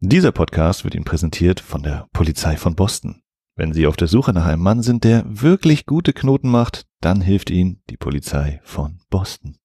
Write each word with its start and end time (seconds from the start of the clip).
Dieser 0.00 0.30
Podcast 0.30 0.84
wird 0.84 0.94
Ihnen 0.94 1.06
präsentiert 1.06 1.58
von 1.58 1.82
der 1.82 2.06
Polizei 2.12 2.58
von 2.58 2.74
Boston. 2.74 3.22
Wenn 3.56 3.72
Sie 3.72 3.86
auf 3.86 3.96
der 3.96 4.08
Suche 4.08 4.34
nach 4.34 4.44
einem 4.44 4.62
Mann 4.62 4.82
sind, 4.82 5.04
der 5.04 5.24
wirklich 5.26 5.86
gute 5.86 6.12
Knoten 6.12 6.50
macht, 6.50 6.84
dann 7.00 7.22
hilft 7.22 7.48
Ihnen 7.48 7.80
die 7.88 7.96
Polizei 7.96 8.60
von 8.62 8.98
Boston. 9.08 9.56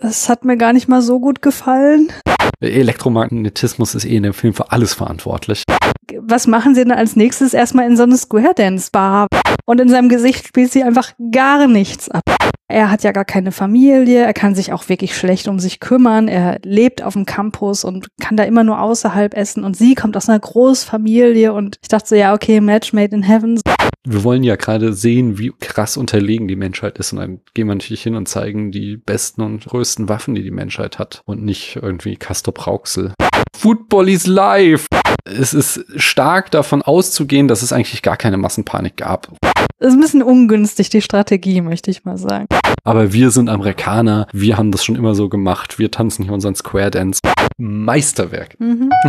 Es 0.00 0.30
hat 0.30 0.46
mir 0.46 0.56
gar 0.56 0.72
nicht 0.72 0.88
mal 0.88 1.02
so 1.02 1.20
gut 1.20 1.42
gefallen. 1.42 2.10
Elektromagnetismus 2.60 3.94
ist 3.94 4.06
eh 4.06 4.16
in 4.16 4.22
dem 4.22 4.32
Film 4.32 4.54
für 4.54 4.72
alles 4.72 4.94
verantwortlich. 4.94 5.62
Was 6.18 6.46
machen 6.46 6.74
sie 6.74 6.84
denn 6.84 6.92
als 6.92 7.16
nächstes? 7.16 7.52
Erstmal 7.52 7.86
in 7.86 7.98
so 7.98 8.04
eine 8.04 8.16
Square 8.16 8.54
Dance 8.56 8.88
Bar. 8.90 9.26
Und 9.66 9.78
in 9.78 9.90
seinem 9.90 10.08
Gesicht 10.08 10.46
spielt 10.46 10.72
sie 10.72 10.82
einfach 10.82 11.12
gar 11.32 11.66
nichts 11.66 12.08
ab. 12.08 12.22
Er 12.68 12.90
hat 12.90 13.04
ja 13.04 13.12
gar 13.12 13.24
keine 13.24 13.52
Familie, 13.52 14.24
er 14.24 14.32
kann 14.32 14.56
sich 14.56 14.72
auch 14.72 14.88
wirklich 14.88 15.16
schlecht 15.16 15.46
um 15.46 15.60
sich 15.60 15.78
kümmern, 15.78 16.26
er 16.26 16.58
lebt 16.64 17.00
auf 17.00 17.12
dem 17.12 17.24
Campus 17.24 17.84
und 17.84 18.08
kann 18.20 18.36
da 18.36 18.42
immer 18.42 18.64
nur 18.64 18.80
außerhalb 18.80 19.34
essen 19.34 19.62
und 19.62 19.76
sie 19.76 19.94
kommt 19.94 20.16
aus 20.16 20.28
einer 20.28 20.40
Großfamilie 20.40 21.52
und 21.52 21.78
ich 21.80 21.88
dachte 21.88 22.08
so, 22.08 22.14
ja, 22.16 22.34
okay, 22.34 22.60
Match 22.60 22.92
made 22.92 23.14
in 23.14 23.22
heaven. 23.22 23.60
Wir 24.08 24.24
wollen 24.24 24.42
ja 24.42 24.56
gerade 24.56 24.94
sehen, 24.94 25.38
wie 25.38 25.52
krass 25.60 25.96
unterlegen 25.96 26.48
die 26.48 26.56
Menschheit 26.56 26.98
ist 26.98 27.12
und 27.12 27.20
dann 27.20 27.40
gehen 27.54 27.68
wir 27.68 27.74
natürlich 27.76 28.02
hin 28.02 28.16
und 28.16 28.26
zeigen 28.26 28.72
die 28.72 28.96
besten 28.96 29.42
und 29.42 29.64
größten 29.64 30.08
Waffen, 30.08 30.34
die 30.34 30.42
die 30.42 30.50
Menschheit 30.50 30.98
hat 30.98 31.22
und 31.24 31.44
nicht 31.44 31.78
irgendwie 31.80 32.16
Castor 32.16 32.52
Brauxel. 32.52 33.12
Football 33.58 34.10
is 34.10 34.26
life! 34.26 34.86
Es 35.24 35.54
ist 35.54 35.84
stark 35.96 36.50
davon 36.50 36.82
auszugehen, 36.82 37.48
dass 37.48 37.62
es 37.62 37.72
eigentlich 37.72 38.02
gar 38.02 38.16
keine 38.16 38.36
Massenpanik 38.36 38.96
gab. 38.96 39.28
Das 39.78 39.88
ist 39.88 39.94
ein 39.94 40.00
bisschen 40.00 40.22
ungünstig, 40.22 40.90
die 40.90 41.00
Strategie, 41.00 41.62
möchte 41.62 41.90
ich 41.90 42.04
mal 42.04 42.18
sagen. 42.18 42.46
Aber 42.84 43.12
wir 43.12 43.30
sind 43.30 43.48
Amerikaner, 43.48 44.26
wir 44.32 44.58
haben 44.58 44.72
das 44.72 44.84
schon 44.84 44.94
immer 44.94 45.14
so 45.14 45.28
gemacht, 45.28 45.78
wir 45.78 45.90
tanzen 45.90 46.24
hier 46.24 46.32
unseren 46.32 46.54
Square 46.54 46.90
Dance. 46.90 47.20
Meisterwerk. 47.56 48.60
Mhm. 48.60 48.90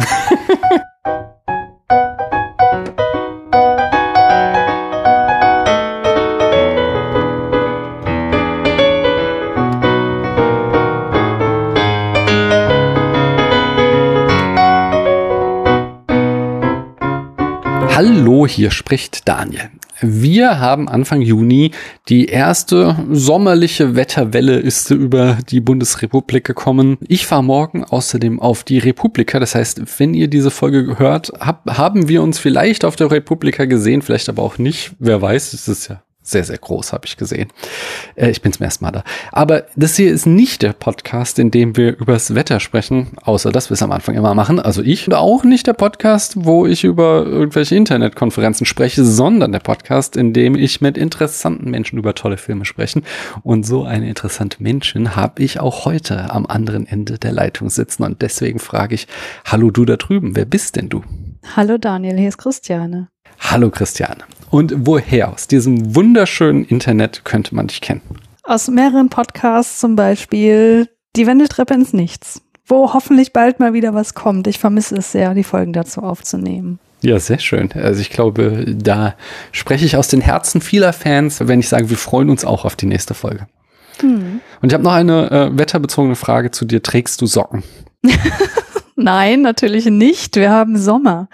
Hallo, 17.98 18.46
hier 18.46 18.70
spricht 18.70 19.28
Daniel. 19.28 19.72
Wir 20.02 20.60
haben 20.60 20.88
Anfang 20.88 21.24
Juni 21.24 21.72
die 22.10 22.28
erste 22.28 22.96
sommerliche 23.10 23.96
Wetterwelle 23.96 24.60
ist 24.60 24.92
über 24.92 25.40
die 25.50 25.62
Bundesrepublik 25.62 26.44
gekommen. 26.44 27.00
Ich 27.08 27.26
fahre 27.26 27.44
morgen 27.44 27.84
außerdem 27.84 28.40
auf 28.40 28.64
die 28.64 28.78
Republika. 28.78 29.40
Das 29.40 29.56
heißt, 29.56 30.00
wenn 30.00 30.14
ihr 30.14 30.28
diese 30.28 30.52
Folge 30.52 31.00
hört, 31.00 31.32
hab, 31.40 31.76
haben 31.76 32.08
wir 32.08 32.22
uns 32.22 32.38
vielleicht 32.38 32.86
auf 32.86 32.96
der 32.96 33.10
Republika 33.10 33.66
gesehen, 33.66 34.04
vielleicht 34.04 34.30
aber 34.30 34.44
auch 34.44 34.60
nicht. 34.60 34.92
Wer 35.00 35.20
weiß, 35.20 35.54
es 35.54 35.68
ist 35.68 35.88
ja 35.88 36.04
sehr, 36.28 36.44
sehr 36.44 36.58
groß, 36.58 36.92
habe 36.92 37.06
ich 37.06 37.16
gesehen. 37.16 37.48
Äh, 38.16 38.30
ich 38.30 38.42
bin 38.42 38.52
zum 38.52 38.64
ersten 38.66 38.84
Mal 38.84 38.92
da. 38.92 39.04
Aber 39.32 39.66
das 39.76 39.96
hier 39.96 40.12
ist 40.12 40.26
nicht 40.26 40.62
der 40.62 40.74
Podcast, 40.74 41.40
in 41.40 41.52
dem 41.52 41.78
wir 41.78 41.98
übers 41.98 42.36
Wetter 42.36 42.60
sprechen, 42.60 43.08
außer 43.24 43.52
dass 43.52 43.70
wir 43.70 43.76
es 43.76 43.82
am 43.82 43.92
Anfang 43.92 44.16
immer 44.16 44.34
machen. 44.36 44.60
Also 44.60 44.82
ich. 44.82 45.08
Und 45.08 45.14
auch 45.14 45.44
nicht 45.44 45.68
der 45.68 45.74
Podcast, 45.74 46.34
wo 46.36 46.68
ich 46.68 46.84
über 46.84 47.26
irgendwelche 47.26 47.76
Internetkonferenzen 47.76 48.66
spreche, 48.66 49.06
sondern 49.06 49.54
der 49.54 49.60
Podcast, 49.60 50.18
in 50.18 50.34
dem 50.34 50.56
ich 50.56 50.82
mit 50.82 50.98
interessanten 50.98 51.72
Menschen 51.72 51.98
über 51.98 52.14
tolle 52.14 52.38
Filme 52.38 52.66
spreche. 52.66 53.02
Und 53.44 53.66
so 53.66 53.86
eine 53.86 54.10
interessante 54.10 54.62
Menschen 54.62 55.16
habe 55.16 55.42
ich 55.42 55.60
auch 55.60 55.86
heute 55.86 56.30
am 56.32 56.46
anderen 56.46 56.86
Ende 56.86 57.18
der 57.18 57.32
Leitung 57.32 57.70
sitzen. 57.70 58.04
Und 58.04 58.22
deswegen 58.22 58.60
frage 58.60 58.96
ich, 58.96 59.08
hallo 59.46 59.72
du 59.72 59.86
da 59.86 59.96
drüben, 59.96 60.36
wer 60.36 60.46
bist 60.46 60.76
denn 60.76 60.90
du? 60.90 61.04
Hallo 61.56 61.78
Daniel, 61.78 62.18
hier 62.18 62.30
ist 62.30 62.38
Christiane. 62.38 63.08
Hallo 63.40 63.70
Christiane. 63.70 64.24
Und 64.50 64.74
woher 64.86 65.34
aus 65.34 65.48
diesem 65.48 65.96
wunderschönen 65.96 66.64
Internet 66.64 67.26
könnte 67.26 67.56
man 67.56 67.68
dich 67.68 67.82
kennen? 67.82 68.02
Aus 68.44 68.68
mehreren 68.70 69.10
Podcasts 69.10 69.80
zum 69.80 69.96
Beispiel 69.96 70.90
Die 71.16 71.28
Wendeltreppe 71.28 71.74
ins 71.74 71.94
Nichts, 71.94 72.42
wo 72.66 72.94
hoffentlich 72.94 73.34
bald 73.34 73.60
mal 73.60 73.74
wieder 73.74 73.94
was 73.94 74.14
kommt. 74.14 74.48
Ich 74.48 74.60
vermisse 74.60 74.96
es 74.96 75.12
sehr, 75.12 75.34
die 75.34 75.44
Folgen 75.44 75.74
dazu 75.74 76.02
aufzunehmen. 76.02 76.80
Ja, 77.02 77.20
sehr 77.20 77.40
schön. 77.40 77.72
Also 77.74 78.02
ich 78.02 78.10
glaube, 78.10 78.66
da 78.68 79.16
spreche 79.52 79.86
ich 79.86 79.98
aus 79.98 80.08
den 80.08 80.22
Herzen 80.22 80.62
vieler 80.62 80.94
Fans, 80.94 81.48
wenn 81.48 81.60
ich 81.60 81.70
sage, 81.70 81.90
wir 81.90 81.98
freuen 81.98 82.30
uns 82.30 82.44
auch 82.44 82.66
auf 82.66 82.76
die 82.76 82.88
nächste 82.88 83.14
Folge. 83.14 83.48
Hm. 84.00 84.42
Und 84.62 84.70
ich 84.70 84.74
habe 84.74 84.84
noch 84.84 84.94
eine 84.94 85.30
äh, 85.32 85.58
wetterbezogene 85.58 86.16
Frage 86.16 86.52
zu 86.52 86.66
dir. 86.66 86.82
Trägst 86.82 87.22
du 87.22 87.26
Socken? 87.26 87.64
Nein, 88.96 89.42
natürlich 89.42 89.86
nicht. 89.86 90.36
Wir 90.38 90.50
haben 90.50 90.78
Sommer. 90.78 91.30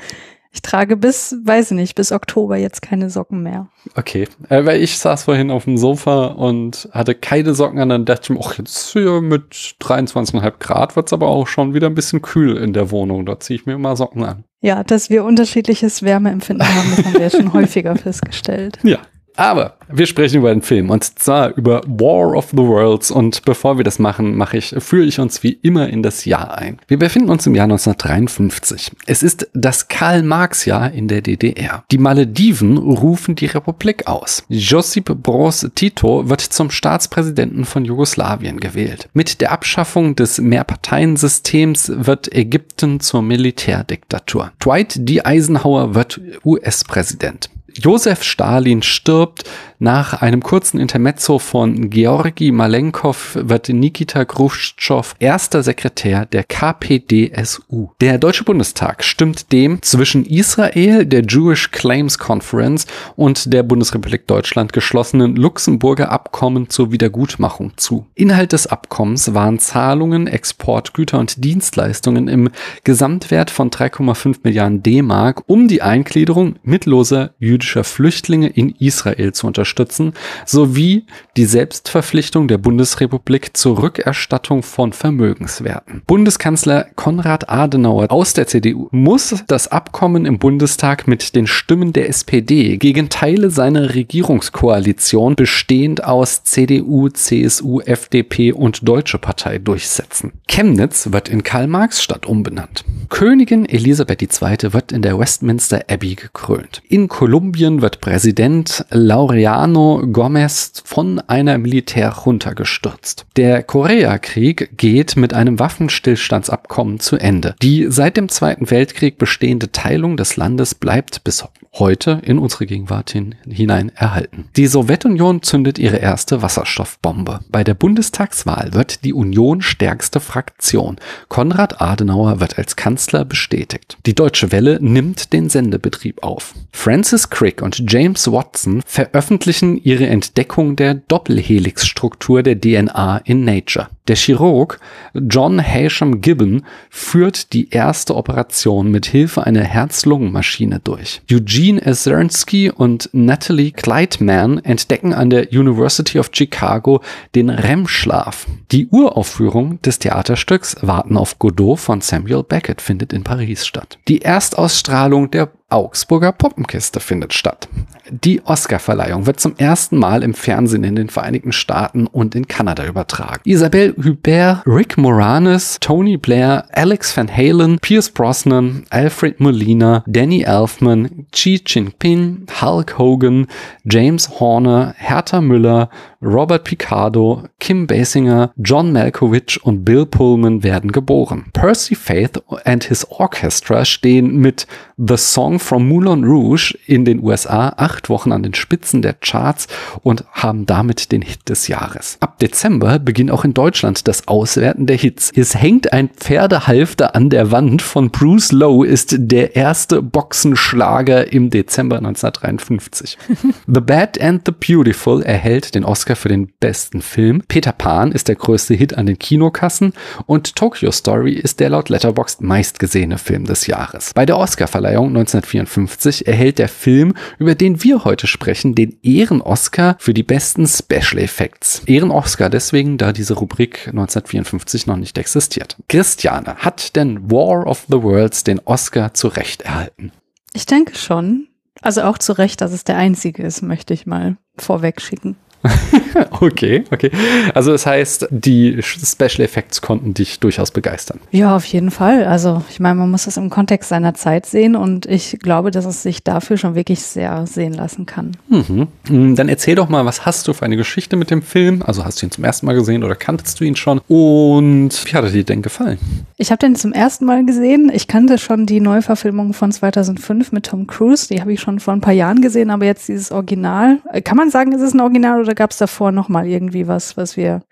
Ich 0.56 0.62
trage 0.62 0.96
bis, 0.96 1.36
weiß 1.44 1.72
ich 1.72 1.75
nicht, 1.75 1.96
bis 1.96 2.12
Oktober 2.12 2.58
jetzt 2.58 2.84
keine 2.84 3.09
Socken 3.09 3.41
mehr. 3.41 3.69
Okay, 3.96 4.28
äh, 4.50 4.64
weil 4.64 4.84
ich 4.84 5.00
saß 5.00 5.24
vorhin 5.24 5.50
auf 5.50 5.64
dem 5.64 5.78
Sofa 5.78 6.28
und 6.28 6.88
hatte 6.91 7.16
keine 7.16 7.56
Socken 7.56 7.80
an, 7.80 7.90
dann 7.90 8.06
dachte 8.06 8.22
ich 8.25 8.30
mir, 8.30 8.46
ach, 8.46 8.59
jetzt 8.59 8.91
hier 8.91 9.19
mit 9.19 9.52
23,5 9.81 10.53
Grad 10.59 10.96
wird's 10.96 11.12
aber 11.12 11.28
auch 11.28 11.47
schon 11.47 11.74
wieder 11.74 11.88
ein 11.88 11.96
bisschen 11.96 12.22
kühl 12.22 12.56
in 12.56 12.72
der 12.72 12.91
Wohnung. 12.91 13.25
Da 13.25 13.40
ziehe 13.40 13.59
ich 13.59 13.66
mir 13.66 13.74
immer 13.74 13.96
Socken 13.96 14.24
an. 14.24 14.44
Ja, 14.62 14.84
dass 14.84 15.09
wir 15.09 15.25
unterschiedliches 15.25 16.03
Wärmeempfinden 16.03 16.68
haben, 16.68 16.94
das 16.96 17.06
haben 17.06 17.20
wir 17.20 17.30
schon 17.31 17.53
häufiger 17.53 17.96
festgestellt. 17.96 18.78
Ja, 18.84 19.00
aber 19.36 19.78
wir 19.90 20.06
sprechen 20.06 20.38
über 20.38 20.52
einen 20.52 20.62
Film 20.62 20.90
und 20.90 21.20
zwar 21.20 21.56
über 21.56 21.82
War 21.86 22.36
of 22.36 22.50
the 22.52 22.58
Worlds 22.58 23.12
und 23.12 23.44
bevor 23.46 23.78
wir 23.78 23.84
das 23.84 24.00
machen, 24.00 24.36
mache 24.36 24.58
ich, 24.58 24.76
führe 24.80 25.06
ich 25.06 25.20
uns 25.20 25.44
wie 25.44 25.60
immer 25.62 25.90
in 25.90 26.04
das 26.04 26.26
Jahr 26.26 26.58
ein. 26.58 26.80
Wir 26.88 26.98
befinden 26.98 27.30
uns 27.30 27.46
im 27.46 27.56
Jahr 27.56 27.66
1953. 27.66 28.92
Es 29.06 29.24
ist 29.24 29.50
das 29.54 29.88
Karl-Marx-Jahr 29.88 30.92
in 30.92 31.08
der 31.08 31.22
DDR. 31.22 31.84
Die 31.92 31.98
Malediven 31.98 32.78
rufen 32.78 33.36
die 33.36 33.46
Republik 33.46 34.08
aus. 34.08 34.44
Josip 34.50 35.06
Broz 35.22 35.70
Tito 35.76 36.30
wird 36.30 36.42
zum 36.42 36.72
Staatspräsidenten 36.72 37.66
von 37.66 37.86
Jugoslawien 37.86 38.60
gewählt. 38.60 39.10
Mit 39.14 39.42
der 39.42 39.52
Abschaffung 39.52 40.16
des 40.16 40.40
Mehrparteiensystems 40.40 41.92
wird 41.96 42.34
Ägypten 42.34 43.00
zur 43.00 43.22
Militärdiktatur. 43.22 44.52
Dwight 44.64 44.96
D. 44.98 45.22
Eisenhower 45.22 45.96
wird 45.96 46.20
US-Präsident. 46.46 47.50
Josef 47.75 48.23
Stalin 48.23 48.81
stirbt. 48.81 49.44
Nach 49.79 50.22
einem 50.22 50.41
kurzen 50.41 50.79
Intermezzo 50.79 51.39
von 51.39 51.89
Georgi 51.89 52.53
Malenkov 52.53 53.38
wird 53.41 53.67
Nikita 53.67 54.23
Khrushchev 54.23 55.16
erster 55.19 55.61
Sekretär 55.61 56.25
der 56.25 56.45
KPDSU. 56.45 57.89
Der 58.00 58.17
Deutsche 58.17 58.45
Bundestag 58.45 59.03
stimmt 59.03 59.51
dem 59.51 59.81
zwischen 59.81 60.25
Israel, 60.25 61.06
der 61.06 61.23
Jewish 61.23 61.72
Claims 61.72 62.17
Conference 62.17 62.88
und 63.17 63.51
der 63.51 63.63
Bundesrepublik 63.63 64.25
Deutschland 64.25 64.72
geschlossenen 64.72 65.35
Luxemburger 65.35 66.11
Abkommen 66.11 66.69
zur 66.69 66.94
Wiedergutmachung 66.94 67.73
zu. 67.75 68.05
Inhalt 68.16 68.53
des 68.53 68.67
Abkommens 68.67 69.34
waren 69.34 69.59
Zahlungen, 69.59 70.28
Exportgüter 70.28 71.19
und 71.19 71.44
Dienstleistungen 71.44 72.29
im 72.29 72.50
Gesamtwert 72.85 73.51
von 73.51 73.69
3,5 73.69 74.38
Milliarden 74.44 74.81
D-Mark, 74.81 75.44
um 75.47 75.67
die 75.67 75.81
Eingliederung 75.81 76.55
mittloser 76.63 77.31
jüdischer 77.40 77.62
Flüchtlinge 77.84 78.47
in 78.47 78.75
Israel 78.79 79.34
zu 79.34 79.47
unterstützen 79.47 80.13
sowie 80.46 81.06
die 81.38 81.46
Selbstverpflichtung 81.46 82.47
der 82.47 82.57
Bundesrepublik 82.57 83.56
zur 83.56 83.81
Rückerstattung 83.81 84.63
von 84.63 84.94
Vermögenswerten. 84.94 86.02
Bundeskanzler 86.06 86.88
Konrad 86.96 87.50
Adenauer 87.50 88.12
aus 88.12 88.34
der 88.34 88.47
CDU 88.47 88.88
muss 88.91 89.44
das 89.47 89.68
Abkommen 89.69 90.25
im 90.25 90.40
Bundestag 90.40 91.07
mit 91.07 91.35
den 91.35 91.47
Stimmen 91.47 91.94
der 91.94 92.09
SPD 92.09 92.78
gegen 92.78 93.09
Teile 93.09 93.50
seiner 93.50 93.96
Regierungskoalition 93.96 95.35
bestehend 95.35 96.03
aus 96.03 96.44
CDU, 96.44 97.09
CSU, 97.09 97.79
FDP 97.79 98.52
und 98.52 98.88
Deutsche 98.88 99.18
Partei 99.18 99.57
durchsetzen. 99.57 100.34
Chemnitz 100.47 101.12
wird 101.12 101.29
in 101.29 101.44
Karl-Marx-Stadt 101.44 102.25
umbenannt. 102.25 102.84
Königin 103.09 103.67
Elisabeth 103.67 104.22
II. 104.22 104.73
wird 104.73 104.91
in 104.91 105.02
der 105.02 105.17
Westminster 105.17 105.85
Abbey 105.90 106.16
gekrönt. 106.16 106.82
In 106.90 107.08
Kolumbien 107.08 107.53
wird 107.82 108.02
Präsident 108.02 108.85
Laureano 108.90 110.02
Gomez 110.11 110.82
von 110.84 111.20
einer 111.20 111.58
Militärjunta 111.58 112.53
gestürzt. 112.53 113.26
Der 113.38 113.64
Koreakrieg 113.64 114.78
geht 114.78 115.16
mit 115.16 115.34
einem 115.34 115.59
Waffenstillstandsabkommen 115.59 117.00
zu 117.00 117.17
Ende. 117.17 117.55
Die 117.61 117.88
seit 117.90 118.17
dem 118.17 118.29
Zweiten 118.29 118.72
Weltkrieg 118.72 119.17
bestehende 119.17 119.72
Teilung 119.72 120.17
des 120.17 120.35
Landes 120.35 120.73
bleibt 120.73 121.23
bis 121.23 121.44
heute 121.79 122.22
in 122.23 122.37
unsere 122.37 122.66
Gegenwart 122.66 123.11
hin, 123.11 123.35
hinein 123.49 123.91
erhalten. 123.96 124.46
Die 124.55 124.67
Sowjetunion 124.67 125.41
zündet 125.41 125.79
ihre 125.79 125.97
erste 125.97 126.41
Wasserstoffbombe. 126.41 127.40
Bei 127.49 127.64
der 127.64 127.73
Bundestagswahl 127.73 128.73
wird 128.73 129.03
die 129.03 129.14
Union 129.14 129.61
stärkste 129.61 130.20
Fraktion. 130.20 130.97
Konrad 131.29 131.81
Adenauer 131.81 132.40
wird 132.40 132.58
als 132.58 132.75
Kanzler 132.75 133.25
bestätigt. 133.25 133.97
Die 134.05 134.14
Deutsche 134.14 134.52
Welle 134.52 134.78
nimmt 134.81 135.34
den 135.34 135.49
Sendebetrieb 135.49 136.22
auf. 136.22 136.53
Francis 136.72 137.29
Crick 137.29 137.61
und 137.61 137.91
James 137.91 138.31
Watson 138.31 138.81
veröffentlichen 138.85 139.78
ihre 139.84 140.05
Entdeckung 140.05 140.76
der 140.76 140.93
Doppelhelixstruktur 140.93 142.43
der 142.43 142.59
DNA 142.59 143.17
in 143.26 143.46
Nature. 143.46 143.87
Der 144.08 144.17
Chirurg 144.17 144.79
John 145.14 145.59
Hasham 145.59 146.19
Gibbon 146.19 146.64
führt 146.90 147.53
die 147.53 147.69
erste 147.69 148.16
Operation 148.16 148.91
mit 148.91 149.05
Hilfe 149.05 149.46
einer 149.46 149.64
Herz-Lungen-Maschine 149.64 150.81
durch. 150.84 151.22
Eugene 151.31 151.63
Azernsky 151.72 152.70
und 152.70 153.10
Natalie 153.14 153.72
Kleitman 153.72 154.60
entdecken 154.66 155.14
an 155.14 155.30
der 155.30 155.54
University 155.54 156.20
of 156.20 156.30
Chicago 156.34 157.02
den 157.36 157.50
REM-Schlaf. 157.50 158.48
Die 158.72 158.88
Uraufführung 158.88 159.82
des 159.82 160.00
Theaterstücks 160.00 160.76
Warten 160.82 161.16
auf 161.16 161.40
Godot 161.40 161.80
von 161.80 162.02
Samuel 162.02 162.44
Beckett 162.44 162.82
findet 162.82 163.14
in 163.14 163.24
Paris 163.24 163.66
statt. 163.66 163.98
Die 164.10 164.22
Erstausstrahlung 164.22 165.32
der 165.32 165.52
Augsburger 165.73 166.31
Puppenkiste 166.31 166.99
findet 166.99 167.34
statt. 167.34 167.67
Die 168.11 168.41
Oscarverleihung 168.46 169.25
wird 169.25 169.40
zum 169.40 169.55
ersten 169.58 169.97
Mal 169.97 170.22
im 170.22 170.35
Fernsehen 170.35 170.84
in 170.84 170.96
den 170.96 171.09
Vereinigten 171.09 171.52
Staaten 171.52 172.05
und 172.05 172.35
in 172.35 172.47
Kanada 172.47 172.85
übertragen. 172.85 173.41
Isabelle 173.46 173.96
Hubert, 173.96 174.61
Rick 174.67 174.97
Moranis, 174.97 175.78
Tony 175.79 176.17
Blair, 176.17 176.66
Alex 176.73 177.16
Van 177.17 177.28
Halen, 177.28 177.79
Pierce 177.79 178.11
Brosnan, 178.11 178.85
Alfred 178.91 179.40
Molina, 179.40 180.03
Danny 180.05 180.43
Elfman, 180.43 181.25
Xi 181.31 181.61
Jinping, 181.66 182.46
Hulk 182.61 182.99
Hogan, 182.99 183.47
James 183.85 184.29
Horner, 184.40 184.93
Hertha 184.97 185.41
Müller, 185.41 185.90
Robert 186.22 186.66
Picardo, 186.66 187.43
Kim 187.59 187.87
Basinger, 187.87 188.52
John 188.58 188.93
Malkovich 188.93 189.59
und 189.64 189.84
Bill 189.84 190.05
Pullman 190.05 190.64
werden 190.64 190.91
geboren. 190.91 191.46
Percy 191.53 191.96
Faith 191.96 192.41
and 192.66 192.84
his 192.84 193.05
Orchestra 193.09 193.84
stehen 193.85 194.37
mit 194.37 194.67
The 194.97 195.17
Song 195.17 195.59
from 195.64 195.88
Moulin 195.88 196.24
Rouge 196.24 196.78
in 196.86 197.06
den 197.06 197.24
USA 197.24 197.74
acht 197.78 198.10
Wochen 198.10 198.32
an 198.32 198.44
den 198.44 198.54
Spitzen 198.54 199.02
der 199.02 199.14
Charts 199.14 199.68
und 200.02 200.26
haben 200.32 200.66
damit 200.66 201.12
den 201.12 201.22
Hit 201.22 201.50
des 201.50 201.68
Jahres. 201.68 202.18
Ab 202.20 202.40
Dezember 202.40 203.00
beginnt 203.00 203.32
auch 203.32 203.46
in 203.46 203.54
Deutschland 203.54 204.08
das 204.08 204.28
Auswerten 204.28 204.86
der 204.86 204.98
Hits. 204.98 205.32
Es 205.36 205.56
hängt 205.56 205.94
ein 205.94 206.10
Pferdehalfter 206.10 207.16
an 207.16 207.30
der 207.30 207.52
Wand 207.52 207.82
von 207.82 208.12
Bruce 208.12 208.52
Lowe 208.52 208.86
ist 208.86 209.16
der 209.18 209.56
erste 209.56 210.02
Boxenschlager 210.02 211.32
im 211.32 211.50
Dezember 211.50 211.98
1953. 211.98 213.18
the 213.68 213.82
Bad 213.82 214.20
and 214.20 214.44
the 214.46 214.52
Beautiful 214.52 215.24
erhält 215.24 215.76
den 215.76 215.86
Oscar 215.86 216.16
für 216.16 216.30
den 216.30 216.52
besten 216.60 217.02
Film. 217.02 217.42
Peter 217.48 217.72
Pan 217.72 218.12
ist 218.12 218.28
der 218.28 218.36
größte 218.36 218.74
Hit 218.74 218.98
an 218.98 219.06
den 219.06 219.18
Kinokassen 219.18 219.94
und 220.26 220.56
Tokyo 220.56 220.92
Story 220.92 221.34
ist 221.34 221.60
der 221.60 221.70
laut 221.70 221.90
Letterboxd 221.90 222.42
meistgesehene 222.42 223.18
Film 223.18 223.46
des 223.46 223.68
Jahres. 223.68 224.12
Bei 224.14 224.26
der 224.26 224.38
Oscarverleihung 224.38 225.08
1954 225.08 225.53
erhält 225.53 226.59
der 226.59 226.70
Film, 226.70 227.14
über 227.40 227.55
den 227.55 227.84
wir 227.84 228.03
heute 228.03 228.28
sprechen, 228.28 228.76
den 228.76 228.97
Ehren-Oscar 229.03 229.96
für 230.00 230.14
die 230.14 230.23
besten 230.23 230.67
Special 230.67 231.20
Effects. 231.20 231.84
Ehren-Oscar 231.85 232.50
deswegen, 232.50 232.97
da 232.97 233.11
diese 233.11 233.35
Rubrik 233.35 233.88
1954 233.88 234.88
noch 234.88 234.97
nicht 234.97 235.17
existiert. 235.17 235.78
Christiane, 235.90 236.55
hat 236.58 236.96
denn 236.96 237.29
War 237.32 237.67
of 237.67 237.85
the 237.90 238.02
Worlds 238.02 238.44
den 238.44 238.59
Oscar 238.66 239.14
zu 239.14 239.28
Recht 239.28 239.61
erhalten? 239.64 240.11
Ich 240.53 240.66
denke 240.66 240.96
schon. 240.96 241.47
Also 241.82 242.03
auch 242.03 242.17
zu 242.17 242.38
Recht, 242.38 242.61
dass 242.61 242.72
es 242.72 242.84
der 242.84 242.97
einzige 242.97 243.44
ist, 243.44 243.61
möchte 243.61 243.94
ich 243.94 244.05
mal 244.05 244.38
vorweg 244.58 245.02
schicken. 245.02 245.35
okay, 246.42 246.84
okay. 246.92 247.12
Also 247.54 247.72
das 247.72 247.86
heißt, 247.86 248.28
die 248.30 248.82
Special 248.82 249.42
Effects 249.42 249.82
konnten 249.82 250.14
dich 250.14 250.40
durchaus 250.40 250.72
begeistern. 250.72 251.20
Ja, 251.32 251.56
auf 251.56 251.66
jeden 251.66 251.92
Fall. 251.92 252.26
Also 252.26 252.64
ich 252.70 252.80
meine, 252.80 252.96
man 252.96 253.12
muss 253.12 253.28
es 253.28 253.38
im 253.38 253.50
Kontext 253.50 253.90
seiner 253.90 254.14
Zeit 254.14 254.46
sehen 254.46 254.76
und 254.76 255.06
ich 255.06 255.40
glaube, 255.40 255.72
dass 255.72 255.86
es 255.86 256.04
sich 256.04 256.24
dafür 256.24 256.58
schon 256.58 256.75
wirklich 256.75 257.01
sehr 257.01 257.48
sehen 257.48 257.74
lassen 257.74 258.06
kann. 258.06 258.32
Mhm. 258.50 258.88
Mm, 259.10 259.36
dann 259.36 259.50
erzähl 259.50 259.75
doch 259.75 259.89
mal, 259.89 260.06
was 260.06 260.25
hast 260.25 260.48
du 260.48 260.54
für 260.54 260.65
eine 260.65 260.77
Geschichte 260.77 261.15
mit 261.15 261.32
dem 261.32 261.42
Film? 261.42 261.82
Also 261.86 262.04
hast 262.04 262.22
du 262.22 262.25
ihn 262.25 262.32
zum 262.32 262.44
ersten 262.44 262.65
Mal 262.65 262.75
gesehen 262.75 263.04
oder 263.04 263.15
kanntest 263.15 263.60
du 263.60 263.63
ihn 263.63 263.75
schon? 263.75 264.01
Und 264.08 264.92
wie 265.06 265.15
hat 265.15 265.24
er 265.24 265.32
dir 265.32 265.44
denn 265.44 265.62
gefallen? 265.62 265.98
Ich 266.38 266.51
habe 266.51 266.60
den 266.60 266.75
zum 266.75 266.92
ersten 266.94 267.25
Mal 267.25 267.46
gesehen. 267.46 267.92
Ich 267.94 268.08
kannte 268.08 268.38
schon 268.38 268.65
die 268.65 268.80
Neuverfilmung 268.80 269.54
von 269.54 269.72
2005 269.72 270.51
mit 270.51 270.65
Tom 270.65 270.88
Cruise. 270.88 271.27
Die 271.30 271.39
habe 271.39 271.54
ich 271.54 271.62
schon 271.62 271.80
vor 271.80 271.94
ein 271.94 272.01
paar 272.01 272.13
Jahren 272.13 272.42
gesehen, 272.42 272.70
aber 272.70 272.86
jetzt 272.86 273.08
dieses 273.08 273.32
Original. 273.32 274.00
Kann 274.24 274.38
man 274.38 274.50
sagen, 274.50 274.74
ist 274.74 274.82
es 274.82 274.94
ein 274.94 275.00
Original 275.00 275.39
oder 275.39 275.52
gab 275.53 275.72
es 275.72 275.77
davor 275.77 276.12
noch 276.12 276.29
mal 276.29 276.48
irgendwie 276.48 276.88
was, 276.88 277.17
was 277.17 277.38
wir 277.38 277.63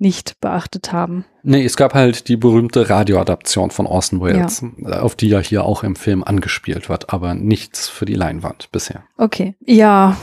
nicht 0.00 0.40
beachtet 0.40 0.92
haben? 0.92 1.26
Nee, 1.42 1.64
es 1.64 1.76
gab 1.76 1.94
halt 1.94 2.28
die 2.28 2.36
berühmte 2.36 2.88
Radioadaption 2.88 3.70
von 3.70 3.86
Orson 3.86 4.20
Welles, 4.20 4.62
ja. 4.78 5.00
auf 5.00 5.14
die 5.14 5.28
ja 5.28 5.38
hier 5.40 5.64
auch 5.64 5.82
im 5.82 5.96
Film 5.96 6.24
angespielt 6.24 6.88
wird, 6.88 7.12
aber 7.12 7.34
nichts 7.34 7.88
für 7.88 8.04
die 8.04 8.14
Leinwand 8.14 8.70
bisher. 8.72 9.04
Okay. 9.16 9.54
Ja, 9.64 10.16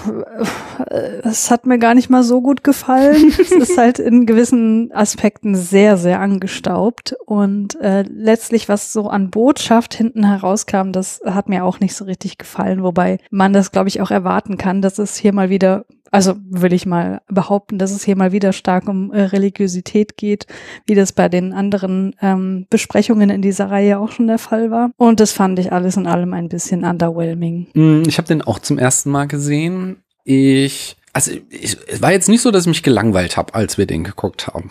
es 1.23 1.49
hat 1.49 1.65
mir 1.65 1.79
gar 1.79 1.95
nicht 1.95 2.09
mal 2.09 2.23
so 2.23 2.41
gut 2.41 2.63
gefallen. 2.63 3.33
es 3.39 3.51
ist 3.51 3.77
halt 3.77 3.99
in 3.99 4.25
gewissen 4.25 4.91
Aspekten 4.93 5.55
sehr, 5.55 5.97
sehr 5.97 6.19
angestaubt 6.19 7.15
und 7.25 7.79
äh, 7.81 8.03
letztlich, 8.03 8.69
was 8.69 8.93
so 8.93 9.07
an 9.09 9.29
Botschaft 9.29 9.93
hinten 9.93 10.23
herauskam, 10.23 10.91
das 10.91 11.21
hat 11.25 11.49
mir 11.49 11.63
auch 11.63 11.79
nicht 11.79 11.95
so 11.95 12.05
richtig 12.05 12.37
gefallen, 12.37 12.83
wobei 12.83 13.19
man 13.31 13.53
das, 13.53 13.71
glaube 13.71 13.89
ich, 13.89 14.01
auch 14.01 14.11
erwarten 14.11 14.57
kann, 14.57 14.81
dass 14.81 14.99
es 14.99 15.17
hier 15.17 15.33
mal 15.33 15.49
wieder 15.49 15.85
also 16.11 16.35
will 16.49 16.73
ich 16.73 16.85
mal 16.85 17.21
behaupten, 17.27 17.77
dass 17.77 17.91
es 17.91 18.03
hier 18.03 18.15
mal 18.15 18.31
wieder 18.31 18.53
stark 18.53 18.87
um 18.87 19.11
äh, 19.11 19.21
Religiosität 19.21 20.17
geht, 20.17 20.47
wie 20.85 20.95
das 20.95 21.11
bei 21.11 21.29
den 21.29 21.53
anderen 21.53 22.15
ähm, 22.21 22.65
Besprechungen 22.69 23.29
in 23.29 23.41
dieser 23.41 23.69
Reihe 23.69 23.99
auch 23.99 24.11
schon 24.11 24.27
der 24.27 24.39
Fall 24.39 24.71
war. 24.71 24.91
Und 24.97 25.19
das 25.19 25.31
fand 25.31 25.59
ich 25.59 25.71
alles 25.71 25.97
in 25.97 26.07
allem 26.07 26.33
ein 26.33 26.49
bisschen 26.49 26.83
underwhelming. 26.83 27.67
Mm, 27.73 28.03
ich 28.07 28.17
habe 28.17 28.27
den 28.27 28.41
auch 28.41 28.59
zum 28.59 28.77
ersten 28.77 29.11
Mal 29.11 29.27
gesehen. 29.27 29.97
Ich 30.23 30.97
also 31.17 31.31
ich, 31.49 31.75
es 31.87 31.99
war 31.99 32.11
jetzt 32.11 32.29
nicht 32.29 32.43
so, 32.43 32.51
dass 32.51 32.63
ich 32.63 32.67
mich 32.67 32.83
gelangweilt 32.83 33.37
habe, 33.37 33.55
als 33.55 33.79
wir 33.79 33.87
den 33.87 34.03
geguckt 34.03 34.45
haben. 34.45 34.69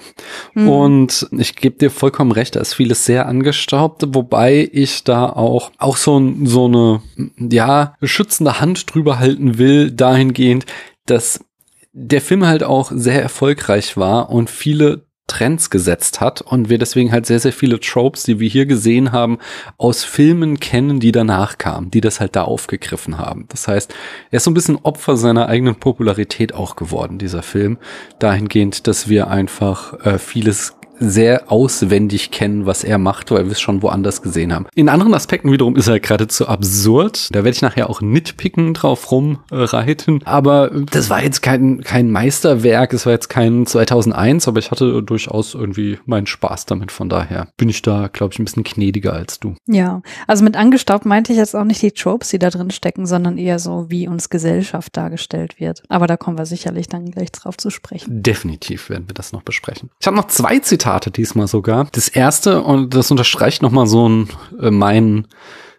Mhm. 0.54 0.68
Und 0.68 1.28
ich 1.32 1.56
gebe 1.56 1.76
dir 1.76 1.90
vollkommen 1.90 2.30
recht, 2.30 2.54
da 2.54 2.60
ist 2.60 2.74
vieles 2.74 3.04
sehr 3.04 3.26
angestaubt, 3.26 4.04
wobei 4.14 4.70
ich 4.72 5.02
da 5.02 5.26
auch 5.28 5.72
auch 5.78 5.96
so, 5.96 6.22
so 6.44 6.66
eine 6.66 7.02
ja 7.36 7.96
schützende 8.00 8.60
Hand 8.60 8.94
drüber 8.94 9.18
halten 9.18 9.58
will, 9.58 9.90
dahingehend, 9.90 10.66
dass 11.06 11.44
der 11.92 12.20
Film 12.20 12.46
halt 12.46 12.62
auch 12.62 12.92
sehr 12.94 13.22
erfolgreich 13.22 13.96
war 13.96 14.30
und 14.30 14.50
viele 14.50 15.06
Trends 15.26 15.70
gesetzt 15.70 16.20
hat 16.20 16.40
und 16.40 16.68
wir 16.68 16.78
deswegen 16.78 17.10
halt 17.10 17.26
sehr, 17.26 17.40
sehr 17.40 17.52
viele 17.52 17.80
Tropes, 17.80 18.22
die 18.22 18.38
wir 18.38 18.48
hier 18.48 18.66
gesehen 18.66 19.10
haben, 19.10 19.38
aus 19.76 20.04
Filmen 20.04 20.60
kennen, 20.60 21.00
die 21.00 21.10
danach 21.10 21.58
kamen, 21.58 21.90
die 21.90 22.00
das 22.00 22.20
halt 22.20 22.36
da 22.36 22.42
aufgegriffen 22.42 23.18
haben. 23.18 23.46
Das 23.48 23.66
heißt, 23.66 23.92
er 24.30 24.36
ist 24.36 24.44
so 24.44 24.50
ein 24.50 24.54
bisschen 24.54 24.76
Opfer 24.76 25.16
seiner 25.16 25.48
eigenen 25.48 25.76
Popularität 25.76 26.54
auch 26.54 26.76
geworden, 26.76 27.18
dieser 27.18 27.42
Film, 27.42 27.78
dahingehend, 28.20 28.86
dass 28.86 29.08
wir 29.08 29.28
einfach 29.28 29.98
äh, 30.06 30.18
vieles 30.18 30.76
sehr 30.98 31.50
auswendig 31.50 32.30
kennen, 32.30 32.66
was 32.66 32.84
er 32.84 32.98
macht, 32.98 33.30
weil 33.30 33.44
wir 33.44 33.52
es 33.52 33.60
schon 33.60 33.82
woanders 33.82 34.22
gesehen 34.22 34.52
haben. 34.52 34.66
In 34.74 34.88
anderen 34.88 35.14
Aspekten 35.14 35.52
wiederum 35.52 35.76
ist 35.76 35.88
er 35.88 36.00
geradezu 36.00 36.48
absurd. 36.48 37.28
Da 37.34 37.40
werde 37.40 37.50
ich 37.50 37.62
nachher 37.62 37.90
auch 37.90 38.00
nitpicken 38.00 38.74
drauf 38.74 39.10
rumreiten. 39.10 40.22
Aber 40.24 40.70
das 40.90 41.10
war 41.10 41.22
jetzt 41.22 41.42
kein, 41.42 41.82
kein 41.82 42.10
Meisterwerk, 42.10 42.92
es 42.92 43.06
war 43.06 43.12
jetzt 43.12 43.28
kein 43.28 43.66
2001, 43.66 44.48
aber 44.48 44.58
ich 44.58 44.70
hatte 44.70 45.02
durchaus 45.02 45.54
irgendwie 45.54 45.98
meinen 46.06 46.26
Spaß 46.26 46.66
damit. 46.66 46.92
Von 46.92 47.08
daher 47.08 47.48
bin 47.56 47.68
ich 47.68 47.82
da, 47.82 48.08
glaube 48.12 48.32
ich, 48.32 48.38
ein 48.38 48.44
bisschen 48.44 48.64
gnädiger 48.64 49.12
als 49.12 49.38
du. 49.38 49.54
Ja, 49.66 50.02
also 50.26 50.44
mit 50.44 50.56
angestaubt 50.56 51.06
meinte 51.06 51.32
ich 51.32 51.38
jetzt 51.38 51.54
auch 51.54 51.64
nicht 51.64 51.82
die 51.82 51.92
Tropes, 51.92 52.30
die 52.30 52.38
da 52.38 52.50
drin 52.50 52.70
stecken, 52.70 53.06
sondern 53.06 53.38
eher 53.38 53.58
so, 53.58 53.86
wie 53.88 54.08
uns 54.08 54.30
Gesellschaft 54.30 54.96
dargestellt 54.96 55.60
wird. 55.60 55.82
Aber 55.88 56.06
da 56.06 56.16
kommen 56.16 56.38
wir 56.38 56.46
sicherlich 56.46 56.88
dann 56.88 57.10
gleich 57.10 57.32
drauf 57.32 57.56
zu 57.56 57.70
sprechen. 57.70 58.22
Definitiv 58.22 58.88
werden 58.88 59.08
wir 59.08 59.14
das 59.14 59.32
noch 59.32 59.42
besprechen. 59.42 59.90
Ich 60.00 60.06
habe 60.06 60.16
noch 60.16 60.28
zwei 60.28 60.58
Zitate 60.58 60.85
Zitate 60.86 61.10
diesmal 61.10 61.48
sogar. 61.48 61.88
Das 61.92 62.06
erste, 62.06 62.62
und 62.62 62.94
das 62.94 63.10
unterstreicht 63.10 63.60
nochmal 63.60 63.88
so 63.88 64.08
ein, 64.08 64.28
äh, 64.60 64.70
mein, 64.70 65.26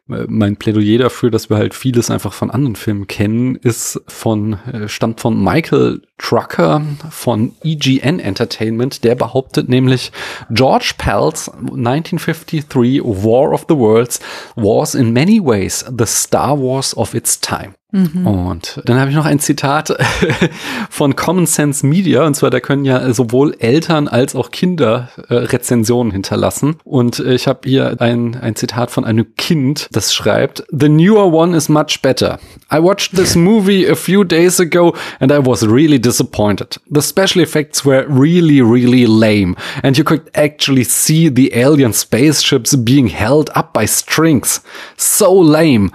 äh, 0.09 0.25
mein 0.27 0.57
Plädoyer 0.57 0.99
dafür, 0.99 1.31
dass 1.31 1.49
wir 1.49 1.55
halt 1.55 1.73
vieles 1.73 2.11
einfach 2.11 2.33
von 2.33 2.51
anderen 2.51 2.75
Filmen 2.75 3.07
kennen, 3.07 3.55
ist 3.55 4.01
von, 4.07 4.57
äh, 4.65 4.89
stammt 4.89 5.21
von 5.21 5.41
Michael 5.41 6.01
Trucker 6.17 6.81
von 7.09 7.53
EGN 7.63 8.19
Entertainment, 8.19 9.05
der 9.05 9.15
behauptet 9.15 9.69
nämlich, 9.69 10.11
George 10.49 10.95
Pell's 10.97 11.49
1953 11.49 13.01
War 13.01 13.53
of 13.53 13.65
the 13.69 13.77
Worlds 13.77 14.19
was 14.57 14.93
in 14.93 15.13
many 15.13 15.39
ways 15.41 15.85
the 15.97 16.05
Star 16.05 16.59
Wars 16.59 16.97
of 16.97 17.13
its 17.13 17.39
time. 17.39 17.75
Mhm. 17.91 18.27
Und 18.27 18.81
dann 18.83 18.99
habe 18.99 19.09
ich 19.09 19.15
noch 19.15 19.25
ein 19.25 19.39
Zitat 19.39 19.97
von 20.89 21.15
Common 21.15 21.45
Sense 21.45 21.85
Media, 21.85 22.25
und 22.25 22.35
zwar 22.35 22.49
da 22.49 22.59
können 22.59 22.83
ja 22.83 23.13
sowohl 23.13 23.55
Eltern 23.59 24.09
als 24.09 24.35
auch 24.35 24.51
Kinder 24.51 25.09
äh, 25.29 25.35
Rezensionen 25.35 26.11
hinterlassen. 26.11 26.75
Und 26.83 27.19
äh, 27.19 27.33
ich 27.33 27.47
habe 27.47 27.61
hier 27.63 27.95
ein, 28.01 28.35
ein 28.35 28.55
Zitat 28.55 28.91
von 28.91 29.05
einem 29.05 29.35
Kind, 29.35 29.87
das 29.93 30.13
schreibt, 30.13 30.65
The 30.69 30.89
newer 30.89 31.31
one 31.31 31.55
is 31.55 31.69
much 31.69 32.01
better. 32.01 32.39
I 32.71 32.81
watched 32.81 33.15
this 33.15 33.35
movie 33.37 33.89
a 33.89 33.95
few 33.95 34.25
days 34.25 34.59
ago 34.59 34.93
and 35.21 35.31
I 35.31 35.37
was 35.37 35.65
really 35.65 35.99
disappointed. 35.99 36.81
The 36.91 37.01
special 37.01 37.41
effects 37.41 37.85
were 37.85 38.05
really, 38.09 38.61
really 38.61 39.05
lame. 39.05 39.55
And 39.81 39.97
you 39.97 40.03
could 40.03 40.29
actually 40.35 40.83
see 40.83 41.29
the 41.29 41.53
alien 41.55 41.93
spaceships 41.93 42.75
being 42.75 43.07
held 43.07 43.49
up 43.55 43.73
by 43.73 43.85
strings. 43.85 44.61
So 44.97 45.33
lame. 45.33 45.91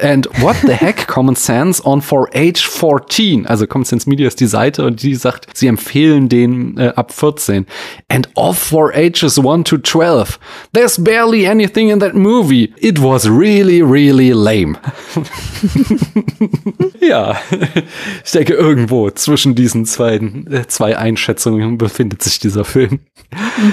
And 0.00 0.26
what 0.40 0.56
the 0.62 0.76
heck, 0.76 1.06
Common 1.08 1.31
Sense 1.34 1.82
on 1.84 2.02
for 2.02 2.28
age 2.34 2.66
14. 2.66 3.46
Also 3.46 3.66
Common 3.66 3.84
Sense 3.84 4.08
Media 4.08 4.26
ist 4.26 4.40
die 4.40 4.46
Seite 4.46 4.84
und 4.84 5.02
die 5.02 5.14
sagt, 5.14 5.46
sie 5.54 5.66
empfehlen 5.66 6.28
den 6.28 6.78
äh, 6.78 6.92
ab 6.96 7.12
14. 7.12 7.66
And 8.08 8.28
off 8.34 8.58
for 8.58 8.92
ages 8.94 9.38
1 9.38 9.64
to 9.64 9.78
12. 9.78 10.38
There's 10.72 11.02
barely 11.02 11.46
anything 11.46 11.90
in 11.90 12.00
that 12.00 12.14
movie. 12.14 12.72
It 12.78 13.02
was 13.02 13.28
really, 13.28 13.82
really 13.82 14.30
lame. 14.30 14.78
ja, 17.00 17.36
ich 18.24 18.32
denke, 18.32 18.54
irgendwo 18.54 19.10
zwischen 19.10 19.54
diesen 19.54 19.84
zwei, 19.86 20.16
äh, 20.16 20.66
zwei 20.66 20.96
Einschätzungen 20.96 21.78
befindet 21.78 22.22
sich 22.22 22.38
dieser 22.38 22.64
Film. 22.64 23.00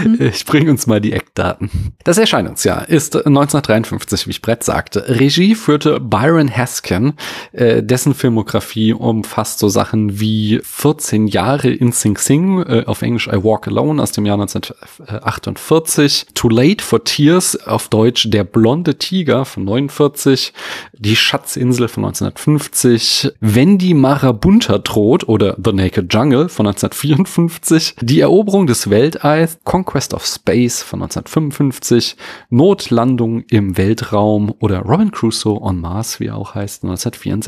Mhm. 0.03 0.17
Ich 0.19 0.45
bringe 0.45 0.71
uns 0.71 0.87
mal 0.87 1.01
die 1.01 1.13
Eckdaten. 1.13 1.69
Das 2.03 2.17
Erscheinungsjahr 2.17 2.87
ist 2.87 3.15
1953, 3.15 4.27
wie 4.27 4.31
ich 4.31 4.41
Brett 4.41 4.63
sagte. 4.63 5.05
Regie 5.07 5.55
führte 5.55 5.99
Byron 5.99 6.49
Haskin. 6.49 7.13
Äh, 7.51 7.81
dessen 7.81 8.13
Filmografie 8.13 8.93
umfasst 8.93 9.59
so 9.59 9.69
Sachen 9.69 10.19
wie 10.19 10.59
14 10.63 11.27
Jahre 11.27 11.69
in 11.69 11.91
Sing 11.91 12.17
Sing, 12.17 12.61
äh, 12.61 12.83
auf 12.85 13.01
Englisch 13.01 13.27
I 13.27 13.43
Walk 13.43 13.67
Alone 13.67 14.01
aus 14.01 14.11
dem 14.11 14.25
Jahr 14.25 14.39
1948, 14.39 16.27
Too 16.35 16.49
Late 16.49 16.83
for 16.83 17.03
Tears, 17.03 17.55
auf 17.67 17.87
Deutsch 17.87 18.29
Der 18.29 18.43
blonde 18.43 18.97
Tiger 18.97 19.45
von 19.45 19.65
49, 19.65 20.53
Die 20.93 21.15
Schatzinsel 21.15 21.87
von 21.87 22.05
1950, 22.05 23.31
Wenn 23.39 23.77
die 23.77 23.93
Marabunta 23.93 24.77
droht 24.77 25.27
oder 25.27 25.57
The 25.63 25.73
Naked 25.73 26.13
Jungle 26.13 26.49
von 26.49 26.67
1954, 26.67 27.95
Die 28.01 28.19
Eroberung 28.19 28.67
des 28.67 28.89
Weltalls, 28.89 29.57
Conquest 29.63 30.13
of 30.13 30.25
Space 30.25 30.83
von 30.83 31.01
1955, 31.01 32.15
Notlandung 32.49 33.43
im 33.49 33.77
Weltraum 33.77 34.53
oder 34.59 34.79
Robin 34.81 35.11
Crusoe 35.11 35.59
on 35.61 35.81
Mars, 35.81 36.19
wie 36.19 36.27
er 36.27 36.37
auch 36.37 36.53
heißt, 36.53 36.83
1964. 36.83 37.38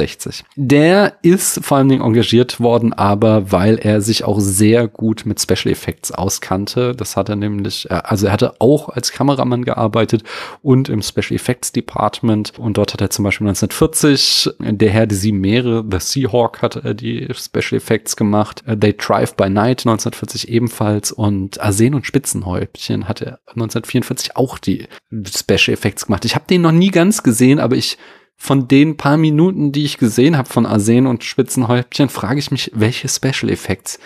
Der 0.55 1.13
ist 1.21 1.63
vor 1.63 1.77
allen 1.77 1.89
Dingen 1.89 2.01
engagiert 2.01 2.59
worden, 2.59 2.93
aber 2.93 3.51
weil 3.51 3.77
er 3.77 4.01
sich 4.01 4.23
auch 4.23 4.39
sehr 4.39 4.87
gut 4.87 5.25
mit 5.25 5.41
Special 5.41 5.71
Effects 5.71 6.11
auskannte. 6.11 6.95
Das 6.95 7.17
hat 7.17 7.29
er 7.29 7.35
nämlich, 7.35 7.89
äh, 7.89 7.95
also 8.03 8.27
er 8.27 8.33
hatte 8.33 8.55
auch 8.59 8.89
als 8.89 9.11
Kameramann 9.11 9.65
gearbeitet 9.65 10.23
und 10.61 10.89
im 10.89 11.01
Special 11.01 11.35
Effects 11.35 11.71
Department 11.71 12.57
und 12.57 12.77
dort 12.77 12.93
hat 12.93 13.01
er 13.01 13.09
zum 13.09 13.23
Beispiel 13.23 13.47
1940 13.47 14.49
Der 14.59 14.89
Herr 14.89 15.07
der 15.07 15.17
sieben 15.17 15.39
Meere, 15.39 15.83
The 15.89 15.99
Seahawk 15.99 16.61
hat 16.61 16.75
er 16.77 16.93
die 16.93 17.27
Special 17.33 17.77
Effects 17.77 18.15
gemacht, 18.15 18.63
äh, 18.65 18.77
They 18.77 18.95
Drive 18.97 19.35
by 19.35 19.49
Night 19.49 19.81
1940 19.85 20.49
ebenfalls 20.49 21.11
und 21.11 21.59
Arsen 21.61 21.93
und 21.95 22.05
Spitzenhäubchen 22.05 23.07
hat 23.07 23.21
er 23.21 23.39
1944 23.47 24.37
auch 24.37 24.57
die 24.57 24.87
Special 25.25 25.73
Effects 25.73 26.05
gemacht. 26.05 26.25
Ich 26.25 26.35
habe 26.35 26.45
den 26.49 26.61
noch 26.61 26.71
nie 26.71 26.91
ganz 26.91 27.23
gesehen, 27.23 27.59
aber 27.59 27.75
ich 27.75 27.97
von 28.41 28.67
den 28.67 28.97
paar 28.97 29.17
Minuten, 29.17 29.71
die 29.71 29.83
ich 29.83 29.99
gesehen 29.99 30.35
habe 30.35 30.49
von 30.49 30.65
Arsen 30.65 31.05
und 31.05 31.23
Spitzenhäubchen, 31.23 32.09
frage 32.09 32.39
ich 32.39 32.49
mich, 32.49 32.71
welche 32.73 33.07
Special 33.07 33.51
Effects 33.51 33.99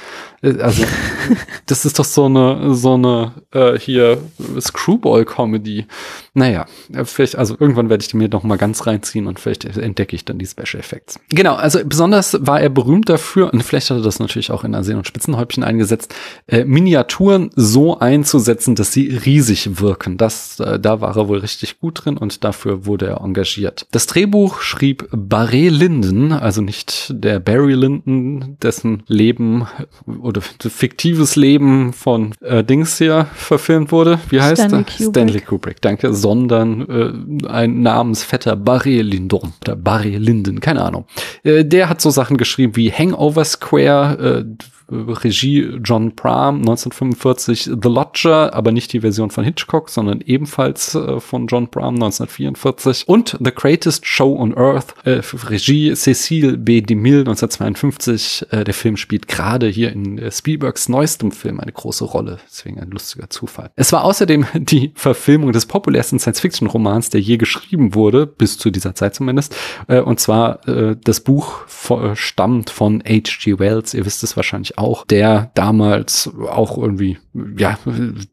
äh, 0.46 0.62
also, 0.62 0.84
das 1.66 1.86
ist 1.86 2.00
doch 2.00 2.06
so 2.06 2.26
eine, 2.26 2.76
so 2.76 2.94
eine 2.94 3.34
äh, 3.52 3.78
hier 3.78 4.20
Screwball-Comedy. 4.60 5.86
Naja, 6.34 6.66
vielleicht, 7.04 7.38
also 7.38 7.56
irgendwann 7.60 7.90
werde 7.90 8.02
ich 8.02 8.10
die 8.10 8.18
mir 8.18 8.30
noch 8.30 8.44
mal 8.44 8.58
ganz 8.58 8.86
reinziehen 8.86 9.28
und 9.28 9.40
vielleicht 9.40 9.66
entdecke 9.66 10.16
ich 10.16 10.26
dann 10.26 10.38
die 10.38 10.46
Special 10.46 10.80
Effects. 10.80 11.20
Genau, 11.30 11.56
also 11.56 11.80
besonders 11.86 12.38
war 12.42 12.62
er 12.62 12.70
berühmt 12.70 13.10
dafür, 13.10 13.54
und 13.54 13.64
vielleicht 13.64 13.90
hat 13.90 13.98
er 13.98 14.04
das 14.04 14.20
natürlich 14.20 14.52
auch 14.52 14.64
in 14.64 14.76
Arsen 14.76 14.98
und 14.98 15.08
Spitzenhäubchen 15.08 15.64
eingesetzt, 15.64 16.14
äh, 16.48 16.66
Miniaturen 16.66 17.52
so 17.56 18.00
einzusetzen, 18.00 18.76
dass 18.76 18.92
sie 18.92 19.08
riesig 19.26 19.80
wirken. 19.80 20.18
Das, 20.18 20.60
äh, 20.60 20.80
da 20.80 21.02
war 21.02 21.16
er 21.16 21.28
wohl 21.28 21.40
richtig 21.40 21.80
gut 21.80 22.06
drin 22.06 22.18
und 22.18 22.44
dafür 22.44 22.86
wurde 22.86 23.08
er 23.08 23.22
engagiert. 23.22 23.88
Das 23.92 24.06
Drehbuch 24.08 24.25
schrieb 24.60 25.08
Barry 25.12 25.70
Linden, 25.70 26.32
also 26.32 26.62
nicht 26.62 27.14
der 27.14 27.40
Barry 27.40 27.74
Linden, 27.74 28.58
dessen 28.62 29.04
Leben 29.08 29.68
oder 30.06 30.42
fiktives 30.42 31.36
Leben 31.36 31.94
von 31.94 32.34
äh, 32.42 32.64
Dings 32.64 32.98
hier 32.98 33.28
verfilmt 33.34 33.92
wurde. 33.92 34.20
Wie 34.30 34.42
heißt 34.42 34.62
Stanley 34.62 34.82
er? 34.82 34.84
Kubrick. 34.86 35.10
Stanley 35.10 35.42
Kubrick, 35.42 35.82
danke. 35.82 36.14
Sondern 36.14 36.82
äh, 36.90 37.48
ein 37.48 37.82
namensvetter 37.82 38.56
Barry 38.56 39.02
Lyndon 39.02 39.54
oder 39.62 39.76
Barry 39.76 40.18
Linden, 40.18 40.60
keine 40.60 40.84
Ahnung. 40.84 41.06
Äh, 41.44 41.66
der 41.66 41.90
hat 41.90 42.02
so 42.02 42.10
Sachen 42.10 42.38
geschrieben 42.38 42.76
wie 42.76 42.92
Hangover 42.92 43.46
Square, 43.46 44.46
äh, 44.46 44.66
Regie 44.90 45.80
John 45.84 46.16
Pram 46.16 46.58
1945 46.58 47.72
The 47.82 47.90
Lodger, 47.90 48.54
aber 48.54 48.72
nicht 48.72 48.94
die 48.94 49.02
Version 49.02 49.32
von 49.32 49.44
Hitchcock, 49.44 49.90
sondern 49.90 50.22
ebenfalls 50.22 50.96
äh, 50.96 51.20
von 51.20 51.48
John 51.48 51.70
Pram 51.70 51.96
1944 51.96 53.08
und 53.08 53.38
The 53.44 53.52
Greatest 53.52 54.06
Show 54.06 54.38
on 54.38 54.56
Earth, 54.56 54.94
äh, 55.06 55.22
Regie 55.48 55.94
Cecile 55.96 56.58
B. 56.58 56.82
DeMille 56.82 57.20
1952. 57.20 58.48
Äh, 58.52 58.64
der 58.64 58.74
Film 58.74 58.98
spielt 58.98 59.28
gerade 59.28 59.68
hier 59.68 59.92
in 59.92 60.20
äh, 60.20 60.32
Spielbergs 60.32 60.88
neuestem 60.90 61.32
Film 61.32 61.60
eine 61.60 61.72
große 61.72 62.04
Rolle, 62.04 62.40
deswegen 62.50 62.80
ein 62.80 62.92
lustiger 62.92 63.30
Zufall. 63.30 63.72
Es 63.76 63.92
war 63.92 64.04
außerdem 64.04 64.46
die 64.54 64.92
Verfilmung 64.96 65.52
des 65.52 65.66
populärsten 65.66 66.20
Science-Fiction-Romans, 66.20 67.10
der 67.10 67.22
je 67.22 67.38
geschrieben 67.38 67.96
wurde, 67.96 68.28
bis 68.28 68.58
zu 68.58 68.70
dieser 68.70 68.94
Zeit 68.94 69.16
zumindest, 69.16 69.56
äh, 69.88 70.00
und 70.00 70.20
zwar 70.20 70.68
äh, 70.68 70.96
das 71.04 71.22
Buch 71.22 71.66
stammt 72.14 72.70
von 72.70 73.04
H.G. 73.08 73.60
Wells, 73.60 73.94
ihr 73.94 74.06
wisst 74.06 74.24
es 74.24 74.36
wahrscheinlich 74.36 74.75
auch, 74.78 75.06
der 75.06 75.52
damals 75.56 76.30
auch 76.50 76.78
irgendwie, 76.78 77.18
ja, 77.58 77.78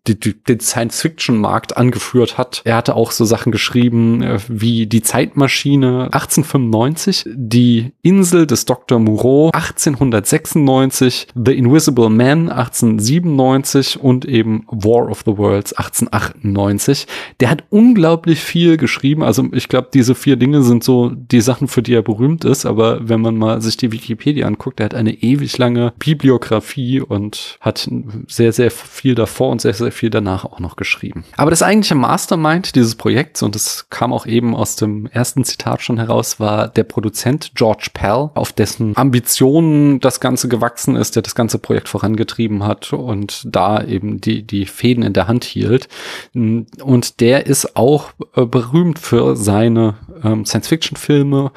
die, 0.06 0.18
die, 0.18 0.42
den 0.42 0.60
Science-Fiction-Markt 0.60 1.76
angeführt 1.76 2.38
hat. 2.38 2.62
Er 2.64 2.76
hatte 2.76 2.94
auch 2.94 3.10
so 3.10 3.24
Sachen 3.24 3.52
geschrieben 3.52 4.22
äh, 4.22 4.38
wie 4.48 4.86
die 4.86 5.02
Zeitmaschine 5.02 6.04
1895, 6.12 7.24
die 7.34 7.92
Insel 8.02 8.46
des 8.46 8.64
Dr. 8.64 8.98
Moreau 8.98 9.50
1896, 9.52 11.28
The 11.34 11.52
Invisible 11.52 12.10
Man 12.10 12.48
1897 12.48 14.00
und 14.00 14.24
eben 14.24 14.64
War 14.68 15.08
of 15.10 15.22
the 15.24 15.36
Worlds 15.36 15.72
1898. 15.72 17.06
Der 17.40 17.50
hat 17.50 17.64
unglaublich 17.70 18.40
viel 18.40 18.76
geschrieben. 18.76 19.22
Also 19.22 19.48
ich 19.52 19.68
glaube, 19.68 19.88
diese 19.92 20.14
vier 20.14 20.36
Dinge 20.36 20.62
sind 20.62 20.84
so 20.84 21.10
die 21.10 21.40
Sachen, 21.40 21.68
für 21.68 21.82
die 21.82 21.94
er 21.94 22.02
berühmt 22.02 22.44
ist. 22.44 22.66
Aber 22.66 23.08
wenn 23.08 23.20
man 23.20 23.36
mal 23.36 23.60
sich 23.60 23.76
die 23.76 23.92
Wikipedia 23.92 24.46
anguckt, 24.46 24.80
er 24.80 24.86
hat 24.86 24.94
eine 24.94 25.14
ewig 25.14 25.56
lange 25.58 25.92
Bibliothek 25.98 26.31
Biografie 26.32 27.00
und 27.00 27.58
hat 27.60 27.88
sehr, 28.26 28.52
sehr 28.52 28.70
viel 28.70 29.14
davor 29.14 29.50
und 29.50 29.60
sehr, 29.60 29.74
sehr 29.74 29.92
viel 29.92 30.08
danach 30.08 30.46
auch 30.46 30.60
noch 30.60 30.76
geschrieben. 30.76 31.24
Aber 31.36 31.50
das 31.50 31.62
eigentliche 31.62 31.94
Mastermind 31.94 32.74
dieses 32.74 32.94
Projekts, 32.94 33.42
und 33.42 33.54
das 33.54 33.86
kam 33.90 34.14
auch 34.14 34.24
eben 34.24 34.56
aus 34.56 34.76
dem 34.76 35.06
ersten 35.06 35.44
Zitat 35.44 35.82
schon 35.82 35.98
heraus, 35.98 36.40
war 36.40 36.68
der 36.68 36.84
Produzent 36.84 37.52
George 37.54 37.88
Pell, 37.92 38.30
auf 38.34 38.52
dessen 38.52 38.96
Ambitionen 38.96 40.00
das 40.00 40.20
Ganze 40.20 40.48
gewachsen 40.48 40.96
ist, 40.96 41.16
der 41.16 41.22
das 41.22 41.34
ganze 41.34 41.58
Projekt 41.58 41.90
vorangetrieben 41.90 42.64
hat 42.64 42.94
und 42.94 43.42
da 43.44 43.84
eben 43.84 44.20
die, 44.20 44.42
die 44.42 44.64
Fäden 44.64 45.04
in 45.04 45.12
der 45.12 45.28
Hand 45.28 45.44
hielt. 45.44 45.88
Und 46.32 47.20
der 47.20 47.46
ist 47.46 47.76
auch 47.76 48.12
äh, 48.36 48.46
berühmt 48.46 48.98
für 48.98 49.36
seine 49.36 49.96
ähm, 50.24 50.46
Science-Fiction-Filme, 50.46 51.52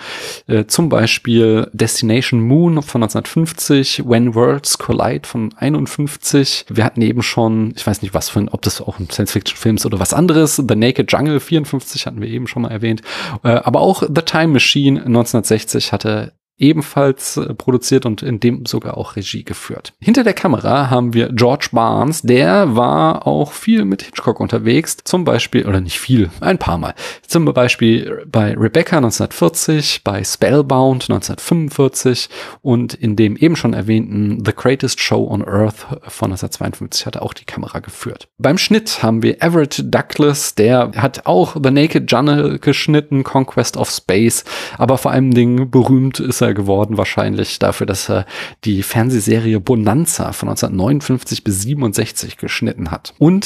äh, 0.48 0.66
zum 0.66 0.90
Beispiel 0.90 1.70
Destination 1.72 2.42
Moon 2.42 2.82
von 2.82 3.04
1950, 3.04 4.04
When 4.06 4.36
Worlds 4.36 4.65
Worlds 4.66 4.78
Collide 4.80 5.28
von 5.28 5.54
51. 5.58 6.66
Wir 6.70 6.84
hatten 6.84 7.02
eben 7.02 7.22
schon, 7.22 7.74
ich 7.76 7.86
weiß 7.86 8.02
nicht 8.02 8.14
was 8.14 8.30
für 8.30 8.40
ein, 8.40 8.50
ob 8.50 8.64
das 8.64 8.82
auch 8.82 9.00
ein 9.00 9.10
Science-Fiction-Film 9.10 9.76
ist 9.76 9.86
oder 9.86 10.00
was 10.00 10.14
anderes. 10.14 10.56
The 10.56 10.76
Naked 10.76 11.12
Jungle 11.12 11.40
54 11.40 12.08
hatten 12.08 12.22
wir 12.22 12.28
eben 12.28 12.48
schon 12.48 12.64
mal 12.64 12.72
erwähnt. 12.72 13.02
Äh, 13.44 13.50
aber 13.50 13.82
auch 13.82 14.02
The 14.04 14.22
Time 14.24 14.48
Machine 14.54 15.00
1960 15.02 15.92
hatte 15.92 16.34
ebenfalls 16.58 17.38
äh, 17.38 17.54
produziert 17.54 18.06
und 18.06 18.22
in 18.22 18.40
dem 18.40 18.66
sogar 18.66 18.98
auch 18.98 19.16
Regie 19.16 19.44
geführt. 19.44 19.94
Hinter 20.00 20.24
der 20.24 20.34
Kamera 20.34 20.90
haben 20.90 21.14
wir 21.14 21.30
George 21.30 21.70
Barnes, 21.72 22.22
der 22.22 22.76
war 22.76 23.28
auch 23.28 23.52
viel 23.52 23.86
mit 23.86 24.04
Hitchcock 24.04 24.40
unterwegs, 24.40 24.98
zum 25.04 25.26
Beispiel, 25.26 25.68
oder 25.68 25.82
nicht 25.82 26.00
viel, 26.00 26.30
ein 26.40 26.58
paar 26.58 26.78
Mal. 26.78 26.96
Zum 27.28 27.46
Beispiel 27.46 28.26
bei 28.28 28.56
Rebecca 28.56 28.98
1940, 28.98 30.04
bei 30.04 30.24
Spellbound 30.24 31.10
1945 31.10 32.30
und 32.62 32.94
in 32.94 33.16
dem 33.16 33.36
eben 33.36 33.56
schon 33.56 33.74
erwähnten 33.74 34.44
The 34.46 34.54
Greatest 34.56 35.00
Show 35.00 35.28
on 35.30 35.42
Earth 35.42 35.86
von 36.08 36.32
1952 36.32 37.06
hat 37.06 37.16
er 37.16 37.24
auch 37.24 37.34
die 37.34 37.46
Kamera 37.46 37.80
geführt. 37.80 38.30
Beim 38.38 38.58
Schnitt 38.58 39.04
haben 39.04 39.22
wir 39.22 39.42
Everett 39.42 39.84
Douglas, 39.94 40.56
der 40.56 40.92
hat 40.96 41.26
auch 41.26 41.58
The 41.62 41.72
Naked 41.72 42.10
Journal 42.10 42.60
geschnitten, 42.60 43.24
Conquest 43.24 43.78
of 43.78 43.90
Space, 43.90 44.46
aber 44.78 44.98
vor 44.98 45.12
allem 45.12 45.34
Dingen 45.34 45.70
berühmt 45.70 46.20
ist 46.20 46.42
er 46.42 46.45
geworden 46.54 46.98
wahrscheinlich 46.98 47.60
dafür, 47.60 47.88
dass 47.88 48.10
er 48.10 48.26
die 48.64 48.84
Fernsehserie 48.84 49.60
Bonanza 49.60 50.32
von 50.32 50.50
1959 50.50 51.44
bis 51.44 51.62
67 51.62 52.38
geschnitten 52.38 52.92
hat. 52.92 53.14
Und 53.18 53.46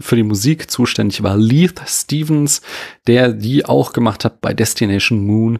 für 0.00 0.16
die 0.16 0.22
Musik 0.22 0.70
zuständig 0.70 1.22
war 1.22 1.36
Leith 1.36 1.82
Stevens, 1.86 2.62
der 3.06 3.32
die 3.32 3.64
auch 3.64 3.92
gemacht 3.92 4.24
hat 4.24 4.40
bei 4.40 4.54
Destination 4.54 5.26
Moon, 5.26 5.58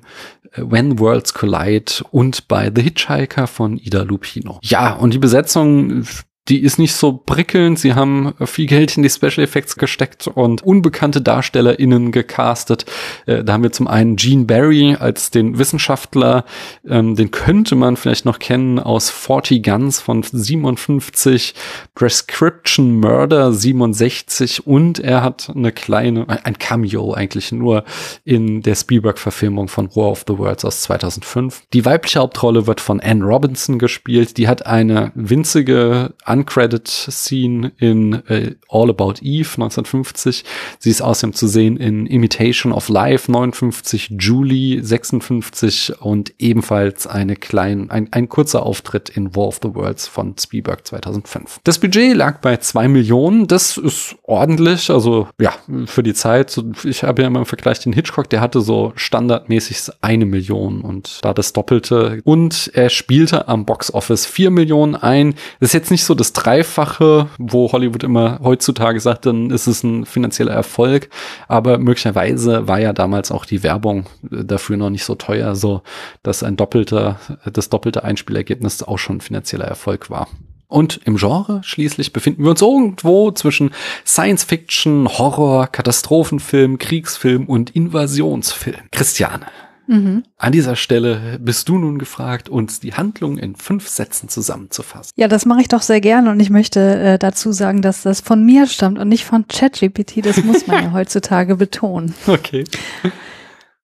äh, 0.52 0.62
When 0.62 0.98
Worlds 0.98 1.34
Collide 1.34 1.92
und 2.10 2.48
bei 2.48 2.70
The 2.74 2.82
Hitchhiker 2.82 3.46
von 3.46 3.78
Ida 3.78 4.02
Lupino. 4.02 4.58
Ja, 4.62 4.92
und 4.94 5.14
die 5.14 5.18
Besetzung 5.18 6.04
die 6.48 6.62
ist 6.62 6.78
nicht 6.78 6.94
so 6.94 7.12
prickelnd. 7.12 7.78
Sie 7.78 7.94
haben 7.94 8.34
viel 8.44 8.66
Geld 8.66 8.96
in 8.96 9.02
die 9.02 9.10
Special 9.10 9.44
Effects 9.44 9.76
gesteckt 9.76 10.26
und 10.26 10.62
unbekannte 10.62 11.20
DarstellerInnen 11.20 12.12
gecastet. 12.12 12.86
Äh, 13.26 13.44
da 13.44 13.52
haben 13.54 13.62
wir 13.62 13.72
zum 13.72 13.86
einen 13.86 14.16
Gene 14.16 14.44
Barry 14.44 14.96
als 14.98 15.30
den 15.30 15.58
Wissenschaftler. 15.58 16.44
Ähm, 16.88 17.16
den 17.16 17.30
könnte 17.30 17.74
man 17.74 17.96
vielleicht 17.96 18.24
noch 18.24 18.38
kennen 18.38 18.78
aus 18.78 19.10
40 19.10 19.62
Guns 19.62 20.00
von 20.00 20.22
57, 20.22 21.54
Prescription 21.94 23.00
Murder 23.00 23.52
67 23.52 24.66
und 24.66 24.98
er 24.98 25.22
hat 25.22 25.50
eine 25.54 25.72
kleine, 25.72 26.26
ein 26.44 26.58
Cameo 26.58 27.12
eigentlich 27.12 27.52
nur 27.52 27.84
in 28.24 28.62
der 28.62 28.74
Spielberg-Verfilmung 28.74 29.68
von 29.68 29.94
War 29.94 30.10
of 30.10 30.24
the 30.26 30.38
Worlds 30.38 30.64
aus 30.64 30.82
2005. 30.82 31.62
Die 31.72 31.84
weibliche 31.84 32.20
Hauptrolle 32.20 32.66
wird 32.66 32.80
von 32.80 33.00
Anne 33.00 33.24
Robinson 33.24 33.78
gespielt. 33.78 34.36
Die 34.38 34.48
hat 34.48 34.66
eine 34.66 35.12
winzige 35.14 36.14
Uncredit-Scene 36.38 37.72
in 37.78 38.14
äh, 38.28 38.54
All 38.68 38.90
About 38.90 39.14
Eve 39.20 39.48
1950. 39.48 40.44
Sie 40.78 40.90
ist 40.90 41.02
außerdem 41.02 41.34
zu 41.34 41.46
sehen 41.46 41.76
in 41.76 42.06
Imitation 42.06 42.72
of 42.72 42.88
Life 42.88 43.30
59, 43.30 44.14
Julie 44.18 44.82
56 44.82 46.00
und 46.00 46.32
ebenfalls 46.38 47.06
eine 47.06 47.36
kleine, 47.36 47.90
ein, 47.90 48.08
ein 48.12 48.28
kurzer 48.28 48.64
Auftritt 48.64 49.08
in 49.08 49.34
War 49.34 49.48
of 49.48 49.60
the 49.62 49.74
Worlds 49.74 50.06
von 50.06 50.34
Spielberg 50.38 50.86
2005. 50.86 51.60
Das 51.64 51.78
Budget 51.78 52.16
lag 52.16 52.40
bei 52.40 52.56
zwei 52.58 52.88
Millionen. 52.88 53.46
Das 53.46 53.76
ist 53.76 54.16
ordentlich. 54.22 54.90
Also 54.90 55.28
ja, 55.40 55.54
für 55.86 56.02
die 56.02 56.14
Zeit. 56.14 56.60
Ich 56.84 57.02
habe 57.02 57.22
ja 57.22 57.28
immer 57.28 57.40
im 57.40 57.46
Vergleich 57.46 57.80
den 57.80 57.92
Hitchcock, 57.92 58.30
der 58.30 58.40
hatte 58.40 58.60
so 58.60 58.92
standardmäßig 58.96 59.78
eine 60.00 60.26
Million 60.26 60.82
und 60.82 61.18
da 61.22 61.34
das 61.34 61.52
Doppelte. 61.52 62.20
Und 62.24 62.70
er 62.74 62.90
spielte 62.90 63.48
am 63.48 63.64
Box 63.64 63.92
Office 63.92 64.26
vier 64.26 64.50
Millionen 64.50 64.94
ein. 64.94 65.34
Das 65.60 65.70
ist 65.70 65.74
jetzt 65.74 65.90
nicht 65.90 66.04
so 66.04 66.14
das 66.14 66.27
das 66.28 66.32
Dreifache, 66.44 67.28
wo 67.38 67.72
Hollywood 67.72 68.02
immer 68.02 68.40
heutzutage 68.42 69.00
sagt, 69.00 69.26
dann 69.26 69.50
ist 69.50 69.66
es 69.66 69.82
ein 69.82 70.04
finanzieller 70.04 70.52
Erfolg. 70.52 71.08
Aber 71.48 71.78
möglicherweise 71.78 72.68
war 72.68 72.80
ja 72.80 72.92
damals 72.92 73.30
auch 73.30 73.44
die 73.44 73.62
Werbung 73.62 74.06
dafür 74.22 74.76
noch 74.76 74.90
nicht 74.90 75.04
so 75.04 75.14
teuer, 75.14 75.54
so 75.54 75.82
dass 76.22 76.42
ein 76.42 76.56
doppelter, 76.56 77.18
das 77.50 77.70
doppelte 77.70 78.04
Einspielergebnis 78.04 78.82
auch 78.82 78.98
schon 78.98 79.20
finanzieller 79.20 79.64
Erfolg 79.64 80.10
war. 80.10 80.28
Und 80.66 81.00
im 81.04 81.16
Genre 81.16 81.62
schließlich 81.64 82.12
befinden 82.12 82.44
wir 82.44 82.50
uns 82.50 82.60
irgendwo 82.60 83.30
zwischen 83.30 83.70
Science 84.06 84.44
Fiction, 84.44 85.08
Horror, 85.08 85.66
Katastrophenfilm, 85.68 86.76
Kriegsfilm 86.78 87.46
und 87.46 87.70
Invasionsfilm. 87.70 88.76
Christiane, 88.92 89.46
Mhm. 89.88 90.22
An 90.36 90.52
dieser 90.52 90.76
Stelle 90.76 91.38
bist 91.40 91.68
du 91.68 91.78
nun 91.78 91.98
gefragt, 91.98 92.48
uns 92.48 92.78
die 92.78 92.92
Handlung 92.92 93.38
in 93.38 93.56
fünf 93.56 93.88
Sätzen 93.88 94.28
zusammenzufassen. 94.28 95.12
Ja, 95.16 95.28
das 95.28 95.46
mache 95.46 95.62
ich 95.62 95.68
doch 95.68 95.82
sehr 95.82 96.00
gerne 96.00 96.30
und 96.30 96.38
ich 96.40 96.50
möchte 96.50 96.80
äh, 96.80 97.18
dazu 97.18 97.52
sagen, 97.52 97.80
dass 97.80 98.02
das 98.02 98.20
von 98.20 98.44
mir 98.44 98.66
stammt 98.66 98.98
und 98.98 99.08
nicht 99.08 99.24
von 99.24 99.48
ChatGPT. 99.48 100.24
Das 100.24 100.44
muss 100.44 100.66
man 100.66 100.84
ja 100.84 100.92
heutzutage 100.92 101.56
betonen. 101.56 102.14
Okay. 102.26 102.64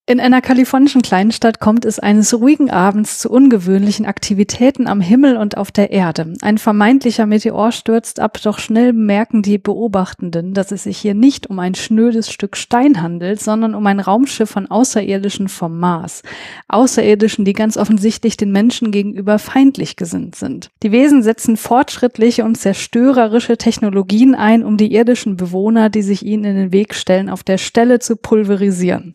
In 0.06 0.20
einer 0.20 0.42
kalifornischen 0.42 1.00
Kleinstadt 1.00 1.60
kommt 1.60 1.86
es 1.86 1.98
eines 1.98 2.34
ruhigen 2.38 2.70
Abends 2.70 3.18
zu 3.18 3.30
ungewöhnlichen 3.30 4.04
Aktivitäten 4.04 4.86
am 4.86 5.00
Himmel 5.00 5.38
und 5.38 5.56
auf 5.56 5.72
der 5.72 5.92
Erde. 5.92 6.34
Ein 6.42 6.58
vermeintlicher 6.58 7.24
Meteor 7.24 7.72
stürzt 7.72 8.20
ab, 8.20 8.36
doch 8.42 8.58
schnell 8.58 8.92
merken 8.92 9.40
die 9.40 9.56
Beobachtenden, 9.56 10.52
dass 10.52 10.72
es 10.72 10.82
sich 10.82 10.98
hier 10.98 11.14
nicht 11.14 11.48
um 11.48 11.58
ein 11.58 11.74
schnödes 11.74 12.30
Stück 12.30 12.58
Stein 12.58 13.00
handelt, 13.00 13.40
sondern 13.40 13.74
um 13.74 13.86
ein 13.86 13.98
Raumschiff 13.98 14.50
von 14.50 14.66
Außerirdischen 14.66 15.48
vom 15.48 15.80
Mars. 15.80 16.22
Außerirdischen, 16.68 17.46
die 17.46 17.54
ganz 17.54 17.78
offensichtlich 17.78 18.36
den 18.36 18.52
Menschen 18.52 18.90
gegenüber 18.90 19.38
feindlich 19.38 19.96
gesinnt 19.96 20.34
sind. 20.34 20.68
Die 20.82 20.92
Wesen 20.92 21.22
setzen 21.22 21.56
fortschrittliche 21.56 22.44
und 22.44 22.56
zerstörerische 22.56 23.56
Technologien 23.56 24.34
ein, 24.34 24.64
um 24.64 24.76
die 24.76 24.92
irdischen 24.92 25.38
Bewohner, 25.38 25.88
die 25.88 26.02
sich 26.02 26.26
ihnen 26.26 26.44
in 26.44 26.56
den 26.56 26.72
Weg 26.72 26.94
stellen, 26.94 27.30
auf 27.30 27.42
der 27.42 27.56
Stelle 27.56 28.00
zu 28.00 28.16
pulverisieren. 28.16 29.14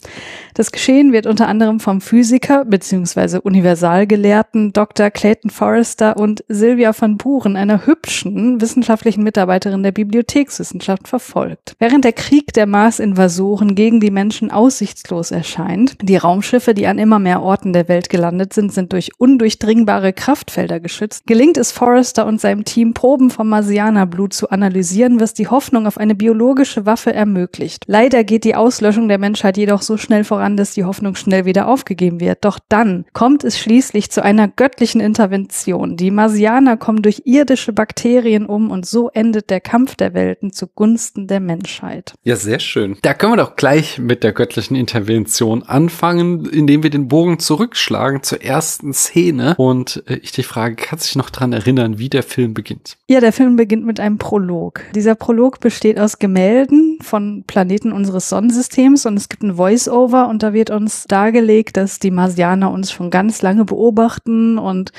Das 0.55 0.71
Geschehen 0.79 1.11
wird 1.11 1.27
unter 1.27 1.49
anderem 1.49 1.81
vom 1.81 1.99
Physiker 1.99 2.63
bzw. 2.63 3.39
Universalgelehrten 3.43 4.71
Dr. 4.71 5.09
Clayton 5.09 5.51
Forrester 5.51 6.15
und 6.15 6.45
Sylvia 6.47 6.93
von 6.93 7.17
Buren, 7.17 7.57
einer 7.57 7.85
hübschen 7.85 8.61
wissenschaftlichen 8.61 9.21
Mitarbeiterin 9.21 9.83
der 9.83 9.91
Bibliothekswissenschaft, 9.91 11.09
verfolgt. 11.09 11.75
Während 11.79 12.05
der 12.05 12.13
Krieg 12.13 12.53
der 12.53 12.65
Mars-Invasoren 12.65 13.75
gegen 13.75 13.99
die 13.99 14.09
Menschen 14.09 14.51
aussichtslos 14.51 15.31
erscheint, 15.31 15.97
die 16.01 16.15
Raumschiffe, 16.15 16.73
die 16.73 16.87
an 16.87 16.97
immer 16.97 17.19
mehr 17.19 17.41
Orten 17.41 17.73
der 17.73 17.89
Welt 17.89 18.09
gelandet 18.09 18.53
sind, 18.53 18.71
sind 18.71 18.93
durch 18.93 19.11
undurchdringbare 19.17 20.13
Kraftfelder 20.13 20.79
geschützt, 20.79 21.27
gelingt 21.27 21.57
es 21.57 21.73
Forrester 21.73 22.25
und 22.25 22.39
seinem 22.39 22.63
Team, 22.63 22.93
Proben 22.93 23.31
vom 23.31 23.49
Marsianerblut 23.49 24.31
zu 24.31 24.49
analysieren, 24.49 25.19
was 25.19 25.33
die 25.33 25.49
Hoffnung 25.49 25.87
auf 25.87 25.97
eine 25.97 26.15
biologische 26.15 26.85
Waffe 26.85 27.13
ermöglicht. 27.13 27.83
Leider 27.87 28.23
geht 28.23 28.45
die 28.45 28.55
Auslöschung 28.55 29.09
der 29.09 29.17
Menschheit 29.17 29.57
jedoch 29.57 29.81
so 29.81 29.97
schnell 29.97 30.23
voran, 30.23 30.55
dass 30.55 30.68
die 30.73 30.83
Hoffnung 30.83 31.15
schnell 31.15 31.45
wieder 31.45 31.67
aufgegeben 31.67 32.19
wird. 32.19 32.45
Doch 32.45 32.59
dann 32.69 33.05
kommt 33.13 33.43
es 33.43 33.59
schließlich 33.59 34.11
zu 34.11 34.23
einer 34.23 34.47
göttlichen 34.47 35.01
Intervention. 35.01 35.97
Die 35.97 36.11
Marsianer 36.11 36.77
kommen 36.77 37.01
durch 37.01 37.23
irdische 37.25 37.73
Bakterien 37.73 38.45
um 38.45 38.71
und 38.71 38.85
so 38.85 39.09
endet 39.09 39.49
der 39.49 39.61
Kampf 39.61 39.95
der 39.95 40.13
Welten 40.13 40.51
zugunsten 40.51 41.27
der 41.27 41.39
Menschheit. 41.39 42.13
Ja, 42.23 42.35
sehr 42.35 42.59
schön. 42.59 42.97
Da 43.01 43.13
können 43.13 43.33
wir 43.33 43.37
doch 43.37 43.55
gleich 43.55 43.99
mit 43.99 44.23
der 44.23 44.33
göttlichen 44.33 44.75
Intervention 44.75 45.63
anfangen, 45.63 46.45
indem 46.45 46.83
wir 46.83 46.89
den 46.89 47.07
Bogen 47.07 47.39
zurückschlagen 47.39 48.23
zur 48.23 48.41
ersten 48.41 48.93
Szene. 48.93 49.55
Und 49.57 50.03
äh, 50.07 50.19
ich 50.21 50.31
dich 50.31 50.47
frage, 50.47 50.75
kannst 50.75 51.05
du 51.05 51.07
dich 51.09 51.15
noch 51.15 51.29
dran 51.29 51.53
erinnern, 51.53 51.99
wie 51.99 52.09
der 52.09 52.23
Film 52.23 52.53
beginnt? 52.53 52.97
Ja, 53.07 53.19
der 53.19 53.33
Film 53.33 53.55
beginnt 53.55 53.85
mit 53.85 53.99
einem 53.99 54.17
Prolog. 54.17 54.81
Dieser 54.95 55.15
Prolog 55.15 55.59
besteht 55.59 55.99
aus 55.99 56.19
Gemälden 56.19 56.88
von 57.01 57.43
Planeten 57.47 57.91
unseres 57.91 58.29
Sonnensystems 58.29 59.05
und 59.05 59.17
es 59.17 59.29
gibt 59.29 59.43
ein 59.43 59.55
Voice-Over 59.55 60.27
und 60.27 60.43
da 60.43 60.53
wird 60.53 60.69
uns 60.69 61.05
dargelegt, 61.05 61.77
dass 61.77 61.99
die 61.99 62.11
Marsianer 62.11 62.71
uns 62.71 62.91
schon 62.91 63.09
ganz 63.09 63.41
lange 63.41 63.65
beobachten 63.65 64.57
und 64.57 64.91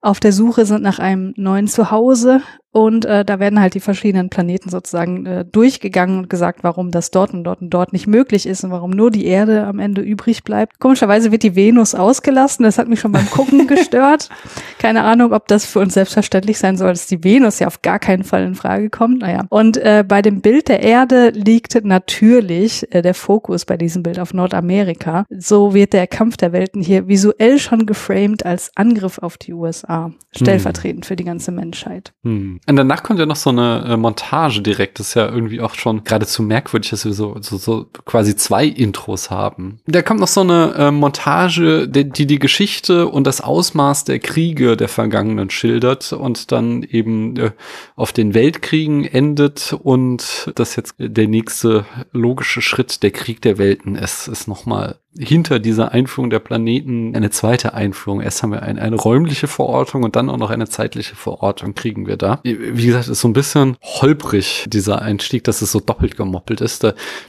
auf 0.00 0.20
der 0.20 0.32
Suche 0.32 0.66
sind 0.66 0.82
nach 0.82 0.98
einem 0.98 1.32
neuen 1.36 1.66
Zuhause 1.66 2.42
und 2.74 3.04
äh, 3.04 3.24
da 3.24 3.38
werden 3.38 3.60
halt 3.60 3.74
die 3.74 3.80
verschiedenen 3.80 4.30
Planeten 4.30 4.68
sozusagen 4.68 5.26
äh, 5.26 5.44
durchgegangen 5.44 6.18
und 6.18 6.28
gesagt, 6.28 6.64
warum 6.64 6.90
das 6.90 7.12
dort 7.12 7.32
und 7.32 7.44
dort 7.44 7.62
und 7.62 7.70
dort 7.70 7.92
nicht 7.92 8.08
möglich 8.08 8.46
ist 8.46 8.64
und 8.64 8.72
warum 8.72 8.90
nur 8.90 9.12
die 9.12 9.26
Erde 9.26 9.64
am 9.64 9.78
Ende 9.78 10.02
übrig 10.02 10.42
bleibt. 10.42 10.80
Komischerweise 10.80 11.30
wird 11.30 11.44
die 11.44 11.54
Venus 11.54 11.94
ausgelassen. 11.94 12.64
Das 12.64 12.76
hat 12.76 12.88
mich 12.88 12.98
schon 12.98 13.12
beim 13.12 13.30
Gucken 13.30 13.66
gestört. 13.68 14.28
Keine 14.80 15.04
Ahnung, 15.04 15.32
ob 15.32 15.46
das 15.46 15.66
für 15.66 15.78
uns 15.78 15.94
selbstverständlich 15.94 16.58
sein 16.58 16.76
soll, 16.76 16.88
dass 16.88 17.06
die 17.06 17.22
Venus 17.22 17.60
ja 17.60 17.68
auf 17.68 17.80
gar 17.80 18.00
keinen 18.00 18.24
Fall 18.24 18.42
in 18.42 18.56
Frage 18.56 18.90
kommt. 18.90 19.20
Naja. 19.20 19.46
Und 19.50 19.76
äh, 19.76 20.04
bei 20.06 20.20
dem 20.20 20.40
Bild 20.40 20.66
der 20.66 20.80
Erde 20.80 21.28
liegt 21.28 21.84
natürlich 21.84 22.92
äh, 22.92 23.02
der 23.02 23.14
Fokus 23.14 23.66
bei 23.66 23.76
diesem 23.76 24.02
Bild 24.02 24.18
auf 24.18 24.34
Nordamerika. 24.34 25.26
So 25.30 25.74
wird 25.74 25.92
der 25.92 26.08
Kampf 26.08 26.38
der 26.38 26.50
Welten 26.52 26.82
hier 26.82 27.06
visuell 27.06 27.60
schon 27.60 27.86
geframed 27.86 28.44
als 28.44 28.72
Angriff 28.74 29.18
auf 29.18 29.38
die 29.38 29.52
USA. 29.52 30.10
Stellvertretend 30.32 31.04
hm. 31.04 31.06
für 31.08 31.14
die 31.14 31.22
ganze 31.22 31.52
Menschheit. 31.52 32.12
Hm. 32.24 32.58
Und 32.66 32.76
danach 32.76 33.02
kommt 33.02 33.18
ja 33.18 33.26
noch 33.26 33.36
so 33.36 33.50
eine 33.50 33.84
äh, 33.86 33.96
Montage 33.96 34.62
direkt. 34.62 34.98
Das 34.98 35.08
ist 35.08 35.14
ja 35.14 35.28
irgendwie 35.28 35.60
auch 35.60 35.74
schon 35.74 36.04
geradezu 36.04 36.42
merkwürdig, 36.42 36.90
dass 36.90 37.04
wir 37.04 37.12
so, 37.12 37.36
so, 37.40 37.58
so 37.58 37.86
quasi 38.06 38.36
zwei 38.36 38.66
Intros 38.66 39.30
haben. 39.30 39.80
Da 39.86 40.02
kommt 40.02 40.20
noch 40.20 40.28
so 40.28 40.40
eine 40.40 40.74
äh, 40.74 40.90
Montage, 40.90 41.88
die, 41.88 42.26
die 42.26 42.38
Geschichte 42.38 43.08
und 43.08 43.26
das 43.26 43.40
Ausmaß 43.40 44.04
der 44.04 44.18
Kriege 44.18 44.76
der 44.76 44.88
Vergangenen 44.88 45.50
schildert 45.50 46.12
und 46.12 46.52
dann 46.52 46.82
eben 46.82 47.36
äh, 47.36 47.50
auf 47.96 48.12
den 48.12 48.34
Weltkriegen 48.34 49.04
endet 49.04 49.76
und 49.82 50.50
das 50.54 50.76
jetzt 50.76 50.94
der 50.98 51.28
nächste 51.28 51.84
logische 52.12 52.62
Schritt, 52.62 53.02
der 53.02 53.10
Krieg 53.10 53.42
der 53.42 53.58
Welten 53.58 53.94
ist, 53.94 54.28
ist 54.28 54.48
nochmal 54.48 54.96
hinter 55.18 55.58
dieser 55.58 55.92
Einführung 55.92 56.30
der 56.30 56.40
Planeten 56.40 57.14
eine 57.14 57.30
zweite 57.30 57.74
Einführung. 57.74 58.20
Erst 58.20 58.42
haben 58.42 58.52
wir 58.52 58.62
eine, 58.62 58.80
eine 58.80 58.96
räumliche 58.96 59.46
Verortung 59.46 60.02
und 60.02 60.16
dann 60.16 60.28
auch 60.28 60.36
noch 60.36 60.50
eine 60.50 60.68
zeitliche 60.68 61.14
Verortung 61.14 61.74
kriegen 61.74 62.06
wir 62.06 62.16
da. 62.16 62.40
Wie 62.42 62.86
gesagt, 62.86 63.08
ist 63.08 63.20
so 63.20 63.28
ein 63.28 63.32
bisschen 63.32 63.76
holprig, 63.82 64.64
dieser 64.68 65.02
Einstieg, 65.02 65.44
dass 65.44 65.62
es 65.62 65.72
so 65.72 65.80
doppelt 65.80 66.16
gemoppelt 66.16 66.60
ist. 66.60 66.84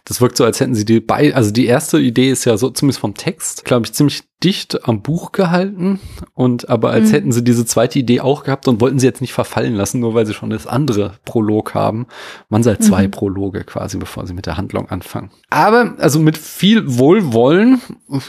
Das 0.06 0.22
wirkt 0.22 0.38
so, 0.38 0.46
als 0.46 0.60
hätten 0.60 0.76
sie 0.76 0.86
die 0.86 1.00
bei, 1.00 1.36
also 1.36 1.52
die 1.52 1.66
erste 1.66 2.00
Idee 2.00 2.32
ist 2.32 2.46
ja 2.46 2.58
so, 2.58 2.70
zumindest 2.70 3.00
vom 3.00 3.14
Text, 3.14 3.66
glaube 3.66 3.86
ich, 3.86 3.94
ziemlich 3.94 4.24
dicht 4.46 4.88
am 4.88 5.02
Buch 5.02 5.32
gehalten 5.32 6.00
und 6.36 6.70
aber 6.70 6.92
als 6.92 7.10
mhm. 7.10 7.14
hätten 7.14 7.32
sie 7.32 7.44
diese 7.44 7.66
zweite 7.66 7.98
Idee 7.98 8.22
auch 8.22 8.44
gehabt 8.44 8.68
und 8.68 8.80
wollten 8.80 9.00
sie 9.00 9.08
jetzt 9.08 9.22
nicht 9.22 9.34
verfallen 9.34 9.74
lassen, 9.74 10.00
nur 10.00 10.14
weil 10.14 10.28
sie 10.28 10.36
schon 10.36 10.52
das 10.52 10.68
andere 10.68 11.14
Prolog 11.26 11.74
haben. 11.74 12.06
Man 12.50 12.62
sei 12.62 12.76
zwei 12.76 13.08
mhm. 13.08 13.12
Prologe 13.12 13.64
quasi, 13.64 13.98
bevor 13.98 14.28
sie 14.28 14.36
mit 14.36 14.46
der 14.46 14.58
Handlung 14.58 14.90
anfangen. 14.90 15.32
Aber 15.50 15.96
also 15.98 16.20
mit 16.20 16.38
viel 16.38 16.98
Wohlwollen 16.98 17.82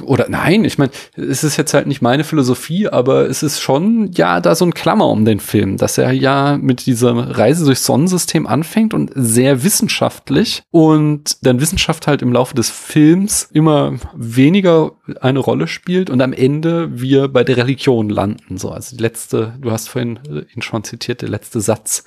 oder 0.03 0.27
nein, 0.31 0.65
ich 0.65 0.79
meine, 0.79 0.91
es 1.17 1.45
ist 1.45 1.59
jetzt 1.59 1.75
halt 1.75 1.87
nicht 1.87 2.01
meine 2.01 2.25
Philosophie, 2.25 2.89
aber 2.89 3.29
es 3.29 3.43
ist 3.43 3.61
schon 3.61 4.11
ja 4.13 4.41
da 4.41 4.55
so 4.55 4.65
ein 4.65 4.73
Klammer 4.73 5.09
um 5.09 5.27
den 5.27 5.41
Film, 5.41 5.77
dass 5.77 5.99
er 5.99 6.13
ja 6.13 6.57
mit 6.57 6.87
dieser 6.87 7.15
Reise 7.37 7.67
durchs 7.67 7.85
Sonnensystem 7.85 8.47
anfängt 8.47 8.95
und 8.95 9.11
sehr 9.15 9.65
wissenschaftlich 9.65 10.63
und 10.71 11.45
dann 11.45 11.61
Wissenschaft 11.61 12.07
halt 12.07 12.23
im 12.23 12.33
Laufe 12.33 12.55
des 12.55 12.71
Films 12.71 13.51
immer 13.53 13.99
weniger 14.15 14.93
eine 15.21 15.41
Rolle 15.41 15.67
spielt 15.67 16.06
spielt 16.07 16.11
und 16.11 16.21
am 16.21 16.33
Ende 16.33 16.89
wir 17.01 17.29
bei 17.29 17.45
der 17.45 17.57
Religion 17.57 18.09
landen. 18.09 18.59
So, 18.59 18.71
also 18.71 18.97
die 18.97 19.03
letzte, 19.03 19.55
du 19.61 19.71
hast 19.71 19.89
vorhin 19.89 20.19
äh, 20.29 20.55
ihn 20.55 20.63
schon 20.63 20.85
zitiert, 20.85 21.23
der 21.23 21.29
letzte 21.29 21.61
Satz 21.61 22.05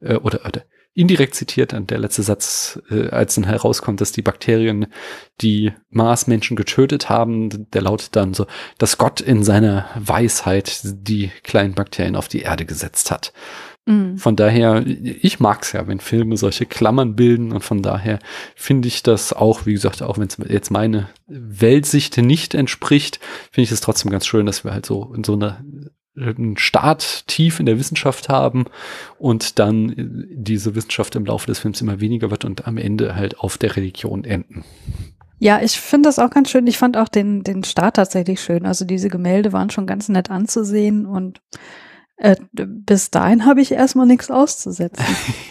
äh, 0.00 0.16
oder, 0.16 0.44
oder 0.44 0.62
indirekt 0.94 1.34
zitiert, 1.34 1.74
der 1.78 1.98
letzte 1.98 2.22
Satz, 2.22 2.80
äh, 2.90 3.08
als 3.10 3.34
dann 3.34 3.44
herauskommt, 3.44 4.00
dass 4.00 4.12
die 4.12 4.22
Bakterien 4.22 4.86
die 5.42 5.72
Marsmenschen 5.90 6.56
getötet 6.56 7.10
haben, 7.10 7.70
der 7.72 7.82
lautet 7.82 8.16
dann 8.16 8.32
so, 8.32 8.46
dass 8.78 8.96
Gott 8.96 9.20
in 9.20 9.44
seiner 9.44 9.86
Weisheit 9.98 10.80
die 10.84 11.30
kleinen 11.42 11.74
Bakterien 11.74 12.16
auf 12.16 12.28
die 12.28 12.40
Erde 12.40 12.64
gesetzt 12.64 13.10
hat. 13.10 13.32
Mhm. 13.86 14.18
Von 14.18 14.36
daher, 14.36 14.84
ich 14.84 15.40
mag's 15.40 15.72
ja, 15.72 15.86
wenn 15.86 16.00
Filme 16.00 16.36
solche 16.36 16.66
Klammern 16.66 17.16
bilden 17.16 17.52
und 17.52 17.62
von 17.62 17.82
daher 17.82 18.18
finde 18.54 18.88
ich 18.88 19.02
das 19.02 19.32
auch, 19.32 19.64
wie 19.64 19.72
gesagt, 19.72 20.02
auch 20.02 20.18
wenn 20.18 20.26
es 20.26 20.36
jetzt 20.48 20.70
meine 20.70 21.08
Weltsicht 21.26 22.18
nicht 22.18 22.54
entspricht, 22.54 23.20
finde 23.52 23.64
ich 23.64 23.72
es 23.72 23.80
trotzdem 23.80 24.10
ganz 24.10 24.26
schön, 24.26 24.46
dass 24.46 24.64
wir 24.64 24.72
halt 24.72 24.86
so 24.86 25.12
in 25.14 25.24
so 25.24 25.34
einer 25.34 25.64
einen 26.18 26.56
Start 26.56 27.26
tief 27.26 27.60
in 27.60 27.66
der 27.66 27.78
Wissenschaft 27.78 28.30
haben 28.30 28.64
und 29.18 29.58
dann 29.58 29.94
diese 30.30 30.74
Wissenschaft 30.74 31.14
im 31.14 31.26
Laufe 31.26 31.46
des 31.46 31.58
Films 31.58 31.80
immer 31.82 32.00
weniger 32.00 32.30
wird 32.30 32.46
und 32.46 32.66
am 32.66 32.78
Ende 32.78 33.14
halt 33.16 33.38
auf 33.40 33.58
der 33.58 33.76
Religion 33.76 34.24
enden. 34.24 34.64
Ja, 35.38 35.60
ich 35.60 35.78
finde 35.78 36.08
das 36.08 36.18
auch 36.18 36.30
ganz 36.30 36.50
schön. 36.50 36.66
Ich 36.66 36.78
fand 36.78 36.96
auch 36.96 37.08
den, 37.08 37.44
den 37.44 37.62
Start 37.64 37.96
tatsächlich 37.96 38.40
schön. 38.40 38.64
Also 38.64 38.86
diese 38.86 39.10
Gemälde 39.10 39.52
waren 39.52 39.68
schon 39.68 39.86
ganz 39.86 40.08
nett 40.08 40.30
anzusehen 40.30 41.04
und 41.04 41.42
äh, 42.18 42.36
bis 42.52 43.10
dahin 43.10 43.44
habe 43.44 43.60
ich 43.60 43.72
erstmal 43.72 44.06
nichts 44.06 44.30
auszusetzen. 44.30 45.04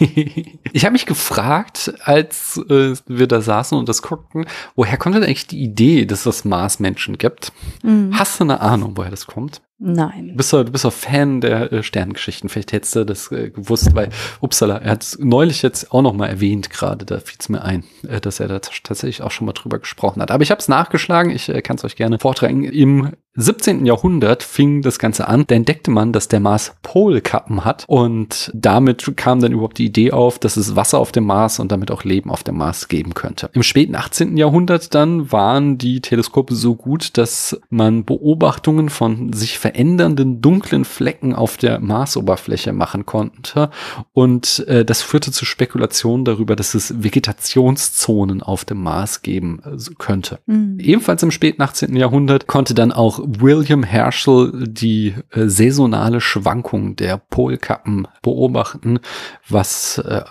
ich 0.72 0.84
habe 0.84 0.92
mich 0.92 1.06
gefragt, 1.06 1.94
als 2.02 2.60
äh, 2.68 2.94
wir 3.06 3.28
da 3.28 3.40
saßen 3.40 3.78
und 3.78 3.88
das 3.88 4.02
guckten, 4.02 4.46
woher 4.74 4.96
kommt 4.96 5.14
denn 5.14 5.22
eigentlich 5.22 5.46
die 5.46 5.62
Idee, 5.62 6.06
dass 6.06 6.26
es 6.26 6.44
Marsmenschen 6.44 7.18
gibt? 7.18 7.52
Mhm. 7.84 8.18
Hast 8.18 8.40
du 8.40 8.44
eine 8.44 8.60
Ahnung, 8.60 8.96
woher 8.96 9.10
das 9.10 9.26
kommt? 9.26 9.62
Nein. 9.78 10.28
Du 10.28 10.36
bist 10.36 10.52
du, 10.52 10.64
du 10.64 10.72
bist 10.72 10.86
doch 10.86 10.92
Fan 10.92 11.40
der 11.40 11.70
äh, 11.70 11.82
Sternengeschichten. 11.82 12.48
Vielleicht 12.48 12.72
hättest 12.72 12.96
du 12.96 13.04
das 13.04 13.30
äh, 13.30 13.50
gewusst, 13.50 13.94
weil 13.94 14.08
Uppsala, 14.40 14.78
er 14.78 14.92
hat 14.92 15.02
es 15.02 15.18
neulich 15.20 15.60
jetzt 15.60 15.92
auch 15.92 16.00
noch 16.00 16.14
mal 16.14 16.28
erwähnt 16.28 16.70
gerade, 16.70 17.04
da 17.04 17.20
fiel 17.20 17.36
es 17.38 17.50
mir 17.50 17.62
ein, 17.62 17.84
äh, 18.08 18.20
dass 18.20 18.40
er 18.40 18.48
da 18.48 18.58
tatsächlich 18.58 19.22
auch 19.22 19.30
schon 19.30 19.46
mal 19.46 19.52
drüber 19.52 19.78
gesprochen 19.78 20.22
hat. 20.22 20.30
Aber 20.30 20.42
ich 20.42 20.50
habe 20.50 20.60
es 20.60 20.68
nachgeschlagen, 20.68 21.30
ich 21.30 21.50
äh, 21.50 21.60
kann 21.60 21.76
es 21.76 21.84
euch 21.84 21.94
gerne 21.94 22.18
vortragen. 22.18 22.64
Im 22.64 23.12
17. 23.36 23.86
Jahrhundert 23.86 24.42
fing 24.42 24.82
das 24.82 24.98
Ganze 24.98 25.28
an. 25.28 25.44
Da 25.46 25.54
entdeckte 25.54 25.90
man, 25.90 26.12
dass 26.12 26.28
der 26.28 26.40
Mars 26.40 26.74
Polkappen 26.82 27.64
hat 27.64 27.84
und 27.86 28.50
damit 28.54 29.16
kam 29.16 29.40
dann 29.40 29.52
überhaupt 29.52 29.78
die 29.78 29.86
Idee 29.86 30.12
auf, 30.12 30.38
dass 30.38 30.56
es 30.56 30.76
Wasser 30.76 30.98
auf 30.98 31.12
dem 31.12 31.24
Mars 31.24 31.58
und 31.58 31.70
damit 31.72 31.90
auch 31.90 32.04
Leben 32.04 32.30
auf 32.30 32.42
dem 32.42 32.56
Mars 32.56 32.88
geben 32.88 33.14
könnte. 33.14 33.50
Im 33.52 33.62
späten 33.62 33.94
18. 33.94 34.36
Jahrhundert 34.36 34.94
dann 34.94 35.30
waren 35.32 35.78
die 35.78 36.00
Teleskope 36.00 36.54
so 36.54 36.74
gut, 36.74 37.18
dass 37.18 37.60
man 37.68 38.04
Beobachtungen 38.04 38.88
von 38.88 39.32
sich 39.32 39.58
verändernden 39.58 40.40
dunklen 40.40 40.84
Flecken 40.84 41.34
auf 41.34 41.56
der 41.56 41.80
Marsoberfläche 41.80 42.72
machen 42.72 43.06
konnte. 43.06 43.70
Und 44.12 44.64
äh, 44.68 44.84
das 44.84 45.02
führte 45.02 45.32
zu 45.32 45.44
Spekulationen 45.44 46.24
darüber, 46.24 46.56
dass 46.56 46.74
es 46.74 47.02
Vegetationszonen 47.02 48.42
auf 48.42 48.64
dem 48.64 48.82
Mars 48.82 49.22
geben 49.22 49.60
äh, 49.64 49.76
könnte. 49.98 50.38
Mhm. 50.46 50.78
Ebenfalls 50.80 51.22
im 51.22 51.30
späten 51.30 51.62
18. 51.62 51.96
Jahrhundert 51.96 52.46
konnte 52.46 52.74
dann 52.74 52.92
auch 52.92 53.20
William 53.26 53.82
Herschel 53.82 54.52
die 54.68 55.14
äh, 55.30 55.48
saisonale 55.48 56.20
Schwankung 56.20 56.96
der 56.96 57.18
Polkappen 57.18 58.06
beobachten, 58.22 59.00
was 59.48 59.98
äh, 59.98 60.22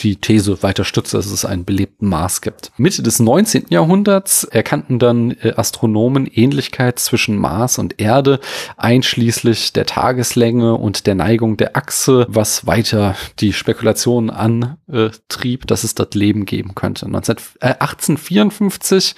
die 0.00 0.16
These 0.16 0.62
weiter 0.62 0.84
stützt, 0.84 1.14
dass 1.14 1.26
es 1.26 1.44
einen 1.44 1.64
belebten 1.64 2.08
Mars 2.08 2.40
gibt. 2.40 2.72
Mitte 2.76 3.02
des 3.02 3.20
19. 3.20 3.66
Jahrhunderts 3.70 4.44
erkannten 4.44 4.98
dann 4.98 5.32
äh, 5.42 5.54
Astronomen 5.56 6.26
Ähnlichkeit 6.26 6.98
zwischen 6.98 7.36
Mars 7.36 7.78
und 7.78 8.00
Erde, 8.00 8.40
einschließlich 8.76 9.72
der 9.72 9.86
Tageslänge 9.86 10.74
und 10.74 11.06
der 11.06 11.14
Neigung 11.14 11.56
der 11.56 11.76
Achse, 11.76 12.26
was 12.28 12.66
weiter 12.66 13.16
die 13.40 13.52
Spekulation 13.52 14.30
antrieb, 14.30 15.66
dass 15.66 15.84
es 15.84 15.94
dort 15.94 16.14
Leben 16.14 16.44
geben 16.44 16.74
könnte. 16.74 17.08
19, 17.08 17.36
äh, 17.60 17.74
1854 17.78 19.14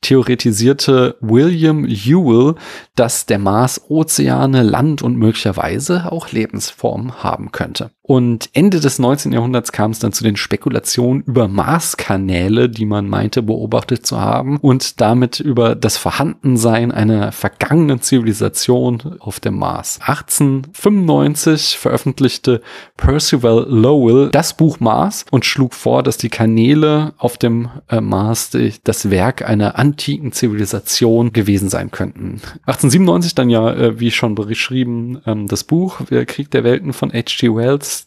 theoretisierte 0.00 1.16
William 1.20 1.84
Ewell, 1.84 2.54
dass 2.94 3.26
der 3.26 3.38
Mars 3.38 3.82
Ozeane, 3.88 4.62
Land 4.62 5.02
und 5.02 5.16
möglicherweise 5.16 6.10
auch 6.10 6.30
Lebensformen 6.30 7.22
haben 7.22 7.52
könnte. 7.52 7.90
Und 8.08 8.48
Ende 8.54 8.80
des 8.80 8.98
19. 8.98 9.32
Jahrhunderts 9.32 9.70
kam 9.70 9.90
es 9.90 9.98
dann 9.98 10.14
zu 10.14 10.24
den 10.24 10.36
Spekulationen 10.36 11.24
über 11.24 11.46
Marskanäle, 11.46 12.70
die 12.70 12.86
man 12.86 13.06
meinte 13.06 13.42
beobachtet 13.42 14.06
zu 14.06 14.18
haben 14.18 14.56
und 14.56 15.02
damit 15.02 15.40
über 15.40 15.74
das 15.74 15.98
Vorhandensein 15.98 16.90
einer 16.90 17.32
vergangenen 17.32 18.00
Zivilisation 18.00 19.16
auf 19.18 19.40
dem 19.40 19.58
Mars. 19.58 19.98
1895 20.00 21.76
veröffentlichte 21.76 22.62
Percival 22.96 23.66
Lowell 23.68 24.30
das 24.30 24.56
Buch 24.56 24.80
Mars 24.80 25.26
und 25.30 25.44
schlug 25.44 25.74
vor, 25.74 26.02
dass 26.02 26.16
die 26.16 26.30
Kanäle 26.30 27.12
auf 27.18 27.36
dem 27.36 27.68
äh, 27.90 28.00
Mars 28.00 28.56
das 28.84 29.10
Werk 29.10 29.46
einer 29.46 29.78
antiken 29.78 30.32
Zivilisation 30.32 31.34
gewesen 31.34 31.68
sein 31.68 31.90
könnten. 31.90 32.40
1897 32.64 33.34
dann 33.34 33.50
ja, 33.50 33.70
äh, 33.70 34.00
wie 34.00 34.10
schon 34.10 34.34
beschrieben, 34.34 35.20
ähm, 35.26 35.46
das 35.46 35.62
Buch 35.62 36.00
Krieg 36.26 36.50
der 36.50 36.64
Welten 36.64 36.94
von 36.94 37.12
H.G. 37.12 37.54
Wells 37.54 37.97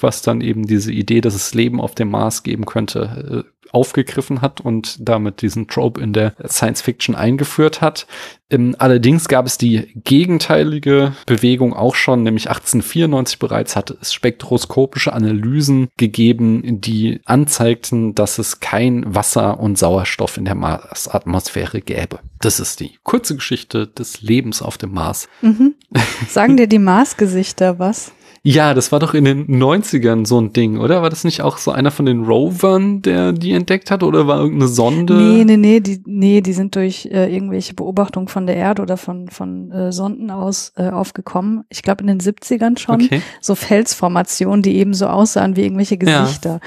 was 0.00 0.22
dann 0.22 0.40
eben 0.40 0.66
diese 0.66 0.92
Idee, 0.92 1.20
dass 1.20 1.34
es 1.34 1.54
Leben 1.54 1.80
auf 1.80 1.94
dem 1.94 2.10
Mars 2.10 2.42
geben 2.42 2.64
könnte, 2.64 3.44
äh, 3.46 3.58
aufgegriffen 3.72 4.40
hat 4.40 4.60
und 4.60 4.96
damit 5.00 5.42
diesen 5.42 5.68
Trope 5.68 6.00
in 6.00 6.12
der 6.12 6.34
Science 6.46 6.82
Fiction 6.82 7.14
eingeführt 7.14 7.80
hat. 7.80 8.06
Ähm, 8.50 8.74
allerdings 8.78 9.28
gab 9.28 9.44
es 9.44 9.58
die 9.58 9.92
gegenteilige 10.04 11.12
Bewegung 11.26 11.74
auch 11.74 11.94
schon, 11.94 12.22
nämlich 12.22 12.48
1894 12.48 13.38
bereits 13.38 13.76
hat 13.76 13.94
es 14.00 14.14
spektroskopische 14.14 15.12
Analysen 15.12 15.88
gegeben, 15.98 16.80
die 16.80 17.20
anzeigten, 17.26 18.14
dass 18.14 18.38
es 18.38 18.60
kein 18.60 19.14
Wasser 19.14 19.60
und 19.60 19.76
Sauerstoff 19.76 20.38
in 20.38 20.46
der 20.46 20.54
Marsatmosphäre 20.54 21.82
gäbe. 21.82 22.20
Das 22.40 22.60
ist 22.60 22.80
die 22.80 22.98
kurze 23.02 23.34
Geschichte 23.34 23.86
des 23.86 24.22
Lebens 24.22 24.62
auf 24.62 24.78
dem 24.78 24.92
Mars. 24.94 25.28
Mhm. 25.42 25.74
Sagen 26.28 26.56
dir 26.56 26.68
die 26.68 26.78
Marsgesichter 26.78 27.78
was? 27.78 28.12
Ja, 28.42 28.74
das 28.74 28.92
war 28.92 28.98
doch 28.98 29.14
in 29.14 29.24
den 29.24 29.46
90ern 29.46 30.26
so 30.26 30.40
ein 30.40 30.52
Ding, 30.52 30.78
oder? 30.78 31.02
War 31.02 31.10
das 31.10 31.24
nicht 31.24 31.42
auch 31.42 31.58
so 31.58 31.70
einer 31.70 31.90
von 31.90 32.06
den 32.06 32.24
Rovern, 32.24 33.02
der 33.02 33.32
die 33.32 33.52
entdeckt 33.52 33.90
hat, 33.90 34.02
oder 34.02 34.26
war 34.26 34.38
irgendeine 34.38 34.68
Sonde? 34.68 35.14
Nee, 35.14 35.44
nee, 35.44 35.56
nee, 35.56 35.80
die, 35.80 36.02
nee, 36.06 36.40
die 36.40 36.52
sind 36.52 36.74
durch 36.76 37.06
äh, 37.06 37.32
irgendwelche 37.32 37.74
Beobachtungen 37.74 38.28
von 38.28 38.46
der 38.46 38.56
Erde 38.56 38.82
oder 38.82 38.96
von, 38.96 39.28
von 39.28 39.70
äh, 39.72 39.92
Sonden 39.92 40.30
aus 40.30 40.72
äh, 40.76 40.88
aufgekommen. 40.88 41.64
Ich 41.68 41.82
glaube 41.82 42.02
in 42.02 42.06
den 42.06 42.20
70ern 42.20 42.78
schon. 42.78 43.02
Okay. 43.02 43.22
So 43.40 43.54
Felsformationen, 43.54 44.62
die 44.62 44.76
eben 44.76 44.94
so 44.94 45.06
aussahen 45.06 45.56
wie 45.56 45.62
irgendwelche 45.62 45.98
Gesichter. 45.98 46.50
Ja. 46.50 46.60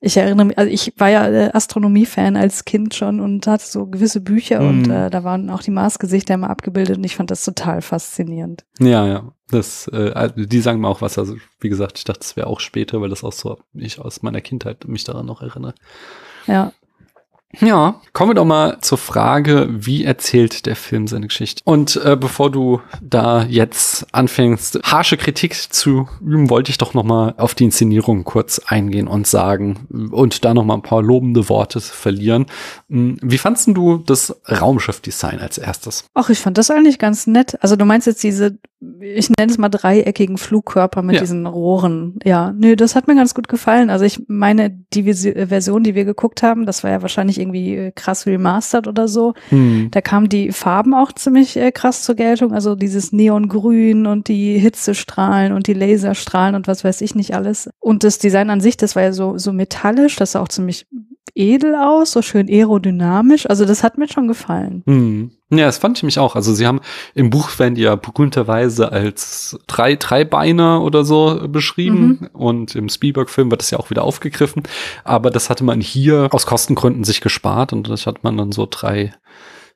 Ich 0.00 0.16
erinnere 0.16 0.46
mich, 0.46 0.58
also 0.58 0.70
ich 0.70 0.92
war 0.96 1.08
ja 1.08 1.28
äh, 1.28 1.50
Astronomie-Fan 1.52 2.36
als 2.36 2.64
Kind 2.64 2.94
schon 2.94 3.20
und 3.20 3.46
hatte 3.46 3.66
so 3.66 3.86
gewisse 3.86 4.20
Bücher 4.20 4.60
mm. 4.60 4.68
und 4.68 4.82
mhm. 4.82 4.90
äh, 4.90 5.10
da 5.10 5.24
waren 5.24 5.50
auch 5.50 5.62
die 5.62 5.70
Marsgesichter 5.70 6.34
immer 6.34 6.50
abgebildet 6.50 6.98
und 6.98 7.04
ich 7.04 7.16
fand 7.16 7.30
das 7.30 7.44
total 7.44 7.82
faszinierend. 7.82 8.64
Ja, 8.78 9.06
ja. 9.06 9.32
Das, 9.50 9.88
äh, 9.88 10.30
die 10.36 10.60
sagen 10.60 10.80
mir 10.80 10.88
auch 10.88 11.00
was. 11.00 11.18
Also, 11.18 11.36
wie 11.60 11.70
gesagt, 11.70 11.98
ich 11.98 12.04
dachte, 12.04 12.20
das 12.20 12.36
wäre 12.36 12.48
auch 12.48 12.60
später, 12.60 13.00
weil 13.00 13.08
das 13.08 13.24
auch 13.24 13.32
so 13.32 13.58
ich 13.72 13.98
aus 13.98 14.22
meiner 14.22 14.42
Kindheit 14.42 14.86
mich 14.86 15.04
daran 15.04 15.26
noch 15.26 15.40
erinnere. 15.40 15.74
Ja. 16.46 16.72
Ja, 17.60 18.02
kommen 18.12 18.30
wir 18.30 18.34
doch 18.34 18.44
mal 18.44 18.76
zur 18.82 18.98
Frage, 18.98 19.68
wie 19.70 20.04
erzählt 20.04 20.66
der 20.66 20.76
Film 20.76 21.06
seine 21.06 21.28
Geschichte? 21.28 21.62
Und 21.64 21.96
äh, 22.04 22.14
bevor 22.14 22.50
du 22.50 22.82
da 23.00 23.44
jetzt 23.44 24.06
anfängst, 24.12 24.80
harsche 24.84 25.16
Kritik 25.16 25.54
zu 25.72 26.06
üben, 26.20 26.50
wollte 26.50 26.70
ich 26.70 26.76
doch 26.76 26.92
noch 26.92 27.04
mal 27.04 27.34
auf 27.38 27.54
die 27.54 27.64
Inszenierung 27.64 28.24
kurz 28.24 28.58
eingehen 28.66 29.08
und 29.08 29.26
sagen 29.26 29.86
und 30.12 30.44
da 30.44 30.52
noch 30.52 30.64
mal 30.64 30.74
ein 30.74 30.82
paar 30.82 31.02
lobende 31.02 31.48
Worte 31.48 31.80
verlieren. 31.80 32.44
Hm, 32.90 33.16
wie 33.22 33.38
fandst 33.38 33.66
du 33.68 33.96
das 33.96 34.38
Raumschiffdesign 34.46 35.40
als 35.40 35.56
erstes? 35.56 36.04
Ach, 36.12 36.28
ich 36.28 36.40
fand 36.40 36.58
das 36.58 36.70
eigentlich 36.70 36.98
ganz 36.98 37.26
nett. 37.26 37.56
Also 37.62 37.76
du 37.76 37.86
meinst 37.86 38.06
jetzt 38.06 38.22
diese, 38.24 38.58
ich 39.00 39.30
nenne 39.30 39.50
es 39.50 39.56
mal 39.56 39.70
dreieckigen 39.70 40.36
Flugkörper 40.36 41.00
mit 41.00 41.14
Ja. 41.14 41.22
diesen 41.22 41.46
Rohren. 41.46 42.18
Ja, 42.24 42.52
nö, 42.52 42.76
das 42.76 42.94
hat 42.94 43.08
mir 43.08 43.16
ganz 43.16 43.32
gut 43.34 43.48
gefallen. 43.48 43.88
Also 43.88 44.04
ich 44.04 44.22
meine, 44.28 44.68
die 44.92 45.04
Version, 45.14 45.82
die 45.82 45.94
wir 45.94 46.04
geguckt 46.04 46.42
haben, 46.42 46.66
das 46.66 46.84
war 46.84 46.90
ja 46.90 47.00
wahrscheinlich 47.00 47.37
irgendwie 47.38 47.76
äh, 47.76 47.92
krass 47.94 48.26
remastered 48.26 48.86
oder 48.86 49.08
so. 49.08 49.34
Hm. 49.50 49.88
Da 49.90 50.00
kamen 50.00 50.28
die 50.28 50.52
Farben 50.52 50.94
auch 50.94 51.12
ziemlich 51.12 51.56
äh, 51.56 51.72
krass 51.72 52.02
zur 52.02 52.14
Geltung. 52.14 52.52
Also 52.52 52.74
dieses 52.74 53.12
Neongrün 53.12 54.06
und 54.06 54.28
die 54.28 54.58
Hitzestrahlen 54.58 55.52
und 55.52 55.66
die 55.66 55.74
Laserstrahlen 55.74 56.54
und 56.54 56.66
was 56.68 56.84
weiß 56.84 57.00
ich 57.00 57.14
nicht 57.14 57.34
alles. 57.34 57.70
Und 57.80 58.04
das 58.04 58.18
Design 58.18 58.50
an 58.50 58.60
sich, 58.60 58.76
das 58.76 58.96
war 58.96 59.02
ja 59.02 59.12
so, 59.12 59.38
so 59.38 59.52
metallisch, 59.52 60.16
das 60.16 60.32
sah 60.32 60.40
auch 60.40 60.48
ziemlich 60.48 60.86
edel 61.38 61.74
aus, 61.74 62.12
so 62.12 62.22
schön 62.22 62.48
aerodynamisch. 62.48 63.48
Also 63.48 63.64
das 63.64 63.82
hat 63.82 63.96
mir 63.96 64.08
schon 64.08 64.28
gefallen. 64.28 64.82
Hm. 64.86 65.30
Ja, 65.50 65.64
das 65.64 65.78
fand 65.78 65.96
ich 65.96 66.02
mich 66.02 66.18
auch. 66.18 66.36
Also 66.36 66.52
sie 66.52 66.66
haben 66.66 66.80
im 67.14 67.30
Buch 67.30 67.58
werden 67.58 67.74
die 67.74 67.82
ja 67.82 67.94
berühmterweise 67.94 68.92
als 68.92 69.58
drei 69.66 69.96
Dreibeiner 69.96 70.82
oder 70.82 71.04
so 71.04 71.48
beschrieben 71.48 72.28
und 72.34 72.74
im 72.74 72.90
Spielberg-Film 72.90 73.50
wird 73.50 73.62
das 73.62 73.70
ja 73.70 73.78
auch 73.78 73.88
wieder 73.88 74.02
aufgegriffen. 74.02 74.64
Aber 75.04 75.30
das 75.30 75.48
hatte 75.48 75.64
man 75.64 75.80
hier 75.80 76.28
aus 76.32 76.44
Kostengründen 76.44 77.04
sich 77.04 77.22
gespart 77.22 77.72
und 77.72 77.88
das 77.88 78.06
hat 78.06 78.24
man 78.24 78.36
dann 78.36 78.52
so 78.52 78.68
drei 78.70 79.14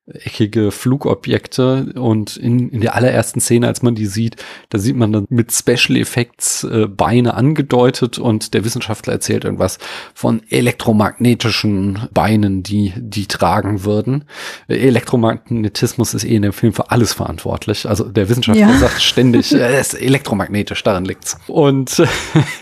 eckige 0.06 0.72
Flugobjekte 0.72 1.92
und 1.94 2.36
in, 2.36 2.70
in 2.70 2.80
der 2.80 2.96
allerersten 2.96 3.40
Szene, 3.40 3.68
als 3.68 3.82
man 3.82 3.94
die 3.94 4.06
sieht, 4.06 4.34
da 4.68 4.78
sieht 4.78 4.96
man 4.96 5.12
dann 5.12 5.26
mit 5.30 5.52
Special 5.52 5.96
Effects 5.96 6.64
äh, 6.64 6.88
Beine 6.88 7.34
angedeutet 7.34 8.18
und 8.18 8.52
der 8.52 8.64
Wissenschaftler 8.64 9.12
erzählt 9.12 9.44
irgendwas 9.44 9.78
von 10.12 10.42
elektromagnetischen 10.50 12.08
Beinen, 12.12 12.64
die 12.64 12.92
die 12.96 13.26
tragen 13.26 13.84
würden. 13.84 14.24
Äh, 14.66 14.78
Elektromagnetismus 14.78 16.14
ist 16.14 16.24
eh 16.24 16.34
in 16.34 16.42
dem 16.42 16.52
Film 16.52 16.72
für 16.72 16.90
alles 16.90 17.12
verantwortlich. 17.12 17.88
Also 17.88 18.04
der 18.08 18.28
Wissenschaftler 18.28 18.70
Ja. 18.70 18.78
sagt 18.78 19.00
ständig, 19.00 19.52
äh, 19.54 19.76
es 19.76 19.94
ist 19.94 20.02
elektromagnetisch, 20.02 20.82
daran 20.82 21.04
liegt's. 21.04 21.38
Und 21.46 22.02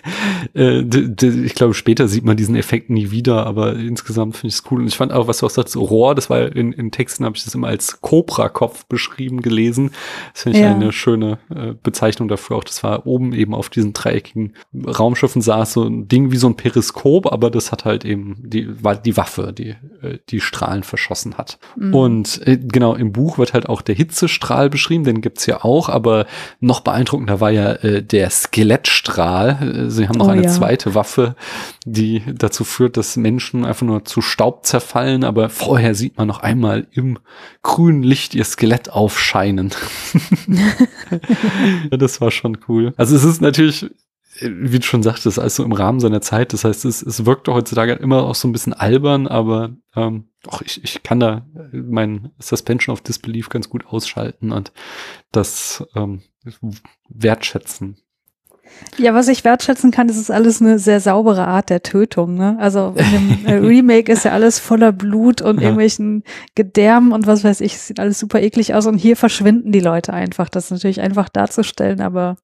äh, 0.55 0.81
ich 0.81 1.55
glaube, 1.55 1.73
später 1.73 2.07
sieht 2.07 2.25
man 2.25 2.37
diesen 2.37 2.55
Effekt 2.55 2.91
nie 2.91 3.11
wieder, 3.11 3.47
aber 3.47 3.77
insgesamt 3.77 4.37
finde 4.37 4.49
ich 4.49 4.57
es 4.61 4.71
cool. 4.71 4.81
Und 4.81 4.89
ich 4.89 4.97
fand 4.99 5.13
auch, 5.13 5.27
was 5.27 5.39
du 5.39 5.47
auch 5.47 5.51
sagst, 5.51 5.75
Rohr, 5.75 6.15
das 6.15 6.29
war 6.29 6.55
in, 6.55 6.73
in 6.73 6.91
Texten, 6.91 7.25
habe 7.31 7.39
ich 7.39 7.45
das 7.45 7.55
immer 7.55 7.69
als 7.69 8.01
Cobra-Kopf 8.01 8.85
beschrieben 8.87 9.41
gelesen. 9.43 9.93
Das 10.33 10.43
finde 10.43 10.59
ich 10.59 10.65
Ja. 10.65 10.75
eine 10.75 10.93
schöne 10.93 11.39
äh, 11.55 11.75
Bezeichnung 11.83 12.29
dafür. 12.29 12.57
Auch 12.57 12.65
das 12.65 12.83
war 12.83 13.07
oben 13.07 13.33
eben 13.33 13.55
auf 13.55 13.71
diesen 13.71 13.93
dreieckigen 13.93 14.55
Raumschiffen 14.87 15.41
saß 15.43 15.73
so 15.73 15.85
ein 15.85 16.09
Ding 16.09 16.33
wie 16.33 16.37
so 16.37 16.49
ein 16.49 16.57
Periskop, 16.57 17.33
aber 17.33 17.51
das 17.51 17.73
hat 17.73 17.85
halt 17.85 18.05
eben 18.05 18.37
die, 18.39 18.83
war 18.83 18.97
die 18.97 19.17
Waffe, 19.17 19.53
die 19.57 19.71
äh, 20.03 20.19
die 20.29 20.41
Strahlen 20.41 20.83
verschossen 20.83 21.39
hat. 21.39 21.59
Mhm. 21.77 21.95
Und 21.95 22.47
äh, 22.47 22.59
genau, 22.59 22.95
im 22.95 23.13
Buch 23.13 23.39
wird 23.39 23.55
halt 23.55 23.69
auch 23.69 23.83
der 23.83 23.95
Hitzestrahl 23.95 24.69
beschrieben, 24.71 25.05
den 25.05 25.21
gibt's 25.21 25.47
ja 25.47 25.65
auch, 25.65 25.89
aber 25.89 26.27
noch 26.61 26.81
beeindruckender 26.81 27.41
war 27.41 27.51
ja 27.51 27.73
äh, 27.75 28.03
der 28.03 28.29
Skelettstrahl. 28.31 29.87
Äh, 29.87 29.91
Sie 29.91 30.09
haben 30.09 30.19
noch 30.19 30.27
Oh 30.27 30.31
eine 30.31 30.45
ja. 30.45 30.49
zweite 30.51 30.95
Waffe, 30.95 31.35
die 31.87 32.23
dazu 32.35 32.65
führt, 32.65 32.97
dass 32.97 33.17
Menschen 33.17 33.65
einfach 33.65 33.87
nur 33.87 34.05
zu 34.05 34.21
Staub 34.23 34.67
zerfallen, 34.67 35.25
aber 35.25 35.49
vorher 35.49 35.95
sieht 35.95 36.17
man 36.19 36.29
noch 36.29 36.41
einmal 36.41 36.87
im 36.93 37.19
grünen 37.63 38.03
Licht 38.03 38.35
ihr 38.35 38.45
Skelett 38.45 38.91
aufscheinen. 38.91 39.71
Das 41.91 42.21
war 42.21 42.31
schon 42.31 42.59
cool. 42.69 42.93
Also 42.97 43.17
es 43.17 43.25
ist 43.25 43.41
natürlich, 43.41 43.91
wie 44.41 44.79
du 44.79 44.85
schon 44.85 45.03
sagtest, 45.03 45.39
also 45.39 45.65
im 45.65 45.73
Rahmen 45.73 46.01
seiner 46.01 46.21
Zeit. 46.21 46.53
Das 46.53 46.65
heißt, 46.65 46.85
es, 46.85 47.03
es 47.03 47.27
wirkte 47.27 47.53
heutzutage 47.53 47.95
immer 47.95 48.23
auch 48.23 48.35
so 48.35 48.49
ein 48.49 48.53
bisschen 48.53 48.73
albern, 48.73 49.27
aber 49.27 49.75
ähm, 49.97 50.29
auch 50.47 50.63
ich, 50.63 50.83
ich 50.85 51.03
kann 51.03 51.21
da 51.21 51.47
mein 51.73 52.31
Suspension 52.39 52.93
of 52.93 53.01
Disbelief 53.01 53.49
ganz 53.49 53.69
gut 53.69 53.87
ausschalten 53.87 54.53
und 54.53 54.73
das 55.33 55.87
ähm, 55.95 56.23
wertschätzen. 57.09 57.99
Ja, 58.99 59.15
was 59.15 59.29
ich 59.29 59.45
wertschätzen 59.45 59.91
kann, 59.91 60.09
ist 60.09 60.17
es 60.19 60.31
alles 60.31 60.61
eine 60.61 60.79
sehr 60.79 61.01
saubere 61.01 61.47
Art 61.47 61.71
der 61.71 61.83
Tötung. 61.83 62.35
Ne? 62.35 62.57
Also 62.59 62.95
in 62.97 63.39
dem 63.39 63.45
äh, 63.47 63.53
Remake 63.55 64.11
ist 64.13 64.25
ja 64.25 64.33
alles 64.33 64.59
voller 64.59 64.93
Blut 64.93 65.41
und 65.43 65.57
Ja. 65.57 65.63
irgendwelchen 65.69 66.25
Gedärmen 66.55 67.13
und 67.13 67.27
was 67.27 67.45
weiß 67.45 67.61
ich. 67.61 67.75
Es 67.75 67.87
sieht 67.87 68.01
alles 68.01 68.19
super 68.19 68.41
eklig 68.41 68.75
aus 68.75 68.87
und 68.87 68.99
hier 68.99 69.17
verschwinden 69.17 69.73
die 69.73 69.81
Leute 69.81 70.13
einfach. 70.13 70.49
Das 70.49 70.65
ist 70.67 70.71
natürlich 70.73 71.01
einfach 71.01 71.29
darzustellen, 71.29 72.01
aber 72.01 72.37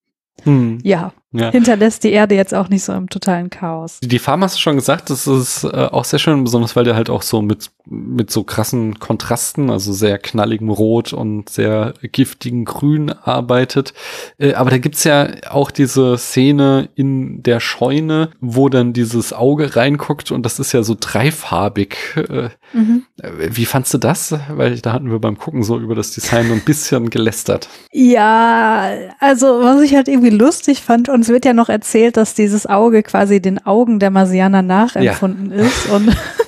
Hm. 0.45 0.79
ja, 0.83 1.13
Ja. 1.33 1.51
hinterlässt 1.51 2.05
die 2.05 2.13
Erde 2.13 2.35
jetzt 2.35 2.55
auch 2.55 2.69
nicht 2.69 2.85
so 2.85 2.93
im 2.93 3.11
totalen 3.11 3.51
Chaos. 3.51 3.99
Die 4.03 4.19
Farben 4.19 4.43
hast 4.43 4.57
du 4.57 4.61
schon 4.61 4.77
gesagt, 4.77 5.11
das 5.11 5.27
ist 5.27 5.65
äh, 5.65 5.69
auch 5.91 6.05
sehr 6.05 6.19
schön, 6.19 6.45
besonders 6.45 6.77
weil 6.77 6.85
der 6.85 6.95
halt 6.95 7.11
auch 7.11 7.21
so 7.23 7.43
mit, 7.43 7.71
mit 7.85 8.31
so 8.31 8.43
krassen 8.45 8.99
Kontrasten, 9.01 9.69
also 9.69 9.93
sehr 9.93 10.19
knalligem 10.19 10.71
Rot 10.71 11.13
und 11.13 11.49
sehr 11.51 11.95
giftigen 12.01 12.65
Grün 12.65 13.11
arbeitet. 13.11 13.93
Äh, 14.39 14.55
aber 14.55 14.71
da 14.71 14.79
gibt's 14.79 15.05
ja 15.05 15.29
auch 15.51 15.71
diese 15.71 16.17
Szene 16.17 16.89
in 16.95 17.43
der 17.43 17.61
Scheune, 17.61 18.31
wo 18.41 18.69
dann 18.69 18.93
dieses 18.93 19.33
Auge 19.33 19.77
reinguckt 19.77 20.31
und 20.31 20.43
das 20.45 20.59
ist 20.59 20.73
ja 20.73 20.83
so 20.85 20.97
dreifarbig. 20.99 21.97
Äh, 22.17 22.49
Mhm. 22.73 23.05
wie 23.23 23.65
fandst 23.65 23.95
du 23.95 23.99
das? 23.99 24.35
Weil 24.51 24.81
da 24.81 24.93
hatten 24.93 25.09
wir 25.11 25.21
beim 25.21 25.39
Gucken 25.39 25.63
so 25.63 25.79
über 25.79 25.95
das 25.95 26.11
Design 26.11 26.51
ein 26.51 26.63
bisschen 26.65 27.11
gelästert. 27.11 27.69
Ja, 27.93 28.91
also 29.21 29.61
was 29.63 29.81
ich 29.83 29.95
halt 29.95 30.09
irgendwie 30.09 30.31
lustig 30.31 30.83
fand, 30.83 31.09
uns 31.27 31.33
wird 31.33 31.45
ja 31.45 31.53
noch 31.53 31.69
erzählt, 31.69 32.17
dass 32.17 32.35
dieses 32.35 32.67
Auge 32.67 33.03
quasi 33.03 33.41
den 33.41 33.65
Augen 33.67 33.99
der 33.99 34.11
Marsianer 34.11 34.63
nachempfunden 34.63 35.51
ist. 35.51 35.91
Und 35.91 36.17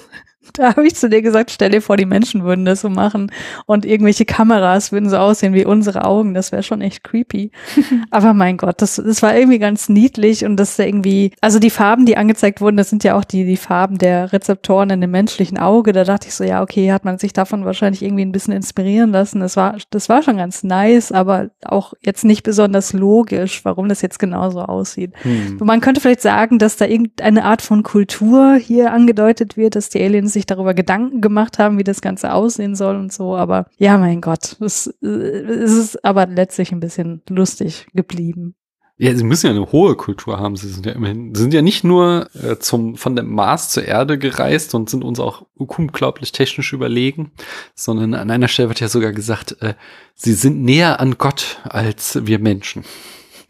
da 0.69 0.71
habe 0.71 0.87
ich 0.87 0.97
zu 0.97 1.09
dir 1.09 1.23
gesagt, 1.23 1.53
stell 1.53 1.71
dir 1.71 1.81
vor, 1.81 1.97
die 1.97 2.05
Menschen 2.05 2.43
würden 2.43 2.65
das 2.65 2.81
so 2.81 2.91
machen 2.91 3.31
und 3.67 3.87
irgendwelche 3.87 4.25
Kameras 4.25 4.91
würden 4.91 5.09
so 5.09 5.17
aussehen 5.17 5.55
wie 5.55 5.65
unsere 5.65 6.05
Augen. 6.05 6.35
Das 6.35 6.51
wäre 6.51 6.65
schon 6.65 6.81
echt 6.81 7.05
creepy. 7.05 7.53
Aber 8.11 8.35
mein 8.35 8.57
Gott, 8.57 8.83
das, 8.83 8.97
das 8.97 9.23
war 9.23 9.37
irgendwie 9.37 9.61
ganz 9.61 9.89
niedlich 9.89 10.45
und 10.45 10.57
das 10.57 10.79
irgendwie, 10.79 11.31
also 11.41 11.61
die 11.61 11.71
Farben, 11.71 12.07
die 12.07 12.17
angezeigt 12.17 12.61
wurden, 12.61 12.77
das 12.77 12.91
sind 12.91 13.05
ja 13.05 13.17
auch 13.17 13.25
die, 13.25 13.45
die 13.45 13.57
Farben 13.57 13.99
der 13.99 14.33
Rezeptoren 14.33 14.91
in 14.91 15.01
dem 15.01 15.13
menschlichen 15.13 15.59
Auge. 15.59 15.93
Da 15.93 16.03
dachte 16.03 16.27
ich 16.27 16.35
so, 16.35 16.43
ja, 16.43 16.61
okay, 16.61 16.93
hat 16.93 17.05
man 17.05 17.19
sich 17.19 17.33
davon 17.33 17.65
wahrscheinlich 17.65 18.03
irgendwie 18.03 18.25
ein 18.25 18.33
bisschen 18.33 18.53
inspirieren 18.53 19.13
lassen. 19.13 19.41
Das 19.41 19.57
war, 19.57 19.77
das 19.91 20.09
war 20.09 20.23
schon 20.23 20.39
ganz 20.39 20.65
nice, 20.65 21.13
aber 21.13 21.51
auch 21.65 21.95
jetzt 22.03 22.25
nicht 22.25 22.43
besonders 22.43 22.93
logisch, 22.93 23.65
warum 23.65 23.89
das 23.89 24.03
jetzt 24.03 24.19
genauso 24.19 24.63
aussieht. 24.63 25.13
Hm. 25.23 25.59
Man 25.63 25.81
könnte 25.81 26.01
vielleicht 26.01 26.23
sagen, 26.23 26.59
dass 26.59 26.77
da 26.77 26.87
irgendeine 26.87 27.45
Art 27.45 27.63
von 27.63 27.85
Kultur 27.85 28.57
hier 28.57 28.93
angedeutet 28.93 29.57
wird, 29.57 29.77
dass 29.77 29.89
die 29.89 30.03
Aliens 30.03 30.33
sich 30.33 30.48
darüber 30.51 30.75
Gedanken 30.75 31.21
gemacht 31.21 31.59
haben, 31.59 31.79
wie 31.79 31.85
das 31.85 32.01
Ganze 32.01 32.33
aussehen 32.33 32.75
soll 32.75 32.97
und 32.97 33.13
so. 33.13 33.37
Aber 33.37 33.67
ja, 33.79 33.99
mein 33.99 34.21
Gott, 34.21 34.57
es, 34.61 34.87
äh, 35.03 35.07
es 35.07 35.73
ist 35.73 36.05
aber 36.05 36.27
letztlich 36.27 36.73
ein 36.73 36.81
bisschen 36.81 37.23
lustig 37.29 37.87
geblieben. 37.95 38.55
Ja, 39.01 39.15
sie 39.15 39.23
müssen 39.23 39.47
ja 39.47 39.53
eine 39.53 39.71
hohe 39.71 39.95
Kultur 39.95 40.41
haben. 40.41 40.57
Sie 40.57 40.69
sind 40.69 40.85
ja 40.85 40.93
immerhin, 40.93 41.33
sie 41.33 41.43
sind 41.43 41.55
ja 41.55 41.63
nicht 41.63 41.85
nur 41.85 42.29
äh, 42.35 42.59
zum, 42.59 42.97
von 42.97 43.15
dem 43.15 43.33
Mars 43.33 43.71
zur 43.71 43.85
Erde 43.85 44.19
gereist 44.19 44.75
und 44.75 44.91
sind 44.91 45.05
uns 45.05 45.21
auch 45.21 45.47
unglaublich 45.55 46.33
technisch 46.33 46.73
überlegen, 46.73 47.31
sondern 47.77 48.15
an 48.15 48.29
einer 48.29 48.49
Stelle 48.49 48.71
wird 48.71 48.81
ja 48.81 48.89
sogar 48.89 49.13
gesagt, 49.13 49.57
äh, 49.61 49.75
sie 50.15 50.33
sind 50.33 50.65
näher 50.65 50.99
an 50.99 51.17
Gott 51.17 51.61
als 51.63 52.27
wir 52.27 52.41
Menschen. 52.41 52.85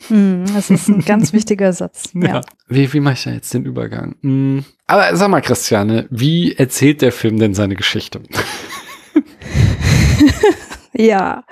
Hm, 0.07 0.45
das 0.55 0.71
ist 0.71 0.89
ein 0.89 1.05
ganz 1.05 1.33
wichtiger 1.35 1.73
Satz. 1.73 2.11
Ja. 2.15 2.41
Wie, 2.69 2.93
wie 2.93 3.01
mache 3.01 3.15
ich 3.15 3.25
da 3.25 3.31
jetzt 3.31 3.53
den 3.53 3.65
Übergang? 3.65 4.15
Hm. 4.23 4.65
Aber 4.87 5.17
sag 5.17 5.29
mal, 5.29 5.41
Christiane, 5.41 6.07
wie 6.11 6.55
erzählt 6.55 7.03
der 7.03 7.13
Film 7.13 7.39
denn 7.39 7.55
seine 7.55 7.75
Geschichte? 7.75 8.21
Ja, 11.01 11.45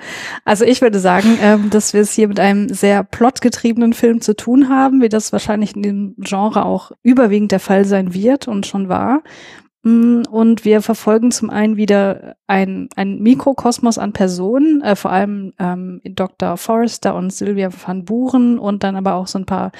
also 0.43 0.65
ich 0.65 0.81
würde 0.81 0.99
sagen, 0.99 1.37
ähm, 1.41 1.69
dass 1.69 1.93
wir 1.93 2.01
es 2.01 2.11
hier 2.11 2.27
mit 2.27 2.37
einem 2.37 2.67
sehr 2.67 3.05
plotgetriebenen 3.05 3.93
Film 3.93 4.19
zu 4.19 4.35
tun 4.35 4.67
haben, 4.67 5.01
wie 5.01 5.07
das 5.07 5.31
wahrscheinlich 5.31 5.73
in 5.73 5.83
dem 5.83 6.15
Genre 6.17 6.65
auch 6.65 6.91
überwiegend 7.01 7.53
der 7.53 7.61
Fall 7.61 7.85
sein 7.85 8.13
wird 8.13 8.49
und 8.49 8.65
schon 8.65 8.89
war. 8.89 9.23
Mm, 9.87 10.23
Und 10.29 10.65
wir 10.65 10.81
verfolgen 10.81 11.31
zum 11.31 11.49
einen 11.49 11.77
wieder 11.77 12.35
ein, 12.45 12.89
ein 12.97 13.19
Mikrokosmos 13.19 13.97
an 13.97 14.11
Personen, 14.11 14.81
äh, 14.81 14.97
vor 14.97 15.11
allem 15.11 15.53
ähm, 15.59 16.01
Dr. 16.03 16.57
Forrester 16.57 17.15
und 17.15 17.31
Sylvia 17.31 17.69
van 17.71 18.03
Buren 18.03 18.59
und 18.59 18.83
dann 18.83 18.97
aber 18.97 19.15
auch 19.15 19.27
so 19.27 19.39
ein 19.39 19.45
paar 19.45 19.71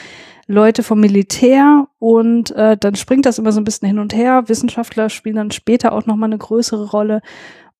Leute 0.48 0.82
vom 0.82 1.02
Militär 1.02 1.88
und 2.00 2.52
äh, 2.52 2.78
dann 2.78 2.96
springt 2.96 3.26
das 3.26 3.38
immer 3.38 3.52
so 3.52 3.60
ein 3.60 3.65
bisschen 3.65 3.89
hin 3.89 4.00
und 4.00 4.15
her. 4.15 4.48
Wissenschaftler 4.48 5.10
spielen 5.10 5.36
dann 5.36 5.52
später 5.52 5.91
auch 5.91 6.06
nochmal 6.06 6.30
eine 6.30 6.38
größere 6.38 6.89
Rolle. 6.89 7.22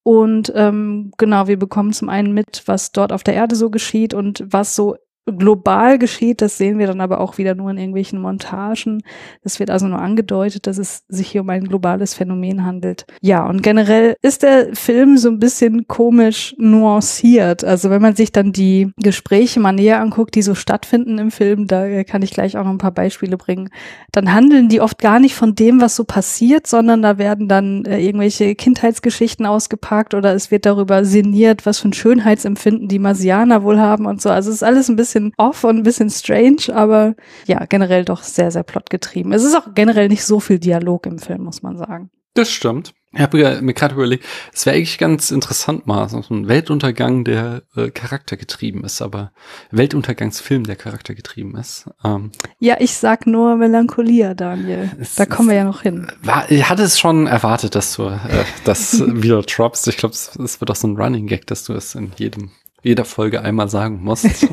Und 0.04 0.52
ähm, 0.56 1.12
genau, 1.18 1.48
wir 1.48 1.58
bekommen 1.58 1.94
zum 1.94 2.10
einen 2.10 2.34
mit, 2.34 2.64
was 2.66 2.92
dort 2.92 3.14
auf 3.14 3.24
der 3.24 3.36
Erde 3.36 3.56
so 3.56 3.70
geschieht 3.70 4.14
und 4.14 4.44
was 4.50 4.76
so 4.76 4.98
global 5.38 5.98
geschieht, 5.98 6.42
das 6.42 6.58
sehen 6.58 6.80
wir 6.80 6.88
dann 6.88 7.02
aber 7.02 7.20
auch 7.20 7.38
wieder 7.38 7.56
nur 7.56 7.70
in 7.72 7.78
irgendwelchen 7.78 8.22
Montagen. 8.22 9.04
Das 9.44 9.60
wird 9.60 9.70
also 9.70 9.88
nur 9.88 10.00
angedeutet, 10.00 10.68
dass 10.68 10.78
es 10.78 11.04
sich 11.10 11.30
hier 11.30 11.42
um 11.42 11.50
ein 11.50 11.66
globales 11.66 12.14
Phänomen 12.14 12.66
handelt. 12.66 13.06
Ja, 13.22 13.46
und 13.46 13.64
generell 13.64 14.16
ist 14.22 14.44
der 14.44 14.76
Film 14.76 15.18
so 15.18 15.30
ein 15.30 15.40
bisschen 15.40 15.88
komisch 15.88 16.56
nuanciert. 16.58 17.64
Also 17.64 17.90
wenn 17.90 18.02
man 18.02 18.16
sich 18.16 18.32
dann 18.32 18.52
die 18.52 18.92
Gespräche 18.98 19.60
mal 19.60 19.74
näher 19.74 20.00
anguckt, 20.00 20.36
die 20.36 20.42
so 20.42 20.56
stattfinden 20.56 21.18
im 21.18 21.32
Film, 21.32 21.68
da 21.68 22.04
kann 22.04 22.22
ich 22.22 22.32
gleich 22.32 22.58
auch 22.58 22.64
noch 22.64 22.72
ein 22.72 22.78
paar 22.78 22.92
Beispiele 22.92 23.38
bringen, 23.38 23.70
dann 24.12 24.34
handeln 24.34 24.70
die 24.70 24.82
oft 24.82 25.00
gar 25.00 25.20
nicht 25.20 25.36
von 25.36 25.56
dem, 25.56 25.82
was 25.82 25.96
so 25.96 26.04
passiert, 26.04 26.68
sondern 26.68 27.02
da 27.02 27.18
werden 27.18 27.48
dann 27.48 27.86
äh, 27.86 28.00
irgendwelche 28.00 28.56
Kindheitsgeschichten 28.56 29.46
ausgepackt 29.46 30.14
oder 30.14 30.34
es 30.34 30.52
wird 30.52 30.66
darüber 30.66 31.06
sinniert, 31.06 31.66
was 31.66 31.80
für 31.80 31.90
ein 31.90 31.94
Schönheitsempfinden 31.94 32.88
die 32.88 33.00
Marsianer 33.00 33.64
wohl 33.64 33.80
haben 33.80 34.06
und 34.06 34.22
so. 34.22 34.30
Also 34.30 34.50
es 34.50 34.58
ist 34.58 34.64
alles 34.64 34.90
ein 34.90 34.96
bisschen 34.96 35.17
off 35.38 35.64
und 35.64 35.78
ein 35.78 35.84
bisschen 35.84 36.10
strange, 36.10 36.74
aber 36.74 37.16
ja, 37.46 37.66
generell 37.66 38.06
doch 38.06 38.24
sehr, 38.24 38.52
sehr 38.52 38.64
plotgetrieben. 38.64 39.32
Es 39.34 39.44
ist 39.44 39.56
auch 39.56 39.74
generell 39.76 40.08
nicht 40.08 40.24
so 40.24 40.40
viel 40.40 40.60
Dialog 40.60 41.06
im 41.06 41.20
Film, 41.20 41.44
muss 41.44 41.62
man 41.62 41.78
sagen. 41.78 42.10
Das 42.34 42.52
stimmt. 42.52 42.94
Ich 43.14 43.22
habe 43.22 43.62
mir 43.62 43.74
gerade 43.74 43.96
überlegt, 43.96 44.26
es 44.54 44.66
wäre 44.66 44.76
eigentlich 44.76 45.00
ganz 45.00 45.32
interessant 45.32 45.88
mal, 45.88 46.08
so 46.08 46.22
ein 46.30 46.48
Weltuntergang, 46.48 47.24
der 47.24 47.64
äh, 47.76 47.90
charaktergetrieben 47.90 48.84
ist, 48.84 49.02
aber 49.02 49.32
Weltuntergangsfilm, 49.72 50.66
der 50.66 50.76
charaktergetrieben 50.76 51.56
ist. 51.56 51.90
Ähm, 52.04 52.32
ja, 52.60 52.76
ich 52.80 52.94
sag 52.94 53.26
nur 53.26 53.56
Melancholia, 53.56 54.36
Daniel. 54.36 54.92
Es, 55.00 55.16
da 55.16 55.26
kommen 55.26 55.50
wir 55.50 55.56
ja 55.56 55.64
noch 55.64 55.82
hin. 55.82 56.12
War, 56.22 56.52
ich 56.52 56.70
hatte 56.70 56.84
es 56.84 57.00
schon 57.00 57.26
erwartet, 57.26 57.74
dass 57.74 57.96
du 57.96 58.10
äh, 58.10 58.20
das 58.66 59.00
wieder 59.08 59.42
droppst. 59.42 59.88
Ich 59.88 59.98
glaube, 59.98 60.14
es, 60.14 60.36
es 60.36 60.60
wird 60.62 60.70
auch 60.70 60.76
so 60.76 60.88
ein 60.88 60.98
Running 60.98 61.26
Gag, 61.26 61.48
dass 61.48 61.64
du 61.64 61.74
es 61.74 61.96
in 61.96 62.12
jedem, 62.18 62.52
jeder 62.84 63.06
Folge 63.06 63.42
einmal 63.42 63.70
sagen 63.70 64.04
musst. 64.04 64.28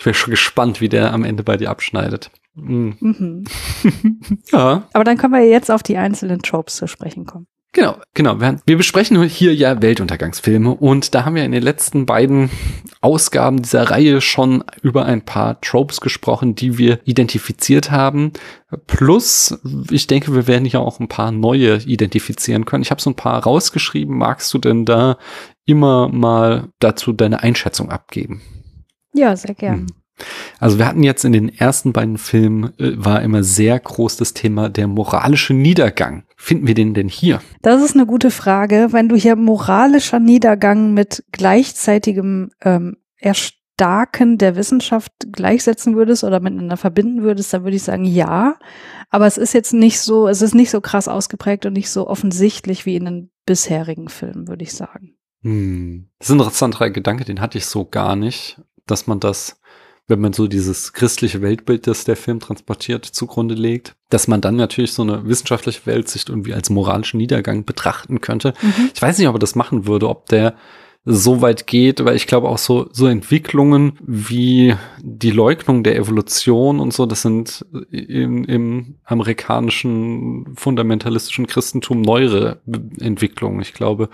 ich 0.00 0.06
wäre 0.06 0.14
schon 0.14 0.30
gespannt, 0.30 0.80
wie 0.80 0.88
der 0.88 1.12
am 1.12 1.24
Ende 1.24 1.42
bei 1.42 1.58
dir 1.58 1.68
abschneidet. 1.68 2.30
Mhm. 2.54 2.96
Mhm. 3.00 3.44
ja. 4.50 4.88
Aber 4.94 5.04
dann 5.04 5.18
können 5.18 5.34
wir 5.34 5.46
jetzt 5.46 5.70
auf 5.70 5.82
die 5.82 5.98
einzelnen 5.98 6.40
Tropes 6.40 6.76
zu 6.76 6.86
sprechen 6.86 7.26
kommen. 7.26 7.46
Genau, 7.72 7.96
genau. 8.14 8.40
Wir 8.40 8.76
besprechen 8.78 9.22
hier 9.24 9.54
ja 9.54 9.80
Weltuntergangsfilme 9.80 10.74
und 10.74 11.14
da 11.14 11.24
haben 11.24 11.36
wir 11.36 11.44
in 11.44 11.52
den 11.52 11.62
letzten 11.62 12.06
beiden 12.06 12.50
Ausgaben 13.02 13.62
dieser 13.62 13.90
Reihe 13.90 14.22
schon 14.22 14.64
über 14.82 15.04
ein 15.04 15.24
paar 15.24 15.60
Tropes 15.60 16.00
gesprochen, 16.00 16.54
die 16.54 16.78
wir 16.78 16.98
identifiziert 17.04 17.90
haben. 17.90 18.32
Plus, 18.86 19.60
ich 19.90 20.06
denke, 20.06 20.34
wir 20.34 20.48
werden 20.48 20.64
ja 20.64 20.80
auch 20.80 20.98
ein 20.98 21.08
paar 21.08 21.30
neue 21.30 21.76
identifizieren 21.76 22.64
können. 22.64 22.82
Ich 22.82 22.90
habe 22.90 23.02
so 23.02 23.10
ein 23.10 23.16
paar 23.16 23.42
rausgeschrieben. 23.42 24.16
Magst 24.16 24.52
du 24.54 24.58
denn 24.58 24.86
da 24.86 25.18
immer 25.66 26.08
mal 26.08 26.70
dazu 26.80 27.12
deine 27.12 27.42
Einschätzung 27.42 27.90
abgeben? 27.90 28.40
Ja, 29.12 29.36
sehr 29.36 29.54
gern. 29.54 29.80
Hm. 29.80 29.86
Also 30.58 30.78
wir 30.78 30.86
hatten 30.86 31.02
jetzt 31.02 31.24
in 31.24 31.32
den 31.32 31.48
ersten 31.48 31.92
beiden 31.92 32.18
Filmen 32.18 32.78
äh, 32.78 32.92
war 32.96 33.22
immer 33.22 33.42
sehr 33.42 33.78
groß 33.78 34.16
das 34.16 34.34
Thema 34.34 34.68
der 34.68 34.86
moralische 34.86 35.54
Niedergang. 35.54 36.24
Finden 36.36 36.66
wir 36.66 36.74
den 36.74 36.94
denn 36.94 37.08
hier? 37.08 37.40
Das 37.62 37.82
ist 37.82 37.94
eine 37.94 38.06
gute 38.06 38.30
Frage. 38.30 38.88
Wenn 38.90 39.08
du 39.08 39.16
hier 39.16 39.36
moralischer 39.36 40.20
Niedergang 40.20 40.92
mit 40.92 41.24
gleichzeitigem 41.32 42.50
ähm, 42.62 42.96
Erstarken 43.18 44.38
der 44.38 44.56
Wissenschaft 44.56 45.12
gleichsetzen 45.32 45.96
würdest 45.96 46.24
oder 46.24 46.40
miteinander 46.40 46.76
verbinden 46.76 47.22
würdest, 47.22 47.52
dann 47.52 47.64
würde 47.64 47.76
ich 47.76 47.82
sagen 47.82 48.04
ja. 48.04 48.56
Aber 49.08 49.26
es 49.26 49.38
ist 49.38 49.54
jetzt 49.54 49.72
nicht 49.72 50.00
so, 50.00 50.28
es 50.28 50.42
ist 50.42 50.54
nicht 50.54 50.70
so 50.70 50.80
krass 50.80 51.08
ausgeprägt 51.08 51.66
und 51.66 51.72
nicht 51.72 51.90
so 51.90 52.06
offensichtlich 52.06 52.86
wie 52.86 52.96
in 52.96 53.04
den 53.06 53.30
bisherigen 53.46 54.08
Filmen, 54.08 54.48
würde 54.48 54.62
ich 54.62 54.72
sagen. 54.72 55.16
Hm. 55.42 56.10
Das 56.18 56.28
ist 56.28 56.34
ein 56.34 56.38
interessanter 56.38 56.90
Gedanke, 56.90 57.24
den 57.24 57.40
hatte 57.40 57.58
ich 57.58 57.66
so 57.66 57.86
gar 57.86 58.14
nicht, 58.14 58.60
dass 58.90 59.06
man 59.06 59.20
das 59.20 59.60
wenn 60.10 60.20
man 60.20 60.34
so 60.34 60.46
dieses 60.48 60.92
christliche 60.92 61.40
Weltbild, 61.40 61.86
das 61.86 62.04
der 62.04 62.16
Film 62.16 62.40
transportiert, 62.40 63.06
zugrunde 63.06 63.54
legt, 63.54 63.94
dass 64.10 64.28
man 64.28 64.40
dann 64.42 64.56
natürlich 64.56 64.92
so 64.92 65.02
eine 65.02 65.26
wissenschaftliche 65.26 65.86
Weltsicht 65.86 66.28
irgendwie 66.28 66.52
als 66.52 66.68
moralischen 66.68 67.18
Niedergang 67.18 67.64
betrachten 67.64 68.20
könnte. 68.20 68.52
Mhm. 68.60 68.90
Ich 68.92 69.00
weiß 69.00 69.16
nicht, 69.16 69.28
ob 69.28 69.36
er 69.36 69.38
das 69.38 69.54
machen 69.54 69.86
würde, 69.86 70.08
ob 70.08 70.26
der 70.26 70.56
so 71.06 71.40
weit 71.40 71.66
geht, 71.66 72.04
weil 72.04 72.16
ich 72.16 72.26
glaube 72.26 72.48
auch 72.50 72.58
so, 72.58 72.90
so 72.92 73.06
Entwicklungen 73.06 73.98
wie 74.04 74.74
die 75.00 75.30
Leugnung 75.30 75.82
der 75.82 75.96
Evolution 75.96 76.78
und 76.78 76.92
so, 76.92 77.06
das 77.06 77.22
sind 77.22 77.64
im, 77.90 78.44
im 78.44 78.96
amerikanischen 79.04 80.54
fundamentalistischen 80.56 81.46
Christentum 81.46 82.02
neuere 82.02 82.60
Entwicklungen. 82.98 83.62
Ich 83.62 83.72
glaube, 83.72 84.10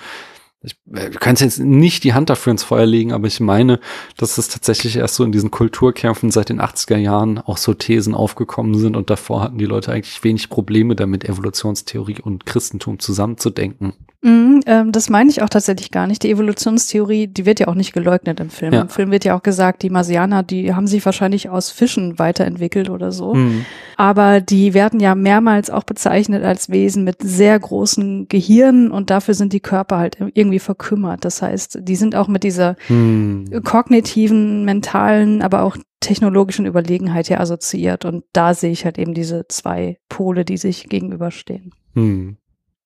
ich 0.62 0.77
äh, 0.92 1.11
kann 1.11 1.37
jetzt 1.37 1.61
nicht 1.61 2.05
die 2.05 2.14
Hand 2.14 2.31
dafür 2.31 2.51
ins 2.51 2.64
Feuer 2.64 2.87
legen, 2.87 3.12
aber 3.12 3.27
ich 3.27 3.40
meine, 3.40 3.79
dass 4.16 4.38
es 4.38 4.49
tatsächlich 4.49 4.97
erst 4.97 5.14
so 5.14 5.25
in 5.25 5.33
diesen 5.33 5.51
Kulturkämpfen 5.51 6.31
seit 6.31 6.49
den 6.49 6.61
80er 6.61 6.97
Jahren 6.97 7.38
auch 7.38 7.59
so 7.59 7.75
Thesen 7.75 8.14
aufgekommen 8.14 8.75
sind 8.75 8.97
und 8.97 9.11
davor 9.11 9.42
hatten 9.42 9.59
die 9.59 9.66
Leute 9.66 9.92
eigentlich 9.92 10.25
wenig 10.25 10.49
Probleme 10.49 10.97
damit, 10.97 11.25
Evolutionstheorie 11.25 12.21
und 12.23 12.47
Christentum 12.47 12.99
zusammenzudenken. 12.99 13.92
Mm, 14.22 14.61
ähm, 14.66 14.92
das 14.92 15.11
meine 15.11 15.31
ich 15.31 15.42
auch 15.42 15.48
tatsächlich 15.48 15.90
gar 15.90 16.07
nicht. 16.07 16.22
Die 16.22 16.31
Evolutionstheorie, 16.31 17.26
die 17.26 17.46
wird 17.46 17.61
ja 17.61 17.68
auch 17.68 17.74
nicht 17.74 17.92
geleugnet 17.92 18.40
im 18.40 18.50
Film. 18.50 18.72
Ja. 18.72 18.81
Im 18.81 18.88
Film 18.88 19.11
wird 19.11 19.24
ja 19.24 19.37
auch 19.37 19.42
gesagt, 19.42 19.83
die 19.83 19.90
Marsianer, 19.90 20.42
die 20.42 20.74
haben 20.74 20.87
sich 20.87 21.05
wahrscheinlich 21.05 21.48
aus 21.48 21.70
Fischen 21.70 22.18
weiterentwickelt 22.18 22.88
oder 22.88 23.12
so. 23.12 23.35
Mhm. 23.35 23.66
Aber 23.96 24.40
die 24.40 24.74
werden 24.74 25.00
ja 25.00 25.14
mehrmals 25.14 25.70
auch 25.70 25.85
bezeichnet 25.85 26.44
als 26.44 26.70
Wesen 26.70 27.05
mit 27.05 27.16
sehr 27.22 27.59
großen 27.59 28.29
Gehirnen 28.29 28.90
und 28.90 29.11
dafür 29.11 29.35
sind 29.35 29.52
die 29.52 29.61
Körper 29.61 29.98
halt 29.98 30.18
irgendwie 30.35 30.59
verkümmert. 30.59 31.24
Das 31.24 31.42
heißt, 31.42 31.79
die 31.83 31.96
sind 31.96 32.16
auch 32.16 32.29
mit 32.29 32.42
dieser 32.42 32.76
mhm. 32.88 33.62
kognitiven, 33.64 34.64
mentalen, 34.64 35.42
aber 35.42 35.62
auch 35.62 35.76
technologischen 36.00 36.66
Überlegenheit 36.66 37.29
ja 37.29 37.40
assoziiert. 37.40 38.05
Und 38.05 38.24
da 38.33 38.55
sehe 38.55 38.70
ich 38.70 38.85
halt 38.85 38.98
eben 38.98 39.14
diese 39.14 39.46
zwei 39.48 39.98
Pole, 40.09 40.44
die 40.44 40.57
sich 40.57 40.88
gegenüberstehen. 40.88 41.72
Mhm. 41.94 42.37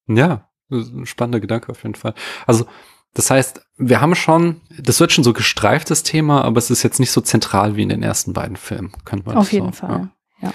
Ja, 0.06 0.49
ein 0.70 1.06
spannender 1.06 1.40
Gedanke 1.40 1.70
auf 1.70 1.82
jeden 1.82 1.94
Fall. 1.94 2.14
Also, 2.46 2.66
das 3.14 3.30
heißt, 3.30 3.62
wir 3.76 4.00
haben 4.00 4.14
schon, 4.14 4.60
das 4.78 5.00
wird 5.00 5.12
schon 5.12 5.24
so 5.24 5.32
gestreift, 5.32 5.90
das 5.90 6.02
Thema, 6.02 6.44
aber 6.44 6.58
es 6.58 6.70
ist 6.70 6.82
jetzt 6.82 7.00
nicht 7.00 7.10
so 7.10 7.20
zentral 7.20 7.76
wie 7.76 7.82
in 7.82 7.88
den 7.88 8.02
ersten 8.02 8.32
beiden 8.32 8.56
Filmen, 8.56 8.92
könnte 9.04 9.26
man 9.26 9.36
Auf 9.36 9.52
jeden 9.52 9.72
so, 9.72 9.86
Fall, 9.86 10.10
ja. 10.40 10.52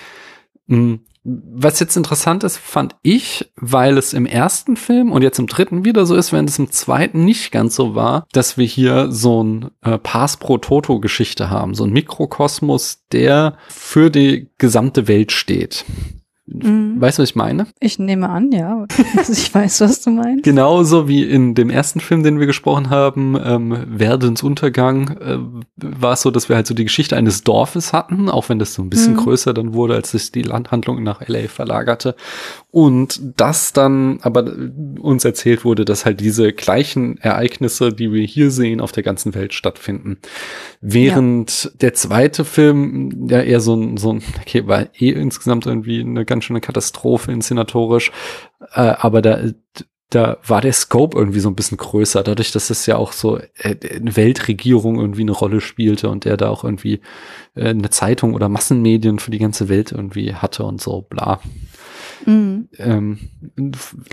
ja. 0.68 0.76
Mm, 0.76 1.02
was 1.28 1.80
jetzt 1.80 1.98
interessant 1.98 2.44
ist, 2.44 2.58
fand 2.58 2.96
ich, 3.02 3.52
weil 3.56 3.98
es 3.98 4.14
im 4.14 4.28
ersten 4.28 4.78
Film 4.78 5.12
und 5.12 5.24
jetzt 5.24 5.40
im 5.40 5.48
dritten 5.48 5.84
wieder 5.84 6.06
so 6.06 6.16
ist, 6.16 6.32
wenn 6.32 6.46
es 6.46 6.60
im 6.60 6.70
zweiten 6.70 7.26
nicht 7.26 7.52
ganz 7.52 7.76
so 7.76 7.96
war, 7.96 8.28
dass 8.32 8.58
wir 8.58 8.66
hier 8.66 9.12
so 9.12 9.44
ein 9.44 9.72
äh, 9.82 9.98
Pass 9.98 10.38
pro 10.38 10.60
Toto 10.60 11.00
Geschichte 11.00 11.50
haben, 11.50 11.74
so 11.74 11.84
ein 11.84 11.92
Mikrokosmos, 11.92 13.06
der 13.12 13.58
für 13.70 14.12
die 14.12 14.52
gesamte 14.60 15.08
Welt 15.08 15.32
steht. 15.32 15.84
Mhm. 16.48 17.02
Weißt 17.02 17.18
du, 17.18 17.24
was 17.24 17.30
ich 17.30 17.36
meine? 17.36 17.66
Ich 17.80 17.98
nehme 17.98 18.30
an, 18.30 18.52
ja. 18.52 18.86
Also 19.18 19.34
ich 19.34 19.54
weiß, 19.54 19.82
was 19.82 20.02
du 20.02 20.12
meinst. 20.12 20.44
Genauso 20.44 21.08
wie 21.08 21.24
in 21.24 21.56
dem 21.56 21.72
ersten 21.72 22.00
Film, 22.00 22.22
den 22.24 22.40
wir 22.40 22.46
gesprochen 22.46 22.92
haben, 22.92 23.36
ähm, 23.44 23.76
Werdens 23.88 24.44
Untergang, 24.44 25.18
äh, 25.18 25.38
war 25.78 26.14
es 26.14 26.22
so, 26.22 26.30
dass 26.30 26.48
wir 26.48 26.56
halt 26.56 26.68
so 26.68 26.76
die 26.76 26.84
Geschichte 26.84 27.16
eines 27.16 27.44
Dorfes 27.44 27.94
hatten, 27.94 28.30
auch 28.30 28.50
wenn 28.50 28.60
das 28.60 28.76
so 28.76 28.84
ein 28.84 28.90
bisschen 28.90 29.14
mhm. 29.14 29.18
größer 29.18 29.54
dann 29.56 29.74
wurde, 29.74 29.96
als 29.96 30.12
sich 30.12 30.32
die 30.32 30.44
Landhandlung 30.44 31.02
nach 31.02 31.28
LA 31.28 31.48
verlagerte. 31.48 32.16
Und 32.76 33.22
das 33.38 33.72
dann 33.72 34.20
aber 34.22 34.52
uns 35.00 35.24
erzählt 35.24 35.64
wurde, 35.64 35.86
dass 35.86 36.04
halt 36.04 36.20
diese 36.20 36.52
gleichen 36.52 37.18
Ereignisse, 37.20 37.94
die 37.94 38.12
wir 38.12 38.26
hier 38.26 38.52
sehen, 38.52 38.82
auf 38.82 38.92
der 38.92 39.02
ganzen 39.02 39.34
Welt 39.34 39.54
stattfinden. 39.54 40.18
Während 40.82 41.64
ja. 41.64 41.70
der 41.80 41.94
zweite 41.94 42.44
Film 42.44 43.30
ja 43.30 43.40
eher 43.40 43.62
so 43.62 43.78
ein, 43.78 43.96
so 43.96 44.12
ein, 44.12 44.22
okay, 44.42 44.68
war 44.68 44.88
eh 45.00 45.12
insgesamt 45.12 45.68
irgendwie 45.68 46.02
eine 46.02 46.26
ganz 46.26 46.44
schöne 46.44 46.60
Katastrophe 46.60 47.32
inszenatorisch, 47.32 48.12
äh, 48.74 48.82
aber 48.82 49.22
da, 49.22 49.40
da 50.10 50.36
war 50.46 50.60
der 50.60 50.74
Scope 50.74 51.18
irgendwie 51.18 51.40
so 51.40 51.48
ein 51.48 51.56
bisschen 51.56 51.78
größer, 51.78 52.24
dadurch, 52.24 52.52
dass 52.52 52.70
es 52.70 52.86
ja 52.88 52.98
auch 52.98 53.14
so 53.14 53.38
äh, 53.38 53.78
eine 53.90 54.18
Weltregierung 54.18 55.00
irgendwie 55.00 55.22
eine 55.22 55.32
Rolle 55.32 55.62
spielte 55.62 56.10
und 56.10 56.26
der 56.26 56.36
da 56.36 56.50
auch 56.50 56.66
irgendwie 56.66 57.00
äh, 57.56 57.70
eine 57.70 57.90
Zeitung 57.90 58.34
oder 58.34 58.50
Massenmedien 58.50 59.20
für 59.20 59.32
die 59.32 59.40
ganze 59.40 59.70
Welt 59.70 59.94
irgendwie 59.94 60.34
hatte 60.34 60.66
und 60.66 60.82
so, 60.82 61.04
bla. 61.04 61.40
Mhm. 62.26 62.70
Ähm, 62.78 63.20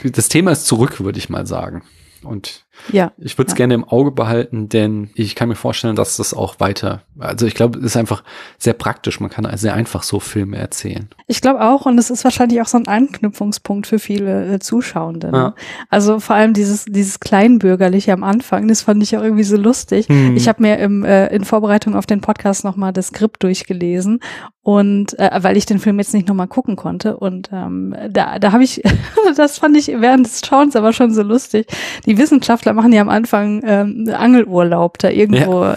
das 0.05 0.29
Thema 0.29 0.53
ist 0.53 0.67
zurück, 0.67 1.01
würde 1.01 1.19
ich 1.19 1.29
mal 1.29 1.47
sagen. 1.47 1.83
Und 2.23 2.67
ja, 2.91 3.13
ich 3.19 3.39
würde 3.39 3.49
es 3.49 3.53
ja. 3.53 3.59
gerne 3.59 3.75
im 3.75 3.85
Auge 3.85 4.11
behalten, 4.11 4.69
denn 4.69 5.11
ich 5.15 5.35
kann 5.35 5.49
mir 5.49 5.55
vorstellen, 5.55 5.97
dass 5.97 6.17
das 6.17 6.35
auch 6.35 6.61
weiter, 6.61 7.03
also 7.19 7.47
ich 7.47 7.55
glaube, 7.55 7.79
es 7.79 7.85
ist 7.85 7.97
einfach 7.97 8.25
sehr 8.59 8.73
praktisch. 8.73 9.21
Man 9.21 9.31
kann 9.31 9.49
sehr 9.57 9.75
einfach 9.75 10.03
so 10.03 10.21
Filme 10.21 10.57
erzählen. 10.57 11.09
Ich 11.27 11.41
glaube 11.41 11.61
auch, 11.61 11.87
und 11.87 11.99
es 11.99 12.11
ist 12.11 12.25
wahrscheinlich 12.25 12.61
auch 12.61 12.67
so 12.67 12.79
ein 12.79 12.89
Anknüpfungspunkt 12.89 13.87
für 13.87 13.99
viele 13.99 14.55
äh, 14.55 14.59
Zuschauende. 14.59 15.31
Ne? 15.31 15.37
Ja. 15.37 15.55
Also 15.91 16.21
vor 16.21 16.37
allem 16.37 16.55
dieses, 16.55 16.85
dieses 16.87 17.21
Kleinbürgerliche 17.21 18.13
am 18.13 18.25
Anfang, 18.25 18.69
das 18.69 18.83
fand 18.83 19.03
ich 19.03 19.17
auch 19.17 19.23
irgendwie 19.23 19.45
so 19.45 19.57
lustig. 19.57 20.09
Hm. 20.09 20.37
Ich 20.37 20.49
habe 20.49 20.63
mir 20.63 20.79
im, 20.79 21.05
äh, 21.05 21.29
in 21.29 21.45
Vorbereitung 21.45 21.95
auf 21.95 22.07
den 22.07 22.21
Podcast 22.21 22.65
nochmal 22.65 22.93
das 22.93 23.09
Skript 23.09 23.43
durchgelesen 23.43 24.21
und 24.65 25.19
äh, 25.19 25.31
weil 25.43 25.57
ich 25.57 25.67
den 25.67 25.81
Film 25.81 25.99
jetzt 25.99 26.15
nicht 26.15 26.29
nochmal 26.29 26.47
gucken 26.47 26.77
konnte. 26.77 27.17
Und 27.17 27.51
ähm, 27.53 27.97
da, 28.11 28.39
da 28.39 28.53
habe 28.53 28.63
ich, 28.63 28.81
das 29.37 29.59
fand 29.59 29.77
ich 29.77 29.89
während 29.89 30.27
des 30.27 30.41
Schauens 30.47 30.77
aber 30.77 30.93
schon 30.93 31.13
so 31.13 31.23
lustig. 31.23 31.67
Die 32.07 32.17
Wissenschaft 32.17 32.67
Machen 32.75 32.93
ja 32.93 33.03
am 33.03 33.09
Anfang 33.09 33.63
ähm, 33.65 34.11
Angelurlaub 34.13 34.99
da 34.99 35.11
irgendwo 35.11 35.65
ja. 35.65 35.77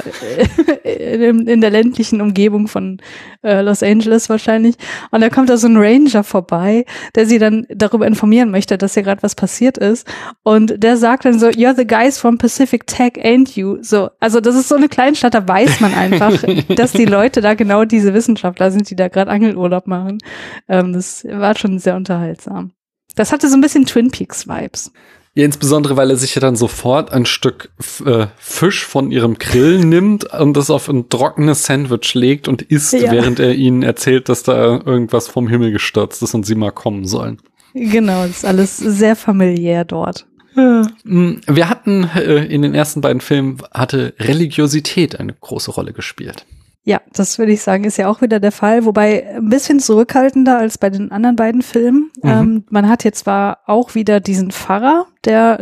in, 0.83 1.47
in, 1.47 1.61
der 1.61 1.69
ländlichen 1.69 2.21
Umgebung 2.21 2.67
von 2.67 2.99
äh, 3.43 3.61
Los 3.61 3.83
Angeles 3.83 4.29
wahrscheinlich. 4.29 4.75
Und 5.11 5.21
da 5.21 5.29
kommt 5.29 5.49
da 5.49 5.57
so 5.57 5.67
ein 5.67 5.77
Ranger 5.77 6.23
vorbei, 6.23 6.85
der 7.15 7.25
sie 7.25 7.39
dann 7.39 7.65
darüber 7.69 8.07
informieren 8.07 8.51
möchte, 8.51 8.77
dass 8.77 8.93
hier 8.93 9.03
gerade 9.03 9.23
was 9.23 9.35
passiert 9.35 9.77
ist. 9.77 10.07
Und 10.43 10.83
der 10.83 10.97
sagt 10.97 11.25
dann 11.25 11.39
so, 11.39 11.47
you're 11.47 11.75
the 11.75 11.87
guys 11.87 12.17
from 12.17 12.37
Pacific 12.37 12.87
Tech, 12.87 13.13
ain't 13.23 13.55
you? 13.55 13.77
So, 13.81 14.09
also 14.19 14.39
das 14.39 14.55
ist 14.55 14.69
so 14.69 14.75
eine 14.75 14.89
Kleinstadt, 14.89 15.33
da 15.33 15.47
weiß 15.47 15.79
man 15.81 15.93
einfach, 15.93 16.43
dass 16.75 16.91
die 16.91 17.05
Leute 17.05 17.41
da 17.41 17.53
genau 17.53 17.85
diese 17.85 18.13
Wissenschaftler 18.13 18.71
sind, 18.71 18.89
die 18.89 18.95
da 18.95 19.07
gerade 19.07 19.31
Angelurlaub 19.31 19.87
machen. 19.87 20.19
Ähm, 20.67 20.93
das 20.93 21.25
war 21.29 21.57
schon 21.57 21.79
sehr 21.79 21.95
unterhaltsam. 21.95 22.71
Das 23.15 23.31
hatte 23.31 23.47
so 23.47 23.55
ein 23.55 23.61
bisschen 23.61 23.85
Twin 23.85 24.11
Peaks 24.11 24.47
Vibes. 24.47 24.91
Ja, 25.37 25.43
insbesondere, 25.43 25.97
weil 25.97 26.11
er 26.11 26.15
sich 26.15 26.33
ja 26.33 26.39
dann 26.39 26.55
sofort 26.55 27.11
ein 27.11 27.25
Stück 27.25 27.69
äh, 28.05 28.27
Fisch 28.37 28.85
von 28.85 29.11
ihrem 29.11 29.37
Grill 29.37 29.79
nimmt 29.85 30.23
und 30.33 30.55
das 30.55 30.69
auf 30.69 30.87
ein 30.87 31.09
trockenes 31.09 31.65
Sandwich 31.65 32.13
legt 32.13 32.47
und 32.47 32.61
isst, 32.61 32.93
ja. 32.93 33.11
während 33.11 33.39
er 33.39 33.53
ihnen 33.53 33.83
erzählt, 33.83 34.29
dass 34.29 34.43
da 34.43 34.81
irgendwas 34.85 35.27
vom 35.27 35.49
Himmel 35.49 35.71
gestürzt 35.71 36.23
ist 36.23 36.33
und 36.33 36.45
sie 36.45 36.55
mal 36.55 36.71
kommen 36.71 37.05
sollen. 37.05 37.39
Genau, 37.73 38.21
das 38.21 38.37
ist 38.37 38.45
alles 38.45 38.77
sehr 38.77 39.17
familiär 39.17 39.83
dort. 39.83 40.25
Mm, 40.55 41.33
wir 41.47 41.69
hatten 41.69 42.09
äh, 42.15 42.45
in 42.45 42.61
den 42.61 42.73
ersten 42.73 43.01
beiden 43.01 43.19
Filmen 43.19 43.57
hatte 43.73 44.13
Religiosität 44.17 45.19
eine 45.19 45.33
große 45.33 45.71
Rolle 45.71 45.91
gespielt. 45.91 46.45
Ja, 46.87 47.01
das 47.13 47.39
würde 47.39 47.51
ich 47.51 47.63
sagen, 47.63 47.83
ist 47.83 47.97
ja 47.97 48.07
auch 48.07 48.21
wieder 48.21 48.39
der 48.39 48.51
Fall, 48.51 48.85
wobei 48.85 49.35
ein 49.35 49.49
bisschen 49.49 49.79
zurückhaltender 49.79 50.59
als 50.59 50.77
bei 50.77 50.91
den 50.91 51.11
anderen 51.11 51.35
beiden 51.35 51.63
Filmen. 51.63 52.11
Mhm. 52.21 52.29
Ähm, 52.29 52.63
man 52.69 52.87
hat 52.87 53.03
jetzt 53.03 53.19
zwar 53.19 53.59
auch 53.65 53.95
wieder 53.95 54.19
diesen 54.19 54.51
Pfarrer, 54.51 55.07
der 55.25 55.59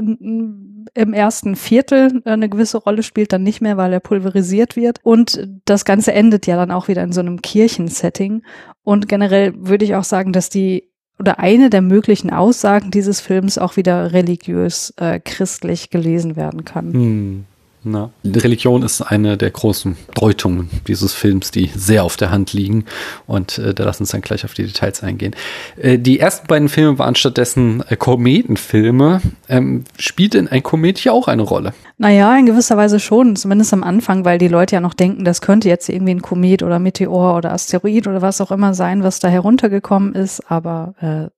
im 0.95 1.13
ersten 1.13 1.55
Viertel 1.55 2.21
eine 2.26 2.49
gewisse 2.49 2.78
Rolle 2.78 3.03
spielt, 3.03 3.32
dann 3.32 3.41
nicht 3.41 3.61
mehr, 3.61 3.78
weil 3.78 3.93
er 3.93 4.01
pulverisiert 4.01 4.76
wird. 4.76 4.99
Und 5.01 5.47
das 5.63 5.86
Ganze 5.86 6.13
endet 6.13 6.45
ja 6.45 6.57
dann 6.57 6.71
auch 6.71 6.89
wieder 6.89 7.03
in 7.03 7.13
so 7.13 7.21
einem 7.21 7.41
Kirchensetting. 7.41 8.43
Und 8.84 9.07
generell 9.07 9.53
würde 9.55 9.86
ich 9.86 9.95
auch 9.95 10.03
sagen, 10.03 10.34
dass 10.34 10.49
die 10.49 10.89
oder 11.19 11.39
eine 11.39 11.69
der 11.69 11.82
möglichen 11.82 12.32
Aussagen 12.32 12.91
dieses 12.91 13.21
Films 13.21 13.57
auch 13.57 13.78
wieder 13.78 14.11
religiös 14.11 14.93
äh, 14.97 15.19
christlich 15.19 15.89
gelesen 15.89 16.36
werden 16.36 16.65
kann. 16.65 16.91
Hm. 16.91 17.45
Na, 17.86 18.11
Religion 18.25 18.81
ist 18.81 19.01
eine 19.01 19.38
der 19.38 19.51
großen 19.51 19.97
Deutungen 20.15 20.69
dieses 20.88 21.13
Films, 21.13 21.51
die 21.51 21.69
sehr 21.75 22.03
auf 22.03 22.15
der 22.15 22.31
Hand 22.31 22.53
liegen. 22.53 22.86
Und 23.27 23.57
äh, 23.57 23.73
da 23.73 23.84
lass 23.84 23.99
uns 23.99 24.11
dann 24.11 24.21
gleich 24.21 24.45
auf 24.45 24.53
die 24.53 24.63
Details 24.63 25.03
eingehen. 25.03 25.36
Äh, 25.77 25.99
die 25.99 26.19
ersten 26.19 26.47
beiden 26.47 26.69
Filme 26.69 26.97
waren 26.97 27.15
stattdessen 27.15 27.84
äh, 27.89 27.97
Kometenfilme. 27.97 29.21
Ähm, 29.49 29.84
spielt 29.99 30.34
denn 30.34 30.47
ein 30.47 30.63
Komet 30.63 30.97
hier 30.97 31.13
auch 31.13 31.27
eine 31.27 31.41
Rolle? 31.41 31.73
Naja, 31.97 32.36
in 32.38 32.45
gewisser 32.45 32.77
Weise 32.77 32.99
schon, 32.99 33.36
zumindest 33.36 33.73
am 33.73 33.84
Anfang, 33.84 34.25
weil 34.25 34.38
die 34.38 34.47
Leute 34.47 34.75
ja 34.75 34.81
noch 34.81 34.93
denken, 34.93 35.25
das 35.25 35.41
könnte 35.41 35.69
jetzt 35.69 35.89
irgendwie 35.89 36.15
ein 36.15 36.21
Komet 36.21 36.63
oder 36.63 36.79
Meteor 36.79 37.38
oder 37.38 37.51
Asteroid 37.51 38.07
oder 38.07 38.21
was 38.21 38.41
auch 38.41 38.51
immer 38.51 38.73
sein, 38.73 39.03
was 39.03 39.19
da 39.19 39.27
heruntergekommen 39.27 40.13
ist. 40.13 40.49
Aber 40.49 40.95
äh, 41.01 41.29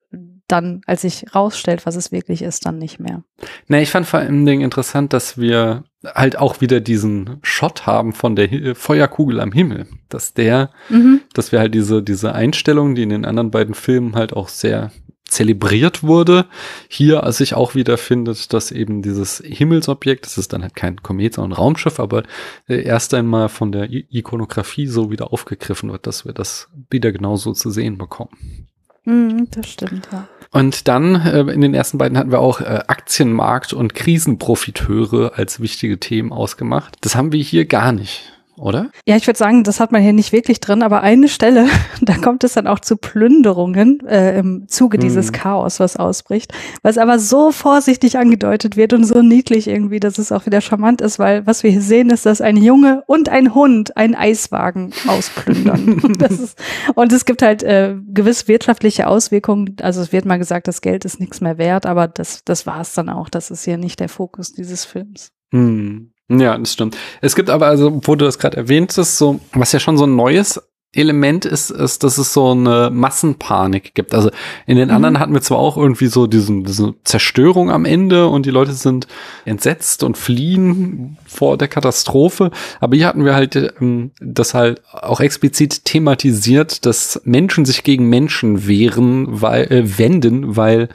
dann, 0.48 0.82
als 0.86 1.02
sich 1.02 1.34
rausstellt, 1.34 1.86
was 1.86 1.96
es 1.96 2.12
wirklich 2.12 2.42
ist, 2.42 2.66
dann 2.66 2.78
nicht 2.78 3.00
mehr. 3.00 3.24
Na, 3.68 3.82
ich 3.82 3.90
fand 3.90 4.06
vor 4.06 4.20
allem 4.20 4.46
Dingen 4.46 4.62
interessant, 4.62 5.14
dass 5.14 5.38
wir 5.38 5.84
halt 6.04 6.38
auch 6.38 6.62
wieder 6.62 6.80
diesen 6.82 7.38
Shot 7.42 7.88
haben 7.88 8.14
von 8.14 8.36
der 8.36 8.76
Feuerkugel 8.76 9.40
am 9.40 9.52
Himmel, 9.52 9.88
dass 10.10 10.34
der, 10.34 10.70
mhm. 10.90 11.22
dass 11.34 11.52
wir 11.52 11.60
halt 11.60 11.74
diese, 11.74 12.04
diese 12.04 12.34
Einstellung, 12.34 12.96
die 12.96 13.04
in 13.04 13.10
den 13.10 13.26
anderen 13.26 13.52
beiden 13.52 13.74
Filmen 13.74 14.16
halt 14.16 14.34
auch 14.34 14.50
sehr 14.50 14.92
zelebriert 15.28 16.04
wurde, 16.04 16.46
hier 16.88 17.24
sich 17.32 17.56
auch 17.56 17.74
wieder 17.74 17.98
findet, 17.98 18.54
dass 18.54 18.72
eben 18.72 19.02
dieses 19.02 19.42
Himmelsobjekt, 19.44 20.26
das 20.26 20.38
ist 20.38 20.54
dann 20.54 20.62
halt 20.62 20.76
kein 20.76 21.02
Komet, 21.02 21.34
sondern 21.34 21.54
ein 21.54 21.62
Raumschiff, 21.62 22.00
aber 22.00 22.24
äh, 22.68 22.84
erst 22.84 23.14
einmal 23.16 23.50
von 23.50 23.72
der 23.72 23.90
Ikonografie 23.90 24.86
so 24.86 25.10
wieder 25.10 25.34
aufgegriffen 25.34 25.92
wird, 25.92 26.06
dass 26.06 26.26
wir 26.26 26.34
das 26.34 26.70
wieder 26.92 27.12
genauso 27.12 27.54
zu 27.54 27.72
sehen 27.72 27.98
bekommen. 27.98 28.68
Mhm, 29.06 29.48
das 29.52 29.68
stimmt, 29.68 30.08
ja. 30.12 30.28
Und 30.52 30.88
dann 30.88 31.16
äh, 31.16 31.42
in 31.52 31.62
den 31.62 31.74
ersten 31.74 31.98
beiden 31.98 32.18
hatten 32.18 32.32
wir 32.32 32.40
auch 32.40 32.62
äh, 32.62 32.84
Aktienmarkt 32.88 33.74
und 33.74 33.94
Krisenprofiteure 33.94 35.34
als 35.36 35.60
wichtige 35.60 36.00
Themen 36.00 36.32
ausgemacht. 36.32 36.98
Das 37.02 37.16
haben 37.16 37.32
wir 37.32 37.42
hier 37.42 37.66
gar 37.66 37.92
nicht 37.92 38.35
oder? 38.58 38.90
Ja, 39.06 39.16
ich 39.16 39.28
würde 39.28 39.38
sagen, 39.38 39.64
das 39.64 39.80
hat 39.80 39.92
man 39.92 40.02
hier 40.02 40.14
nicht 40.14 40.32
wirklich 40.32 40.60
drin, 40.60 40.84
aber 40.84 41.02
eine 41.02 41.28
Stelle, 41.28 41.68
da 42.02 42.16
kommt 42.18 42.44
es 42.44 42.54
dann 42.54 42.68
auch 42.68 42.80
zu 42.80 42.98
Plünderungen 42.98 44.06
äh, 44.08 44.38
im 44.38 44.68
Zuge 44.68 44.98
dieses 44.98 45.28
hm. 45.28 45.34
Chaos, 45.34 45.80
was 45.80 45.98
ausbricht, 45.98 46.54
was 46.82 46.98
aber 46.98 47.20
so 47.20 47.52
vorsichtig 47.52 48.18
angedeutet 48.18 48.78
wird 48.78 48.94
und 48.94 49.04
so 49.04 49.22
niedlich 49.22 49.68
irgendwie, 49.68 50.00
dass 50.00 50.18
es 50.18 50.32
auch 50.32 50.46
wieder 50.46 50.62
charmant 50.62 51.02
ist, 51.02 51.20
weil 51.20 51.46
was 51.48 51.64
wir 51.64 51.72
hier 51.72 51.82
sehen, 51.82 52.10
ist, 52.10 52.26
dass 52.26 52.42
ein 52.42 52.58
Junge 52.58 53.04
und 53.08 53.30
ein 53.30 53.54
Hund 53.54 53.98
einen 53.98 54.16
Eiswagen 54.16 54.92
ausplündern. 55.08 56.00
ist, 56.30 56.58
und 56.96 57.12
es 57.12 57.26
gibt 57.26 57.42
halt 57.42 57.64
äh, 57.64 57.96
gewiss 58.08 58.48
wirtschaftliche 58.48 59.08
Auswirkungen. 59.08 59.76
Also 59.82 60.02
es 60.02 60.12
wird 60.12 60.26
mal 60.26 60.38
gesagt, 60.38 60.68
das 60.68 60.82
Geld 60.82 61.06
ist 61.06 61.20
nichts 61.20 61.42
mehr 61.42 61.58
wert, 61.58 61.86
aber 61.86 62.08
das, 62.08 62.44
das 62.44 62.66
war 62.66 62.82
es 62.82 62.94
dann 62.94 63.10
auch. 63.10 63.30
Das 63.30 63.52
ist 63.52 63.66
hier 63.66 63.78
nicht 63.78 64.00
der 64.00 64.10
Fokus 64.10 64.54
dieses 64.54 64.86
Films. 64.86 65.32
Hm. 65.52 66.12
Ja, 66.30 66.58
das 66.58 66.74
stimmt. 66.74 66.98
Es 67.22 67.36
gibt 67.36 67.50
aber, 67.50 67.68
also, 67.68 68.02
wo 68.04 68.16
du 68.16 68.26
das 68.26 68.40
gerade 68.40 68.58
erwähnt 68.58 68.94
hast, 68.98 69.18
so, 69.18 69.40
was 69.54 69.72
ja 69.72 69.80
schon 69.80 69.98
so 69.98 70.06
ein 70.06 70.16
neues 70.16 70.60
Element 70.96 71.46
ist, 71.46 71.70
ist, 71.72 72.04
dass 72.04 72.18
es 72.18 72.34
so 72.34 72.52
eine 72.52 72.90
Massenpanik 72.92 73.94
gibt. 73.94 74.14
Also 74.14 74.32
in 74.66 74.78
den 74.78 74.90
mhm. 74.90 74.96
anderen 74.96 75.20
hatten 75.20 75.34
wir 75.34 75.42
zwar 75.42 75.58
auch 75.58 75.78
irgendwie 75.78 76.08
so 76.08 76.26
diesen, 76.26 76.64
diese 76.64 76.96
Zerstörung 77.04 77.70
am 77.70 77.86
Ende 77.86 78.28
und 78.28 78.46
die 78.46 78.52
Leute 78.52 78.72
sind 78.72 79.08
entsetzt 79.44 80.04
und 80.04 80.18
fliehen 80.18 81.18
vor 81.26 81.58
der 81.58 81.68
Katastrophe, 81.68 82.52
aber 82.80 82.96
hier 82.96 83.08
hatten 83.08 83.26
wir 83.26 83.36
halt 83.36 83.56
ähm, 83.56 84.12
das 84.22 84.54
halt 84.54 84.82
auch 84.94 85.20
explizit 85.20 85.86
thematisiert, 85.86 86.86
dass 86.86 87.22
Menschen 87.26 87.66
sich 87.66 87.84
gegen 87.84 88.08
Menschen 88.10 88.68
wehren, 88.68 89.42
weil, 89.42 89.72
äh, 89.72 89.98
wenden, 90.00 90.56
weil 90.56 90.90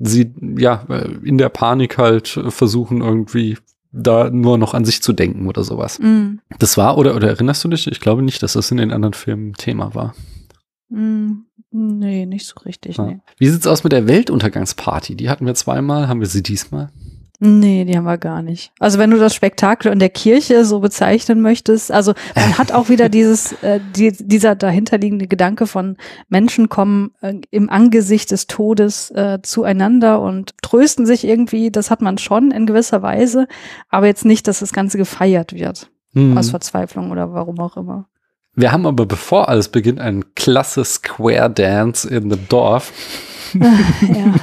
sie 0.00 0.32
ja 0.58 0.84
äh, 0.88 1.08
in 1.22 1.38
der 1.38 1.48
Panik 1.48 1.96
halt 1.96 2.40
versuchen 2.48 3.02
irgendwie 3.02 3.56
da 3.94 4.30
nur 4.30 4.58
noch 4.58 4.74
an 4.74 4.84
sich 4.84 5.02
zu 5.02 5.12
denken 5.12 5.46
oder 5.46 5.62
sowas. 5.64 5.98
Mm. 6.00 6.40
Das 6.58 6.76
war, 6.76 6.98
oder, 6.98 7.14
oder 7.14 7.28
erinnerst 7.28 7.62
du 7.64 7.68
dich? 7.68 7.86
Ich 7.86 8.00
glaube 8.00 8.22
nicht, 8.22 8.42
dass 8.42 8.54
das 8.54 8.70
in 8.70 8.78
den 8.78 8.92
anderen 8.92 9.14
Filmen 9.14 9.54
Thema 9.54 9.94
war. 9.94 10.14
Mm. 10.88 11.44
Nee, 11.70 12.26
nicht 12.26 12.46
so 12.46 12.60
richtig. 12.60 12.98
Ja. 12.98 13.06
Nee. 13.06 13.20
Wie 13.38 13.48
sieht's 13.48 13.66
aus 13.66 13.82
mit 13.82 13.92
der 13.92 14.06
Weltuntergangsparty? 14.06 15.16
Die 15.16 15.28
hatten 15.28 15.46
wir 15.46 15.54
zweimal, 15.54 16.08
haben 16.08 16.20
wir 16.20 16.28
sie 16.28 16.42
diesmal? 16.42 16.90
Nee, 17.40 17.84
die 17.84 17.96
haben 17.96 18.04
wir 18.04 18.16
gar 18.16 18.42
nicht. 18.42 18.72
Also 18.78 18.98
wenn 18.98 19.10
du 19.10 19.18
das 19.18 19.34
Spektakel 19.34 19.92
in 19.92 19.98
der 19.98 20.08
Kirche 20.08 20.64
so 20.64 20.78
bezeichnen 20.78 21.40
möchtest, 21.42 21.90
also 21.90 22.14
man 22.36 22.56
hat 22.56 22.70
auch 22.70 22.88
wieder 22.88 23.08
dieses, 23.08 23.52
äh, 23.62 23.80
die, 23.96 24.12
dieser 24.12 24.54
dahinterliegende 24.54 25.26
Gedanke 25.26 25.66
von 25.66 25.96
Menschen 26.28 26.68
kommen 26.68 27.10
äh, 27.22 27.34
im 27.50 27.68
Angesicht 27.68 28.30
des 28.30 28.46
Todes 28.46 29.10
äh, 29.10 29.40
zueinander 29.42 30.20
und 30.20 30.54
trösten 30.62 31.06
sich 31.06 31.24
irgendwie, 31.24 31.70
das 31.70 31.90
hat 31.90 32.02
man 32.02 32.18
schon 32.18 32.52
in 32.52 32.66
gewisser 32.66 33.02
Weise, 33.02 33.48
aber 33.88 34.06
jetzt 34.06 34.24
nicht, 34.24 34.46
dass 34.46 34.60
das 34.60 34.72
Ganze 34.72 34.96
gefeiert 34.96 35.52
wird. 35.52 35.90
Hm. 36.12 36.38
Aus 36.38 36.50
Verzweiflung 36.50 37.10
oder 37.10 37.32
warum 37.32 37.58
auch 37.58 37.76
immer. 37.76 38.06
Wir 38.56 38.72
haben 38.72 38.86
aber 38.86 39.06
bevor 39.06 39.48
alles 39.48 39.68
beginnt 39.68 40.00
einen 40.00 40.34
klasse 40.34 40.84
Square 40.84 41.50
Dance 41.50 42.08
in 42.08 42.30
the 42.30 42.38
Dorf 42.48 42.92
ja. 43.54 44.34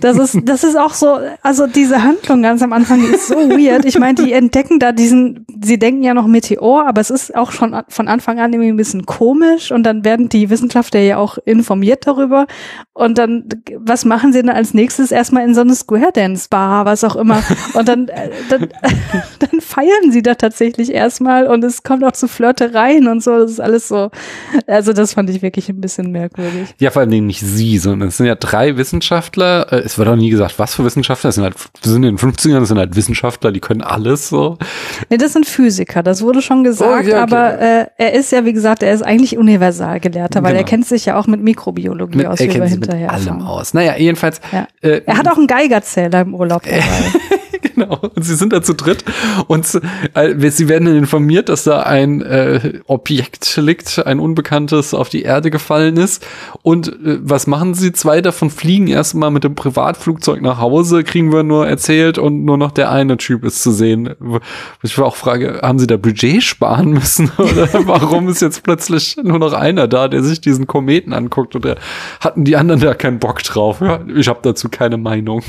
Das 0.00 0.18
ist, 0.18 0.38
das 0.44 0.64
ist 0.64 0.76
auch 0.76 0.94
so, 0.94 1.18
also 1.42 1.66
diese 1.66 2.02
Handlung 2.02 2.42
ganz 2.42 2.62
am 2.62 2.72
Anfang, 2.72 3.04
ist 3.04 3.28
so 3.28 3.34
weird. 3.34 3.84
Ich 3.84 3.98
meine, 3.98 4.14
die 4.14 4.32
entdecken 4.32 4.78
da 4.78 4.92
diesen, 4.92 5.46
sie 5.62 5.78
denken 5.78 6.02
ja 6.02 6.14
noch 6.14 6.26
Meteor, 6.26 6.86
aber 6.86 7.00
es 7.00 7.10
ist 7.10 7.34
auch 7.34 7.52
schon 7.52 7.76
von 7.88 8.08
Anfang 8.08 8.38
an 8.40 8.52
irgendwie 8.52 8.70
ein 8.70 8.76
bisschen 8.76 9.06
komisch 9.06 9.72
und 9.72 9.82
dann 9.82 10.04
werden 10.04 10.28
die 10.28 10.50
Wissenschaftler 10.50 11.00
ja 11.00 11.18
auch 11.18 11.38
informiert 11.44 12.06
darüber 12.06 12.46
und 12.92 13.18
dann, 13.18 13.44
was 13.76 14.04
machen 14.04 14.32
sie 14.32 14.40
denn 14.40 14.50
als 14.50 14.74
nächstes? 14.74 15.10
Erstmal 15.10 15.44
in 15.44 15.54
so 15.54 15.60
eine 15.60 15.74
Square 15.74 16.12
Dance 16.12 16.48
Bar, 16.48 16.86
was 16.86 17.04
auch 17.04 17.16
immer 17.16 17.42
und 17.74 17.88
dann, 17.88 18.08
äh, 18.08 18.30
dann, 18.48 18.68
dann 19.38 19.60
feiern 19.60 20.10
sie 20.10 20.22
da 20.22 20.34
tatsächlich 20.34 20.92
erstmal 20.92 21.46
und 21.46 21.62
es 21.64 21.82
kommt 21.82 22.04
auch 22.04 22.12
zu 22.12 22.28
Flirtereien 22.28 23.08
und 23.08 23.22
so, 23.22 23.45
das 23.46 23.52
ist 23.52 23.60
alles 23.60 23.88
so, 23.88 24.10
also 24.66 24.92
das 24.92 25.14
fand 25.14 25.30
ich 25.30 25.42
wirklich 25.42 25.68
ein 25.68 25.80
bisschen 25.80 26.12
merkwürdig. 26.12 26.74
Ja, 26.78 26.90
vor 26.90 27.00
allen 27.00 27.10
Dingen 27.10 27.26
nicht 27.26 27.40
sie, 27.40 27.78
sondern 27.78 28.08
es 28.08 28.16
sind 28.16 28.26
ja 28.26 28.34
drei 28.34 28.76
Wissenschaftler. 28.76 29.72
Äh, 29.72 29.76
es 29.80 29.98
wird 29.98 30.08
auch 30.08 30.16
nie 30.16 30.30
gesagt, 30.30 30.58
was 30.58 30.74
für 30.74 30.84
Wissenschaftler. 30.84 31.28
Es 31.28 31.36
sind 31.36 31.44
halt, 31.44 31.54
wir 31.82 31.92
sind 31.92 32.02
in 32.04 32.16
den 32.16 32.18
50ern, 32.18 32.60
das 32.60 32.68
sind 32.68 32.78
halt 32.78 32.96
Wissenschaftler, 32.96 33.52
die 33.52 33.60
können 33.60 33.82
alles 33.82 34.28
so. 34.28 34.58
Nee, 35.10 35.16
das 35.16 35.32
sind 35.32 35.46
Physiker, 35.46 36.02
das 36.02 36.22
wurde 36.22 36.42
schon 36.42 36.64
gesagt, 36.64 37.06
oh, 37.06 37.08
ja, 37.08 37.22
okay. 37.22 37.34
aber 37.34 37.58
äh, 37.60 37.86
er 37.96 38.12
ist 38.14 38.32
ja, 38.32 38.44
wie 38.44 38.52
gesagt, 38.52 38.82
er 38.82 38.92
ist 38.92 39.02
eigentlich 39.02 39.38
Universalgelehrter, 39.38 40.42
weil 40.42 40.52
genau. 40.52 40.62
er 40.62 40.64
kennt 40.64 40.86
sich 40.86 41.06
ja 41.06 41.18
auch 41.18 41.26
mit 41.26 41.40
Mikrobiologie 41.40 42.18
mit, 42.18 42.26
aus, 42.26 42.40
er 42.40 42.48
wie 42.48 42.54
wir 42.54 42.66
hinterher 42.66 43.12
mit 43.12 43.28
allem 43.28 43.42
aus. 43.42 43.74
Naja, 43.74 43.96
jedenfalls. 43.96 44.40
Ja. 44.52 44.66
Äh, 44.80 45.02
er 45.06 45.18
hat 45.18 45.28
auch 45.28 45.36
einen 45.36 45.46
Geigerzähler 45.46 46.22
im 46.22 46.34
Urlaub 46.34 46.62
dabei. 46.64 46.82
Genau. 47.76 47.98
Und 48.14 48.22
sie 48.24 48.34
sind 48.34 48.52
da 48.52 48.62
zu 48.62 48.74
dritt 48.74 49.04
und 49.46 49.66
sie 49.66 50.68
werden 50.68 50.88
informiert, 50.88 51.48
dass 51.48 51.64
da 51.64 51.80
ein 51.82 52.22
äh, 52.22 52.80
Objekt 52.86 53.56
liegt, 53.56 54.04
ein 54.06 54.18
Unbekanntes 54.18 54.94
auf 54.94 55.08
die 55.08 55.22
Erde 55.22 55.50
gefallen 55.50 55.96
ist. 55.96 56.26
Und 56.62 56.88
äh, 56.88 57.18
was 57.22 57.46
machen 57.46 57.74
sie? 57.74 57.92
Zwei 57.92 58.20
davon 58.20 58.50
fliegen 58.50 58.88
erstmal 58.88 59.30
mit 59.30 59.44
dem 59.44 59.54
Privatflugzeug 59.54 60.40
nach 60.42 60.58
Hause, 60.58 61.04
kriegen 61.04 61.32
wir 61.32 61.42
nur 61.42 61.66
erzählt 61.66 62.18
und 62.18 62.44
nur 62.44 62.56
noch 62.56 62.72
der 62.72 62.90
eine 62.90 63.16
Typ 63.16 63.44
ist 63.44 63.62
zu 63.62 63.70
sehen. 63.70 64.14
Ich 64.82 64.98
auch 64.98 65.16
frage, 65.16 65.60
haben 65.62 65.78
sie 65.78 65.86
da 65.86 65.96
Budget 65.96 66.42
sparen 66.42 66.90
müssen 66.90 67.30
oder 67.38 67.68
warum 67.86 68.28
ist 68.28 68.40
jetzt 68.40 68.62
plötzlich 68.62 69.16
nur 69.22 69.38
noch 69.38 69.52
einer 69.52 69.86
da, 69.86 70.08
der 70.08 70.22
sich 70.22 70.40
diesen 70.40 70.66
Kometen 70.66 71.12
anguckt 71.12 71.54
oder 71.54 71.76
hatten 72.20 72.44
die 72.44 72.56
anderen 72.56 72.80
da 72.80 72.94
keinen 72.94 73.18
Bock 73.18 73.42
drauf? 73.42 73.82
Ich 74.14 74.28
habe 74.28 74.40
dazu 74.42 74.68
keine 74.68 74.96
Meinung. 74.96 75.42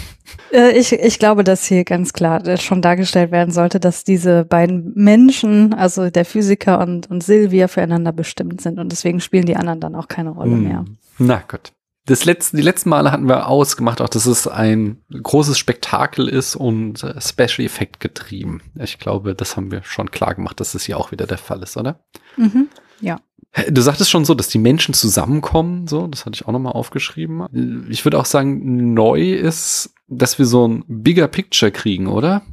Äh, 0.51 0.78
ich, 0.78 0.93
ich 0.93 1.19
glaube, 1.19 1.43
dass 1.43 1.65
hier 1.65 1.84
ganz 1.84 2.13
klar 2.18 2.57
schon 2.57 2.82
dargestellt 2.82 3.32
werden 3.32 3.51
sollte, 3.51 3.80
dass 3.80 4.03
diese 4.03 4.43
beiden 4.43 4.91
Menschen, 4.95 5.74
also 5.74 6.09
der 6.09 6.26
Physiker 6.26 6.80
und, 6.80 7.09
und 7.09 7.24
Silvia, 7.24 7.68
füreinander 7.68 8.11
bestimmt 8.11 8.59
sind 8.61 8.80
und 8.80 8.91
deswegen 8.91 9.22
spielen 9.22 9.45
die 9.45 9.55
anderen 9.55 9.80
dann 9.80 9.95
auch 9.95 10.07
keine 10.07 10.32
Rolle 10.32 10.51
hm. 10.51 10.63
mehr. 10.63 10.86
Na 11.20 11.43
gut. 11.47 11.72
Das 12.05 12.24
letzte, 12.24 12.55
die 12.55 12.63
letzten 12.63 12.89
Male 12.89 13.11
hatten 13.11 13.28
wir 13.28 13.47
ausgemacht, 13.49 13.99
auch 13.99 14.07
dass 14.07 14.26
es 14.28 14.47
ein 14.47 15.03
großes 15.11 15.57
Spektakel 15.57 16.30
ist 16.30 16.55
und 16.55 17.03
äh, 17.03 17.20
Special 17.20 17.65
Effect 17.65 17.99
getrieben. 17.99 18.61
Ich 18.76 18.97
glaube, 18.97 19.36
das 19.36 19.57
haben 19.57 19.72
wir 19.72 19.84
schon 19.84 20.09
klar 20.09 20.34
gemacht, 20.34 20.61
dass 20.61 20.74
es 20.74 20.86
hier 20.86 20.97
auch 20.97 21.11
wieder 21.11 21.28
der 21.28 21.38
Fall 21.38 21.61
ist, 21.61 21.76
oder? 21.76 21.99
Mhm, 22.38 22.70
ja. 23.01 23.20
Du 23.69 23.81
sagtest 23.81 24.11
schon 24.11 24.25
so, 24.25 24.35
dass 24.35 24.49
die 24.49 24.59
Menschen 24.59 24.93
zusammenkommen, 24.93 25.87
so, 25.87 26.05
das 26.07 26.25
hatte 26.25 26.35
ich 26.35 26.47
auch 26.47 26.51
nochmal 26.51 26.73
aufgeschrieben. 26.73 27.87
Ich 27.89 28.05
würde 28.05 28.19
auch 28.19 28.25
sagen, 28.25 28.93
neu 28.93 29.33
ist, 29.33 29.95
dass 30.07 30.37
wir 30.37 30.45
so 30.45 30.67
ein 30.67 30.83
bigger 30.87 31.27
Picture 31.27 31.71
kriegen, 31.71 32.07
oder? 32.07 32.43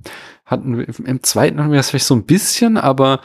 Hatten 0.47 0.79
wir, 0.79 0.87
im 1.05 1.23
zweiten 1.23 1.59
hatten 1.59 1.71
wir 1.71 1.79
das 1.79 1.91
vielleicht 1.91 2.07
so 2.07 2.15
ein 2.15 2.25
bisschen, 2.25 2.79
aber 2.79 3.21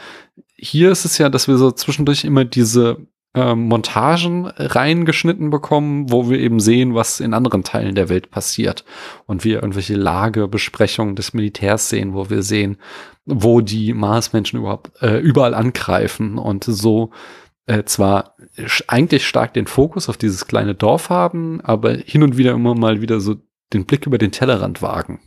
hier 0.56 0.92
ist 0.92 1.06
es 1.06 1.18
ja, 1.18 1.30
dass 1.30 1.48
wir 1.48 1.58
so 1.58 1.72
zwischendurch 1.72 2.26
immer 2.26 2.44
diese 2.44 3.08
äh, 3.34 3.56
Montagen 3.56 4.48
reingeschnitten 4.48 5.50
bekommen, 5.50 6.12
wo 6.12 6.30
wir 6.30 6.40
eben 6.40 6.60
sehen, 6.60 6.96
was 6.96 7.20
in 7.20 7.34
anderen 7.34 7.64
Teilen 7.64 7.96
der 7.96 8.10
Welt 8.10 8.32
passiert. 8.32 8.84
Und 9.26 9.44
wir 9.44 9.62
irgendwelche 9.62 9.96
Lagebesprechungen 9.96 11.16
des 11.16 11.34
Militärs 11.34 11.90
sehen, 11.90 12.14
wo 12.14 12.30
wir 12.30 12.44
sehen, 12.44 12.78
wo 13.26 13.62
die 13.62 13.94
Marsmenschen 13.94 14.60
überhaupt 14.60 14.92
äh, 15.02 15.20
überall 15.20 15.54
angreifen 15.54 16.38
und 16.38 16.64
so 16.64 17.12
äh, 17.70 17.86
zwar 17.86 18.36
eigentlich 18.88 19.28
stark 19.28 19.54
den 19.54 19.68
Fokus 19.68 20.10
auf 20.10 20.18
dieses 20.18 20.48
kleine 20.48 20.74
Dorf 20.74 21.12
haben, 21.12 21.62
aber 21.62 21.94
hin 21.94 22.24
und 22.24 22.36
wieder 22.36 22.54
immer 22.54 22.74
mal 22.74 23.00
wieder 23.02 23.20
so 23.20 23.36
den 23.74 23.86
Blick 23.86 24.08
über 24.08 24.18
den 24.18 24.32
Tellerrand 24.32 24.82
wagen. 24.82 25.20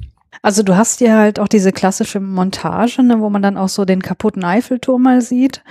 Also 0.43 0.65
du 0.65 0.77
hast 0.77 0.99
hier 0.99 1.17
halt 1.17 1.39
auch 1.39 1.47
diese 1.47 1.71
klassische 1.71 2.19
Montage, 2.19 3.05
ne, 3.05 3.21
wo 3.21 3.31
man 3.31 3.43
dann 3.43 3.57
auch 3.57 3.69
so 3.69 3.85
den 3.85 4.03
kaputten 4.03 4.45
Eiffelturm 4.45 5.03
mal 5.03 5.21
sieht. 5.21 5.63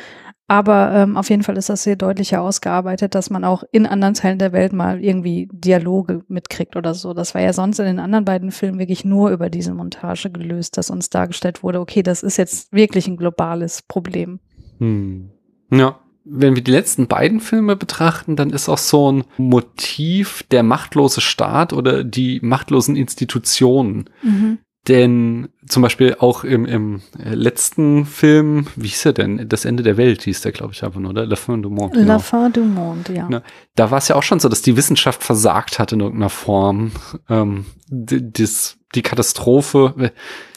Aber 0.47 0.91
ähm, 0.93 1.17
auf 1.17 1.30
jeden 1.30 1.43
Fall 1.43 1.57
ist 1.57 1.67
das 1.67 1.84
hier 1.84 1.97
deutlicher 1.97 2.41
ausgearbeitet, 2.41 3.15
dass 3.15 3.30
man 3.30 3.43
auch 3.43 3.63
in 3.72 3.86
anderen 3.86 4.13
Teilen 4.13 4.39
der 4.39 4.53
Welt 4.53 4.72
mal 4.72 5.03
irgendwie 5.03 5.49
Dialoge 5.51 6.24
mitkriegt 6.30 6.78
oder 6.78 6.93
so. 6.93 7.13
Das 7.13 7.36
war 7.36 7.41
ja 7.41 7.51
sonst 7.51 7.80
in 7.80 7.86
den 7.86 7.99
anderen 7.99 8.26
beiden 8.26 8.51
Filmen 8.51 8.80
wirklich 8.80 9.03
nur 9.03 9.32
über 9.32 9.49
diese 9.49 9.74
Montage 9.74 10.30
gelöst, 10.30 10.78
dass 10.78 10.89
uns 10.89 11.09
dargestellt 11.09 11.63
wurde, 11.63 11.82
okay, 11.82 12.03
das 12.03 12.24
ist 12.24 12.38
jetzt 12.38 12.72
wirklich 12.72 13.07
ein 13.07 13.17
globales 13.17 13.82
Problem. 13.82 14.39
Hm. 14.80 15.32
Ja, 15.72 15.99
wenn 16.34 16.55
wir 16.55 16.63
die 16.63 16.71
letzten 16.71 17.07
beiden 17.07 17.41
Filme 17.41 17.75
betrachten, 17.75 18.36
dann 18.36 18.51
ist 18.51 18.69
auch 18.69 18.77
so 18.77 19.11
ein 19.11 19.23
Motiv 19.38 20.43
der 20.51 20.63
machtlose 20.63 21.19
Staat 21.19 21.73
oder 21.73 22.03
die 22.03 22.39
machtlosen 22.41 22.95
Institutionen. 22.95 24.09
Mhm. 24.23 24.59
Denn 24.88 25.49
zum 25.67 25.84
Beispiel 25.84 26.15
auch 26.17 26.43
im, 26.43 26.65
im 26.65 27.01
letzten 27.23 28.05
Film, 28.05 28.65
wie 28.75 28.88
hieß 28.88 29.05
er 29.05 29.13
denn? 29.13 29.47
Das 29.47 29.65
Ende 29.65 29.84
der 29.84 29.95
Welt 29.95 30.23
hieß 30.23 30.41
der, 30.41 30.53
glaube 30.53 30.73
ich, 30.73 30.84
einfach 30.84 30.99
nur, 30.99 31.11
oder? 31.11 31.27
La 31.27 31.36
fin 31.36 31.61
du 31.61 31.69
monde. 31.69 31.99
Genau. 31.99 32.13
La 32.13 32.19
fin 32.19 32.51
du 32.51 32.63
monde, 32.63 33.13
ja. 33.13 33.27
Na, 33.29 33.43
da 33.75 33.91
war 33.91 33.99
es 33.99 34.07
ja 34.07 34.15
auch 34.15 34.23
schon 34.23 34.39
so, 34.39 34.49
dass 34.49 34.63
die 34.63 34.77
Wissenschaft 34.77 35.23
versagt 35.23 35.77
hat 35.77 35.91
in 35.91 35.99
irgendeiner 35.99 36.32
Form. 36.32 36.91
Ähm, 37.29 37.65
die, 37.89 38.47
die 38.95 39.01
Katastrophe, 39.03 40.11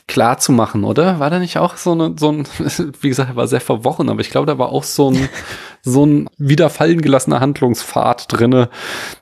klar 0.07 0.39
zu 0.39 0.53
machen, 0.53 0.85
oder? 0.85 1.19
War 1.19 1.31
da 1.31 1.39
nicht 1.39 1.59
auch 1.59 1.77
so, 1.77 1.93
eine, 1.93 2.15
so 2.19 2.31
ein, 2.31 2.45
wie 3.01 3.09
gesagt, 3.09 3.31
er 3.31 3.37
war 3.37 3.49
sehr 3.49 3.61
verworren, 3.61 4.09
aber 4.09 4.21
ich 4.21 4.31
glaube, 4.31 4.47
da 4.47 4.59
war 4.59 4.71
auch 4.71 4.85
so 4.85 5.11
ein, 5.11 5.29
so 5.83 6.05
ein 6.05 6.29
wieder 6.37 6.71
fallen 6.71 7.01
gelassener 7.01 7.41
Handlungspfad 7.41 8.27
drinne, 8.29 8.69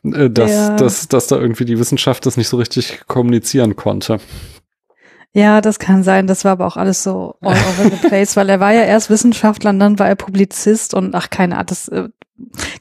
äh, 0.04 0.28
dass, 0.28 0.50
ja. 0.50 0.76
dass, 0.76 1.08
dass 1.08 1.26
da 1.28 1.36
irgendwie 1.36 1.64
die 1.64 1.78
Wissenschaft 1.78 2.26
das 2.26 2.36
nicht 2.36 2.48
so 2.48 2.56
richtig 2.56 3.02
kommunizieren 3.06 3.76
konnte. 3.76 4.18
Ja, 5.34 5.62
das 5.62 5.78
kann 5.78 6.02
sein. 6.02 6.26
Das 6.26 6.44
war 6.44 6.52
aber 6.52 6.66
auch 6.66 6.76
alles 6.76 7.02
so 7.02 7.36
all 7.40 7.56
over 7.56 7.84
the 7.90 8.08
place, 8.08 8.36
weil 8.36 8.50
er 8.50 8.60
war 8.60 8.72
ja 8.72 8.82
erst 8.82 9.08
Wissenschaftler 9.08 9.70
und 9.70 9.78
dann 9.78 9.98
war 9.98 10.08
er 10.08 10.16
Publizist 10.16 10.92
und 10.94 11.14
ach, 11.14 11.30
keine 11.30 11.56
Art, 11.56 11.70
das 11.70 11.88
äh, 11.88 12.08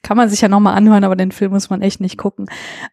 kann 0.02 0.18
man 0.18 0.30
sich 0.30 0.41
ja 0.41 0.47
nochmal 0.47 0.76
anhören, 0.76 1.04
aber 1.04 1.16
den 1.16 1.32
Film 1.32 1.52
muss 1.52 1.70
man 1.70 1.82
echt 1.82 2.02
nicht 2.02 2.18
gucken. 2.18 2.47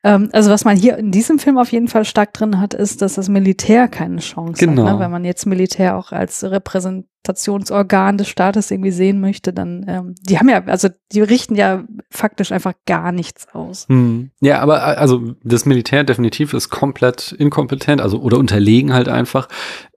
Ähm, 0.04 0.28
also 0.32 0.50
was 0.50 0.64
man 0.64 0.76
hier 0.76 0.98
in 0.98 1.10
diesem 1.10 1.38
Film 1.38 1.58
auf 1.58 1.72
jeden 1.72 1.88
Fall 1.88 2.04
stark 2.04 2.32
drin 2.34 2.60
hat, 2.60 2.74
ist, 2.74 3.02
dass 3.02 3.14
das 3.14 3.28
Militär 3.28 3.88
keine 3.88 4.18
Chance 4.18 4.64
genau. 4.64 4.84
hat. 4.84 4.94
Ne? 4.94 5.00
Wenn 5.00 5.10
man 5.10 5.24
jetzt 5.24 5.46
Militär 5.46 5.96
auch 5.96 6.12
als 6.12 6.44
Repräsentationsorgan 6.44 8.18
des 8.18 8.28
Staates 8.28 8.70
irgendwie 8.70 8.90
sehen 8.90 9.20
möchte, 9.20 9.52
dann, 9.52 9.84
ähm, 9.88 10.14
die 10.20 10.38
haben 10.38 10.48
ja, 10.48 10.62
also 10.66 10.88
die 11.12 11.20
richten 11.20 11.54
ja 11.54 11.84
faktisch 12.10 12.52
einfach 12.52 12.74
gar 12.86 13.12
nichts 13.12 13.48
aus. 13.52 13.86
Hm. 13.88 14.30
Ja, 14.40 14.60
aber 14.60 14.78
äh, 14.78 14.96
also 14.96 15.34
das 15.42 15.64
Militär 15.64 16.04
definitiv 16.04 16.54
ist 16.54 16.68
komplett 16.68 17.32
inkompetent, 17.32 18.00
also 18.00 18.20
oder 18.20 18.38
unterlegen 18.38 18.92
halt 18.92 19.08
einfach. 19.08 19.48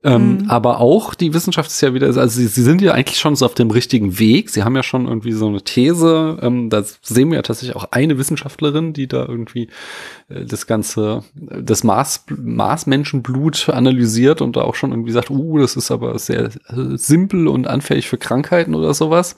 Ähm, 0.04 0.38
mhm. 0.38 0.50
Aber 0.50 0.80
auch 0.80 1.14
die 1.14 1.32
Wissenschaft 1.32 1.70
ist 1.70 1.80
ja 1.80 1.94
wieder, 1.94 2.06
also 2.06 2.26
sie, 2.26 2.46
sie 2.46 2.62
sind 2.62 2.82
ja 2.82 2.92
eigentlich 2.92 3.18
schon 3.18 3.36
so 3.36 3.46
auf 3.46 3.54
dem 3.54 3.70
richtigen 3.70 4.18
Weg. 4.18 4.50
Sie 4.50 4.64
haben 4.64 4.74
ja 4.74 4.82
schon 4.82 5.06
irgendwie 5.06 5.32
so 5.32 5.46
eine 5.46 5.62
These. 5.62 6.38
Ähm, 6.52 6.70
da 6.70 6.82
sehen 6.82 7.30
wir 7.30 7.36
ja 7.36 7.42
tatsächlich 7.42 7.76
auch 7.76 7.88
eine 7.90 8.18
Wissenschaftlerin, 8.18 8.92
die 8.92 9.08
da 9.08 9.26
irgendwie 9.26 9.68
äh, 10.28 10.44
das 10.44 10.66
ganze, 10.66 11.24
das 11.34 11.84
Mars, 11.84 12.24
Marsmenschenblut 12.28 13.68
analysiert 13.68 14.40
und 14.40 14.56
da 14.56 14.62
auch 14.62 14.74
schon 14.74 14.92
irgendwie 14.92 15.12
sagt, 15.12 15.30
uh, 15.30 15.58
das 15.58 15.76
ist 15.76 15.90
aber 15.90 16.18
sehr 16.18 16.44
äh, 16.68 16.96
simpel 16.96 17.48
und 17.48 17.66
anfällig 17.66 18.08
für 18.08 18.18
Krankheiten 18.18 18.74
oder 18.74 18.94
sowas. 18.94 19.36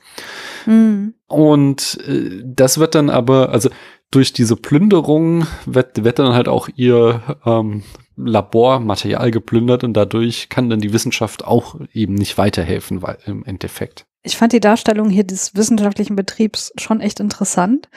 Mhm. 0.66 1.14
Und 1.26 1.98
äh, 2.06 2.42
das 2.44 2.78
wird 2.78 2.94
dann 2.94 3.10
aber, 3.10 3.50
also 3.50 3.70
durch 4.10 4.32
diese 4.32 4.56
Plünderung 4.56 5.46
wird, 5.66 6.04
wird 6.04 6.18
dann 6.18 6.34
halt 6.34 6.48
auch 6.48 6.68
ihr 6.76 7.20
ähm, 7.44 7.82
Labormaterial 8.16 9.32
geplündert 9.32 9.82
und 9.82 9.94
dadurch 9.94 10.48
kann 10.48 10.70
dann 10.70 10.80
die 10.80 10.92
Wissenschaft 10.92 11.44
auch 11.44 11.80
eben 11.92 12.14
nicht 12.14 12.38
weiterhelfen, 12.38 13.02
weil 13.02 13.18
im 13.26 13.44
Endeffekt. 13.44 14.06
Ich 14.24 14.36
fand 14.36 14.52
die 14.52 14.60
Darstellung 14.60 15.10
hier 15.10 15.24
des 15.24 15.54
wissenschaftlichen 15.54 16.16
Betriebs 16.16 16.72
schon 16.76 17.00
echt 17.00 17.20
interessant. 17.20 17.88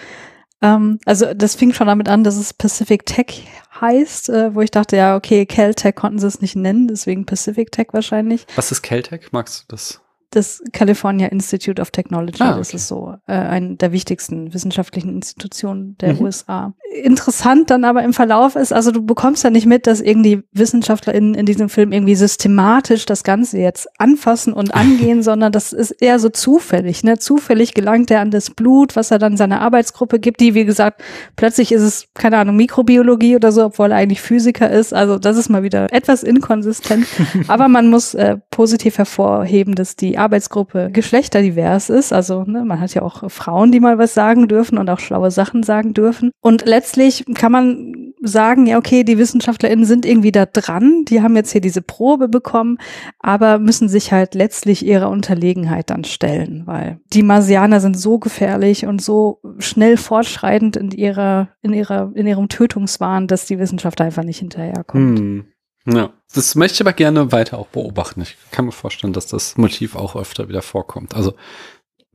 Ähm, 0.62 1.00
also 1.06 1.34
das 1.34 1.56
fing 1.56 1.74
schon 1.74 1.88
damit 1.88 2.10
an, 2.10 2.24
dass 2.24 2.36
es 2.36 2.54
Pacific 2.54 3.06
Tech 3.06 3.48
heißt, 3.80 4.30
äh, 4.30 4.54
wo 4.54 4.62
ich 4.62 4.72
dachte, 4.72 4.98
ja, 4.98 5.16
okay, 5.16 5.46
Caltech 5.46 5.96
konnten 5.96 6.20
sie 6.20 6.28
es 6.28 6.42
nicht 6.42 6.56
nennen, 6.56 6.88
deswegen 6.88 7.26
Pacific 7.26 7.72
Tech 7.72 7.88
wahrscheinlich. 7.92 8.46
Was 8.56 8.72
ist 8.72 8.82
Caltech? 8.82 9.32
Magst 9.32 9.64
du 9.64 9.66
das? 9.70 10.02
Das 10.38 10.62
California 10.72 11.28
Institute 11.28 11.82
of 11.82 11.92
Technology. 11.92 12.42
Ah, 12.42 12.52
okay. 12.52 12.60
Das 12.60 12.74
ist 12.74 12.88
so 12.88 13.16
äh, 13.28 13.34
eine 13.34 13.76
der 13.76 13.92
wichtigsten 13.92 14.54
wissenschaftlichen 14.54 15.10
Institutionen 15.10 15.98
der 15.98 16.14
mhm. 16.14 16.22
USA. 16.22 16.74
Interessant 17.04 17.70
dann 17.70 17.84
aber 17.84 18.04
im 18.04 18.14
Verlauf 18.14 18.56
ist, 18.56 18.72
also 18.72 18.92
du 18.92 19.06
bekommst 19.06 19.44
ja 19.44 19.50
nicht 19.50 19.66
mit, 19.66 19.88
dass 19.88 20.00
irgendwie 20.00 20.44
WissenschaftlerInnen 20.54 21.34
in 21.34 21.46
diesem 21.46 21.70
Film 21.70 21.92
irgendwie 21.92 22.16
systematisch 22.16 23.06
das 23.06 23.24
Ganze 23.24 23.58
jetzt 23.58 23.88
anfassen 24.00 24.54
und 24.54 24.74
angehen, 24.76 25.24
sondern 25.24 25.52
das 25.52 25.74
ist 25.74 25.92
eher 25.92 26.20
so 26.20 26.30
zufällig. 26.30 27.04
Ne? 27.04 27.18
Zufällig 27.18 27.74
gelangt 27.74 28.12
er 28.12 28.22
an 28.22 28.32
das 28.32 28.52
Blut, 28.52 28.96
was 28.96 29.12
er 29.12 29.20
dann 29.20 29.38
seiner 29.38 29.62
Arbeitsgruppe 29.62 30.20
gibt, 30.20 30.40
die, 30.40 30.54
wie 30.54 30.66
gesagt, 30.66 31.02
plötzlich 31.36 31.72
ist 31.72 31.82
es, 31.82 32.08
keine 32.14 32.38
Ahnung, 32.38 32.56
Mikrobiologie 32.56 33.36
oder 33.36 33.52
so, 33.52 33.66
obwohl 33.66 33.92
er 33.92 33.98
eigentlich 33.98 34.22
Physiker 34.22 34.70
ist. 34.70 34.94
Also 34.94 35.18
das 35.18 35.38
ist 35.38 35.50
mal 35.50 35.64
wieder 35.64 35.92
etwas 35.92 36.24
inkonsistent. 36.24 37.08
aber 37.48 37.68
man 37.68 37.90
muss 37.90 38.14
äh, 38.14 38.38
positiv 38.52 38.98
hervorheben, 38.98 39.76
dass 39.76 39.96
die 39.96 40.18
Arbeitsgruppe 40.28 40.90
geschlechterdivers 40.92 41.90
ist. 41.90 42.12
Also 42.12 42.44
ne, 42.44 42.66
man 42.66 42.82
hat 42.82 42.94
ja 42.94 43.02
auch 43.02 43.32
Frauen, 43.32 43.72
die 43.72 43.80
mal 43.80 43.98
was 43.98 44.14
sagen 44.14 44.50
dürfen 44.50 44.78
und 44.78 44.90
auch 44.90 45.00
schlaue 45.00 45.32
Sachen 45.32 45.64
sagen 45.64 45.94
dürfen. 45.94 46.32
Und 46.42 46.66
letztlich 46.66 47.24
kann 47.34 47.54
man 47.54 48.14
sagen, 48.22 48.66
ja, 48.66 48.78
okay, 48.78 49.04
die 49.04 49.18
WissenschaftlerInnen 49.18 49.86
sind 49.86 50.06
irgendwie 50.06 50.34
da 50.34 50.46
dran, 50.46 51.06
die 51.08 51.22
haben 51.22 51.36
jetzt 51.36 51.52
hier 51.52 51.62
diese 51.62 51.82
Probe 51.82 52.28
bekommen, 52.28 52.78
aber 53.20 53.60
müssen 53.60 53.88
sich 53.88 54.12
halt 54.12 54.36
letztlich 54.36 54.86
ihrer 54.86 55.10
Unterlegenheit 55.10 55.90
dann 55.90 56.04
stellen, 56.04 56.64
weil 56.66 57.00
die 57.14 57.24
Marsianer 57.24 57.80
sind 57.80 57.98
so 57.98 58.20
gefährlich 58.20 58.86
und 58.86 59.02
so 59.02 59.40
schnell 59.60 59.98
fortschreitend 59.98 60.76
in 60.76 60.92
ihrer, 60.92 61.50
in 61.62 61.74
ihrer, 61.74 62.12
in 62.16 62.28
ihrem 62.28 62.50
Tötungswahn, 62.50 63.28
dass 63.28 63.46
die 63.46 63.60
Wissenschaft 63.60 64.02
einfach 64.02 64.24
nicht 64.24 64.40
hinterherkommt. 64.40 65.20
Hm. 65.20 65.46
Ja, 65.90 66.12
das 66.34 66.56
möchte 66.56 66.76
ich 66.76 66.82
aber 66.82 66.94
gerne 66.94 67.32
weiter 67.32 67.58
auch 67.58 67.68
beobachten. 67.68 68.22
Ich 68.22 68.36
kann 68.52 68.66
mir 68.66 68.74
vorstellen, 68.74 69.14
dass 69.14 69.28
das 69.28 69.58
Motiv 69.58 69.96
auch 69.96 70.16
öfter 70.18 70.50
wieder 70.50 70.62
vorkommt. 70.62 71.16
Also 71.16 71.34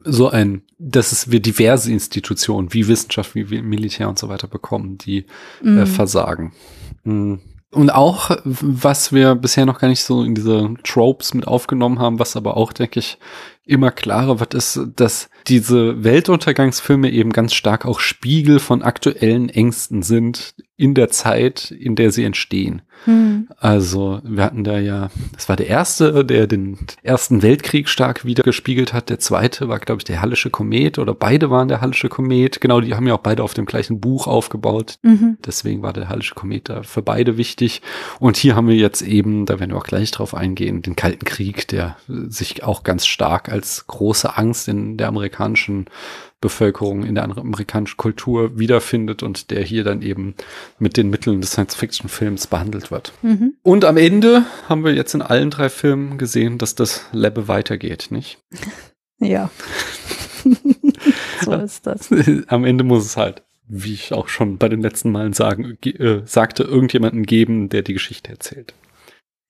so 0.05 0.29
ein, 0.29 0.63
dass 0.79 1.13
es 1.13 1.31
wir 1.31 1.41
diverse 1.41 1.91
Institutionen 1.91 2.75
wie 2.75 2.89
Wissenschaft, 2.89 3.35
wie 3.35 3.63
Militär 3.63 4.09
und 4.09 4.19
so 4.19 4.29
weiter 4.29 4.49
bekommen, 4.49 4.99
die 4.99 5.27
äh, 5.63 5.69
mhm. 5.69 5.79
äh, 5.79 5.87
versagen. 5.87 6.53
Mhm. 7.05 7.41
Und 7.71 7.89
auch, 7.89 8.37
was 8.45 9.15
wir 9.15 9.35
bisher 9.35 9.65
noch 9.65 9.79
gar 9.79 9.89
nicht 9.89 10.05
so 10.05 10.23
in 10.23 10.35
diese 10.35 10.75
Tropes 10.85 11.33
mit 11.33 11.47
aufgenommen 11.47 11.99
haben, 11.99 12.19
was 12.19 12.37
aber 12.37 12.59
auch, 12.59 12.75
denke 12.75 12.99
ich, 12.99 13.17
immer 13.65 13.91
klarer 13.91 14.41
wird, 14.41 14.53
ist, 14.53 14.79
dass 14.97 15.31
diese 15.49 16.05
Weltuntergangsfilme 16.05 17.11
eben 17.11 17.33
ganz 17.33 17.55
stark 17.55 17.85
auch 17.85 18.01
Spiegel 18.01 18.59
von 18.59 18.83
aktuellen 18.83 19.49
Ängsten 19.49 20.03
sind 20.03 20.55
in 20.77 20.95
der 20.95 21.11
Zeit, 21.11 21.71
in 21.71 21.95
der 21.95 22.11
sie 22.11 22.25
entstehen. 22.25 22.83
Hm. 23.05 23.49
Also 23.57 24.21
wir 24.25 24.45
hatten 24.45 24.65
da 24.65 24.79
ja, 24.79 25.11
das 25.33 25.49
war 25.49 25.57
der 25.57 25.67
erste, 25.67 26.25
der 26.25 26.47
den 26.47 26.79
ersten 27.03 27.43
Weltkrieg 27.43 27.89
stark 27.89 28.25
wieder 28.25 28.43
gespiegelt 28.43 28.93
hat. 28.93 29.11
Der 29.11 29.19
zweite 29.19 29.69
war, 29.69 29.79
glaube 29.79 30.01
ich, 30.01 30.05
der 30.05 30.23
Hallische 30.23 30.51
Komet 30.51 30.99
oder 30.99 31.15
beide 31.15 31.51
waren 31.51 31.69
der 31.69 31.81
Hallische 31.81 32.09
Komet. 32.09 32.61
Genau, 32.61 32.81
die 32.81 32.95
haben 32.95 33.07
ja 33.07 33.15
auch 33.15 33.21
beide 33.21 33.43
auf 33.43 33.55
dem 33.55 33.67
gleichen 33.67 34.01
Buch 34.01 34.27
aufgebaut. 34.27 34.97
Mhm. 35.03 35.39
Deswegen 35.45 35.83
war 35.83 35.93
der 35.93 36.09
Hallische 36.09 36.35
Komet 36.35 36.69
da 36.69 36.83
für 36.83 37.03
beide 37.03 37.37
wichtig. 37.37 37.83
Und 38.19 38.37
hier 38.37 38.57
haben 38.57 38.69
wir 38.69 38.77
jetzt 38.77 39.03
eben, 39.03 39.47
da 39.47 39.61
werden 39.61 39.71
wir 39.71 39.79
auch 39.79 39.85
gleich 39.85 40.11
drauf 40.11 40.35
eingehen, 40.35 40.83
den 40.83 40.97
Kalten 40.97 41.25
Krieg, 41.25 41.69
der 41.69 41.97
sich 42.07 42.63
auch 42.63 42.83
ganz 42.83 43.07
stark 43.07 43.49
als 43.51 43.87
große 43.87 44.37
Angst 44.37 44.69
in 44.69 44.97
der 44.97 45.09
amerikanischen 45.09 45.32
Bevölkerung, 46.41 47.05
in 47.05 47.15
der 47.15 47.25
amerikanischen 47.25 47.97
Kultur 47.97 48.59
wiederfindet 48.59 49.23
und 49.23 49.51
der 49.51 49.63
hier 49.63 49.85
dann 49.85 50.03
eben 50.03 50.35
mit 50.79 50.97
den 50.97 51.11
Mitteln 51.11 51.41
des 51.41 51.53
Science-Fiction-Films 51.53 52.49
behandelt 52.49 52.91
wird. 52.91 53.13
Mhm. 53.23 53.55
Und 53.63 53.85
am 53.85 53.97
Ende 53.97 54.45
haben 54.69 54.85
wir 54.85 54.93
jetzt 54.93 55.15
in 55.15 55.23
allen 55.23 55.51
drei 55.51 55.69
Filmen 55.69 56.19
gesehen, 56.19 56.59
dass 56.59 56.75
das 56.75 57.07
Lebbe 57.13 57.49
weitergeht, 57.49 58.09
nicht? 58.11 58.39
Ja. 59.25 59.53
so 61.45 61.53
ist 61.53 61.87
das. 61.87 62.11
Am 62.49 62.65
Ende 62.65 62.83
muss 62.83 63.05
es 63.05 63.17
halt 63.17 63.45
wie 63.69 63.95
ich 63.95 64.13
auch 64.13 64.29
schon 64.29 64.59
bei 64.59 64.69
den 64.69 64.83
letzten 64.83 65.11
Malen 65.11 65.33
sagen, 65.33 65.79
äh, 65.85 66.21
sagte, 66.27 66.63
irgendjemanden 66.63 67.25
geben, 67.25 67.71
der 67.71 67.83
die 67.83 67.95
Geschichte 67.95 68.31
erzählt. 68.31 68.75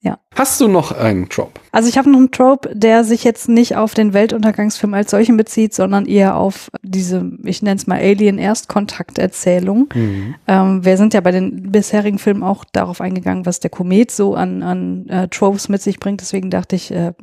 Ja. 0.03 0.19
Hast 0.35 0.59
du 0.59 0.67
noch 0.67 0.91
einen 0.91 1.29
Trope? 1.29 1.61
Also 1.71 1.87
ich 1.87 1.97
habe 1.97 2.09
noch 2.09 2.19
einen 2.19 2.31
Trope, 2.31 2.75
der 2.75 3.05
sich 3.05 3.23
jetzt 3.23 3.47
nicht 3.47 3.77
auf 3.77 3.93
den 3.93 4.13
Weltuntergangsfilm 4.13 4.93
als 4.93 5.11
solchen 5.11 5.37
bezieht, 5.37 5.73
sondern 5.73 6.05
eher 6.05 6.35
auf 6.35 6.69
diese, 6.81 7.31
ich 7.45 7.61
nenne 7.61 7.77
es 7.77 7.87
mal 7.87 7.99
Alien-Erstkontakterzählung. 7.99 9.87
Mhm. 9.93 10.35
Ähm, 10.45 10.83
wir 10.83 10.97
sind 10.97 11.13
ja 11.13 11.21
bei 11.21 11.31
den 11.31 11.71
bisherigen 11.71 12.19
Filmen 12.19 12.43
auch 12.43 12.65
darauf 12.65 12.99
eingegangen, 12.99 13.45
was 13.45 13.61
der 13.61 13.69
Komet 13.69 14.11
so 14.11 14.35
an, 14.35 14.61
an 14.61 15.07
äh, 15.07 15.29
Tropes 15.29 15.69
mit 15.69 15.81
sich 15.81 15.99
bringt. 15.99 16.19
Deswegen 16.19 16.49
dachte 16.49 16.75
ich, 16.75 16.91
äh, 16.91 17.13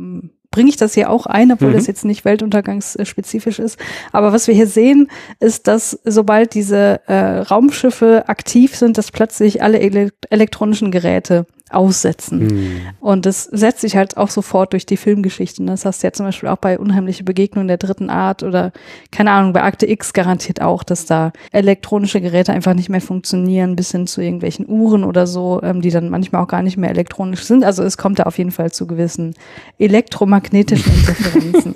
bringe 0.50 0.70
ich 0.70 0.76
das 0.76 0.94
hier 0.94 1.10
auch 1.10 1.26
ein, 1.26 1.52
obwohl 1.52 1.70
mhm. 1.70 1.74
das 1.74 1.86
jetzt 1.86 2.06
nicht 2.06 2.24
weltuntergangsspezifisch 2.24 3.58
ist. 3.58 3.78
Aber 4.10 4.32
was 4.32 4.46
wir 4.46 4.54
hier 4.54 4.66
sehen, 4.66 5.08
ist, 5.38 5.66
dass 5.66 6.00
sobald 6.04 6.54
diese 6.54 7.00
äh, 7.06 7.40
Raumschiffe 7.40 8.24
aktiv 8.26 8.74
sind, 8.74 8.96
dass 8.96 9.12
plötzlich 9.12 9.62
alle 9.62 9.78
ele 9.78 10.10
elektronischen 10.30 10.90
Geräte 10.90 11.46
aussetzen. 11.70 12.46
Mhm. 12.46 12.80
Und 13.00 13.26
das 13.26 13.44
setzt 13.44 13.80
sich 13.80 13.96
halt 13.96 14.16
auch 14.16 14.30
sofort 14.30 14.72
durch 14.72 14.86
die 14.86 14.96
Filmgeschichten. 14.96 15.66
Das 15.66 15.84
hast 15.84 16.02
du 16.02 16.06
ja 16.06 16.12
zum 16.12 16.26
Beispiel 16.26 16.48
auch 16.48 16.56
bei 16.56 16.78
Unheimliche 16.78 17.24
Begegnungen 17.24 17.68
der 17.68 17.76
dritten 17.76 18.10
Art 18.10 18.42
oder 18.42 18.72
keine 19.10 19.30
Ahnung, 19.30 19.52
bei 19.52 19.62
Akte 19.62 19.88
X 19.88 20.12
garantiert 20.12 20.60
auch, 20.60 20.82
dass 20.82 21.06
da 21.06 21.32
elektronische 21.52 22.20
Geräte 22.20 22.52
einfach 22.52 22.74
nicht 22.74 22.88
mehr 22.88 23.00
funktionieren, 23.00 23.76
bis 23.76 23.92
hin 23.92 24.06
zu 24.06 24.20
irgendwelchen 24.20 24.68
Uhren 24.68 25.04
oder 25.04 25.26
so, 25.26 25.60
ähm, 25.62 25.80
die 25.80 25.90
dann 25.90 26.10
manchmal 26.10 26.42
auch 26.42 26.48
gar 26.48 26.62
nicht 26.62 26.76
mehr 26.76 26.90
elektronisch 26.90 27.44
sind. 27.44 27.64
Also 27.64 27.82
es 27.82 27.96
kommt 27.96 28.18
da 28.18 28.24
auf 28.24 28.38
jeden 28.38 28.50
Fall 28.50 28.72
zu 28.72 28.86
gewissen 28.86 29.34
elektromagnetischen 29.78 30.92
Interferenzen. 30.96 31.74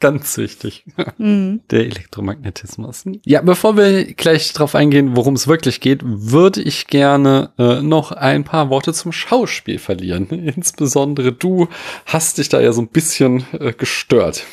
Ganz 0.00 0.38
wichtig. 0.38 0.84
Mhm. 1.18 1.62
Der 1.70 1.80
Elektromagnetismus. 1.80 3.04
Ja, 3.24 3.42
bevor 3.42 3.76
wir 3.76 4.04
gleich 4.14 4.52
drauf 4.52 4.76
eingehen, 4.76 5.16
worum 5.16 5.34
es 5.34 5.48
wirklich 5.48 5.80
geht, 5.80 6.02
würde 6.04 6.62
ich 6.62 6.86
gerne 6.86 7.50
äh, 7.58 7.82
noch 7.82 8.12
ein 8.12 8.44
paar 8.44 8.70
Worte 8.70 8.92
zum 8.92 9.10
Schauspiel 9.10 9.78
verlieren. 9.78 10.28
Insbesondere 10.30 11.32
du 11.32 11.66
hast 12.06 12.38
dich 12.38 12.48
da 12.48 12.60
ja 12.60 12.72
so 12.72 12.82
ein 12.82 12.88
bisschen 12.88 13.44
äh, 13.58 13.72
gestört. 13.72 14.44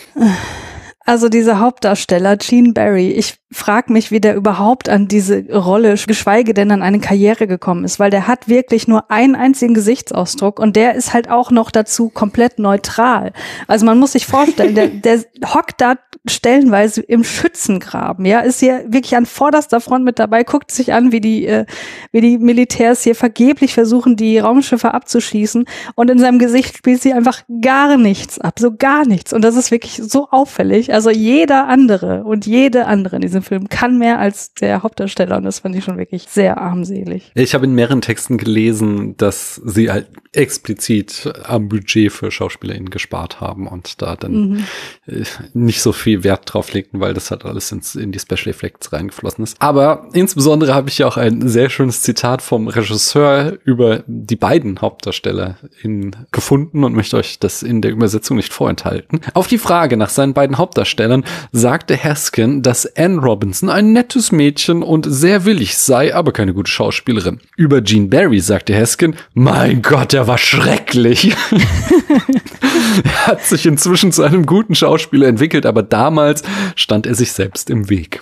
Also 1.02 1.30
dieser 1.30 1.60
Hauptdarsteller, 1.60 2.38
Gene 2.38 2.74
Barry, 2.74 3.12
ich 3.12 3.36
frage 3.56 3.94
mich, 3.94 4.12
wie 4.12 4.20
der 4.20 4.36
überhaupt 4.36 4.90
an 4.90 5.08
diese 5.08 5.46
Rolle, 5.52 5.96
geschweige 6.06 6.54
denn 6.54 6.72
an 6.72 6.82
eine 6.82 7.00
Karriere 7.00 7.48
gekommen 7.48 7.86
ist, 7.86 8.00
weil 8.00 8.10
der 8.10 8.28
hat 8.28 8.50
wirklich 8.50 8.88
nur 8.88 9.10
einen 9.10 9.36
einzigen 9.36 9.74
Gesichtsausdruck 9.74 10.60
und 10.60 10.76
der 10.76 10.96
ist 10.96 11.14
halt 11.14 11.30
auch 11.30 11.52
noch 11.52 11.72
dazu 11.72 12.10
komplett 12.10 12.60
neutral. 12.60 13.32
Also 13.68 13.86
man 13.86 13.98
muss 13.98 14.12
sich 14.12 14.26
vorstellen, 14.26 14.76
der, 14.76 14.88
der 15.06 15.24
hockt 15.54 15.80
da 15.80 15.96
stellenweise 16.28 17.02
im 17.02 17.24
Schützengraben, 17.24 18.26
ja, 18.26 18.42
ist 18.42 18.60
hier 18.60 18.84
wirklich 18.88 19.16
an 19.16 19.26
vorderster 19.26 19.80
Front 19.80 20.04
mit 20.04 20.20
dabei, 20.20 20.44
guckt 20.44 20.72
sich 20.72 20.92
an, 20.92 21.12
wie 21.12 21.22
die, 21.22 21.46
äh, 21.46 21.66
wie 22.12 22.22
die 22.22 22.38
Militärs 22.38 23.04
hier 23.04 23.16
vergeblich 23.16 23.74
versuchen, 23.74 24.18
die 24.18 24.38
Raumschiffe 24.40 24.94
abzuschießen 24.94 25.66
und 25.96 26.10
in 26.10 26.20
seinem 26.20 26.40
Gesicht 26.40 26.78
spielt 26.78 27.02
sie 27.02 27.14
einfach 27.14 27.44
gar 27.62 27.96
nichts 27.96 28.40
ab, 28.40 28.60
so 28.60 28.76
gar 28.76 29.06
nichts 29.06 29.32
und 29.32 29.44
das 29.44 29.56
ist 29.56 29.72
wirklich 29.72 30.02
so 30.04 30.28
auffällig 30.30 30.94
also 30.94 31.10
jeder 31.10 31.68
andere 31.68 32.24
und 32.24 32.46
jede 32.46 32.86
andere 32.86 33.18
in 33.18 33.22
diesem 33.22 33.45
Film 33.46 33.70
kann 33.70 33.98
mehr 33.98 34.20
als 34.20 34.54
der 34.54 34.84
Hauptdarsteller 34.84 35.38
und 35.38 35.44
das 35.44 35.60
fand 35.60 35.76
ich 35.76 35.84
schon 35.84 35.98
wirklich 35.98 36.28
sehr 36.30 36.58
armselig. 36.58 37.32
Ich 37.36 37.54
habe 37.54 37.66
in 37.66 37.76
mehreren 37.76 38.02
Texten 38.02 38.38
gelesen, 38.38 39.16
dass 39.18 39.56
sie 39.64 39.92
halt 39.92 40.08
explizit 40.34 41.34
am 41.44 41.70
Budget 41.70 42.12
für 42.12 42.30
SchauspielerInnen 42.30 42.90
gespart 42.90 43.42
haben 43.42 43.68
und 43.68 44.02
da 44.02 44.16
dann 44.16 44.32
mhm. 44.34 44.64
Äh, 45.08 45.24
nicht 45.54 45.82
so 45.82 45.92
viel 45.92 46.24
Wert 46.24 46.42
drauf 46.46 46.74
legten, 46.74 47.00
weil 47.00 47.14
das 47.14 47.32
halt 47.32 47.46
alles 47.46 47.72
ins, 47.72 47.96
in 47.96 48.12
die 48.12 48.20
Special 48.20 48.48
Effects 48.48 48.92
reingeflossen 48.92 49.44
ist. 49.44 49.56
Aber 49.60 50.08
insbesondere 50.14 50.74
habe 50.74 50.90
ich 50.90 50.98
ja 50.98 51.08
auch 51.08 51.18
ein 51.18 51.48
sehr 51.48 51.70
schönes 51.70 52.02
Zitat 52.02 52.42
vom 52.42 52.68
Regisseur 52.68 53.58
über 53.64 54.04
die 54.08 54.36
beiden 54.36 54.82
HauptdarstellerInnen 54.82 56.16
gefunden 56.32 56.84
und 56.84 56.96
möchte 56.96 57.18
euch 57.18 57.40
das 57.40 57.64
in 57.64 57.82
der 57.82 57.92
Übersetzung 57.92 58.38
nicht 58.38 58.54
vorenthalten. 58.54 59.22
Auf 59.34 59.48
die 59.48 59.58
Frage 59.58 59.96
nach 59.98 60.10
seinen 60.10 60.34
beiden 60.34 60.58
Hauptdarstellern 60.58 61.24
sagte 61.52 61.96
Haskin, 62.02 62.62
dass 62.62 62.96
Anne 62.98 63.22
Robinson 63.36 63.70
ein 63.70 63.92
nettes 63.92 64.32
Mädchen 64.32 64.82
und 64.82 65.06
sehr 65.10 65.44
willig 65.44 65.78
sei, 65.78 66.16
aber 66.16 66.32
keine 66.32 66.54
gute 66.54 66.72
Schauspielerin. 66.72 67.42
Über 67.58 67.82
Gene 67.82 68.08
Barry 68.08 68.40
sagte 68.40 68.74
Haskin, 68.74 69.18
mein 69.34 69.82
Gott, 69.82 70.14
er 70.14 70.26
war 70.28 70.38
schrecklich. 70.38 71.36
er 73.04 73.28
hat 73.28 73.42
sich 73.42 73.66
inzwischen 73.66 74.14
zu 74.14 74.24
einem 74.24 74.46
guten 74.46 74.74
Schauspieler 74.74 75.28
entwickelt, 75.28 75.66
aber 75.66 75.84
damals 75.84 76.44
stand 76.78 77.06
er 77.08 77.16
sich 77.16 77.34
selbst 77.34 77.70
im 77.70 77.90
Weg. 77.90 78.22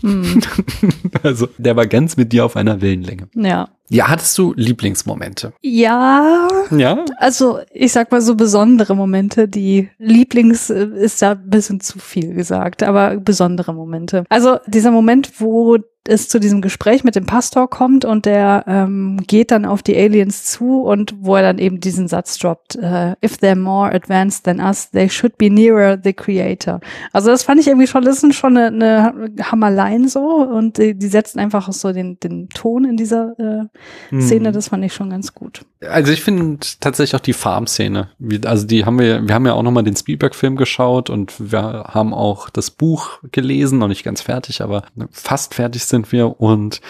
Hm. 0.00 0.40
Also, 1.22 1.48
der 1.58 1.76
war 1.76 1.86
ganz 1.86 2.16
mit 2.16 2.32
dir 2.32 2.44
auf 2.44 2.56
einer 2.56 2.80
Wellenlänge. 2.80 3.28
Ja. 3.34 3.68
Ja, 3.92 4.08
hattest 4.08 4.38
du 4.38 4.54
Lieblingsmomente? 4.56 5.52
Ja. 5.62 6.46
Ja. 6.70 7.04
Also, 7.16 7.58
ich 7.72 7.90
sag 7.90 8.12
mal 8.12 8.20
so 8.20 8.36
besondere 8.36 8.94
Momente. 8.94 9.48
Die 9.48 9.90
Lieblings 9.98 10.70
äh, 10.70 10.86
ist 10.94 11.20
da 11.22 11.32
ein 11.32 11.50
bisschen 11.50 11.80
zu 11.80 11.98
viel 11.98 12.34
gesagt, 12.34 12.84
aber 12.84 13.16
besondere 13.16 13.74
Momente. 13.74 14.24
Also, 14.28 14.58
dieser 14.68 14.92
Moment, 14.92 15.32
wo 15.40 15.78
es 16.10 16.28
zu 16.28 16.40
diesem 16.40 16.60
Gespräch 16.60 17.04
mit 17.04 17.14
dem 17.14 17.26
Pastor 17.26 17.70
kommt 17.70 18.04
und 18.04 18.26
der 18.26 18.64
ähm, 18.66 19.20
geht 19.26 19.50
dann 19.50 19.64
auf 19.64 19.82
die 19.82 19.96
Aliens 19.96 20.44
zu 20.44 20.82
und 20.82 21.14
wo 21.20 21.36
er 21.36 21.42
dann 21.42 21.58
eben 21.58 21.80
diesen 21.80 22.08
Satz 22.08 22.38
droppt, 22.38 22.76
uh, 22.76 23.14
if 23.24 23.36
they're 23.36 23.56
more 23.56 23.92
advanced 23.94 24.44
than 24.44 24.60
us, 24.60 24.90
they 24.90 25.08
should 25.08 25.38
be 25.38 25.50
nearer 25.50 25.98
the 26.02 26.12
creator. 26.12 26.80
Also 27.12 27.30
das 27.30 27.44
fand 27.44 27.60
ich 27.60 27.68
irgendwie 27.68 27.86
schon, 27.86 28.04
das 28.04 28.22
ist 28.22 28.34
schon 28.34 28.56
eine, 28.56 28.66
eine 28.66 29.30
Hammerlein 29.50 30.08
so 30.08 30.20
und 30.20 30.78
die, 30.78 30.94
die 30.94 31.08
setzen 31.08 31.38
einfach 31.38 31.72
so 31.72 31.92
den, 31.92 32.18
den 32.20 32.48
Ton 32.48 32.84
in 32.84 32.96
dieser 32.96 33.38
äh, 33.38 34.20
Szene, 34.20 34.48
hm. 34.48 34.54
das 34.54 34.68
fand 34.68 34.84
ich 34.84 34.92
schon 34.92 35.10
ganz 35.10 35.34
gut. 35.34 35.62
Also 35.88 36.12
ich 36.12 36.22
finde 36.22 36.58
tatsächlich 36.80 37.16
auch 37.16 37.24
die 37.24 37.32
Farm-Szene, 37.32 38.08
also 38.44 38.66
die 38.66 38.84
haben 38.84 38.98
wir, 38.98 39.26
wir 39.26 39.34
haben 39.34 39.46
ja 39.46 39.54
auch 39.54 39.62
nochmal 39.62 39.84
den 39.84 39.96
Spielberg-Film 39.96 40.56
geschaut 40.56 41.08
und 41.08 41.52
wir 41.52 41.62
haben 41.62 42.12
auch 42.12 42.50
das 42.50 42.70
Buch 42.70 43.18
gelesen, 43.30 43.78
noch 43.78 43.88
nicht 43.88 44.04
ganz 44.04 44.20
fertig, 44.20 44.60
aber 44.60 44.84
fast 45.10 45.54
fertig 45.54 45.84
sind 45.84 45.99
wir 46.10 46.40
und 46.40 46.80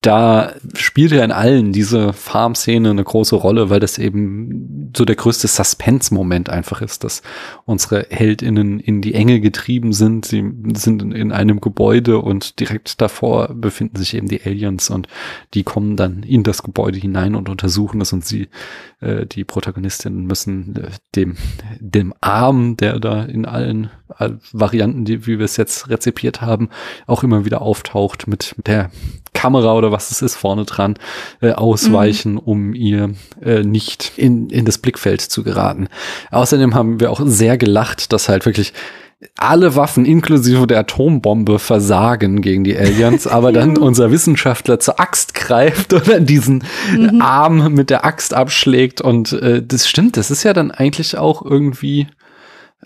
da 0.00 0.54
spielt 0.74 1.10
ja 1.10 1.24
in 1.24 1.32
allen 1.32 1.72
diese 1.72 2.12
Farm-Szene 2.12 2.90
eine 2.90 3.02
große 3.02 3.34
Rolle, 3.34 3.68
weil 3.68 3.80
das 3.80 3.98
eben 3.98 4.92
so 4.96 5.04
der 5.04 5.16
größte 5.16 5.48
Suspense-Moment 5.48 6.48
einfach 6.50 6.82
ist, 6.82 7.02
dass 7.02 7.22
unsere 7.64 8.06
HeldInnen 8.08 8.78
in 8.78 9.02
die 9.02 9.14
Enge 9.14 9.40
getrieben 9.40 9.92
sind. 9.92 10.24
Sie 10.24 10.44
sind 10.74 11.12
in 11.12 11.32
einem 11.32 11.60
Gebäude 11.60 12.18
und 12.18 12.60
direkt 12.60 13.00
davor 13.00 13.52
befinden 13.52 13.96
sich 13.96 14.14
eben 14.14 14.28
die 14.28 14.40
Aliens 14.44 14.88
und 14.88 15.08
die 15.54 15.64
kommen 15.64 15.96
dann 15.96 16.22
in 16.22 16.44
das 16.44 16.62
Gebäude 16.62 16.98
hinein 16.98 17.34
und 17.34 17.48
untersuchen 17.48 18.00
es 18.00 18.12
und 18.12 18.24
sie, 18.24 18.48
äh, 19.00 19.26
die 19.26 19.44
Protagonistinnen 19.44 20.24
müssen 20.24 20.76
äh, 20.76 20.90
dem, 21.14 21.36
dem 21.80 22.14
Arm, 22.20 22.76
der 22.76 22.98
da 22.98 23.24
in 23.24 23.46
allen 23.46 23.90
Varianten, 24.52 25.04
die, 25.04 25.26
wie 25.26 25.38
wir 25.38 25.44
es 25.44 25.56
jetzt 25.56 25.90
rezipiert 25.90 26.40
haben, 26.40 26.70
auch 27.06 27.22
immer 27.22 27.44
wieder 27.44 27.62
auftaucht 27.62 28.26
mit 28.26 28.54
der 28.66 28.90
Kamera 29.34 29.74
oder 29.74 29.92
was 29.92 30.10
es 30.10 30.22
ist 30.22 30.34
vorne 30.34 30.64
dran 30.64 30.98
äh, 31.40 31.52
ausweichen, 31.52 32.32
mhm. 32.32 32.38
um 32.38 32.74
ihr 32.74 33.14
äh, 33.40 33.62
nicht 33.62 34.12
in, 34.16 34.50
in 34.50 34.64
das 34.64 34.78
Blickfeld 34.78 35.20
zu 35.20 35.44
geraten. 35.44 35.88
Außerdem 36.30 36.74
haben 36.74 37.00
wir 37.00 37.12
auch 37.12 37.20
sehr 37.24 37.56
gelacht, 37.58 38.12
dass 38.12 38.28
halt 38.28 38.46
wirklich 38.46 38.72
alle 39.36 39.74
Waffen 39.74 40.04
inklusive 40.04 40.66
der 40.68 40.80
Atombombe 40.80 41.58
versagen 41.58 42.40
gegen 42.40 42.62
die 42.62 42.78
Aliens, 42.78 43.26
aber 43.26 43.52
dann 43.52 43.76
unser 43.78 44.12
Wissenschaftler 44.12 44.78
zur 44.78 45.00
Axt 45.00 45.34
greift 45.34 45.92
oder 45.92 46.20
diesen 46.20 46.62
mhm. 46.96 47.20
Arm 47.20 47.74
mit 47.74 47.90
der 47.90 48.04
Axt 48.04 48.32
abschlägt 48.32 49.00
und 49.00 49.32
äh, 49.32 49.62
das 49.62 49.88
stimmt, 49.88 50.16
das 50.16 50.30
ist 50.30 50.44
ja 50.44 50.52
dann 50.52 50.70
eigentlich 50.70 51.18
auch 51.18 51.44
irgendwie 51.44 52.06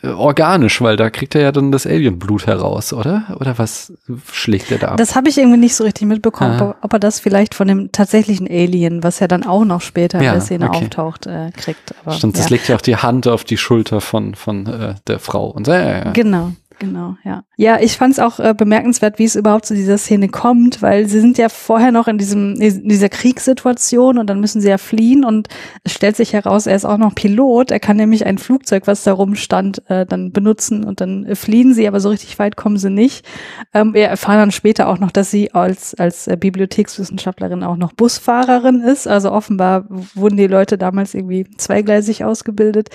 organisch, 0.03 0.81
weil 0.81 0.97
da 0.97 1.11
kriegt 1.11 1.35
er 1.35 1.43
ja 1.43 1.53
dann 1.53 1.71
das 1.71 1.87
Alienblut 1.87 2.47
heraus, 2.47 2.93
oder? 2.93 3.37
Oder 3.39 3.59
was 3.59 3.93
schlägt 4.31 4.71
er 4.71 4.79
da 4.79 4.89
ab? 4.89 4.97
Das 4.97 5.15
habe 5.15 5.29
ich 5.29 5.37
irgendwie 5.37 5.59
nicht 5.59 5.75
so 5.75 5.85
richtig 5.85 6.09
mitbekommen, 6.09 6.61
ah. 6.61 6.75
ob 6.81 6.93
er 6.95 6.99
das 6.99 7.21
vielleicht 7.21 7.55
von 7.55 7.69
dem 7.69 7.93
tatsächlichen 7.93 8.49
Alien, 8.49 9.03
was 9.03 9.21
ja 9.21 9.29
dann 9.29 9.45
auch 9.45 9.65
noch 9.65 9.83
später 9.83 10.21
ja, 10.23 10.33
in 10.33 10.39
der 10.39 10.41
Szene 10.41 10.69
okay. 10.69 10.85
auftaucht, 10.85 11.27
äh, 11.27 11.51
kriegt. 11.55 11.95
Aber, 12.05 12.15
Stimmt, 12.15 12.39
das 12.39 12.49
legt 12.49 12.69
ja 12.69 12.77
auch 12.77 12.81
die 12.81 12.97
Hand 12.97 13.29
auf 13.29 13.45
die 13.45 13.59
Schulter 13.59 14.01
von, 14.01 14.35
von 14.35 14.67
äh, 14.67 14.95
der 15.07 15.19
Frau. 15.19 15.47
Und, 15.49 15.69
äh, 15.69 16.11
genau. 16.15 16.53
Genau, 16.79 17.17
ja. 17.25 17.45
Ja, 17.57 17.79
ich 17.81 17.97
fand 17.97 18.13
es 18.13 18.19
auch 18.19 18.41
äh, 18.41 18.55
bemerkenswert, 18.57 19.19
wie 19.19 19.25
es 19.25 19.37
überhaupt 19.37 19.67
zu 19.67 19.75
dieser 19.75 19.99
Szene 19.99 20.29
kommt, 20.29 20.83
weil 20.83 21.07
sie 21.07 21.21
sind 21.21 21.39
ja 21.39 21.49
vorher 21.49 21.93
noch 21.93 22.09
in 22.09 22.19
diesem 22.19 22.55
in 22.61 22.89
dieser 22.89 23.09
Kriegssituation 23.09 24.19
und 24.19 24.29
dann 24.29 24.41
müssen 24.41 24.61
sie 24.61 24.69
ja 24.69 24.79
fliehen 24.79 25.25
und 25.25 25.49
es 25.85 25.93
stellt 25.93 26.17
sich 26.17 26.33
heraus, 26.33 26.67
er 26.67 26.77
ist 26.77 26.85
auch 26.85 26.99
noch 26.99 27.15
Pilot. 27.15 27.71
Er 27.71 27.81
kann 27.81 27.97
nämlich 27.97 28.27
ein 28.27 28.39
Flugzeug, 28.39 28.87
was 28.87 29.05
da 29.05 29.13
rumstand, 29.13 29.89
äh, 29.91 30.07
dann 30.07 30.33
benutzen 30.33 30.85
und 30.85 31.01
dann 31.01 31.25
äh, 31.25 31.35
fliehen 31.35 31.75
sie, 31.75 31.87
aber 31.87 32.01
so 32.01 32.09
richtig 32.09 32.39
weit 32.39 32.57
kommen 32.57 32.79
sie 32.79 32.91
nicht. 32.91 33.27
Ähm, 33.75 33.95
wir 33.95 34.07
erfahren 34.07 34.39
dann 34.39 34.51
später 34.51 34.89
auch 34.89 34.99
noch, 34.99 35.13
dass 35.13 35.31
sie 35.31 35.53
als 35.55 35.95
als 35.95 36.27
äh, 36.27 36.37
Bibliothekswissenschaftlerin 36.37 37.63
auch 37.63 37.77
noch 37.77 37.93
Busfahrerin 37.93 38.81
ist. 38.81 39.07
Also 39.07 39.31
offenbar 39.31 39.85
wurden 40.15 40.37
die 40.37 40.47
Leute 40.47 40.79
damals 40.79 41.15
irgendwie 41.15 41.47
zweigleisig 41.57 42.25
ausgebildet. 42.25 42.89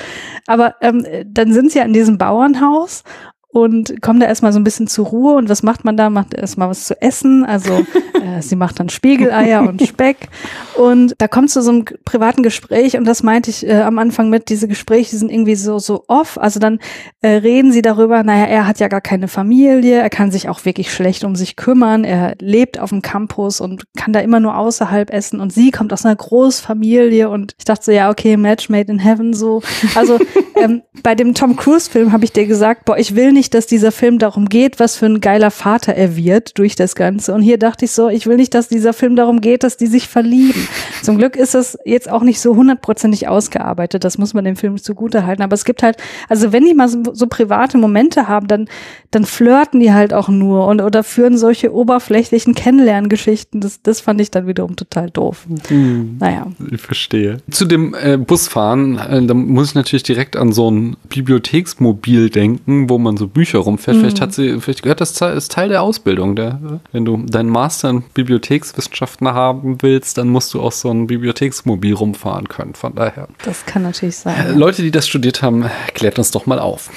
Aber 0.47 0.75
ähm, 0.82 1.05
dann 1.25 1.53
sind 1.53 1.71
sie 1.71 1.80
ja 1.80 1.86
in 1.86 1.93
diesem 1.93 2.17
Bauernhaus 2.17 3.03
und 3.50 4.02
kommt 4.02 4.22
da 4.22 4.28
erstmal 4.28 4.54
so 4.54 4.60
ein 4.60 4.64
bisschen 4.64 4.88
zur 4.88 5.08
Ruhe. 5.08 5.36
Und 5.36 5.50
was 5.50 5.64
macht 5.64 5.86
man 5.86 5.98
da? 5.98 6.10
Macht 6.10 6.34
erstmal 6.34 6.70
was 6.70 6.86
zu 6.86 7.02
essen. 7.02 7.45
Also 7.45 7.74
äh, 8.14 8.41
sie 8.41 8.56
macht 8.56 8.80
dann 8.80 8.89
Spiegeleier 8.89 9.68
und 9.68 9.82
Speck. 9.82 10.30
Und 10.76 11.16
da 11.18 11.28
kommt 11.28 11.50
zu 11.50 11.62
so 11.62 11.72
einem 11.72 11.86
privaten 12.06 12.43
Gespräch 12.43 12.98
und 12.98 13.06
das 13.06 13.24
meinte 13.24 13.50
ich 13.50 13.66
äh, 13.66 13.82
am 13.82 14.00
Anfang 14.00 14.30
mit, 14.30 14.50
diese 14.50 14.68
Gespräche 14.68 15.16
sind 15.16 15.32
irgendwie 15.32 15.56
so, 15.56 15.80
so 15.80 16.04
off. 16.08 16.38
Also 16.38 16.60
dann 16.60 16.80
äh, 17.22 17.30
reden 17.30 17.72
sie 17.72 17.82
darüber, 17.82 18.22
naja, 18.24 18.45
er 18.45 18.68
hat 18.68 18.80
ja 18.80 18.89
gar 18.89 19.02
keine 19.02 19.28
Familie, 19.28 20.00
er 20.02 20.10
kann 20.10 20.32
sich 20.32 20.50
auch 20.50 20.66
wirklich 20.66 20.93
schlecht 20.93 21.24
um 21.24 21.36
sich 21.36 21.56
kümmern, 21.56 22.04
er 22.04 22.36
lebt 22.39 22.80
auf 22.80 22.89
dem 22.89 23.02
Campus 23.02 23.62
und 23.62 23.86
kann 23.98 24.14
da 24.14 24.20
immer 24.20 24.39
nur 24.39 24.58
außerhalb 24.58 25.12
essen 25.12 25.39
und 25.39 25.54
sie 25.54 25.72
kommt 25.72 25.93
aus 25.93 26.06
einer 26.06 26.16
Großfamilie 26.16 27.30
und 27.30 27.56
ich 27.58 27.66
dachte 27.66 27.86
so, 27.86 27.91
ja, 27.91 28.10
okay, 28.10 28.38
Match 28.38 28.70
made 28.70 28.91
in 28.91 29.00
heaven 29.00 29.34
so. 29.34 29.62
Also 29.95 30.20
ähm, 30.56 30.84
bei 31.02 31.16
dem 31.16 31.34
Tom 31.34 31.56
Cruise 31.56 31.89
Film 31.89 32.12
habe 32.12 32.26
ich 32.26 32.34
dir 32.34 32.45
gesagt, 32.45 32.86
boah, 32.86 32.98
ich 32.98 33.16
will 33.16 33.32
nicht 33.38 33.48
nicht, 33.48 33.54
dass 33.54 33.66
dieser 33.66 33.94
Film 33.94 34.20
darum 34.20 34.50
geht, 34.50 34.78
was 34.80 34.98
für 34.98 35.06
ein 35.06 35.22
geiler 35.22 35.52
Vater 35.52 35.94
er 35.94 36.18
wird 36.18 36.58
durch 36.58 36.76
das 36.76 36.96
Ganze. 36.96 37.34
Und 37.34 37.42
hier 37.42 37.58
dachte 37.58 37.86
ich 37.86 37.92
so, 37.92 38.10
ich 38.10 38.28
will 38.28 38.36
nicht, 38.36 38.54
dass 38.54 38.68
dieser 38.68 38.92
Film 38.92 39.16
darum 39.16 39.40
geht, 39.40 39.64
dass 39.64 39.78
die 39.78 39.88
sich 39.88 40.10
verlieben. 40.10 40.68
Zum 41.04 41.18
Glück 41.18 41.38
ist 41.38 41.54
das 41.54 41.78
jetzt 41.86 42.10
auch 42.10 42.24
nicht 42.24 42.42
so 42.42 42.58
hundertprozentig 42.58 43.30
ausgearbeitet. 43.30 44.04
Das 44.04 44.18
muss 44.18 44.34
man 44.34 44.44
dem 44.44 44.58
Film 44.58 44.78
zugute 44.78 45.26
halten. 45.26 45.44
Aber 45.44 45.54
es 45.54 45.64
gibt 45.64 45.82
halt, 45.82 45.96
also 46.28 46.52
wenn 46.52 46.66
die 46.66 46.74
mal 46.74 46.90
so, 46.90 47.14
so 47.14 47.28
private 47.28 47.78
Momente 47.78 48.28
haben, 48.28 48.48
dann, 48.48 48.68
dann 49.12 49.26
flirten 49.26 49.80
die 49.80 49.93
halt 49.93 50.14
auch 50.14 50.28
nur 50.28 50.68
und 50.68 50.82
oder 50.82 51.03
führen 51.03 51.38
solche 51.38 51.74
oberflächlichen 51.74 52.55
Kennenlerngeschichten. 52.55 53.62
Das, 53.62 53.82
das 53.82 54.01
fand 54.01 54.20
ich 54.20 54.32
dann 54.32 54.47
wiederum 54.47 54.76
total 54.76 55.10
doof. 55.10 55.45
Hm, 55.70 56.18
naja. 56.20 56.47
Ich 56.72 56.82
verstehe. 56.82 57.38
Zu 57.49 57.66
dem 57.66 57.95
äh, 57.95 58.18
Busfahren, 58.18 58.97
äh, 58.97 59.26
da 59.26 59.34
muss 59.34 59.70
ich 59.70 59.76
natürlich 59.76 60.03
direkt 60.03 60.36
an 60.36 60.51
so 60.51 60.70
ein 60.70 60.97
Bibliotheksmobil 61.10 62.30
denken, 62.30 62.89
wo 62.89 62.97
man 62.97 63.16
so 63.16 63.28
Bücher 63.28 63.60
rumfährt. 63.60 63.97
Mhm. 63.97 64.01
Vielleicht 64.01 64.22
hat 64.22 64.34
sie, 64.34 64.60
vielleicht 64.60 64.84
gehört 64.84 64.99
das 64.99 65.22
ist 65.22 65.51
Teil 65.51 65.70
der 65.70 65.82
Ausbildung. 65.82 66.36
Der, 66.36 66.60
wenn 66.91 67.05
du 67.05 67.18
deinen 67.26 67.49
Master 67.49 67.89
in 67.89 68.03
Bibliothekswissenschaften 68.14 69.28
haben 69.30 69.78
willst, 69.82 70.18
dann 70.18 70.28
musst 70.30 70.53
du 70.53 70.62
auch 70.62 70.72
so 70.72 70.89
ein 70.89 71.08
Bibliotheksmobil 71.08 71.93
rumfahren 71.93 72.49
können. 72.49 72.74
Von 72.74 72.95
daher. 72.95 73.28
Das 73.43 73.66
kann 73.66 73.84
natürlich 73.84 74.18
sein. 74.18 74.36
Ja. 74.49 74.53
Leute, 74.53 74.82
die 74.82 74.91
das 74.91 75.08
studiert 75.08 75.41
haben, 75.41 75.66
klärt 75.93 76.18
uns 76.18 76.32
doch 76.32 76.45
mal 76.45 76.60
auf. 76.60 76.89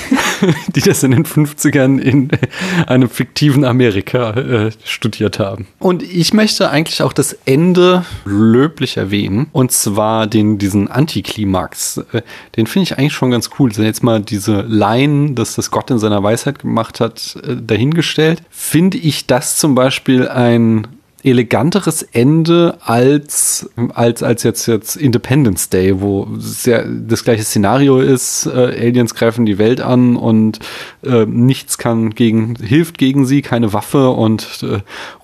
die 0.74 0.80
das 0.80 1.02
in 1.02 1.12
den 1.12 1.24
50ern 1.32 1.98
in 1.98 2.28
einem 2.86 3.08
fiktiven 3.08 3.64
Amerika 3.64 4.30
äh, 4.32 4.70
studiert 4.84 5.38
haben. 5.38 5.66
Und 5.78 6.02
ich 6.02 6.32
möchte 6.32 6.70
eigentlich 6.70 7.02
auch 7.02 7.12
das 7.12 7.36
Ende 7.44 8.04
löblich 8.24 8.96
erwähnen. 8.96 9.46
Und 9.52 9.72
zwar 9.72 10.26
den, 10.26 10.58
diesen 10.58 10.88
Antiklimax. 10.88 11.98
Äh, 12.12 12.22
den 12.56 12.66
finde 12.66 12.84
ich 12.84 12.98
eigentlich 12.98 13.14
schon 13.14 13.30
ganz 13.30 13.50
cool. 13.58 13.72
Sind 13.72 13.84
jetzt 13.84 14.02
mal 14.02 14.20
diese 14.20 14.62
Laien, 14.62 15.34
das 15.34 15.54
das 15.54 15.70
Gott 15.70 15.90
in 15.90 15.98
seiner 15.98 16.22
Weisheit 16.22 16.58
gemacht 16.58 17.00
hat, 17.00 17.36
äh, 17.46 17.56
dahingestellt. 17.56 18.42
Finde 18.50 18.98
ich 18.98 19.26
das 19.26 19.56
zum 19.56 19.74
Beispiel 19.74 20.28
ein 20.28 20.86
eleganteres 21.24 22.02
Ende 22.02 22.76
als, 22.84 23.70
als, 23.94 24.22
als 24.22 24.42
jetzt, 24.42 24.66
jetzt 24.66 24.96
Independence 24.96 25.68
Day, 25.68 26.00
wo 26.00 26.28
sehr, 26.38 26.84
das 26.84 27.24
gleiche 27.24 27.44
Szenario 27.44 28.00
ist, 28.00 28.46
äh, 28.46 28.50
Aliens 28.88 29.14
greifen 29.14 29.46
die 29.46 29.58
Welt 29.58 29.80
an 29.80 30.16
und 30.16 30.58
äh, 31.04 31.24
nichts 31.26 31.78
kann 31.78 32.10
gegen, 32.10 32.56
hilft 32.56 32.98
gegen 32.98 33.26
sie, 33.26 33.42
keine 33.42 33.72
Waffe 33.72 34.10
und 34.10 34.64
äh, 34.64 34.80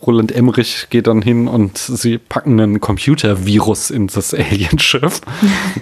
Roland 0.07 0.33
Emmerich 0.33 0.87
geht 0.91 1.07
dann 1.09 1.23
hin 1.23 1.49
und 1.49 1.79
sie 1.79 2.19
packen 2.19 2.61
einen 2.61 2.81
Computervirus 2.81 3.91
in 3.91 4.07
das 4.07 4.35
Alienschiff. 4.35 5.21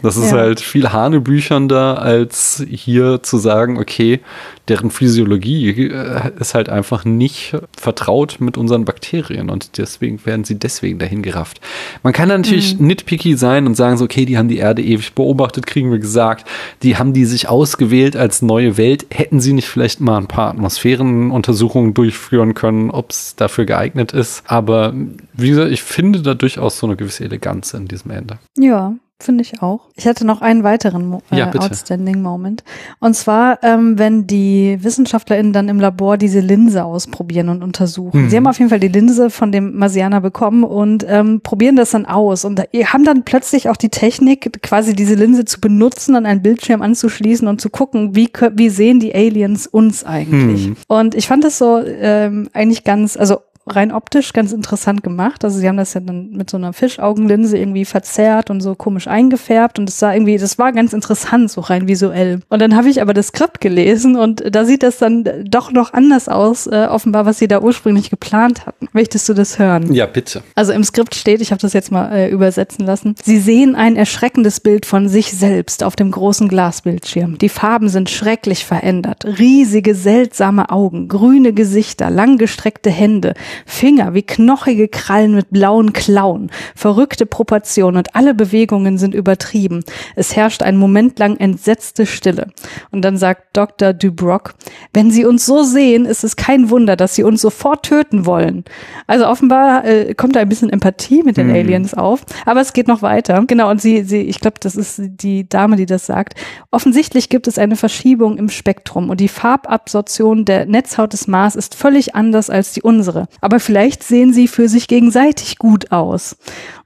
Das 0.03 0.17
ist 0.17 0.31
ja. 0.31 0.39
halt 0.39 0.61
viel 0.61 0.93
hanebüchernder, 0.93 2.01
als 2.01 2.65
hier 2.69 3.23
zu 3.23 3.39
sagen, 3.39 3.79
okay, 3.79 4.21
deren 4.69 4.91
Physiologie 4.91 5.89
äh, 5.89 6.33
ist 6.39 6.55
halt 6.55 6.69
einfach 6.69 7.05
nicht 7.05 7.57
vertraut 7.77 8.37
mit 8.41 8.57
unseren 8.57 8.85
Bakterien 8.85 9.51
und 9.51 9.79
deswegen 9.79 10.06
werden 10.25 10.45
sie 10.45 10.59
deswegen 10.59 10.99
dahin 10.99 11.23
gerafft. 11.23 11.61
Man 12.03 12.13
kann 12.13 12.29
natürlich 12.29 12.79
mhm. 12.79 12.87
nitpicky 12.87 13.37
sein 13.37 13.67
und 13.67 13.75
sagen 13.75 13.97
so, 13.97 14.05
okay, 14.05 14.25
die 14.25 14.39
haben 14.39 14.49
die 14.49 14.59
Erde 14.59 14.83
ewig 14.83 15.15
beobachtet, 15.15 15.67
kriegen 15.67 15.91
wir 15.91 15.99
gesagt, 15.99 16.47
die 16.83 16.97
haben 16.97 17.13
die 17.13 17.25
sich 17.25 17.49
ausgewählt 17.49 18.17
als 18.17 18.43
neue 18.43 18.77
Welt. 18.77 19.07
Hätten 19.11 19.41
sie 19.41 19.53
nicht 19.53 19.69
vielleicht 19.69 20.01
mal 20.01 20.19
ein 20.19 20.29
paar 20.29 20.51
Atmosphärenuntersuchungen 20.51 21.95
durchführen 21.95 22.55
können, 22.55 22.91
ob 22.91 23.11
es 23.11 23.37
dafür 23.37 23.67
geeignet 23.67 24.13
ist. 24.13 24.43
Aber 24.47 24.95
wie 25.33 25.51
gesagt, 25.51 25.71
ich 25.71 25.83
finde 25.83 26.23
da 26.23 26.35
durchaus 26.35 26.79
so 26.79 26.87
eine 26.87 26.97
gewisse 26.97 27.25
Eleganz 27.25 27.75
in 27.75 27.89
diesem 27.89 28.11
Ende. 28.11 28.39
Ja, 28.59 28.95
Finde 29.19 29.43
ich 29.43 29.63
auch. 29.63 29.89
Ich 29.95 30.07
hatte 30.07 30.27
noch 30.27 30.43
einen 30.43 30.63
weiteren 30.63 31.21
äh, 31.31 31.39
ja, 31.39 31.51
Outstanding 31.51 32.21
Moment. 32.21 32.65
Und 33.01 33.15
zwar, 33.15 33.63
ähm, 33.65 33.99
wenn 33.99 34.27
die 34.27 34.77
WissenschaftlerInnen 34.83 35.55
dann 35.55 35.71
im 35.71 35.81
Labor 35.81 36.19
diese 36.19 36.41
Linse 36.41 36.85
ausprobieren 36.85 37.49
und 37.49 37.63
untersuchen. 37.63 38.25
Mhm. 38.25 38.31
Sie 38.31 38.37
haben 38.37 38.47
auf 38.47 38.59
jeden 38.59 38.69
Fall 38.69 38.79
die 38.79 38.89
Linse 38.89 39.31
von 39.31 39.53
dem 39.53 39.75
Marsianer 39.75 40.21
bekommen 40.21 40.65
und 40.65 41.07
ähm, 41.09 41.41
probieren 41.41 41.77
das 41.77 41.93
dann 41.93 42.05
aus. 42.05 42.45
Und 42.45 42.61
haben 42.61 43.05
dann 43.05 43.25
plötzlich 43.25 43.71
auch 43.71 43.79
die 43.79 43.89
Technik, 43.89 44.63
quasi 44.63 44.95
diese 44.95 45.15
Linse 45.15 45.47
zu 45.47 45.63
benutzen, 45.63 46.15
an 46.15 46.27
einen 46.27 46.43
Bildschirm 46.43 46.83
anzuschließen 46.83 47.49
und 47.49 47.59
zu 47.59 47.71
gucken, 47.71 48.15
wie, 48.15 48.29
wie 48.53 48.69
sehen 48.69 49.01
die 49.01 49.15
Aliens 49.15 49.67
uns 49.67 50.05
eigentlich. 50.05 50.69
Mhm. 50.69 50.77
Und 50.89 51.15
ich 51.15 51.27
fand 51.27 51.43
das 51.43 51.57
so 51.57 51.81
ähm, 51.83 52.51
eigentlich 52.53 52.85
ganz, 52.85 53.17
also 53.17 53.39
rein 53.67 53.93
optisch 53.93 54.33
ganz 54.33 54.53
interessant 54.53 55.03
gemacht. 55.03 55.45
Also 55.45 55.59
sie 55.59 55.69
haben 55.69 55.77
das 55.77 55.95
ja 55.95 56.01
dann 56.01 56.31
mit 56.31 56.49
so 56.49 56.57
einer 56.57 56.73
Fischaugenlinse 56.73 57.59
irgendwie 57.59 57.85
verzerrt 57.85 58.51
und 58.51 58.61
so 58.61 58.75
komisch 58.75 59.09
eingefärbt 59.09 59.79
und 59.79 59.89
es 59.89 59.99
sah 59.99 60.15
irgendwie, 60.15 60.39
das 60.39 60.59
war 60.59 60.73
ganz 60.73 60.93
interessant, 60.93 61.51
so 61.51 61.61
rein 61.61 61.89
visuell. 61.89 62.41
Und 62.49 62.63
dann 62.63 62.77
habe 62.77 62.89
ich 62.89 63.03
aber 63.03 63.13
das 63.13 63.29
Skript 63.29 63.61
gelesen 63.61 64.17
und 64.17 64.55
da 64.55 64.65
sieht 64.65 64.83
das 64.83 64.99
dann 64.99 65.25
doch 65.45 65.73
noch 65.73 65.93
anders 65.93 66.29
aus, 66.29 66.67
äh, 66.67 66.87
offenbar, 66.89 67.27
was 67.27 67.39
sie 67.39 67.49
da 67.49 67.61
ursprünglich 67.61 68.11
geplant 68.11 68.67
hatten. 68.67 68.89
Möchtest 68.93 69.29
du 69.29 69.35
das 69.35 69.59
hören? 69.59 69.93
Ja, 69.93 70.07
bitte. 70.07 70.43
Also 70.55 70.73
im 70.73 70.85
Skript 70.85 71.15
steht, 71.15 71.41
ich 71.41 71.51
habe 71.51 71.61
das 71.61 71.73
jetzt 71.73 71.91
mal 71.91 72.13
äh, 72.13 72.31
übersetzen 72.31 72.87
lassen, 72.87 73.17
sie 73.23 73.39
sehen 73.39 73.75
ein 73.75 73.97
erschreckendes 73.97 74.61
Bild 74.61 74.87
von 74.87 75.09
sich 75.09 75.33
selbst 75.33 75.83
auf 75.83 75.97
dem 75.97 76.11
großen 76.13 76.49
Glasbildschirm. 76.49 77.39
Die 77.39 77.49
Farben 77.49 77.89
sind 77.89 78.11
schrecklich 78.11 78.65
verändert. 78.65 79.25
Riesige, 79.25 79.95
seltsame 79.95 80.71
Augen, 80.71 81.09
grüne 81.09 81.53
Gesichter, 81.53 82.11
langgestreckte 82.11 82.91
Hände, 82.91 83.35
Finger 83.65 84.15
wie 84.15 84.23
knochige 84.23 84.89
Krallen 84.89 85.35
mit 85.35 85.51
blauen 85.51 85.93
Klauen, 85.93 86.51
verrückte 86.75 87.27
Proportionen 87.27 87.97
und 87.97 88.15
alle 88.15 88.35
Bewegungen 88.35 88.99
sind 88.99 89.15
übertrieben. 89.15 89.85
Es 90.15 90.37
herrscht 90.37 90.63
ein 90.63 90.77
Moment 90.77 91.19
lang 91.19 91.37
entsetzte 91.37 92.07
Stille. 92.07 92.49
Und 92.91 93.03
dann 93.03 93.17
sagt 93.17 93.57
Dr. 93.57 93.93
Dubrock, 93.93 94.55
wenn 94.93 95.11
Sie 95.11 95.25
uns 95.25 95.47
so 95.47 95.63
sehen, 95.63 96.05
ist 96.05 96.25
es 96.25 96.37
kein 96.37 96.71
Wunder, 96.71 96.97
dass 96.97 97.15
Sie 97.15 97.23
uns 97.23 97.41
sofort 97.41 97.85
töten 97.85 98.27
wollen. 98.27 98.65
Also 99.07 99.27
offenbar 99.27 99.85
äh, 99.85 100.15
kommt 100.15 100.37
da 100.37 100.41
ein 100.41 100.49
bisschen 100.49 100.71
Empathie 100.71 101.23
mit 101.23 101.37
den 101.37 101.49
mhm. 101.49 101.55
Aliens 101.55 101.95
auf, 101.95 102.25
aber 102.45 102.61
es 102.61 102.73
geht 102.73 102.89
noch 102.89 103.03
weiter. 103.03 103.43
Genau, 103.47 103.71
und 103.71 103.81
sie, 103.81 104.03
sie, 104.03 104.23
ich 104.23 104.41
glaube, 104.41 104.57
das 104.61 104.77
ist 104.77 105.01
die 105.01 105.49
Dame, 105.49 105.77
die 105.77 105.87
das 105.87 106.07
sagt. 106.07 106.35
Offensichtlich 106.71 107.29
gibt 107.29 107.47
es 107.47 107.59
eine 107.59 107.77
Verschiebung 107.77 108.39
im 108.39 108.49
Spektrum 108.49 109.11
und 109.11 109.21
die 109.21 109.29
Farbabsorption 109.29 110.45
der 110.45 110.67
Netzhaut 110.67 111.13
des 111.13 111.29
Mars 111.29 111.57
ist 111.57 111.75
völlig 111.75 112.15
anders 112.15 112.51
als 112.51 112.73
die 112.73 112.83
unsere. 112.83 113.27
Aber 113.47 113.61
vielleicht 113.61 114.03
sehen 114.03 114.33
sie 114.33 114.49
für 114.49 114.69
sich 114.69 114.89
gegenseitig 114.89 115.59
gut 115.59 115.93
aus. 115.93 116.37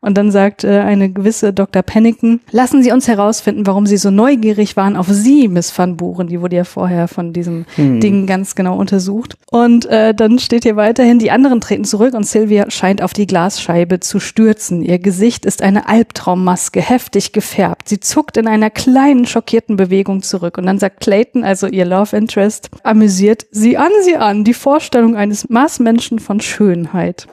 Und 0.02 0.16
dann 0.16 0.30
sagt 0.30 0.64
äh, 0.64 0.80
eine 0.80 1.10
gewisse 1.10 1.52
Dr. 1.52 1.82
Pennington, 1.82 2.40
lassen 2.50 2.82
Sie 2.82 2.90
uns 2.90 3.06
herausfinden, 3.06 3.66
warum 3.66 3.86
Sie 3.86 3.98
so 3.98 4.10
neugierig 4.10 4.76
waren 4.76 4.96
auf 4.96 5.08
Sie, 5.08 5.46
Miss 5.48 5.76
Van 5.76 5.96
Buren. 5.96 6.28
Die 6.28 6.40
wurde 6.40 6.56
ja 6.56 6.64
vorher 6.64 7.06
von 7.06 7.34
diesem 7.34 7.66
hm. 7.76 8.00
Ding 8.00 8.26
ganz 8.26 8.54
genau 8.54 8.78
untersucht. 8.78 9.36
Und 9.50 9.86
äh, 9.86 10.14
dann 10.14 10.38
steht 10.38 10.62
hier 10.62 10.76
weiterhin, 10.76 11.18
die 11.18 11.30
anderen 11.30 11.60
treten 11.60 11.84
zurück 11.84 12.14
und 12.14 12.26
Sylvia 12.26 12.70
scheint 12.70 13.02
auf 13.02 13.12
die 13.12 13.26
Glasscheibe 13.26 14.00
zu 14.00 14.20
stürzen. 14.20 14.82
Ihr 14.82 14.98
Gesicht 14.98 15.44
ist 15.44 15.60
eine 15.60 15.86
Albtraummaske, 15.86 16.80
heftig 16.80 17.32
gefärbt. 17.32 17.88
Sie 17.88 18.00
zuckt 18.00 18.38
in 18.38 18.46
einer 18.46 18.70
kleinen, 18.70 19.26
schockierten 19.26 19.76
Bewegung 19.76 20.22
zurück. 20.22 20.56
Und 20.56 20.64
dann 20.64 20.78
sagt 20.78 21.00
Clayton, 21.00 21.44
also 21.44 21.66
ihr 21.66 21.84
Love 21.84 22.16
Interest, 22.16 22.70
amüsiert, 22.84 23.46
sie 23.50 23.76
an, 23.76 23.92
sie 24.02 24.16
an, 24.16 24.44
die 24.44 24.54
Vorstellung 24.54 25.14
eines 25.14 25.48
Maßmenschen 25.50 26.20
von 26.20 26.40
Schönheit. 26.50 27.26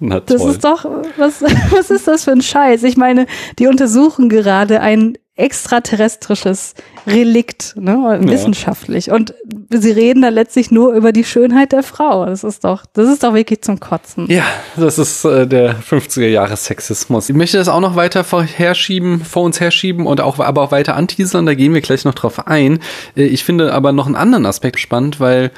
Na 0.00 0.20
toll. 0.20 0.38
Das 0.38 0.46
ist 0.46 0.64
doch, 0.64 0.84
was, 1.18 1.42
was 1.70 1.90
ist 1.90 2.08
das 2.08 2.24
für 2.24 2.32
ein 2.32 2.42
Scheiß? 2.42 2.82
Ich 2.82 2.96
meine, 2.96 3.26
die 3.58 3.66
untersuchen 3.66 4.28
gerade 4.28 4.80
ein 4.80 5.16
extraterrestrisches 5.40 6.74
Relikt, 7.06 7.74
ne, 7.76 8.18
wissenschaftlich. 8.22 9.06
Ja. 9.06 9.14
Und 9.14 9.32
sie 9.70 9.90
reden 9.90 10.20
da 10.20 10.28
letztlich 10.28 10.70
nur 10.70 10.92
über 10.92 11.12
die 11.12 11.24
Schönheit 11.24 11.72
der 11.72 11.82
Frau. 11.82 12.26
Das 12.26 12.44
ist 12.44 12.64
doch, 12.64 12.84
das 12.92 13.08
ist 13.08 13.22
doch 13.22 13.32
wirklich 13.32 13.62
zum 13.62 13.80
Kotzen. 13.80 14.26
Ja, 14.28 14.44
das 14.76 14.98
ist 14.98 15.24
äh, 15.24 15.46
der 15.46 15.76
50er 15.76 16.26
Jahre 16.26 16.56
Sexismus. 16.56 17.30
Ich 17.30 17.36
möchte 17.36 17.56
das 17.56 17.68
auch 17.68 17.80
noch 17.80 17.96
weiter 17.96 18.22
vorherschieben, 18.22 19.24
vor 19.24 19.44
uns 19.44 19.60
herschieben 19.60 20.06
und 20.06 20.20
auch, 20.20 20.38
aber 20.38 20.60
auch 20.60 20.72
weiter 20.72 20.94
anteasern. 20.94 21.46
Da 21.46 21.54
gehen 21.54 21.72
wir 21.72 21.80
gleich 21.80 22.04
noch 22.04 22.14
drauf 22.14 22.46
ein. 22.46 22.80
Äh, 23.16 23.22
ich 23.22 23.42
finde 23.42 23.72
aber 23.72 23.92
noch 23.92 24.06
einen 24.06 24.16
anderen 24.16 24.44
Aspekt 24.44 24.78
spannend, 24.78 25.20
weil 25.20 25.52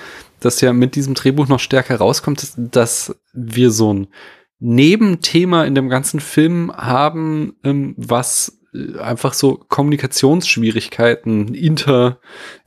das 0.45 0.61
ja 0.61 0.73
mit 0.73 0.95
diesem 0.95 1.15
Drehbuch 1.15 1.49
noch 1.49 1.61
stärker 1.61 1.97
rauskommt, 1.97 2.43
ist, 2.43 2.55
dass 2.57 3.17
wir 3.33 3.71
so 3.71 3.93
ein 3.93 4.09
Nebenthema 4.59 5.65
in 5.65 5.75
dem 5.75 5.89
ganzen 5.89 6.21
Film 6.21 6.73
haben, 6.77 7.57
ähm, 7.65 7.95
was 7.97 8.61
äh, 8.73 8.99
einfach 8.99 9.35
so 9.35 9.57
Kommunikationsschwierigkeiten 9.69 11.55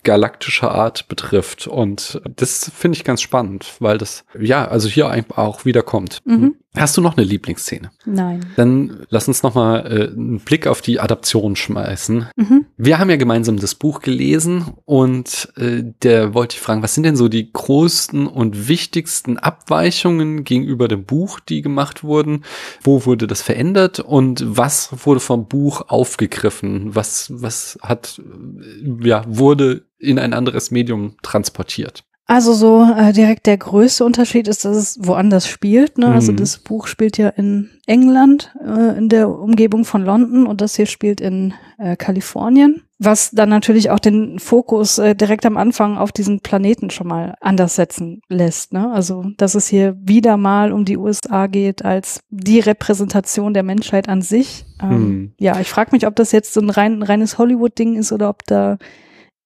intergalaktischer 0.05 0.71
Art 0.71 1.07
betrifft. 1.07 1.67
Und 1.67 2.21
das 2.35 2.71
finde 2.73 2.97
ich 2.97 3.03
ganz 3.03 3.21
spannend, 3.21 3.73
weil 3.79 3.97
das, 3.97 4.23
ja, 4.39 4.67
also 4.67 4.87
hier 4.87 5.11
auch 5.35 5.65
wieder 5.65 5.81
kommt. 5.81 6.21
Mhm. 6.25 6.55
Hast 6.75 6.97
du 6.97 7.01
noch 7.01 7.15
eine 7.15 7.25
Lieblingsszene? 7.25 7.89
Nein. 8.05 8.45
Dann 8.57 9.05
lass 9.09 9.29
uns 9.29 9.43
noch 9.43 9.55
mal 9.55 9.85
äh, 9.85 10.07
einen 10.11 10.39
Blick 10.39 10.67
auf 10.67 10.81
die 10.81 10.99
Adaption 10.99 11.55
schmeißen. 11.55 12.27
Mhm. 12.35 12.65
Wir 12.77 12.99
haben 12.99 13.09
ja 13.09 13.15
gemeinsam 13.15 13.57
das 13.57 13.75
Buch 13.75 14.01
gelesen 14.01 14.73
und 14.83 15.53
äh, 15.55 15.83
der 16.03 16.33
wollte 16.33 16.55
ich 16.55 16.61
fragen, 16.61 16.83
was 16.83 16.93
sind 16.93 17.03
denn 17.03 17.15
so 17.15 17.29
die 17.29 17.51
größten 17.51 18.27
und 18.27 18.67
wichtigsten 18.67 19.37
Abweichungen 19.37 20.43
gegenüber 20.43 20.89
dem 20.89 21.05
Buch, 21.05 21.39
die 21.39 21.61
gemacht 21.61 22.03
wurden? 22.03 22.43
Wo 22.81 23.05
wurde 23.05 23.25
das 23.25 23.41
verändert 23.41 24.01
und 24.01 24.43
was 24.45 24.89
wurde 25.05 25.21
vom 25.21 25.47
Buch 25.47 25.83
aufgegriffen? 25.87 26.93
Was 26.93 27.31
was 27.33 27.79
hat 27.81 28.19
äh, 28.19 29.07
ja 29.07 29.23
wurde 29.27 29.85
in 30.05 30.19
ein 30.19 30.33
anderes 30.33 30.71
Medium 30.71 31.15
transportiert? 31.21 32.03
Also 32.27 32.53
so 32.53 32.83
äh, 32.97 33.13
direkt 33.13 33.45
der 33.45 33.57
größte 33.57 34.03
Unterschied 34.03 34.47
ist, 34.47 34.65
dass 34.65 34.75
es 34.75 34.97
woanders 34.99 35.47
spielt. 35.47 35.99
Ne? 35.99 36.07
Also 36.07 36.13
mhm. 36.13 36.15
Also 36.15 36.33
das 36.33 36.57
Buch 36.57 36.87
spielt 36.87 37.19
ja 37.19 37.29
in 37.29 37.69
England, 37.85 38.51
äh, 38.65 38.97
in 38.97 39.09
der 39.09 39.29
Umgebung 39.29 39.85
von 39.85 40.03
London 40.03 40.47
und 40.47 40.59
das 40.59 40.75
hier 40.75 40.87
spielt 40.87 41.21
in 41.21 41.53
äh, 41.77 41.95
Kalifornien. 41.95 42.81
Was 42.97 43.29
dann 43.29 43.49
natürlich 43.49 43.91
auch 43.91 43.99
den 43.99 44.39
Fokus 44.39 44.97
äh, 44.97 45.13
direkt 45.13 45.45
am 45.45 45.57
Anfang 45.57 45.97
auf 45.97 46.11
diesen 46.11 46.39
Planeten 46.39 46.89
schon 46.89 47.07
mal 47.07 47.35
anders 47.41 47.75
setzen 47.75 48.21
lässt. 48.27 48.73
Ne? 48.73 48.91
Also 48.91 49.25
dass 49.37 49.53
es 49.53 49.67
hier 49.67 49.95
wieder 50.01 50.37
mal 50.37 50.71
um 50.71 50.83
die 50.83 50.97
USA 50.97 51.45
geht 51.45 51.85
als 51.85 52.21
die 52.31 52.59
Repräsentation 52.59 53.53
der 53.53 53.63
Menschheit 53.63 54.09
an 54.09 54.23
sich. 54.23 54.65
Ähm, 54.81 54.89
mhm. 54.89 55.33
Ja, 55.37 55.59
ich 55.59 55.69
frage 55.69 55.91
mich, 55.91 56.07
ob 56.07 56.15
das 56.15 56.31
jetzt 56.31 56.53
so 56.55 56.61
ein 56.61 56.71
rein, 56.71 57.03
reines 57.03 57.37
Hollywood-Ding 57.37 57.97
ist 57.97 58.11
oder 58.11 58.29
ob 58.29 58.45
da 58.45 58.79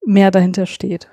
mehr 0.05 0.31
dahinter 0.31 0.65
steht. 0.65 1.07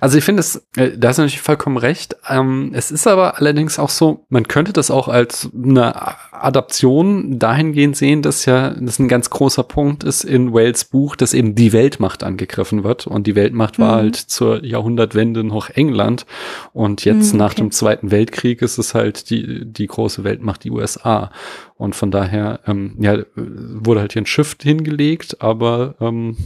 Also 0.00 0.18
ich 0.18 0.24
finde 0.24 0.40
es, 0.40 0.66
äh, 0.76 0.96
da 0.96 1.08
hast 1.08 1.18
du 1.18 1.22
natürlich 1.22 1.40
vollkommen 1.40 1.76
recht. 1.76 2.16
Ähm, 2.28 2.72
es 2.74 2.90
ist 2.90 3.06
aber 3.06 3.38
allerdings 3.38 3.78
auch 3.78 3.88
so, 3.88 4.24
man 4.28 4.48
könnte 4.48 4.72
das 4.72 4.90
auch 4.90 5.08
als 5.08 5.48
eine 5.54 5.94
Adaption 6.32 7.38
dahingehend 7.38 7.96
sehen, 7.96 8.20
dass 8.20 8.44
ja 8.44 8.70
das 8.70 8.98
ein 8.98 9.08
ganz 9.08 9.30
großer 9.30 9.62
Punkt 9.62 10.04
ist 10.04 10.24
in 10.24 10.52
Wales 10.52 10.84
Buch, 10.84 11.16
dass 11.16 11.34
eben 11.34 11.54
die 11.54 11.72
Weltmacht 11.72 12.24
angegriffen 12.24 12.84
wird 12.84 13.06
und 13.06 13.26
die 13.26 13.36
Weltmacht 13.36 13.78
war 13.78 13.96
mhm. 13.96 14.02
halt 14.02 14.16
zur 14.16 14.64
Jahrhundertwende 14.64 15.44
noch 15.44 15.70
England 15.70 16.26
und 16.72 17.04
jetzt 17.04 17.32
mhm, 17.32 17.40
okay. 17.40 17.48
nach 17.48 17.54
dem 17.54 17.70
Zweiten 17.70 18.10
Weltkrieg 18.10 18.60
ist 18.60 18.78
es 18.78 18.94
halt 18.94 19.30
die 19.30 19.64
die 19.64 19.86
große 19.86 20.24
Weltmacht 20.24 20.64
die 20.64 20.70
USA 20.70 21.30
und 21.82 21.96
von 21.96 22.12
daher, 22.12 22.60
ähm, 22.66 22.94
ja, 23.00 23.18
wurde 23.34 24.00
halt 24.00 24.12
hier 24.12 24.22
ein 24.22 24.26
Schiff 24.26 24.56
hingelegt, 24.62 25.42
aber 25.42 25.96
ähm, 26.00 26.36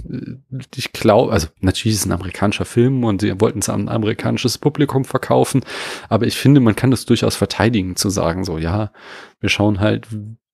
ich 0.74 0.92
glaube, 0.92 1.30
also 1.30 1.48
natürlich 1.60 1.96
ist 1.96 2.00
es 2.00 2.06
ein 2.06 2.12
amerikanischer 2.12 2.64
Film 2.64 3.04
und 3.04 3.20
sie 3.20 3.38
wollten 3.38 3.58
es 3.58 3.68
an 3.68 3.82
ein 3.82 3.88
amerikanisches 3.90 4.56
Publikum 4.56 5.04
verkaufen, 5.04 5.60
aber 6.08 6.26
ich 6.26 6.38
finde, 6.38 6.60
man 6.60 6.74
kann 6.74 6.90
das 6.90 7.04
durchaus 7.04 7.36
verteidigen, 7.36 7.96
zu 7.96 8.08
sagen, 8.08 8.44
so, 8.44 8.56
ja, 8.56 8.92
wir 9.40 9.50
schauen 9.50 9.78
halt, 9.80 10.08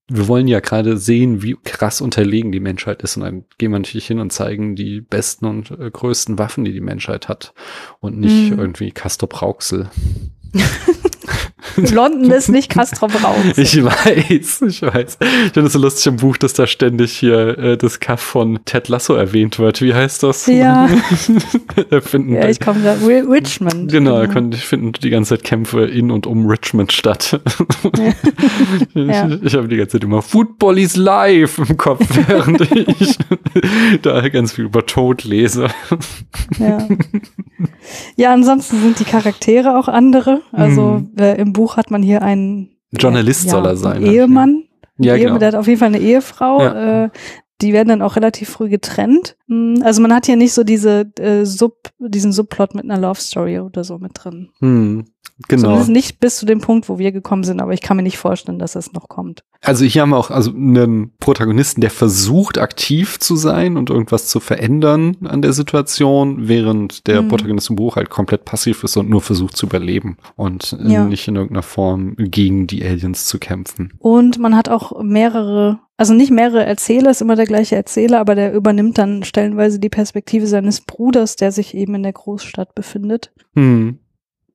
wir 0.09 0.27
wollen 0.27 0.49
ja 0.49 0.59
gerade 0.59 0.99
sehen, 0.99 1.43
wie 1.43 1.57
krass 1.63 2.01
unterlegen 2.01 2.51
die 2.51 2.61
Menschheit 2.61 3.03
ist. 3.03 3.17
Und 3.17 3.23
dann 3.23 3.45
gehen 3.59 3.71
wir 3.71 3.79
natürlich 3.79 4.09
hin 4.09 4.19
und 4.19 4.33
zeigen 4.33 4.75
die 4.75 5.01
besten 5.01 5.47
und 5.47 5.71
äh, 5.71 5.91
größten 5.91 6.39
Waffen, 6.39 6.65
die 6.65 6.73
die 6.73 6.81
Menschheit 6.81 7.29
hat. 7.29 7.55
Und 8.01 8.19
nicht 8.19 8.51
mhm. 8.51 8.59
irgendwie 8.59 8.91
Castor 8.91 9.29
Brauxel. 9.29 9.91
London 11.77 12.31
ist 12.31 12.49
nicht 12.49 12.71
Castro 12.71 13.07
Brauns. 13.07 13.57
Ich 13.57 13.83
weiß, 13.83 14.63
ich 14.63 14.83
weiß. 14.83 15.19
Ich 15.21 15.53
finde 15.53 15.67
es 15.67 15.73
so 15.73 15.79
lustig 15.79 16.07
im 16.07 16.17
Buch, 16.17 16.37
dass 16.37 16.53
da 16.55 16.67
ständig 16.67 17.13
hier 17.13 17.59
äh, 17.59 17.77
das 17.77 18.01
Kaff 18.01 18.21
von 18.21 18.61
Ted 18.65 18.89
Lasso 18.89 19.15
erwähnt 19.15 19.59
wird. 19.59 19.81
Wie 19.81 19.95
heißt 19.95 20.23
das? 20.23 20.47
Ja. 20.47 20.89
finden 22.03 22.35
ja, 22.35 22.49
ich 22.49 22.61
komme 22.61 22.81
da. 22.83 22.95
Richmond. 23.03 23.91
Genau. 23.91 24.27
Können, 24.27 24.53
finden 24.53 24.93
die 24.93 25.11
ganze 25.11 25.37
Zeit 25.37 25.45
Kämpfe 25.45 25.85
in 25.85 26.11
und 26.11 26.27
um 26.27 26.47
Richmond 26.47 26.93
statt. 26.93 27.41
ja. 28.95 29.29
Ich, 29.29 29.43
ich 29.43 29.55
habe 29.55 29.69
die 29.69 29.77
ganze 29.77 29.93
Zeit 29.93 30.05
immer 30.05 30.23
Football 30.23 30.79
is 30.79 30.97
live 30.97 31.59
im 31.59 31.77
Kopf, 31.77 32.07
während 32.27 32.61
ich 32.61 33.19
da 34.03 34.29
ganz 34.29 34.53
viel 34.53 34.65
über 34.65 34.85
Tod 34.85 35.25
lese. 35.25 35.69
Ja. 36.59 36.87
ja, 38.17 38.33
ansonsten 38.33 38.81
sind 38.81 39.01
die 39.01 39.05
Charaktere 39.05 39.79
auch 39.79 39.89
andere. 39.89 40.42
Also 40.51 41.01
mhm. 41.01 41.13
äh, 41.19 41.35
im 41.35 41.53
Buch 41.53 41.77
hat 41.77 41.91
man 41.91 42.03
hier 42.03 42.23
einen 42.23 42.71
Journalist 42.93 43.45
ja, 43.45 43.51
soll 43.51 43.67
er 43.67 43.77
sein. 43.77 44.03
Ehemann. 44.03 44.65
Ja, 44.99 45.17
genau. 45.17 45.39
Der 45.39 45.49
hat 45.49 45.55
auf 45.55 45.67
jeden 45.67 45.79
Fall 45.79 45.89
eine 45.89 45.99
Ehefrau. 45.99 46.63
Ja. 46.63 47.05
Äh, 47.05 47.11
die 47.63 47.73
werden 47.73 47.89
dann 47.89 48.03
auch 48.03 48.17
relativ 48.17 48.51
früh 48.51 48.69
getrennt. 48.69 49.37
Hm, 49.49 49.83
also 49.85 50.03
man 50.03 50.13
hat 50.13 50.27
hier 50.27 50.37
nicht 50.37 50.53
so 50.53 50.65
diese 50.65 51.11
äh, 51.19 51.45
Sub, 51.45 51.91
diesen 51.99 52.33
Subplot 52.33 52.75
mit 52.75 52.85
einer 52.85 52.99
Love 52.99 53.21
Story 53.21 53.61
oder 53.61 53.85
so 53.85 53.99
mit 53.99 54.13
drin. 54.15 54.51
Hm. 54.59 55.07
Genau. 55.49 55.63
Zumindest 55.63 55.91
nicht 55.91 56.21
bis 56.21 56.37
zu 56.37 56.47
dem 56.47 56.61
Punkt, 56.61 56.89
wo 56.89 56.99
wir 56.99 57.13
gekommen 57.13 57.45
sind, 57.45 57.61
aber 57.61 57.73
ich 57.73 57.81
kann 57.81 57.97
mir 57.97 58.03
nicht 58.03 58.19
vorstellen, 58.19 58.59
dass 58.59 58.77
es 58.77 58.93
noch 58.93 59.09
kommt. 59.09 59.43
Also 59.61 59.85
hier 59.85 60.03
haben 60.03 60.11
wir 60.11 60.19
auch 60.19 60.31
also 60.31 60.51
einen 60.51 61.13
Protagonisten, 61.19 61.81
der 61.81 61.91
versucht 61.91 62.59
aktiv 62.59 63.19
zu 63.19 63.37
sein 63.37 63.77
und 63.77 63.91
irgendwas 63.91 64.27
zu 64.27 64.41
verändern 64.41 65.17
an 65.25 65.43
der 65.43 65.53
Situation, 65.53 66.49
während 66.49 67.07
der 67.07 67.23
mhm. 67.23 67.29
Protagonist 67.29 67.71
im 67.71 67.77
Buch 67.77 67.97
halt 67.97 68.11
komplett 68.11 68.45
passiv 68.45 68.85
ist 68.85 68.97
und 68.97 69.09
nur 69.09 69.21
versucht 69.21 69.57
zu 69.57 69.67
überleben 69.67 70.17
und 70.37 70.77
ja. 70.85 71.05
nicht 71.05 71.27
in 71.29 71.37
irgendeiner 71.37 71.63
Form 71.63 72.15
gegen 72.17 72.67
die 72.67 72.85
Aliens 72.85 73.27
zu 73.27 73.39
kämpfen. 73.39 73.93
Und 73.99 74.39
man 74.39 74.57
hat 74.57 74.69
auch 74.69 75.03
mehrere 75.03 75.81
also 76.03 76.15
nicht 76.15 76.33
mehrere 76.33 76.65
Erzähler, 76.67 77.13
ist 77.13 77.23
immer 77.23 77.37
der 77.37 77.47
gleiche 77.47 77.77
Erzähler, 77.77 78.19
aber 78.19 78.35
der 78.35 78.53
übernimmt 78.55 78.99
dann 78.99 79.23
stellenweise 79.23 79.79
die 79.79 79.89
Perspektive 79.89 80.49
seines 80.49 80.81
Bruders, 80.81 81.37
der 81.37 81.53
sich 81.53 81.77
eben 81.77 81.95
in 81.95 82.03
der 82.03 82.13
Großstadt 82.13 82.75
befindet. 82.75 83.33
Hm. 83.55 84.01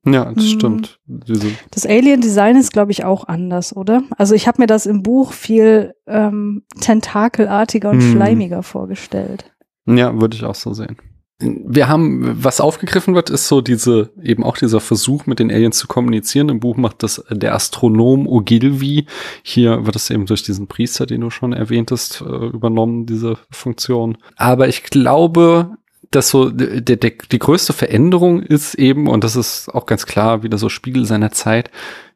Ja, 0.04 0.26
das 0.26 0.44
mhm. 0.44 0.48
stimmt. 0.48 1.00
Diese 1.06 1.48
das 1.70 1.86
Alien-Design 1.86 2.56
ist, 2.56 2.70
glaube 2.74 2.92
ich, 2.92 3.06
auch 3.06 3.26
anders, 3.28 3.74
oder? 3.74 4.02
Also 4.18 4.34
ich 4.34 4.46
habe 4.46 4.60
mir 4.60 4.66
das 4.66 4.84
im 4.84 5.02
Buch 5.02 5.32
viel 5.32 5.94
ähm, 6.06 6.64
tentakelartiger 6.82 7.88
und 7.92 8.06
mhm. 8.06 8.12
schleimiger 8.12 8.62
vorgestellt. 8.62 9.50
Ja, 9.86 10.20
würde 10.20 10.36
ich 10.36 10.44
auch 10.44 10.54
so 10.54 10.74
sehen. 10.74 10.98
Wir 11.40 11.88
haben, 11.88 12.42
was 12.42 12.60
aufgegriffen 12.60 13.14
wird, 13.14 13.30
ist 13.30 13.46
so 13.46 13.60
diese, 13.60 14.10
eben 14.20 14.42
auch 14.42 14.56
dieser 14.56 14.80
Versuch, 14.80 15.26
mit 15.26 15.38
den 15.38 15.52
Aliens 15.52 15.78
zu 15.78 15.86
kommunizieren. 15.86 16.48
Im 16.48 16.58
Buch 16.58 16.76
macht 16.76 17.04
das 17.04 17.24
der 17.30 17.54
Astronom 17.54 18.26
Ogilvy. 18.26 19.06
Hier 19.44 19.86
wird 19.86 19.94
es 19.94 20.10
eben 20.10 20.26
durch 20.26 20.42
diesen 20.42 20.66
Priester, 20.66 21.06
den 21.06 21.20
du 21.20 21.30
schon 21.30 21.52
erwähntest, 21.52 22.22
äh, 22.22 22.24
übernommen, 22.24 23.06
diese 23.06 23.38
Funktion. 23.50 24.18
Aber 24.34 24.66
ich 24.66 24.82
glaube, 24.82 25.76
dass 26.10 26.30
so 26.30 26.50
der, 26.50 26.80
der, 26.80 27.12
die 27.30 27.38
größte 27.38 27.72
Veränderung 27.72 28.42
ist 28.42 28.74
eben, 28.74 29.06
und 29.06 29.22
das 29.22 29.36
ist 29.36 29.68
auch 29.68 29.86
ganz 29.86 30.06
klar 30.06 30.42
wieder 30.42 30.58
so 30.58 30.68
Spiegel 30.68 31.04
seiner 31.04 31.30
Zeit, 31.30 31.70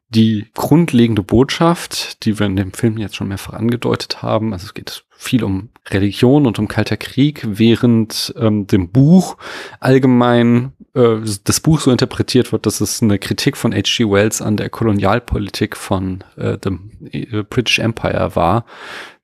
die 0.09 0.47
grundlegende 0.53 1.23
Botschaft, 1.23 2.25
die 2.25 2.39
wir 2.39 2.45
in 2.45 2.55
dem 2.55 2.73
Film 2.73 2.97
jetzt 2.97 3.15
schon 3.15 3.27
mehrfach 3.29 3.53
angedeutet 3.53 4.21
haben. 4.21 4.53
Also 4.53 4.65
es 4.65 4.73
geht 4.73 5.05
viel 5.15 5.43
um 5.43 5.69
Religion 5.89 6.45
und 6.45 6.59
um 6.59 6.67
Kalter 6.67 6.97
Krieg, 6.97 7.41
während 7.45 8.33
ähm, 8.37 8.67
dem 8.67 8.89
Buch 8.89 9.37
allgemein 9.79 10.73
äh, 10.95 11.17
das 11.43 11.59
Buch 11.59 11.79
so 11.79 11.91
interpretiert 11.91 12.51
wird, 12.51 12.65
dass 12.65 12.81
es 12.81 13.01
eine 13.01 13.19
Kritik 13.19 13.57
von 13.57 13.73
H.G. 13.73 14.09
Wells 14.09 14.41
an 14.41 14.57
der 14.57 14.69
Kolonialpolitik 14.69 15.75
von 15.75 16.23
äh, 16.37 16.57
dem 16.57 16.91
äh, 17.11 17.43
British 17.43 17.79
Empire 17.79 18.35
war, 18.35 18.65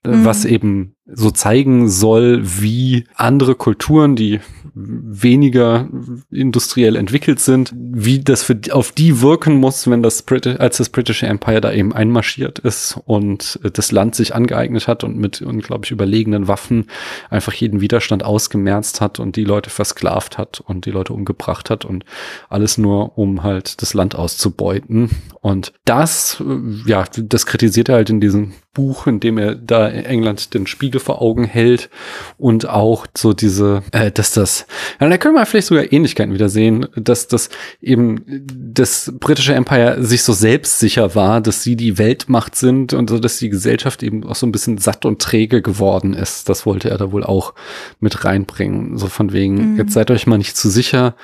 äh, 0.03 0.09
mhm. 0.09 0.25
was 0.25 0.45
eben 0.45 0.95
so 1.13 1.31
zeigen 1.31 1.89
soll, 1.89 2.41
wie 2.43 3.05
andere 3.15 3.55
Kulturen, 3.55 4.15
die 4.15 4.39
weniger 4.73 5.89
industriell 6.31 6.95
entwickelt 6.95 7.39
sind, 7.39 7.73
wie 7.75 8.19
das 8.19 8.43
für, 8.43 8.59
auf 8.71 8.91
die 8.91 9.21
wirken 9.21 9.55
muss, 9.55 9.89
wenn 9.89 10.03
das 10.03 10.21
British, 10.21 10.59
als 10.59 10.77
das 10.77 10.89
British 10.89 11.23
Empire 11.23 11.61
da 11.61 11.71
eben 11.71 11.93
einmarschiert 11.93 12.59
ist 12.59 12.99
und 13.05 13.59
das 13.73 13.91
Land 13.91 14.15
sich 14.15 14.35
angeeignet 14.35 14.87
hat 14.87 15.03
und 15.03 15.17
mit 15.17 15.41
unglaublich 15.41 15.91
überlegenen 15.91 16.47
Waffen 16.47 16.85
einfach 17.29 17.53
jeden 17.53 17.81
Widerstand 17.81 18.23
ausgemerzt 18.23 19.01
hat 19.01 19.19
und 19.19 19.35
die 19.35 19.43
Leute 19.43 19.69
versklavt 19.69 20.37
hat 20.37 20.61
und 20.61 20.85
die 20.85 20.91
Leute 20.91 21.13
umgebracht 21.13 21.69
hat 21.69 21.85
und 21.85 22.05
alles 22.49 22.77
nur, 22.77 23.17
um 23.17 23.43
halt 23.43 23.81
das 23.81 23.93
Land 23.93 24.15
auszubeuten. 24.15 25.09
Und 25.41 25.73
das, 25.85 26.43
ja, 26.85 27.05
das 27.17 27.45
kritisiert 27.45 27.89
er 27.89 27.95
halt 27.95 28.09
in 28.09 28.21
diesem 28.21 28.53
Buch, 28.73 29.07
in 29.07 29.19
dem 29.19 29.37
er 29.37 29.55
da 29.55 29.89
England 29.89 30.53
den 30.53 30.67
Spiegel 30.67 30.99
vor 30.99 31.21
Augen 31.21 31.43
hält 31.43 31.89
und 32.37 32.69
auch 32.69 33.07
so 33.17 33.33
diese, 33.33 33.81
äh, 33.91 34.11
dass 34.11 34.33
das, 34.33 34.67
ja, 35.01 35.09
da 35.09 35.17
können 35.17 35.33
wir 35.33 35.45
vielleicht 35.45 35.67
sogar 35.67 35.91
Ähnlichkeiten 35.91 36.33
wieder 36.33 36.49
sehen, 36.49 36.87
dass 36.95 37.27
das 37.27 37.49
eben 37.81 38.45
das 38.47 39.11
britische 39.19 39.55
Empire 39.55 40.03
sich 40.03 40.21
so 40.21 40.33
selbstsicher 40.33 41.15
war, 41.15 41.41
dass 41.41 41.63
sie 41.63 41.75
die 41.75 41.97
Weltmacht 41.97 42.55
sind 42.55 42.93
und 42.93 43.09
so, 43.09 43.17
dass 43.17 43.37
die 43.37 43.49
Gesellschaft 43.49 44.03
eben 44.03 44.23
auch 44.23 44.35
so 44.35 44.45
ein 44.45 44.51
bisschen 44.51 44.77
satt 44.77 45.03
und 45.03 45.19
träge 45.19 45.63
geworden 45.63 46.13
ist. 46.13 46.47
Das 46.47 46.67
wollte 46.67 46.91
er 46.91 46.99
da 46.99 47.11
wohl 47.11 47.23
auch 47.23 47.55
mit 47.99 48.23
reinbringen. 48.23 48.97
So 48.97 49.07
von 49.07 49.33
wegen, 49.33 49.73
mhm. 49.73 49.77
jetzt 49.77 49.93
seid 49.93 50.11
euch 50.11 50.27
mal 50.27 50.37
nicht 50.37 50.55
zu 50.55 50.69
sicher, 50.69 51.15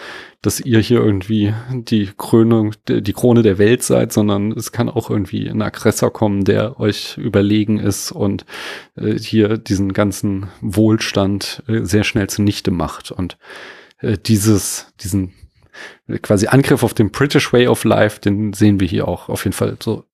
dass 0.42 0.60
ihr 0.60 0.80
hier 0.80 1.00
irgendwie 1.00 1.54
die 1.72 2.10
Krönung, 2.18 2.74
die 2.88 3.14
Krone 3.14 3.42
der 3.42 3.58
Welt 3.58 3.84
seid, 3.84 4.14
sondern 4.14 4.52
es 4.52 4.72
kann 4.72 4.90
auch 4.90 5.10
irgendwie 5.10 5.48
ein 5.48 5.62
Aggressor 5.62 6.12
kommen, 6.12 6.44
der 6.44 6.80
euch 6.80 7.18
überlegen 7.18 7.80
ist 7.80 8.12
und 8.12 8.46
äh, 8.96 9.18
hier 9.18 9.58
diesen 9.58 9.94
ganzen 9.94 10.48
Wohlstand 10.62 11.64
äh, 11.68 11.84
sehr 11.84 12.04
schnell 12.04 12.28
zunichte 12.28 12.72
macht. 12.72 13.12
Und 13.12 13.38
äh, 14.00 14.18
dieses, 14.18 14.94
diesen 15.02 15.34
quasi 16.22 16.48
Angriff 16.48 16.84
auf 16.84 16.94
den 16.94 17.12
British 17.12 17.52
Way 17.52 17.68
of 17.68 17.84
Life, 17.84 18.22
den 18.22 18.54
sehen 18.54 18.80
wir 18.80 18.88
hier 18.88 19.08
auch 19.08 19.30
auf 19.30 19.44
jeden 19.44 19.56
Fall 19.56 19.78
so 19.82 20.06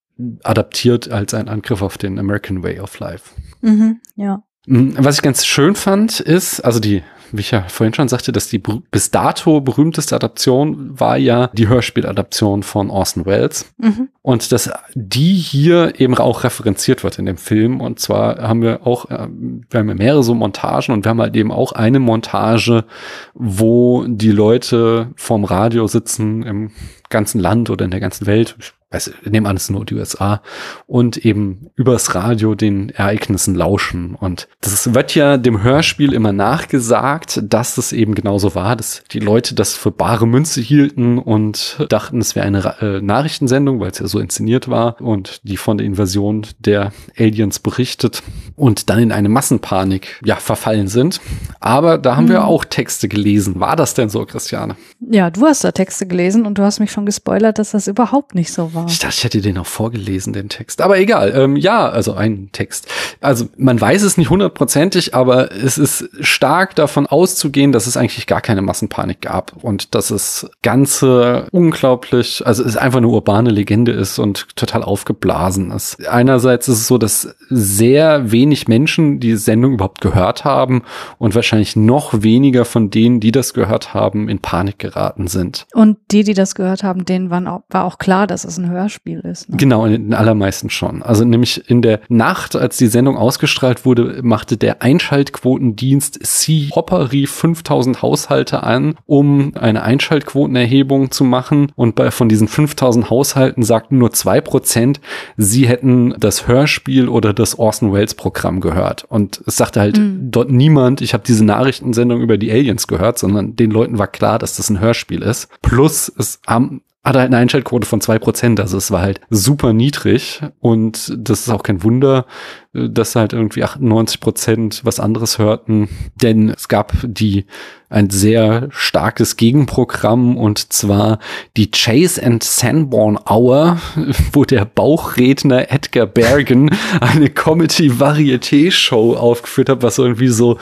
adaptiert 0.44 1.10
als 1.10 1.34
ein 1.34 1.50
Angriff 1.50 1.82
auf 1.82 1.98
den 1.98 2.20
American 2.20 2.64
Way 2.64 2.80
of 2.80 3.00
Life. 3.00 3.32
Mhm, 3.62 4.00
ja. 4.16 4.44
Hm, 4.66 4.94
was 4.98 5.16
ich 5.16 5.22
ganz 5.22 5.46
schön 5.46 5.76
fand, 5.76 6.20
ist, 6.20 6.62
also 6.62 6.80
die 6.80 7.04
wie 7.34 7.42
ich 7.42 7.52
ja 7.52 7.64
vorhin 7.68 7.94
schon 7.94 8.08
sagte, 8.08 8.32
dass 8.32 8.48
die 8.48 8.60
bis 8.60 9.12
dato 9.12 9.62
berühmteste 9.62 10.16
Adaption 10.16 11.00
war 11.00 11.18
ja 11.18 11.48
die 11.54 11.68
Hörspieladaption 11.68 12.64
von 12.64 12.90
Orson 12.90 13.26
Welles. 13.26 13.74
Mhm. 13.78 14.10
Und 14.22 14.52
dass 14.52 14.70
die 14.94 15.34
hier 15.34 16.00
eben 16.00 16.18
auch 16.18 16.44
referenziert 16.44 17.04
wird 17.04 17.18
in 17.18 17.26
dem 17.26 17.38
Film. 17.38 17.82
Und 17.82 18.00
zwar 18.00 18.38
haben 18.40 18.62
wir 18.62 18.86
auch, 18.86 19.10
äh, 19.10 19.28
wir 19.70 19.80
haben 19.80 19.90
ja 19.90 19.96
mehrere 19.96 20.24
so 20.24 20.36
Montagen 20.36 20.94
und 20.94 21.06
wir 21.06 21.10
haben 21.10 21.22
halt 21.22 21.36
eben 21.36 21.52
auch 21.52 21.72
eine 21.72 22.00
Montage, 22.00 22.86
wo 23.34 24.06
die 24.08 24.32
Leute 24.32 25.10
vorm 25.16 25.44
Radio 25.44 25.88
sitzen 25.88 26.44
im 26.44 26.72
ganzen 27.10 27.40
Land 27.40 27.70
oder 27.70 27.86
in 27.86 27.92
der 27.92 28.00
ganzen 28.00 28.28
Welt. 28.28 28.56
Ich 28.60 28.74
weiß, 28.92 29.12
nehmen 29.24 29.46
an, 29.46 29.56
es 29.56 29.70
nur 29.70 29.86
die 29.86 29.96
USA 29.96 30.42
und 30.86 31.18
eben 31.18 31.70
übers 31.76 32.14
Radio 32.14 32.56
den 32.56 32.90
Ereignissen 32.90 33.56
lauschen. 33.56 34.16
Und 34.16 34.48
das 34.60 34.94
wird 34.94 35.16
ja 35.16 35.38
dem 35.38 35.64
Hörspiel 35.64 36.14
immer 36.14 36.34
nachgesagt, 36.34 37.42
dass 37.42 37.78
es 37.78 37.94
eben 37.94 38.16
genauso 38.16 38.54
war, 38.54 38.76
dass 38.76 39.04
die 39.12 39.20
Leute 39.20 39.56
das 39.56 39.76
für 39.76 39.92
bare 39.92 40.28
Münze 40.28 40.62
hielten 40.62 41.18
und 41.18 41.86
dachten, 41.90 42.20
es 42.20 42.36
wäre 42.36 42.46
eine 42.46 42.76
äh, 42.82 43.02
Nachrichtensendung, 43.02 43.80
weil 43.80 43.92
es 43.92 44.00
ja 44.00 44.08
so 44.08 44.20
inszeniert 44.20 44.70
war 44.70 45.00
und 45.02 45.40
die 45.44 45.58
von 45.58 45.78
der 45.78 45.88
Invasion 45.88 46.46
der 46.60 46.92
Aliens 47.18 47.60
berichtet 47.60 48.22
und 48.58 48.90
dann 48.90 49.00
in 49.00 49.12
eine 49.14 49.30
Massenpanik 49.30 50.20
ja 50.26 50.36
verfallen 50.36 50.90
sind. 50.90 51.22
Aber 51.62 51.98
da 51.98 52.18
haben 52.18 52.26
mhm. 52.26 52.32
wir 52.32 52.46
auch 52.46 52.66
Texte 52.66 53.08
gelesen. 53.08 53.60
War 53.60 53.78
das 53.78 53.94
denn 53.94 54.10
so, 54.10 54.26
Christiane? 54.26 54.76
Ja, 55.00 55.30
du 55.30 55.46
hast 55.46 55.64
da 55.64 55.72
Texte 55.72 56.06
gelesen 56.06 56.46
und 56.46 56.58
du 56.58 56.64
hast 56.64 56.80
mich 56.80 56.92
schon 56.92 57.06
gespoilert, 57.06 57.58
dass 57.58 57.72
das 57.72 57.88
überhaupt 57.88 58.36
nicht 58.36 58.52
so 58.52 58.74
war 58.74 58.81
war. 58.84 58.90
Ich 58.90 59.00
dachte, 59.00 59.16
ich 59.18 59.24
hätte 59.24 59.42
den 59.42 59.58
auch 59.58 59.66
vorgelesen, 59.66 60.34
den 60.34 60.50
Text. 60.50 60.82
Aber 60.82 61.00
egal. 61.00 61.34
Ähm, 61.36 61.56
ja, 61.56 61.90
also 61.90 62.14
ein 62.14 62.50
Text. 62.52 62.88
Also 63.20 63.48
man 63.58 63.80
weiß 63.80 64.04
es 64.04 64.18
nicht 64.18 64.30
hundertprozentig, 64.30 65.16
aber 65.16 65.52
es 65.52 65.78
ist 65.78 66.10
stark 66.20 66.76
davon 66.76 67.06
auszugehen, 67.08 67.72
dass 67.72 67.88
es 67.88 67.98
eigentlich 67.98 68.28
gar 68.28 68.42
keine 68.42 68.62
Massenpanik 68.62 69.22
gab 69.22 69.54
und 69.64 69.96
dass 69.96 70.12
es 70.12 70.50
ganze 70.62 71.48
unglaublich, 71.52 72.46
also 72.46 72.64
es 72.64 72.78
einfach 72.78 72.98
eine 72.98 73.08
urbane 73.08 73.50
Legende 73.50 73.92
ist 73.92 74.20
und 74.20 74.56
total 74.56 74.84
aufgeblasen 74.84 75.72
ist. 75.72 76.08
Einerseits 76.08 76.68
ist 76.68 76.80
es 76.80 76.88
so, 76.88 76.98
dass 76.98 77.36
sehr 77.50 78.32
wenig 78.32 78.68
Menschen 78.68 79.20
die 79.20 79.36
Sendung 79.36 79.74
überhaupt 79.74 80.02
gehört 80.02 80.44
haben 80.46 80.84
und 81.18 81.36
wahrscheinlich 81.36 81.76
noch 81.76 82.24
weniger 82.24 82.66
von 82.66 82.90
denen, 82.90 83.20
die 83.20 83.32
das 83.32 83.54
gehört 83.54 83.94
haben, 83.94 84.30
in 84.30 84.40
Panik 84.40 84.80
geraten 84.80 85.28
sind. 85.28 85.68
Und 85.74 85.98
die, 86.12 86.24
die 86.24 86.34
das 86.34 86.56
gehört 86.56 86.84
haben, 86.84 87.06
denen 87.06 87.30
war 87.30 87.86
auch 87.86 87.98
klar, 87.98 88.28
dass 88.28 88.44
es 88.44 88.58
ein 88.58 88.71
Hörspiel 88.72 89.20
ist. 89.20 89.50
Ne? 89.50 89.58
Genau, 89.58 89.86
in 89.86 89.92
den 89.92 90.14
allermeisten 90.14 90.70
schon. 90.70 91.04
Also 91.04 91.24
nämlich 91.26 91.70
in 91.70 91.82
der 91.82 92.02
Nacht, 92.10 92.56
als 92.56 92.78
die 92.78 92.88
Sendung 92.88 93.18
ausgestrahlt 93.18 93.86
wurde, 93.86 94.22
machte 94.24 94.58
der 94.58 94.82
Einschaltquotendienst 94.82 96.20
C. 96.26 96.70
Hopper 96.74 97.12
rief 97.12 97.32
5000 97.32 98.02
Haushalte 98.02 98.64
an, 98.64 98.96
um 99.06 99.54
eine 99.56 99.84
Einschaltquotenerhebung 99.84 101.12
zu 101.12 101.24
machen. 101.24 101.72
Und 101.76 101.96
bei, 101.96 102.12
von 102.12 102.30
diesen 102.30 102.48
5000 102.48 103.10
Haushalten 103.10 103.64
sagten 103.64 103.98
nur 103.98 104.12
zwei 104.12 104.42
Prozent, 104.42 105.00
sie 105.38 105.68
hätten 105.68 106.16
das 106.20 106.48
Hörspiel 106.48 107.10
oder 107.10 107.34
das 107.34 107.58
Orson 107.60 107.94
Welles 107.94 108.16
Programm 108.16 108.62
gehört. 108.62 109.06
Und 109.08 109.42
es 109.46 109.58
sagte 109.58 109.80
halt 109.80 109.98
mhm. 109.98 110.32
dort 110.32 110.52
niemand, 110.52 111.02
ich 111.02 111.14
habe 111.14 111.24
diese 111.26 111.46
Nachrichtensendung 111.46 112.22
über 112.22 112.38
die 112.38 112.52
Aliens 112.52 112.88
gehört, 112.88 113.20
sondern 113.20 113.56
den 113.56 113.72
Leuten 113.72 113.98
war 113.98 114.08
klar, 114.08 114.40
dass 114.40 114.58
das 114.58 114.70
ein 114.70 114.80
Hörspiel 114.80 115.22
ist. 115.22 115.50
Plus 115.62 116.12
es 116.18 116.40
haben 116.48 116.82
hat 117.04 117.16
halt 117.16 117.28
eine 117.28 117.38
Einschaltquote 117.38 117.88
von 117.88 118.00
zwei 118.00 118.20
Prozent, 118.20 118.60
also 118.60 118.78
es 118.78 118.92
war 118.92 119.02
halt 119.02 119.22
super 119.30 119.74
niedrig 119.74 120.42
und 120.60 121.14
das 121.18 121.42
ist 121.42 121.50
auch 121.50 121.64
kein 121.64 121.84
Wunder, 121.84 122.26
dass 122.74 123.16
halt 123.16 123.34
irgendwie 123.34 123.64
98 123.64 124.20
Prozent 124.20 124.82
was 124.84 125.00
anderes 125.00 125.38
hörten, 125.38 125.90
denn 126.22 126.50
es 126.50 126.68
gab 126.68 126.94
die 127.04 127.46
ein 127.92 128.10
sehr 128.10 128.70
starkes 128.72 129.36
Gegenprogramm 129.36 130.38
und 130.38 130.72
zwar 130.72 131.20
die 131.58 131.70
Chase 131.70 132.24
and 132.24 132.42
Sanborn 132.42 133.20
Hour, 133.30 133.82
wo 134.32 134.46
der 134.46 134.64
Bauchredner 134.64 135.70
Edgar 135.70 136.06
Bergen 136.06 136.72
eine 137.02 137.30
Comedy-Varieté-Show 137.30 139.16
aufgeführt 139.16 139.68
hat, 139.68 139.84
was 139.84 139.98
irgendwie 139.98 140.30
so 140.30 140.58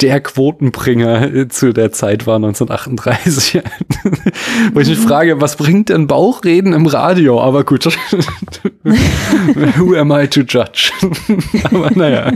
der 0.00 0.20
Quotenbringer 0.20 1.48
zu 1.48 1.72
der 1.72 1.92
Zeit 1.92 2.26
war, 2.26 2.36
1938. 2.36 3.62
wo 4.74 4.80
ich 4.80 4.88
mich 4.88 4.98
mhm. 4.98 5.02
frage, 5.02 5.40
was 5.40 5.54
bringt 5.56 5.90
denn 5.90 6.08
Bauchreden 6.08 6.72
im 6.72 6.86
Radio? 6.86 7.40
Aber 7.40 7.62
gut, 7.62 7.86
who 8.84 9.94
am 9.94 10.10
I 10.10 10.26
to 10.26 10.40
judge? 10.40 10.90
Aber 11.64 11.90
naja. 11.90 12.32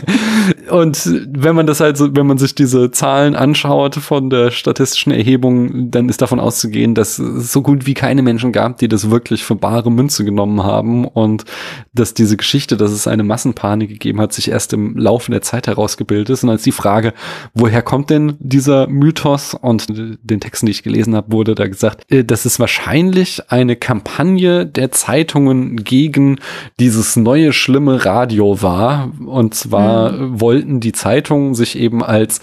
Und 0.71 1.11
wenn 1.29 1.55
man 1.55 1.67
das 1.67 1.81
halt 1.81 1.97
so, 1.97 2.15
wenn 2.17 2.27
man 2.27 2.39
sich 2.39 2.55
diese 2.55 2.91
Zahlen 2.91 3.35
anschaut 3.35 3.97
von 3.97 4.31
der 4.31 4.51
statistischen 4.51 5.13
Erhebung, 5.13 5.91
dann 5.91 6.09
ist 6.09 6.23
davon 6.23 6.41
auszugehen, 6.41 6.95
dass 6.95 7.19
es 7.19 7.53
so 7.53 7.63
gut 7.63 7.87
wie 7.87 7.95
keine 7.95 8.23
Menschen 8.23 8.53
gab, 8.53 8.79
die 8.79 8.89
das 8.89 9.11
wirklich 9.11 9.45
für 9.45 9.57
bare 9.57 9.91
Münze 9.91 10.25
genommen 10.25 10.63
haben 10.63 11.05
und 11.05 11.45
dass 11.93 12.15
diese 12.15 12.37
Geschichte, 12.37 12.77
dass 12.77 12.91
es 12.91 13.07
eine 13.07 13.25
Massenpanik 13.25 13.89
gegeben 13.89 14.21
hat, 14.21 14.33
sich 14.33 14.51
erst 14.51 14.73
im 14.73 14.97
Laufe 14.97 15.31
der 15.31 15.43
Zeit 15.43 15.67
herausgebildet 15.67 16.31
ist. 16.31 16.45
Und 16.45 16.51
als 16.51 16.63
die 16.63 16.73
Frage, 16.73 17.15
woher 17.55 17.83
kommt 17.83 18.11
denn 18.11 18.37
dieser 18.39 18.87
Mythos? 18.87 19.55
Und 19.55 19.87
den 19.89 20.41
Texten, 20.41 20.67
die 20.67 20.73
ich 20.73 20.83
gelesen 20.83 21.15
habe, 21.15 21.33
wurde 21.33 21.55
da 21.55 21.67
gesagt, 21.67 22.11
äh, 22.11 22.25
dass 22.25 22.45
es 22.45 22.61
wahrscheinlich 22.61 23.43
eine 23.49 23.77
Kampagne 23.77 24.67
der 24.67 24.91
Zeitungen 24.91 25.85
gegen 25.85 26.39
dieses 26.79 27.17
neue 27.17 27.53
schlimme 27.53 28.05
Radio 28.05 28.63
war, 28.63 28.98
und 29.05 29.55
zwar 29.55 30.13
mhm. 30.13 30.41
wollten 30.41 30.81
die 30.81 30.93
Zeitungen 30.93 31.55
sich 31.55 31.79
eben 31.79 32.03
als 32.03 32.41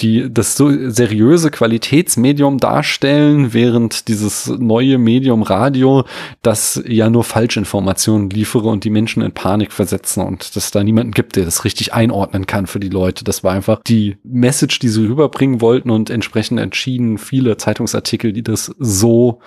die 0.00 0.32
das 0.32 0.56
so 0.56 0.70
seriöse 0.90 1.50
Qualitätsmedium 1.50 2.58
darstellen, 2.58 3.52
während 3.52 4.08
dieses 4.08 4.46
neue 4.46 4.98
Medium 4.98 5.42
Radio 5.42 6.04
das 6.42 6.80
ja 6.86 7.10
nur 7.10 7.24
Falschinformationen 7.24 8.30
liefere 8.30 8.68
und 8.68 8.84
die 8.84 8.90
Menschen 8.90 9.22
in 9.22 9.32
Panik 9.32 9.72
versetzen 9.72 10.22
und 10.22 10.54
dass 10.54 10.70
da 10.70 10.84
niemanden 10.84 11.12
gibt, 11.12 11.36
der 11.36 11.44
das 11.44 11.64
richtig 11.64 11.94
einordnen 11.94 12.46
kann 12.46 12.66
für 12.66 12.80
die 12.80 12.88
Leute. 12.88 13.24
Das 13.24 13.42
war 13.42 13.52
einfach 13.52 13.80
die 13.86 14.16
Message, 14.22 14.78
die 14.78 14.88
sie 14.88 15.06
rüberbringen 15.06 15.60
wollten 15.60 15.90
und 15.90 16.10
entsprechend 16.10 16.60
entschieden 16.60 17.18
viele 17.18 17.56
Zeitungsartikel, 17.56 18.32
die 18.32 18.44
das 18.44 18.74
so 18.78 19.40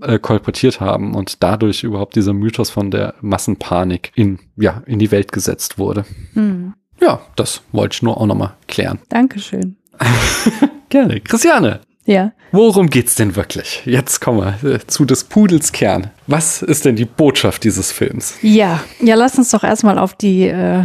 äh, 0.00 0.18
kolportiert 0.18 0.80
haben 0.80 1.14
und 1.14 1.42
dadurch 1.42 1.82
überhaupt 1.82 2.14
dieser 2.14 2.32
Mythos 2.32 2.70
von 2.70 2.90
der 2.90 3.14
Massenpanik 3.20 4.12
in, 4.14 4.38
ja, 4.56 4.82
in 4.86 4.98
die 4.98 5.10
Welt 5.10 5.32
gesetzt 5.32 5.78
wurde. 5.78 6.04
Hm. 6.34 6.74
Ja, 7.00 7.20
das 7.36 7.62
wollte 7.72 7.94
ich 7.94 8.02
nur 8.02 8.18
auch 8.18 8.26
nochmal 8.26 8.54
klären. 8.68 8.98
Dankeschön. 9.08 9.76
Gerne. 10.88 11.20
Christiane, 11.20 11.80
Ja. 12.04 12.32
worum 12.52 12.88
geht's 12.88 13.14
denn 13.16 13.34
wirklich? 13.36 13.82
Jetzt 13.84 14.20
kommen 14.20 14.56
wir 14.62 14.74
äh, 14.74 14.78
zu 14.86 15.04
des 15.04 15.24
Pudels 15.24 15.72
Kern. 15.72 16.10
Was 16.26 16.62
ist 16.62 16.84
denn 16.84 16.96
die 16.96 17.04
Botschaft 17.04 17.64
dieses 17.64 17.92
Films? 17.92 18.34
Ja, 18.42 18.80
ja, 19.00 19.14
lass 19.16 19.36
uns 19.38 19.50
doch 19.50 19.64
erstmal 19.64 19.98
auf 19.98 20.14
die 20.14 20.46
äh, 20.46 20.84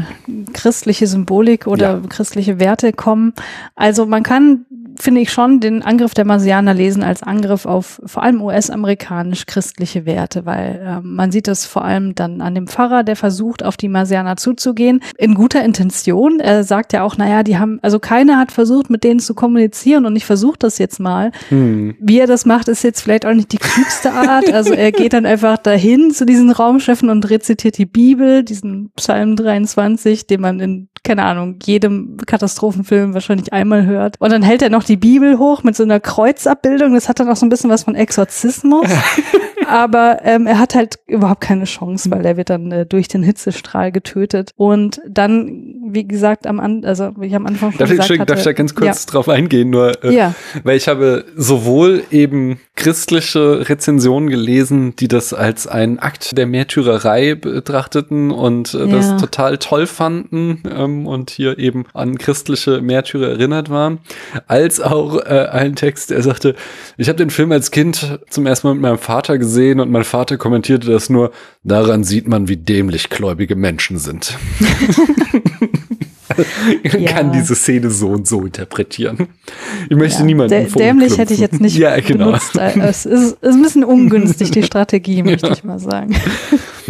christliche 0.53 1.07
Symbolik 1.07 1.67
oder 1.67 1.93
Ja. 1.93 2.01
christliche 2.09 2.59
Werte 2.59 2.93
kommen. 2.93 3.33
Also 3.75 4.05
man 4.05 4.23
kann, 4.23 4.65
finde 4.99 5.21
ich 5.21 5.31
schon, 5.31 5.59
den 5.59 5.81
Angriff 5.81 6.13
der 6.13 6.25
Marsianer 6.25 6.73
lesen 6.73 7.03
als 7.03 7.23
Angriff 7.23 7.65
auf 7.65 8.01
vor 8.05 8.23
allem 8.23 8.41
US-amerikanisch-christliche 8.41 10.05
Werte, 10.05 10.45
weil 10.45 10.81
äh, 10.85 11.01
man 11.01 11.31
sieht 11.31 11.47
das 11.47 11.65
vor 11.65 11.83
allem 11.83 12.15
dann 12.15 12.41
an 12.41 12.55
dem 12.55 12.67
Pfarrer, 12.67 13.03
der 13.03 13.15
versucht, 13.15 13.63
auf 13.63 13.77
die 13.77 13.89
Marsianer 13.89 14.37
zuzugehen, 14.37 15.01
in 15.17 15.33
guter 15.33 15.63
Intention. 15.63 16.39
Er 16.39 16.63
sagt 16.63 16.93
ja 16.93 17.03
auch, 17.03 17.17
naja, 17.17 17.43
die 17.43 17.57
haben, 17.57 17.79
also 17.81 17.99
keiner 17.99 18.37
hat 18.37 18.51
versucht, 18.51 18.89
mit 18.89 19.03
denen 19.03 19.19
zu 19.19 19.33
kommunizieren 19.33 20.05
und 20.05 20.15
ich 20.15 20.25
versuche 20.25 20.57
das 20.59 20.77
jetzt 20.77 20.99
mal. 20.99 21.31
Hm. 21.49 21.95
Wie 21.99 22.19
er 22.19 22.27
das 22.27 22.45
macht, 22.45 22.67
ist 22.67 22.83
jetzt 22.83 23.01
vielleicht 23.01 23.25
auch 23.25 23.33
nicht 23.33 23.51
die 23.51 23.57
klügste 23.57 24.11
Art. 24.11 24.51
Also 24.51 24.73
er 24.73 24.91
geht 24.91 25.13
dann 25.13 25.25
einfach 25.25 25.57
dahin 25.57 26.11
zu 26.11 26.25
diesen 26.25 26.51
Raumschiffen 26.51 27.09
und 27.09 27.29
rezitiert 27.29 27.77
die 27.77 27.85
Bibel, 27.85 28.43
diesen 28.43 28.91
Psalm 28.95 29.35
23, 29.35 30.27
den 30.27 30.41
man 30.41 30.59
in, 30.59 30.89
keine 31.03 31.23
Ahnung, 31.23 31.55
jedem 31.63 32.17
Katastrophenfilm 32.27 33.13
wahrscheinlich 33.13 33.51
einmal 33.53 33.85
hört. 33.85 34.15
Und 34.19 34.31
dann 34.31 34.43
hält 34.43 34.61
er 34.61 34.69
noch 34.69 34.83
die 34.83 34.97
Bibel 34.97 35.37
hoch 35.39 35.63
mit 35.63 35.75
so 35.75 35.83
einer 35.83 35.99
Kreuzabbildung. 35.99 36.93
Das 36.93 37.09
hat 37.09 37.19
dann 37.19 37.29
auch 37.29 37.35
so 37.35 37.45
ein 37.45 37.49
bisschen 37.49 37.69
was 37.69 37.83
von 37.83 37.95
Exorzismus. 37.95 38.87
Aber 39.67 40.19
ähm, 40.23 40.47
er 40.47 40.59
hat 40.59 40.75
halt 40.75 40.99
überhaupt 41.07 41.41
keine 41.41 41.65
Chance, 41.65 42.09
weil 42.11 42.25
er 42.25 42.35
wird 42.35 42.49
dann 42.49 42.71
äh, 42.71 42.85
durch 42.85 43.07
den 43.07 43.23
Hitzestrahl 43.23 43.91
getötet. 43.91 44.51
Und 44.57 45.01
dann, 45.07 45.75
wie 45.87 46.07
gesagt, 46.07 46.45
am 46.47 46.59
An 46.59 46.83
also 46.83 47.11
wie 47.17 47.27
ich 47.27 47.35
am 47.35 47.45
Anfang 47.45 47.71
schon 47.71 47.79
Darf 47.79 47.89
ich, 47.89 47.97
gesagt 47.97 48.09
Entschuldigung, 48.11 48.25
darf 48.27 48.37
ich 48.39 48.43
da 48.43 48.49
hatte, 48.49 48.55
ganz 48.57 48.75
kurz 48.75 49.05
drauf 49.05 49.29
eingehen? 49.29 49.69
Nur, 49.69 50.03
äh, 50.03 50.13
Ja. 50.15 50.33
weil 50.63 50.77
ich 50.77 50.87
habe 50.87 51.25
sowohl 51.35 52.03
eben 52.11 52.59
christliche 52.75 53.69
Rezensionen 53.69 54.29
gelesen, 54.29 54.95
die 54.97 55.07
das 55.07 55.33
als 55.33 55.67
einen 55.67 55.99
Akt 55.99 56.37
der 56.37 56.47
Märtyrerei 56.47 57.35
betrachteten 57.35 58.31
und 58.31 58.73
äh, 58.73 58.85
Ja. 58.85 58.95
das 58.97 59.17
total 59.17 59.57
toll 59.57 59.85
fanden 59.85 60.63
ähm, 60.69 60.90
und 61.05 61.29
hier 61.29 61.57
eben 61.57 61.85
an 61.93 62.17
christliche 62.17 62.81
Märtyrer 62.81 63.29
erinnert 63.29 63.69
waren, 63.69 63.99
als 64.47 64.79
auch 64.79 65.17
äh, 65.25 65.47
einen 65.51 65.75
Text, 65.75 66.09
der 66.11 66.21
sagte, 66.21 66.55
ich 66.97 67.07
habe 67.09 67.17
den 67.17 67.29
Film 67.29 67.51
als 67.51 67.71
Kind 67.71 68.19
zum 68.29 68.45
ersten 68.45 68.67
Mal 68.67 68.73
mit 68.75 68.81
meinem 68.83 68.97
Vater 68.97 69.37
gesehen 69.37 69.79
und 69.79 69.89
mein 69.91 70.03
Vater 70.03 70.37
kommentierte 70.37 70.89
das 70.91 71.09
nur, 71.09 71.31
daran 71.63 72.03
sieht 72.03 72.27
man, 72.27 72.47
wie 72.47 72.57
dämlich 72.57 73.09
gläubige 73.09 73.55
Menschen 73.55 73.97
sind. 73.97 74.37
Man 76.91 77.01
Ja. 77.01 77.11
kann 77.11 77.33
diese 77.33 77.55
Szene 77.55 77.89
so 77.91 78.07
und 78.09 78.25
so 78.25 78.45
interpretieren. 78.45 79.27
Ich 79.89 79.97
möchte 79.97 80.19
Ja, 80.19 80.25
niemanden 80.25 80.53
dä- 80.53 80.77
Dämlich 80.77 81.17
hätte 81.17 81.33
ich 81.33 81.41
jetzt 81.41 81.59
nicht 81.59 81.75
ja, 81.77 81.99
genau. 81.99 82.27
benutzt. 82.27 82.55
Es 82.57 83.05
ist, 83.05 83.37
ist 83.41 83.53
ein 83.53 83.61
bisschen 83.61 83.83
ungünstig, 83.83 84.49
die 84.51 84.63
Strategie, 84.63 85.23
möchte 85.23 85.49
ich 85.51 85.63
mal 85.65 85.77
sagen. 85.79 86.15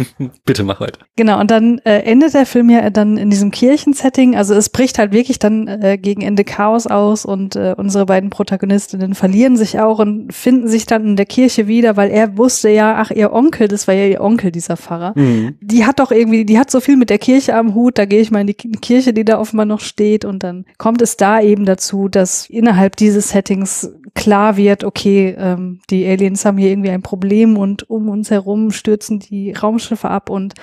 Bitte 0.44 0.62
mach 0.64 0.80
weiter. 0.80 1.00
Genau, 1.16 1.40
und 1.40 1.50
dann 1.50 1.78
äh, 1.84 2.00
endet 2.00 2.34
der 2.34 2.46
Film 2.46 2.70
ja 2.70 2.90
dann 2.90 3.16
in 3.16 3.30
diesem 3.30 3.50
Kirchensetting. 3.50 4.36
Also 4.36 4.54
es 4.54 4.68
bricht 4.68 4.98
halt 4.98 5.12
wirklich 5.12 5.38
dann 5.38 5.68
äh, 5.68 5.98
gegen 5.98 6.22
Ende 6.22 6.44
Chaos 6.44 6.86
aus 6.86 7.24
und 7.24 7.56
äh, 7.56 7.74
unsere 7.76 8.06
beiden 8.06 8.30
Protagonistinnen 8.30 9.14
verlieren 9.14 9.56
sich 9.56 9.80
auch 9.80 9.98
und 9.98 10.32
finden 10.32 10.68
sich 10.68 10.86
dann 10.86 11.04
in 11.04 11.16
der 11.16 11.26
Kirche 11.26 11.66
wieder, 11.66 11.96
weil 11.96 12.10
er 12.10 12.36
wusste 12.38 12.68
ja, 12.70 12.96
ach, 12.98 13.10
ihr 13.10 13.32
Onkel, 13.32 13.68
das 13.68 13.88
war 13.88 13.94
ja 13.94 14.06
ihr 14.06 14.20
Onkel, 14.20 14.52
dieser 14.52 14.76
Pfarrer. 14.76 15.12
Mhm. 15.16 15.56
Die 15.60 15.84
hat 15.84 16.00
doch 16.00 16.10
irgendwie, 16.12 16.44
die 16.44 16.58
hat 16.58 16.70
so 16.70 16.80
viel 16.80 16.96
mit 16.96 17.10
der 17.10 17.18
Kirche 17.18 17.54
am 17.54 17.74
Hut, 17.74 17.98
da 17.98 18.04
gehe 18.04 18.20
ich 18.20 18.30
mal 18.30 18.40
in 18.40 18.46
die 18.46 18.54
Ki- 18.54 18.72
Kirche, 18.80 19.12
die 19.12 19.24
da 19.24 19.38
offenbar 19.38 19.66
noch 19.66 19.80
steht 19.80 20.24
und 20.24 20.42
dann 20.42 20.64
kommt 20.78 21.02
es 21.02 21.16
da 21.16 21.40
eben 21.40 21.64
dazu, 21.64 22.08
dass 22.08 22.48
innerhalb 22.48 22.96
dieses 22.96 23.30
Settings 23.30 23.90
klar 24.14 24.56
wird, 24.56 24.84
okay, 24.84 25.34
ähm, 25.38 25.80
die 25.88 26.06
Aliens 26.06 26.44
haben 26.44 26.58
hier 26.58 26.70
irgendwie 26.70 26.90
ein 26.90 27.00
Problem 27.02 27.56
und 27.56 27.88
um 27.88 28.08
uns 28.10 28.30
herum 28.30 28.70
stürzen 28.70 29.18
die 29.20 29.52
Raumschiffe 29.52 29.81
ab 29.90 30.30
und 30.30 30.54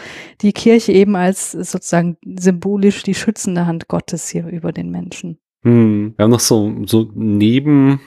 die 0.41 0.53
Kirche 0.53 0.91
eben 0.91 1.15
als 1.15 1.51
sozusagen 1.51 2.17
symbolisch 2.24 3.03
die 3.03 3.15
schützende 3.15 3.65
Hand 3.65 3.88
Gottes 3.88 4.30
hier 4.30 4.47
über 4.47 4.72
den 4.72 4.89
Menschen. 4.89 5.39
Hm. 5.63 6.13
Wir 6.15 6.24
haben 6.24 6.32
noch 6.32 6.39
so, 6.39 6.74
so 6.86 7.11
neben 7.13 7.99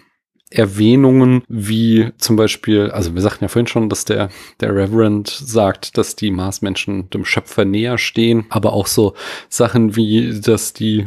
Erwähnungen 0.55 1.43
wie 1.49 2.11
zum 2.19 2.37
Beispiel, 2.37 2.91
also 2.91 3.15
wir 3.15 3.23
sagten 3.23 3.45
ja 3.45 3.49
vorhin 3.49 3.67
schon, 3.67 3.89
dass 3.89 4.05
der, 4.05 4.29
der 4.61 4.75
Reverend 4.75 5.29
sagt, 5.29 5.97
dass 5.99 6.17
die 6.17 6.31
Marsmenschen 6.31 7.11
dem 7.11 7.25
Schöpfer 7.25 7.65
näher 7.65 7.99
stehen, 7.99 8.45
aber 8.51 8.73
auch 8.73 8.87
so 8.87 9.15
Sachen 9.49 9.97
wie, 9.97 10.41
dass 10.41 10.73
die 10.73 11.07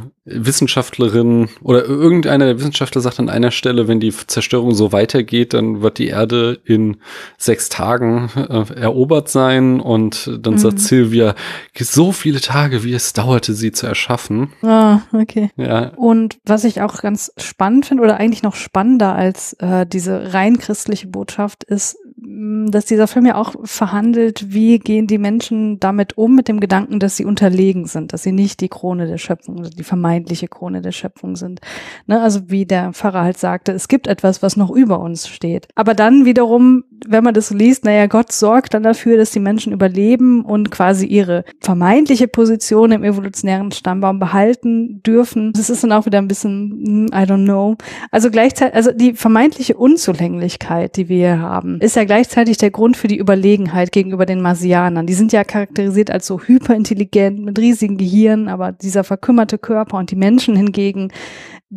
Wissenschaftlerin 0.59 1.49
oder 1.61 1.85
irgendeiner 1.85 2.45
der 2.45 2.57
Wissenschaftler 2.57 3.01
sagt 3.01 3.19
an 3.19 3.29
einer 3.29 3.51
Stelle, 3.51 3.87
wenn 3.87 3.99
die 3.99 4.11
Zerstörung 4.11 4.73
so 4.73 4.91
weitergeht, 4.91 5.53
dann 5.53 5.81
wird 5.81 5.99
die 5.99 6.07
Erde 6.07 6.59
in 6.63 6.97
sechs 7.37 7.69
Tagen 7.69 8.29
äh, 8.35 8.73
erobert 8.79 9.29
sein 9.29 9.79
und 9.79 10.31
dann 10.39 10.53
Mhm. 10.55 10.57
sagt 10.57 10.79
Sylvia, 10.79 11.35
so 11.77 12.11
viele 12.11 12.41
Tage, 12.41 12.83
wie 12.83 12.93
es 12.93 13.13
dauerte, 13.13 13.53
sie 13.53 13.71
zu 13.71 13.85
erschaffen. 13.85 14.53
Ah, 14.63 15.01
okay. 15.13 15.51
Ja, 15.57 15.89
Und 15.95 16.37
was 16.45 16.63
ich 16.63 16.81
auch 16.81 17.01
ganz 17.01 17.31
spannend 17.37 17.85
finde 17.85 18.03
oder 18.03 18.17
eigentlich 18.17 18.41
noch 18.43 18.55
spannender 18.55 19.13
als 19.13 19.34
äh, 19.59 19.85
diese 19.85 20.33
rein 20.33 20.57
christliche 20.57 21.07
Botschaft 21.07 21.63
ist, 21.63 21.97
dass 22.27 22.85
dieser 22.85 23.07
Film 23.07 23.25
ja 23.25 23.35
auch 23.35 23.55
verhandelt, 23.63 24.53
wie 24.53 24.79
gehen 24.79 25.07
die 25.07 25.17
Menschen 25.17 25.79
damit 25.79 26.17
um 26.17 26.35
mit 26.35 26.47
dem 26.47 26.59
Gedanken, 26.59 26.99
dass 26.99 27.17
sie 27.17 27.25
unterlegen 27.25 27.85
sind, 27.85 28.13
dass 28.13 28.23
sie 28.23 28.31
nicht 28.31 28.61
die 28.61 28.69
Krone 28.69 29.07
der 29.07 29.17
Schöpfung 29.17 29.57
oder 29.59 29.69
die 29.69 29.83
vermeintliche 29.83 30.47
Krone 30.47 30.81
der 30.81 30.91
Schöpfung 30.91 31.35
sind. 31.35 31.61
Ne? 32.07 32.21
Also 32.21 32.49
wie 32.49 32.65
der 32.65 32.93
Pfarrer 32.93 33.21
halt 33.21 33.37
sagte, 33.37 33.71
es 33.71 33.87
gibt 33.87 34.07
etwas, 34.07 34.41
was 34.41 34.57
noch 34.57 34.71
über 34.71 34.99
uns 34.99 35.27
steht. 35.27 35.67
Aber 35.75 35.93
dann 35.93 36.25
wiederum, 36.25 36.83
wenn 37.07 37.23
man 37.23 37.33
das 37.33 37.51
liest, 37.51 37.85
naja, 37.85 38.07
Gott 38.07 38.31
sorgt 38.31 38.73
dann 38.73 38.83
dafür, 38.83 39.17
dass 39.17 39.31
die 39.31 39.39
Menschen 39.39 39.73
überleben 39.73 40.43
und 40.43 40.71
quasi 40.71 41.05
ihre 41.05 41.43
vermeintliche 41.59 42.27
Position 42.27 42.91
im 42.91 43.03
evolutionären 43.03 43.71
Stammbaum 43.71 44.19
behalten 44.19 45.01
dürfen. 45.03 45.53
Das 45.53 45.69
ist 45.69 45.83
dann 45.83 45.91
auch 45.91 46.05
wieder 46.05 46.19
ein 46.19 46.27
bisschen, 46.27 46.83
hm, 46.85 47.05
I 47.07 47.25
don't 47.25 47.45
know. 47.45 47.75
Also 48.11 48.31
gleichzeitig, 48.31 48.75
also 48.75 48.91
die 48.91 49.13
vermeintliche 49.13 49.75
Unzulänglichkeit, 49.75 50.97
die 50.97 51.09
wir 51.09 51.39
haben, 51.39 51.79
ist 51.81 51.95
ja 51.95 52.05
gleichzeitig 52.15 52.55
der 52.55 52.71
Grund 52.71 52.95
für 52.95 53.09
die 53.09 53.17
Überlegenheit 53.17 53.91
gegenüber 53.91 54.25
den 54.25 54.39
Marsianern. 54.41 55.05
Die 55.05 55.13
sind 55.13 55.33
ja 55.33 55.43
charakterisiert 55.43 56.09
als 56.09 56.25
so 56.25 56.39
hyperintelligent 56.39 57.43
mit 57.43 57.59
riesigen 57.59 57.97
Gehirnen, 57.97 58.47
aber 58.47 58.71
dieser 58.71 59.03
verkümmerte 59.03 59.57
Körper 59.57 59.97
und 59.97 60.11
die 60.11 60.15
Menschen 60.15 60.55
hingegen, 60.55 61.11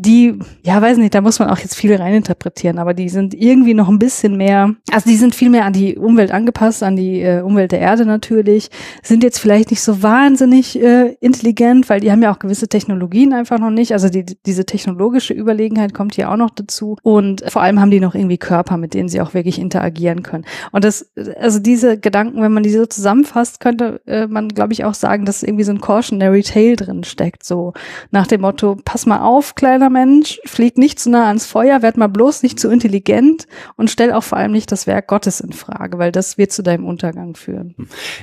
die, 0.00 0.38
ja, 0.62 0.80
weiß 0.80 0.98
nicht, 0.98 1.14
da 1.14 1.20
muss 1.20 1.40
man 1.40 1.50
auch 1.50 1.58
jetzt 1.58 1.74
viel 1.74 1.94
reininterpretieren, 1.94 2.78
aber 2.78 2.94
die 2.94 3.08
sind 3.08 3.34
irgendwie 3.34 3.74
noch 3.74 3.88
ein 3.88 3.98
bisschen 3.98 4.36
mehr, 4.36 4.74
also 4.92 5.10
die 5.10 5.16
sind 5.16 5.34
viel 5.34 5.50
mehr 5.50 5.64
an 5.64 5.72
die 5.72 5.96
Umwelt 5.96 6.30
angepasst, 6.30 6.84
an 6.84 6.94
die 6.94 7.20
äh, 7.20 7.40
Umwelt 7.40 7.72
der 7.72 7.80
Erde 7.80 8.06
natürlich, 8.06 8.70
sind 9.02 9.24
jetzt 9.24 9.40
vielleicht 9.40 9.70
nicht 9.70 9.82
so 9.82 10.00
wahnsinnig 10.00 10.80
äh, 10.80 11.16
intelligent, 11.20 11.88
weil 11.88 11.98
die 11.98 12.12
haben 12.12 12.22
ja 12.22 12.32
auch 12.32 12.38
gewisse 12.38 12.68
Technologien 12.68 13.32
einfach 13.32 13.58
noch 13.58 13.70
nicht, 13.70 13.92
also 13.92 14.08
die, 14.08 14.24
diese 14.46 14.64
technologische 14.64 15.34
Überlegenheit 15.34 15.94
kommt 15.94 16.14
hier 16.14 16.30
auch 16.30 16.36
noch 16.36 16.50
dazu 16.50 16.96
und 17.02 17.42
vor 17.48 17.62
allem 17.62 17.80
haben 17.80 17.90
die 17.90 18.00
noch 18.00 18.14
irgendwie 18.14 18.38
Körper, 18.38 18.76
mit 18.76 18.94
denen 18.94 19.08
sie 19.08 19.20
auch 19.20 19.34
wirklich 19.34 19.58
interagieren 19.58 20.22
können. 20.22 20.44
Und 20.70 20.84
das, 20.84 21.10
also 21.40 21.58
diese 21.58 21.98
Gedanken, 21.98 22.40
wenn 22.40 22.52
man 22.52 22.62
die 22.62 22.70
so 22.70 22.86
zusammenfasst, 22.86 23.58
könnte 23.58 24.00
äh, 24.06 24.28
man, 24.28 24.48
glaube 24.48 24.72
ich, 24.72 24.84
auch 24.84 24.94
sagen, 24.94 25.24
dass 25.24 25.42
irgendwie 25.42 25.64
so 25.64 25.72
ein 25.72 25.80
cautionary 25.80 26.44
tale 26.44 26.76
drin 26.76 27.02
steckt, 27.02 27.42
so 27.42 27.72
nach 28.12 28.28
dem 28.28 28.42
Motto, 28.42 28.76
pass 28.84 29.04
mal 29.04 29.22
auf, 29.22 29.56
kleiner 29.56 29.87
Mensch, 29.90 30.40
flieg 30.44 30.78
nicht 30.78 30.98
zu 30.98 31.10
nah 31.10 31.28
ans 31.28 31.46
Feuer, 31.46 31.82
werd 31.82 31.96
mal 31.96 32.08
bloß 32.08 32.42
nicht 32.42 32.60
zu 32.60 32.70
intelligent 32.70 33.46
und 33.76 33.90
stell 33.90 34.12
auch 34.12 34.24
vor 34.24 34.38
allem 34.38 34.52
nicht 34.52 34.70
das 34.72 34.86
Werk 34.86 35.06
Gottes 35.06 35.40
in 35.40 35.52
Frage, 35.52 35.98
weil 35.98 36.12
das 36.12 36.38
wird 36.38 36.52
zu 36.52 36.62
deinem 36.62 36.86
Untergang 36.86 37.34
führen. 37.36 37.74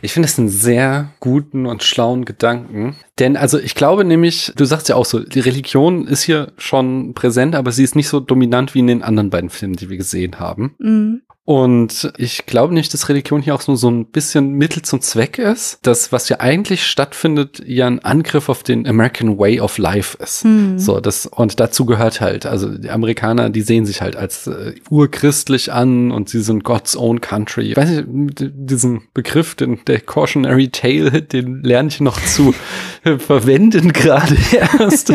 Ich 0.01 0.13
finde 0.13 0.27
es 0.27 0.37
einen 0.37 0.49
sehr 0.49 1.11
guten 1.19 1.65
und 1.65 1.83
schlauen 1.83 2.25
Gedanken. 2.25 2.95
Denn 3.19 3.37
also 3.37 3.59
ich 3.59 3.75
glaube 3.75 4.05
nämlich, 4.05 4.53
du 4.55 4.65
sagst 4.65 4.89
ja 4.89 4.95
auch 4.95 5.05
so, 5.05 5.19
die 5.19 5.39
Religion 5.39 6.07
ist 6.07 6.23
hier 6.23 6.53
schon 6.57 7.13
präsent, 7.13 7.55
aber 7.55 7.71
sie 7.71 7.83
ist 7.83 7.95
nicht 7.95 8.09
so 8.09 8.19
dominant 8.19 8.75
wie 8.75 8.79
in 8.79 8.87
den 8.87 9.03
anderen 9.03 9.29
beiden 9.29 9.49
Filmen, 9.49 9.75
die 9.75 9.89
wir 9.89 9.97
gesehen 9.97 10.39
haben. 10.39 10.75
Mhm. 10.79 11.21
Und 11.45 12.11
ich 12.17 12.47
glaube 12.47 12.73
nicht, 12.73 12.91
dass 12.91 13.07
Religion 13.07 13.39
hier 13.39 13.53
auch 13.53 13.67
nur 13.67 13.77
so 13.77 13.87
ein 13.89 14.07
bisschen 14.07 14.53
Mittel 14.53 14.81
zum 14.81 14.99
Zweck 15.01 15.37
ist. 15.37 15.77
Das, 15.83 16.11
was 16.11 16.27
ja 16.27 16.39
eigentlich 16.39 16.87
stattfindet, 16.87 17.61
ja 17.67 17.85
ein 17.85 18.03
Angriff 18.03 18.49
auf 18.49 18.63
den 18.63 18.87
American 18.87 19.37
Way 19.37 19.59
of 19.59 19.77
Life 19.77 20.17
ist. 20.21 20.43
Hm. 20.43 20.79
So, 20.79 20.99
das, 20.99 21.27
und 21.27 21.59
dazu 21.59 21.85
gehört 21.85 22.19
halt, 22.19 22.47
also 22.47 22.75
die 22.75 22.89
Amerikaner, 22.89 23.51
die 23.51 23.61
sehen 23.61 23.85
sich 23.85 24.01
halt 24.01 24.15
als 24.15 24.47
äh, 24.47 24.73
urchristlich 24.89 25.71
an 25.71 26.09
und 26.09 26.29
sie 26.29 26.41
sind 26.41 26.63
God's 26.63 26.97
own 26.97 27.21
country. 27.21 27.69
Ich 27.71 27.77
weiß 27.77 28.05
nicht, 28.07 28.51
diesen 28.55 29.03
Begriff, 29.13 29.53
den, 29.53 29.85
der 29.85 29.99
Cautionary 29.99 30.69
Tale, 30.69 31.21
den 31.21 31.61
lerne 31.61 31.89
ich 31.89 32.01
noch 32.01 32.19
zu 32.25 32.55
äh, 33.03 33.19
verwenden 33.19 33.93
gerade 33.93 34.35
erst. 34.79 35.13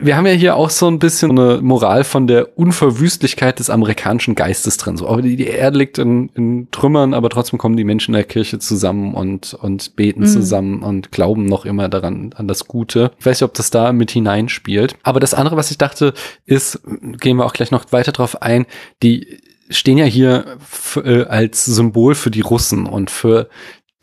Wir 0.00 0.16
haben 0.16 0.26
ja 0.26 0.32
hier 0.34 0.54
auch 0.54 0.70
so 0.70 0.86
ein 0.86 1.00
bisschen 1.00 1.32
eine 1.32 1.60
Moral 1.60 2.04
von 2.04 2.28
der 2.28 2.56
Unverwüstlichkeit 2.56 3.58
des 3.58 3.70
amerikanischen 3.70 4.36
Geistes 4.36 4.76
drin. 4.76 4.96
So, 4.96 5.08
aber 5.08 5.20
die, 5.20 5.34
die 5.34 5.47
Erde 5.48 5.78
liegt 5.78 5.98
in, 5.98 6.30
in 6.34 6.68
Trümmern, 6.70 7.14
aber 7.14 7.30
trotzdem 7.30 7.58
kommen 7.58 7.76
die 7.76 7.84
Menschen 7.84 8.14
in 8.14 8.18
der 8.18 8.24
Kirche 8.24 8.58
zusammen 8.58 9.14
und, 9.14 9.54
und 9.54 9.96
beten 9.96 10.20
mhm. 10.20 10.26
zusammen 10.26 10.82
und 10.82 11.12
glauben 11.12 11.46
noch 11.46 11.64
immer 11.64 11.88
daran, 11.88 12.32
an 12.34 12.48
das 12.48 12.66
Gute. 12.66 13.10
Ich 13.18 13.26
weiß 13.26 13.40
nicht, 13.40 13.48
ob 13.48 13.54
das 13.54 13.70
da 13.70 13.92
mit 13.92 14.10
hineinspielt. 14.10 14.96
Aber 15.02 15.20
das 15.20 15.34
andere, 15.34 15.56
was 15.56 15.70
ich 15.70 15.78
dachte, 15.78 16.14
ist, 16.46 16.80
gehen 17.20 17.36
wir 17.36 17.46
auch 17.46 17.52
gleich 17.52 17.70
noch 17.70 17.92
weiter 17.92 18.12
drauf 18.12 18.42
ein, 18.42 18.66
die 19.02 19.38
stehen 19.70 19.98
ja 19.98 20.04
hier 20.04 20.56
äh, 20.96 21.24
als 21.24 21.64
Symbol 21.64 22.14
für 22.14 22.30
die 22.30 22.40
Russen 22.40 22.86
und 22.86 23.10
für 23.10 23.48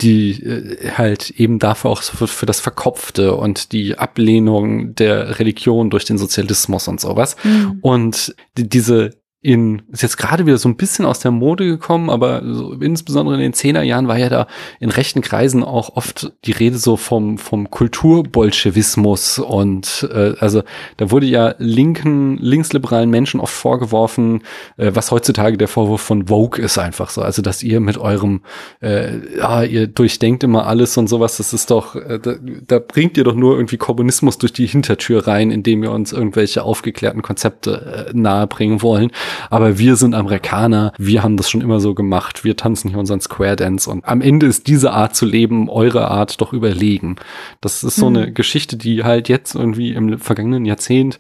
die 0.02 0.44
äh, 0.44 0.92
halt 0.92 1.32
eben 1.32 1.60
dafür 1.60 1.92
auch 1.92 2.02
für, 2.02 2.28
für, 2.28 2.46
das 2.46 2.60
Verkopfte 2.60 3.36
und 3.36 3.72
die 3.72 3.98
Ablehnung 3.98 4.94
der 4.96 5.40
Religion 5.40 5.90
durch 5.90 6.06
den 6.06 6.18
Sozialismus 6.18 6.88
und 6.88 7.00
sowas. 7.00 7.38
Mhm. 7.44 7.80
Und 7.82 8.36
die, 8.58 8.68
diese 8.68 9.12
in, 9.46 9.84
ist 9.92 10.02
jetzt 10.02 10.18
gerade 10.18 10.48
wieder 10.48 10.58
so 10.58 10.68
ein 10.68 10.76
bisschen 10.76 11.06
aus 11.06 11.20
der 11.20 11.30
Mode 11.30 11.66
gekommen, 11.66 12.10
aber 12.10 12.42
so, 12.44 12.74
insbesondere 12.74 13.36
in 13.36 13.42
den 13.42 13.54
Zehnerjahren 13.54 14.08
war 14.08 14.18
ja 14.18 14.28
da 14.28 14.48
in 14.80 14.90
rechten 14.90 15.22
Kreisen 15.22 15.64
auch 15.64 15.96
oft 15.96 16.34
die 16.46 16.52
Rede 16.52 16.80
so 16.80 16.98
vom, 16.98 17.38
vom 17.38 17.70
Kulturbolschewismus 17.70 19.38
und 19.38 20.10
äh, 20.12 20.34
also 20.40 20.64
da 20.98 21.12
wurde 21.12 21.28
ja 21.28 21.54
linken, 21.60 22.38
linksliberalen 22.38 23.12
Menschen 23.12 23.40
oft 23.40 23.54
vorgeworfen, 23.54 24.42
äh, 24.78 24.92
was 24.96 25.12
heutzutage 25.12 25.58
der 25.58 25.68
Vorwurf 25.68 26.02
von 26.02 26.28
Vogue 26.28 26.60
ist 26.60 26.80
einfach 26.80 27.12
so, 27.12 27.22
also 27.22 27.44
dass 27.44 27.62
ihr 27.62 27.80
mit 27.80 28.00
eurem, 28.00 28.42
äh, 28.82 29.38
ja, 29.38 29.62
ihr 29.62 29.86
durchdenkt 29.86 30.44
immer 30.44 30.66
alles 30.66 30.98
und 30.98 31.08
sowas, 31.08 31.38
das 31.38 31.54
ist 31.54 31.70
doch, 31.70 31.96
äh, 31.96 32.20
da, 32.20 32.34
da 32.68 32.80
bringt 32.80 33.16
ihr 33.16 33.24
doch 33.24 33.36
nur 33.36 33.56
irgendwie 33.56 33.78
Kommunismus 33.78 34.40
durch 34.40 34.54
die 34.54 34.66
Hintertür 34.66 35.28
rein, 35.28 35.52
indem 35.52 35.84
ihr 35.84 35.92
uns 35.92 36.14
irgendwelche 36.14 36.64
aufgeklärten 36.64 37.22
Konzepte 37.22 38.08
äh, 38.10 38.18
nahebringen 38.18 38.82
wollen. 38.82 39.12
Aber 39.50 39.78
wir 39.78 39.96
sind 39.96 40.16
Amerikaner, 40.16 40.94
wir 40.98 41.24
haben 41.24 41.38
das 41.38 41.50
schon 41.50 41.62
immer 41.62 41.80
so 41.80 41.94
gemacht, 41.94 42.44
wir 42.44 42.56
tanzen 42.56 42.90
hier 42.90 43.00
unseren 43.00 43.22
Square 43.22 43.56
Dance 43.56 43.90
und 43.90 44.06
am 44.06 44.22
Ende 44.22 44.46
ist 44.46 44.68
diese 44.68 44.92
Art 44.92 45.16
zu 45.16 45.26
leben 45.26 45.70
eure 45.70 46.10
Art 46.10 46.42
doch 46.42 46.54
überlegen. 46.54 47.16
Das 47.62 47.84
ist 47.84 47.96
so 47.96 48.10
mhm. 48.10 48.16
eine 48.16 48.32
Geschichte, 48.34 48.78
die 48.78 49.04
halt 49.04 49.30
jetzt 49.30 49.56
irgendwie 49.56 49.94
im 49.94 50.20
vergangenen 50.20 50.66
Jahrzehnt 50.66 51.18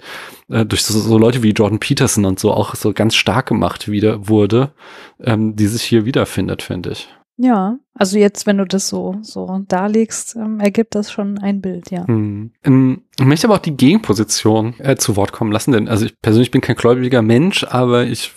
äh, 0.49 0.65
durch 0.65 0.83
so, 0.83 0.99
so, 0.99 1.17
Leute 1.17 1.43
wie 1.43 1.51
Jordan 1.51 1.79
Peterson 1.79 2.25
und 2.25 2.39
so 2.39 2.51
auch 2.51 2.75
so 2.75 2.93
ganz 2.93 3.15
stark 3.15 3.47
gemacht 3.47 3.89
wieder 3.89 4.27
wurde, 4.27 4.71
ähm, 5.21 5.55
die 5.55 5.67
sich 5.67 5.83
hier 5.83 6.05
wiederfindet, 6.05 6.61
finde 6.61 6.91
ich. 6.91 7.09
Ja, 7.37 7.77
also 7.97 8.17
jetzt, 8.17 8.45
wenn 8.45 8.57
du 8.57 8.65
das 8.65 8.89
so, 8.89 9.15
so 9.21 9.63
darlegst, 9.69 10.35
ähm, 10.35 10.59
ergibt 10.59 10.95
das 10.95 11.11
schon 11.11 11.37
ein 11.37 11.61
Bild, 11.61 11.91
ja. 11.91 12.05
Hm. 12.05 12.51
Ich 13.17 13.25
möchte 13.25 13.47
aber 13.47 13.55
auch 13.55 13.59
die 13.59 13.77
Gegenposition 13.77 14.75
äh, 14.79 14.97
zu 14.97 15.15
Wort 15.15 15.31
kommen 15.31 15.53
lassen, 15.53 15.71
denn 15.71 15.87
also 15.87 16.05
ich 16.05 16.19
persönlich 16.21 16.51
bin 16.51 16.59
kein 16.59 16.75
gläubiger 16.75 17.21
Mensch, 17.21 17.63
aber 17.63 18.03
ich 18.03 18.33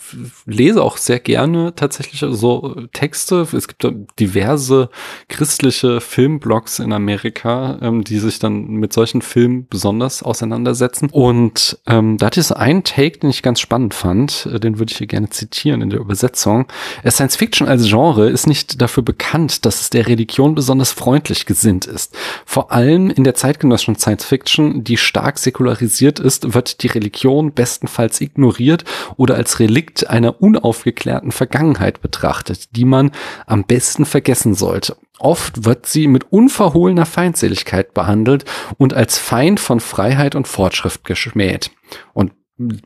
lese 0.46 0.80
auch 0.80 0.96
sehr 0.96 1.18
gerne 1.18 1.74
tatsächlich 1.74 2.20
so 2.20 2.86
Texte. 2.92 3.44
Es 3.52 3.66
gibt 3.66 3.84
diverse 4.20 4.88
christliche 5.28 6.00
Filmblogs 6.00 6.78
in 6.78 6.92
Amerika, 6.92 7.80
ähm, 7.82 8.04
die 8.04 8.20
sich 8.20 8.38
dann 8.38 8.66
mit 8.66 8.92
solchen 8.92 9.20
Filmen 9.20 9.66
besonders 9.68 10.22
auseinandersetzen. 10.22 11.08
Und 11.10 11.80
ähm, 11.88 12.16
da 12.16 12.26
hatte 12.26 12.38
ich 12.38 12.46
so 12.46 12.54
einen 12.54 12.84
Take, 12.84 13.18
den 13.18 13.30
ich 13.30 13.42
ganz 13.42 13.58
spannend 13.58 13.94
fand, 13.94 14.46
äh, 14.46 14.60
den 14.60 14.78
würde 14.78 14.92
ich 14.92 14.98
hier 14.98 15.08
gerne 15.08 15.30
zitieren 15.30 15.82
in 15.82 15.90
der 15.90 15.98
Übersetzung. 15.98 16.66
Äh, 17.02 17.10
Science 17.10 17.34
Fiction 17.34 17.66
als 17.66 17.88
Genre 17.88 18.30
ist 18.30 18.46
nicht 18.46 18.80
dafür 18.80 19.02
bekannt, 19.02 19.47
dass 19.64 19.80
es 19.80 19.90
der 19.90 20.06
Religion 20.06 20.54
besonders 20.54 20.92
freundlich 20.92 21.46
gesinnt 21.46 21.86
ist. 21.86 22.16
Vor 22.44 22.72
allem 22.72 23.10
in 23.10 23.24
der 23.24 23.34
zeitgenössischen 23.34 23.96
Science 23.96 24.24
Fiction 24.24 24.84
die 24.84 24.96
stark 24.96 25.38
säkularisiert 25.38 26.18
ist, 26.18 26.54
wird 26.54 26.82
die 26.82 26.88
Religion 26.88 27.52
bestenfalls 27.52 28.20
ignoriert 28.20 28.84
oder 29.16 29.34
als 29.34 29.60
Relikt 29.60 30.08
einer 30.08 30.40
unaufgeklärten 30.40 31.32
Vergangenheit 31.32 32.00
betrachtet, 32.00 32.76
die 32.76 32.84
man 32.84 33.10
am 33.46 33.64
besten 33.64 34.04
vergessen 34.04 34.54
sollte. 34.54 34.96
Oft 35.18 35.64
wird 35.64 35.86
sie 35.86 36.06
mit 36.06 36.32
unverhohlener 36.32 37.06
Feindseligkeit 37.06 37.92
behandelt 37.92 38.44
und 38.76 38.94
als 38.94 39.18
Feind 39.18 39.58
von 39.58 39.80
Freiheit 39.80 40.34
und 40.34 40.46
Fortschritt 40.46 41.04
geschmäht. 41.04 41.70
Und 42.12 42.32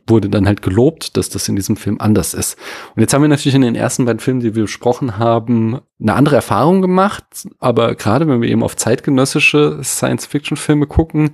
wurde 0.07 0.29
dann 0.29 0.45
halt 0.45 0.61
gelobt, 0.61 1.17
dass 1.17 1.29
das 1.29 1.47
in 1.49 1.55
diesem 1.55 1.75
Film 1.75 1.97
anders 1.99 2.33
ist. 2.33 2.57
Und 2.95 3.01
jetzt 3.01 3.13
haben 3.13 3.23
wir 3.23 3.29
natürlich 3.29 3.55
in 3.55 3.61
den 3.61 3.75
ersten 3.75 4.05
beiden 4.05 4.19
Filmen, 4.19 4.39
die 4.39 4.55
wir 4.55 4.63
besprochen 4.63 5.17
haben, 5.17 5.79
eine 5.99 6.13
andere 6.13 6.35
Erfahrung 6.35 6.81
gemacht. 6.81 7.47
Aber 7.59 7.95
gerade 7.95 8.27
wenn 8.27 8.41
wir 8.41 8.49
eben 8.49 8.63
auf 8.63 8.75
zeitgenössische 8.75 9.79
Science-Fiction-Filme 9.83 10.85
gucken, 10.85 11.31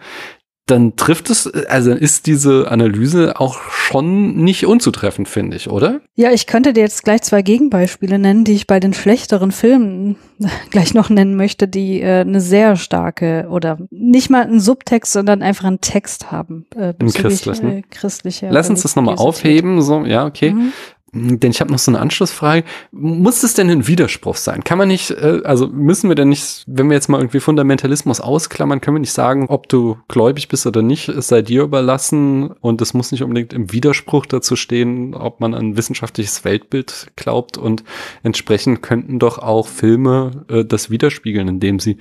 dann 0.70 0.96
trifft 0.96 1.30
es, 1.30 1.48
also 1.68 1.92
ist 1.92 2.28
diese 2.28 2.70
Analyse 2.70 3.40
auch 3.40 3.60
schon 3.70 4.36
nicht 4.36 4.66
unzutreffend, 4.66 5.28
finde 5.28 5.58
ich, 5.58 5.70
oder? 5.70 6.02
Ja, 6.16 6.32
ich 6.32 6.48
könnte 6.48 6.74
dir 6.74 6.82
jetzt 6.82 7.04
gleich 7.04 7.22
zwei 7.24 7.42
Gegenbeispiele 7.42 8.20
nennen, 8.20 8.44
die 8.44 8.54
ich 8.54 8.68
bei 8.68 8.80
den 8.80 8.94
schlechteren 8.94 9.52
Filmen 9.52 10.16
gleich 10.70 10.94
noch 10.94 11.10
nennen 11.10 11.36
möchte, 11.36 11.68
die 11.68 12.02
äh, 12.02 12.22
eine 12.22 12.42
sehr 12.42 12.76
starke 12.76 13.48
oder 13.50 13.78
nicht 13.90 14.30
mal 14.30 14.44
einen 14.44 14.60
Subtext, 14.60 15.12
sondern 15.12 15.42
einfach 15.42 15.66
einen 15.66 15.82
Text 15.82 16.32
haben. 16.32 16.66
Äh, 16.76 16.94
Im 17.00 17.12
Christlichen. 17.12 17.72
Äh, 17.72 17.82
christliche 17.90 18.50
Lass 18.50 18.70
uns 18.70 18.84
das 18.84 18.96
nochmal 18.96 19.16
aufheben, 19.16 19.82
so, 19.82 20.06
ja, 20.06 20.26
okay. 20.26 20.52
Mhm. 20.52 20.74
Denn 21.12 21.52
ich 21.52 21.60
habe 21.60 21.72
noch 21.72 21.80
so 21.80 21.90
eine 21.90 22.00
Anschlussfrage. 22.00 22.64
Muss 22.92 23.42
es 23.44 23.56
denn 23.56 23.70
ein 23.70 23.88
Widerspruch 23.88 24.36
sein? 24.36 24.64
Kann 24.64 24.78
man 24.78 24.88
nicht, 24.88 25.12
äh, 25.12 25.42
also 25.44 25.68
müssen 25.68 26.08
wir 26.08 26.16
denn 26.16 26.30
nicht, 26.30 26.64
wenn 26.68 26.88
wir 26.90 26.96
jetzt 26.96 27.10
mal 27.10 27.20
irgendwie 27.20 27.40
Fundamentalismus 27.40 28.22
ausklammern, 28.22 28.80
können 28.80 28.96
wir 28.96 29.02
nicht 29.02 29.14
sagen, 29.14 29.48
ob 29.50 29.68
du 29.70 29.98
gläubig 30.08 30.50
bist 30.50 30.68
oder 30.68 30.82
nicht, 30.82 31.10
es 31.10 31.28
sei 31.28 31.42
dir 31.42 31.64
überlassen 31.64 32.52
und 32.52 32.82
es 32.82 32.94
muss 32.94 33.12
nicht 33.12 33.24
unbedingt 33.24 33.54
im 33.54 33.72
Widerspruch 33.72 34.28
dazu 34.28 34.56
stehen, 34.56 35.16
ob 35.16 35.40
man 35.40 35.56
an 35.56 35.78
wissenschaftliches 35.78 36.46
Weltbild 36.46 37.08
glaubt 37.16 37.58
und 37.58 37.84
entsprechend 38.22 38.84
könnten 38.84 39.18
doch 39.18 39.40
auch 39.40 39.68
Filme 39.68 40.46
äh, 40.48 40.64
das 40.64 40.92
widerspiegeln, 40.92 41.48
indem 41.48 41.80
sie 41.80 41.98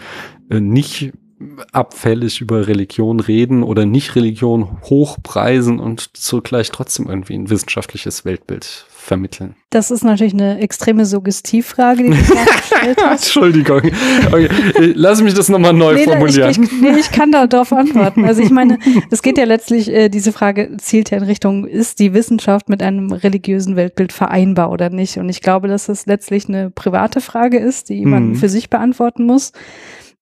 äh, 0.50 0.60
nicht 0.60 1.12
abfällig 1.72 2.40
über 2.40 2.66
Religion 2.66 3.20
reden 3.20 3.62
oder 3.62 3.86
nicht 3.86 4.16
Religion 4.16 4.78
hochpreisen 4.84 5.78
und 5.78 6.16
zugleich 6.16 6.70
trotzdem 6.72 7.08
irgendwie 7.08 7.34
ein 7.34 7.48
wissenschaftliches 7.48 8.24
Weltbild 8.24 8.86
vermitteln? 9.08 9.56
Das 9.70 9.90
ist 9.90 10.04
natürlich 10.04 10.34
eine 10.34 10.60
extreme 10.60 11.04
Suggestivfrage, 11.04 12.04
die 12.04 12.10
du 12.10 12.16
gestellt 12.16 12.98
hast. 13.02 13.24
Entschuldigung. 13.24 13.80
Okay. 14.26 14.48
Lass 14.94 15.20
mich 15.22 15.34
das 15.34 15.48
nochmal 15.48 15.72
neu 15.72 15.94
nee, 15.94 16.04
formulieren. 16.04 16.50
Ich, 16.50 16.58
ich, 16.58 16.72
nee, 16.80 16.96
ich 16.98 17.10
kann 17.10 17.32
darauf 17.32 17.72
antworten. 17.72 18.24
Also 18.24 18.42
ich 18.42 18.50
meine, 18.50 18.78
es 19.10 19.22
geht 19.22 19.38
ja 19.38 19.44
letztlich, 19.44 19.92
äh, 19.92 20.08
diese 20.08 20.32
Frage 20.32 20.76
zielt 20.78 21.10
ja 21.10 21.18
in 21.18 21.24
Richtung, 21.24 21.66
ist 21.66 21.98
die 21.98 22.14
Wissenschaft 22.14 22.68
mit 22.68 22.82
einem 22.82 23.12
religiösen 23.12 23.74
Weltbild 23.74 24.12
vereinbar 24.12 24.70
oder 24.70 24.90
nicht? 24.90 25.16
Und 25.16 25.28
ich 25.28 25.40
glaube, 25.40 25.66
dass 25.66 25.88
es 25.88 26.06
letztlich 26.06 26.48
eine 26.48 26.70
private 26.70 27.20
Frage 27.20 27.58
ist, 27.58 27.88
die 27.88 28.04
man 28.04 28.28
mhm. 28.28 28.34
für 28.36 28.48
sich 28.48 28.70
beantworten 28.70 29.24
muss. 29.24 29.52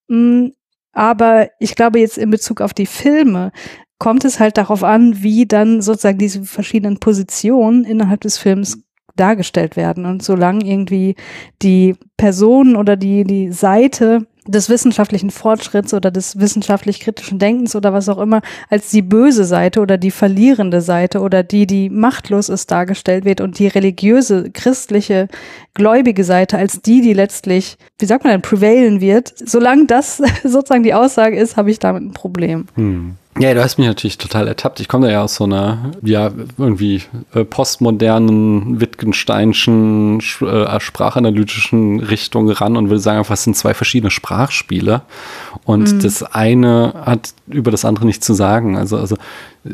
Mm, 0.07 0.47
aber 0.93 1.49
ich 1.59 1.75
glaube 1.75 1.99
jetzt 1.99 2.17
in 2.17 2.31
Bezug 2.31 2.61
auf 2.61 2.73
die 2.73 2.87
Filme 2.87 3.51
kommt 3.99 4.25
es 4.25 4.39
halt 4.39 4.57
darauf 4.57 4.83
an, 4.83 5.23
wie 5.23 5.45
dann 5.45 5.81
sozusagen 5.81 6.17
diese 6.17 6.43
verschiedenen 6.43 6.99
Positionen 6.99 7.83
innerhalb 7.83 8.21
des 8.21 8.37
Films 8.37 8.79
dargestellt 9.15 9.75
werden. 9.75 10.05
Und 10.05 10.23
solange 10.23 10.65
irgendwie 10.65 11.15
die 11.61 11.95
Person 12.17 12.75
oder 12.75 12.95
die, 12.95 13.23
die 13.23 13.51
Seite 13.51 14.27
des 14.47 14.69
wissenschaftlichen 14.69 15.29
Fortschritts 15.29 15.93
oder 15.93 16.09
des 16.09 16.39
wissenschaftlich 16.39 17.01
kritischen 17.01 17.37
Denkens 17.37 17.75
oder 17.75 17.91
was 17.93 18.07
auch 18.07 18.17
immer 18.17 18.41
als 18.69 18.89
die 18.91 19.01
böse 19.01 19.43
Seite 19.43 19.81
oder 19.81 19.97
die 19.97 20.11
verlierende 20.11 20.81
Seite 20.81 21.19
oder 21.19 21.43
die, 21.43 21.67
die 21.67 21.89
machtlos 21.89 22.47
ist, 22.47 22.71
dargestellt 22.71 23.25
wird 23.25 23.41
und 23.41 23.59
die 23.59 23.67
religiöse, 23.67 24.49
christliche, 24.51 25.27
gläubige 25.73 26.23
Seite 26.23 26.57
als 26.57 26.81
die, 26.81 27.01
die 27.01 27.13
letztlich, 27.13 27.77
wie 27.99 28.05
sagt 28.05 28.23
man 28.23 28.31
denn, 28.31 28.41
prevailen 28.41 29.01
wird. 29.01 29.33
Solange 29.37 29.85
das 29.85 30.17
sozusagen 30.43 30.83
die 30.83 30.93
Aussage 30.93 31.37
ist, 31.37 31.57
habe 31.57 31.71
ich 31.71 31.79
damit 31.79 32.03
ein 32.03 32.13
Problem. 32.13 32.67
Hm. 32.75 33.15
Ja, 33.39 33.53
du 33.53 33.63
hast 33.63 33.77
mich 33.77 33.87
natürlich 33.87 34.17
total 34.17 34.47
ertappt. 34.47 34.79
Ich 34.79 34.87
komme 34.87 35.07
da 35.07 35.13
ja 35.13 35.23
aus 35.23 35.35
so 35.35 35.43
einer, 35.43 35.91
ja, 36.01 36.31
irgendwie 36.57 37.03
äh, 37.33 37.43
postmodernen, 37.43 38.81
Wittgensteinschen, 38.81 40.19
äh, 40.41 40.79
sprachanalytischen 40.79 41.99
Richtung 41.99 42.49
ran 42.49 42.77
und 42.77 42.89
würde 42.89 42.99
sagen, 42.99 43.19
einfach, 43.19 43.33
es 43.33 43.43
sind 43.43 43.55
zwei 43.55 43.73
verschiedene 43.73 44.11
Sprachspiele. 44.11 45.01
Und 45.65 45.93
mhm. 45.93 45.99
das 45.99 46.23
eine 46.23 46.93
hat 47.05 47.33
über 47.47 47.71
das 47.71 47.85
andere 47.85 48.05
nichts 48.05 48.25
zu 48.25 48.33
sagen. 48.33 48.77
Also, 48.77 48.97
also 48.97 49.17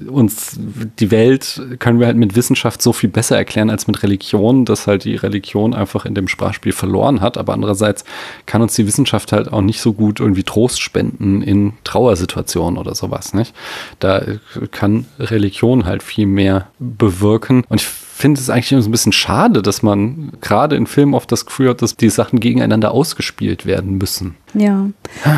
uns 0.10 0.60
die 1.00 1.12
Welt 1.12 1.62
können 1.80 2.00
wir 2.00 2.08
halt 2.08 2.18
mit 2.18 2.36
Wissenschaft 2.36 2.82
so 2.82 2.94
viel 2.94 3.10
besser 3.10 3.38
erklären 3.38 3.70
als 3.70 3.88
mit 3.88 4.04
Religion, 4.04 4.66
dass 4.66 4.88
halt 4.88 5.04
die 5.06 5.16
Religion 5.16 5.74
einfach 5.74 6.06
in 6.06 6.16
dem 6.16 6.28
Sprachspiel 6.28 6.72
verloren 6.72 7.22
hat. 7.22 7.38
Aber 7.38 7.54
andererseits 7.54 8.04
kann 8.46 8.62
uns 8.62 8.76
die 8.76 8.88
Wissenschaft 8.88 9.32
halt 9.32 9.52
auch 9.52 9.62
nicht 9.62 9.82
so 9.82 9.94
gut 9.94 10.20
irgendwie 10.20 10.44
Trost 10.44 10.82
spenden 10.82 11.42
in 11.42 11.74
Trauersituationen 11.84 12.78
oder 12.78 12.96
sowas, 12.96 13.34
nicht? 13.34 13.54
Da 14.00 14.24
kann 14.72 15.06
Religion 15.20 15.86
halt 15.86 16.04
viel 16.04 16.26
mehr 16.26 16.68
bewirken. 16.80 17.64
Und 17.70 17.82
ich 17.82 17.88
finde 17.88 18.40
es 18.40 18.50
eigentlich 18.50 18.70
so 18.70 18.90
ein 18.90 18.92
bisschen 18.92 19.12
schade, 19.12 19.62
dass 19.62 19.82
man 19.84 20.32
gerade 20.40 20.76
in 20.76 20.88
Filmen 20.88 21.14
oft 21.14 21.32
das 21.32 21.46
Gefühl 21.46 21.70
hat, 21.70 21.82
dass 21.82 21.98
die 21.98 22.10
Sachen 22.10 22.40
gegeneinander 22.40 22.92
ausgespielt 22.92 23.66
werden 23.66 23.98
müssen. 23.98 24.36
Ja, 24.54 24.90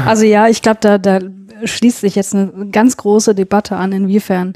also 0.06 0.26
ja, 0.26 0.48
ich 0.50 0.62
glaube, 0.62 0.80
da, 0.82 0.98
da 0.98 1.20
schließt 1.64 2.02
sich 2.02 2.16
jetzt 2.16 2.36
eine 2.36 2.70
ganz 2.72 2.98
große 2.98 3.36
Debatte 3.36 3.76
an, 3.76 3.92
inwiefern 3.92 4.54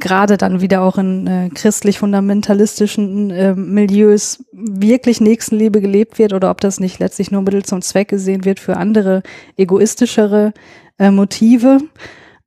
gerade 0.00 0.36
dann 0.36 0.60
wieder 0.60 0.82
auch 0.82 0.96
in 0.96 1.26
äh, 1.26 1.48
christlich-fundamentalistischen 1.52 3.30
äh, 3.30 3.54
Milieus 3.54 4.44
wirklich 4.52 5.20
Nächstenliebe 5.20 5.80
gelebt 5.80 6.18
wird 6.18 6.32
oder 6.32 6.50
ob 6.50 6.60
das 6.60 6.78
nicht 6.78 7.00
letztlich 7.00 7.30
nur 7.30 7.42
Mittel 7.42 7.64
zum 7.64 7.82
Zweck 7.82 8.08
gesehen 8.08 8.44
wird 8.44 8.60
für 8.60 8.76
andere 8.76 9.22
egoistischere 9.56 10.52
äh, 10.98 11.10
Motive. 11.10 11.80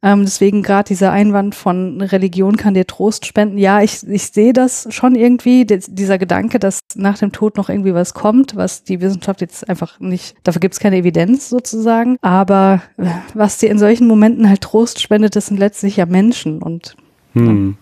Ähm, 0.03 0.23
deswegen 0.23 0.64
gerade 0.64 0.88
dieser 0.88 1.11
Einwand 1.11 1.53
von 1.53 2.02
Religion 2.02 2.57
kann 2.57 2.73
dir 2.73 2.88
Trost 2.88 3.26
spenden. 3.26 3.57
Ja, 3.60 3.82
ich, 3.82 4.07
ich 4.07 4.28
sehe 4.28 4.52
das 4.52 4.88
schon 4.90 5.14
irgendwie, 5.15 5.65
dieser 5.65 6.18
Gedanke, 6.18 6.57
dass 6.57 6.80
nach 6.95 7.19
dem 7.19 7.32
Tod 7.32 7.56
noch 7.56 7.69
irgendwie 7.69 7.94
was 7.94 8.15
kommt, 8.15 8.56
was 8.56 8.84
die 8.84 8.99
Wissenschaft 8.99 9.41
jetzt 9.41 9.69
einfach 9.69 9.99
nicht, 9.99 10.36
dafür 10.44 10.60
gibt 10.60 10.73
es 10.73 10.80
keine 10.80 10.98
Evidenz 10.98 11.49
sozusagen. 11.49 12.18
Aber 12.22 12.82
äh, 12.98 13.06
was 13.36 13.60
dir 13.60 13.69
in 13.69 13.78
solchen 13.78 14.07
Momenten 14.07 14.49
halt 14.49 14.61
Trost 14.61 15.02
spendet, 15.02 15.36
das 15.36 15.48
sind 15.48 15.57
letztlich 15.57 15.98
ja 15.98 16.07
Menschen 16.07 16.64
und 16.64 16.95
hm. 17.34 17.78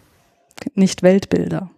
nicht 0.76 1.04
Weltbilder. 1.04 1.70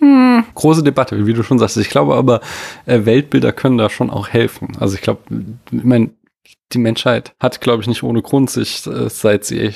Hm. 0.00 0.44
Große 0.54 0.82
Debatte, 0.82 1.26
wie 1.26 1.32
du 1.32 1.42
schon 1.42 1.58
sagst. 1.58 1.76
Ich 1.76 1.90
glaube 1.90 2.14
aber, 2.14 2.40
äh, 2.86 3.04
Weltbilder 3.04 3.52
können 3.52 3.78
da 3.78 3.90
schon 3.90 4.10
auch 4.10 4.28
helfen. 4.28 4.76
Also 4.78 4.94
ich 4.94 5.02
glaube, 5.02 5.20
ich 5.70 5.84
meine, 5.84 6.10
die 6.72 6.78
Menschheit 6.78 7.34
hat, 7.40 7.60
glaube 7.60 7.82
ich, 7.82 7.88
nicht 7.88 8.02
ohne 8.02 8.22
Grund 8.22 8.50
sich, 8.50 8.86
äh, 8.86 9.08
seit 9.08 9.44
sie 9.44 9.72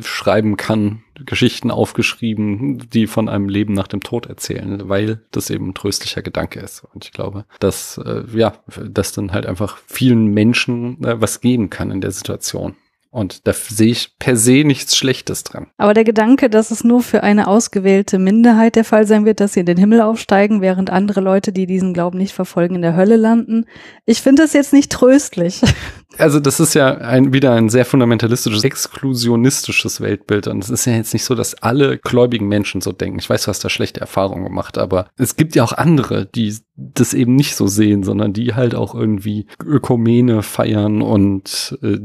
schreiben 0.00 0.56
kann, 0.56 1.02
Geschichten 1.24 1.70
aufgeschrieben, 1.70 2.90
die 2.90 3.06
von 3.06 3.28
einem 3.28 3.48
Leben 3.48 3.72
nach 3.72 3.86
dem 3.86 4.00
Tod 4.00 4.26
erzählen, 4.26 4.88
weil 4.88 5.22
das 5.30 5.50
eben 5.50 5.68
ein 5.68 5.74
tröstlicher 5.74 6.22
Gedanke 6.22 6.60
ist. 6.60 6.84
Und 6.92 7.04
ich 7.04 7.12
glaube, 7.12 7.46
dass, 7.60 7.98
äh, 7.98 8.24
ja, 8.34 8.54
dass 8.84 9.12
dann 9.12 9.32
halt 9.32 9.46
einfach 9.46 9.78
vielen 9.86 10.26
Menschen 10.26 11.02
äh, 11.04 11.20
was 11.20 11.40
geben 11.40 11.70
kann 11.70 11.90
in 11.90 12.00
der 12.00 12.10
Situation. 12.10 12.76
Und 13.14 13.46
da 13.46 13.52
sehe 13.52 13.92
ich 13.92 14.18
per 14.18 14.36
se 14.36 14.64
nichts 14.64 14.96
Schlechtes 14.96 15.44
dran. 15.44 15.68
Aber 15.76 15.94
der 15.94 16.02
Gedanke, 16.02 16.50
dass 16.50 16.72
es 16.72 16.82
nur 16.82 17.00
für 17.00 17.22
eine 17.22 17.46
ausgewählte 17.46 18.18
Minderheit 18.18 18.74
der 18.74 18.84
Fall 18.84 19.06
sein 19.06 19.24
wird, 19.24 19.38
dass 19.38 19.52
sie 19.52 19.60
in 19.60 19.66
den 19.66 19.76
Himmel 19.76 20.00
aufsteigen, 20.00 20.60
während 20.60 20.90
andere 20.90 21.20
Leute, 21.20 21.52
die 21.52 21.66
diesen 21.66 21.94
Glauben 21.94 22.18
nicht 22.18 22.34
verfolgen, 22.34 22.74
in 22.74 22.82
der 22.82 22.96
Hölle 22.96 23.14
landen, 23.14 23.66
ich 24.04 24.20
finde 24.20 24.42
das 24.42 24.52
jetzt 24.52 24.72
nicht 24.72 24.90
tröstlich. 24.90 25.62
Also 26.16 26.38
das 26.38 26.60
ist 26.60 26.74
ja 26.74 26.96
ein, 26.98 27.32
wieder 27.32 27.54
ein 27.54 27.68
sehr 27.68 27.84
fundamentalistisches, 27.84 28.62
exklusionistisches 28.62 30.00
Weltbild. 30.00 30.46
Und 30.46 30.62
es 30.62 30.70
ist 30.70 30.84
ja 30.84 30.92
jetzt 30.92 31.12
nicht 31.12 31.24
so, 31.24 31.34
dass 31.34 31.54
alle 31.54 31.98
gläubigen 31.98 32.46
Menschen 32.46 32.80
so 32.80 32.92
denken. 32.92 33.18
Ich 33.18 33.28
weiß, 33.28 33.42
du 33.42 33.48
hast 33.48 33.64
da 33.64 33.68
schlechte 33.68 34.00
Erfahrungen 34.00 34.44
gemacht, 34.44 34.78
aber 34.78 35.08
es 35.16 35.34
gibt 35.36 35.56
ja 35.56 35.64
auch 35.64 35.72
andere, 35.72 36.26
die 36.26 36.54
das 36.76 37.14
eben 37.14 37.34
nicht 37.36 37.56
so 37.56 37.66
sehen, 37.66 38.02
sondern 38.02 38.32
die 38.32 38.54
halt 38.54 38.74
auch 38.74 38.94
irgendwie 38.94 39.46
Ökumene 39.64 40.42
feiern 40.42 41.02
und 41.02 41.78
äh, 41.82 41.98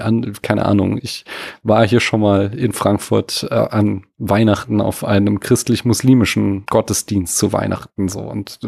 an, 0.00 0.34
keine 0.42 0.66
Ahnung, 0.66 0.98
ich 1.00 1.24
war 1.62 1.86
hier 1.86 2.00
schon 2.00 2.20
mal 2.20 2.52
in 2.54 2.72
Frankfurt 2.72 3.46
äh, 3.50 3.54
an 3.54 4.04
Weihnachten 4.18 4.80
auf 4.80 5.04
einem 5.04 5.40
christlich-muslimischen 5.40 6.64
Gottesdienst 6.66 7.36
zu 7.36 7.52
Weihnachten 7.52 8.08
so. 8.08 8.20
Und 8.20 8.60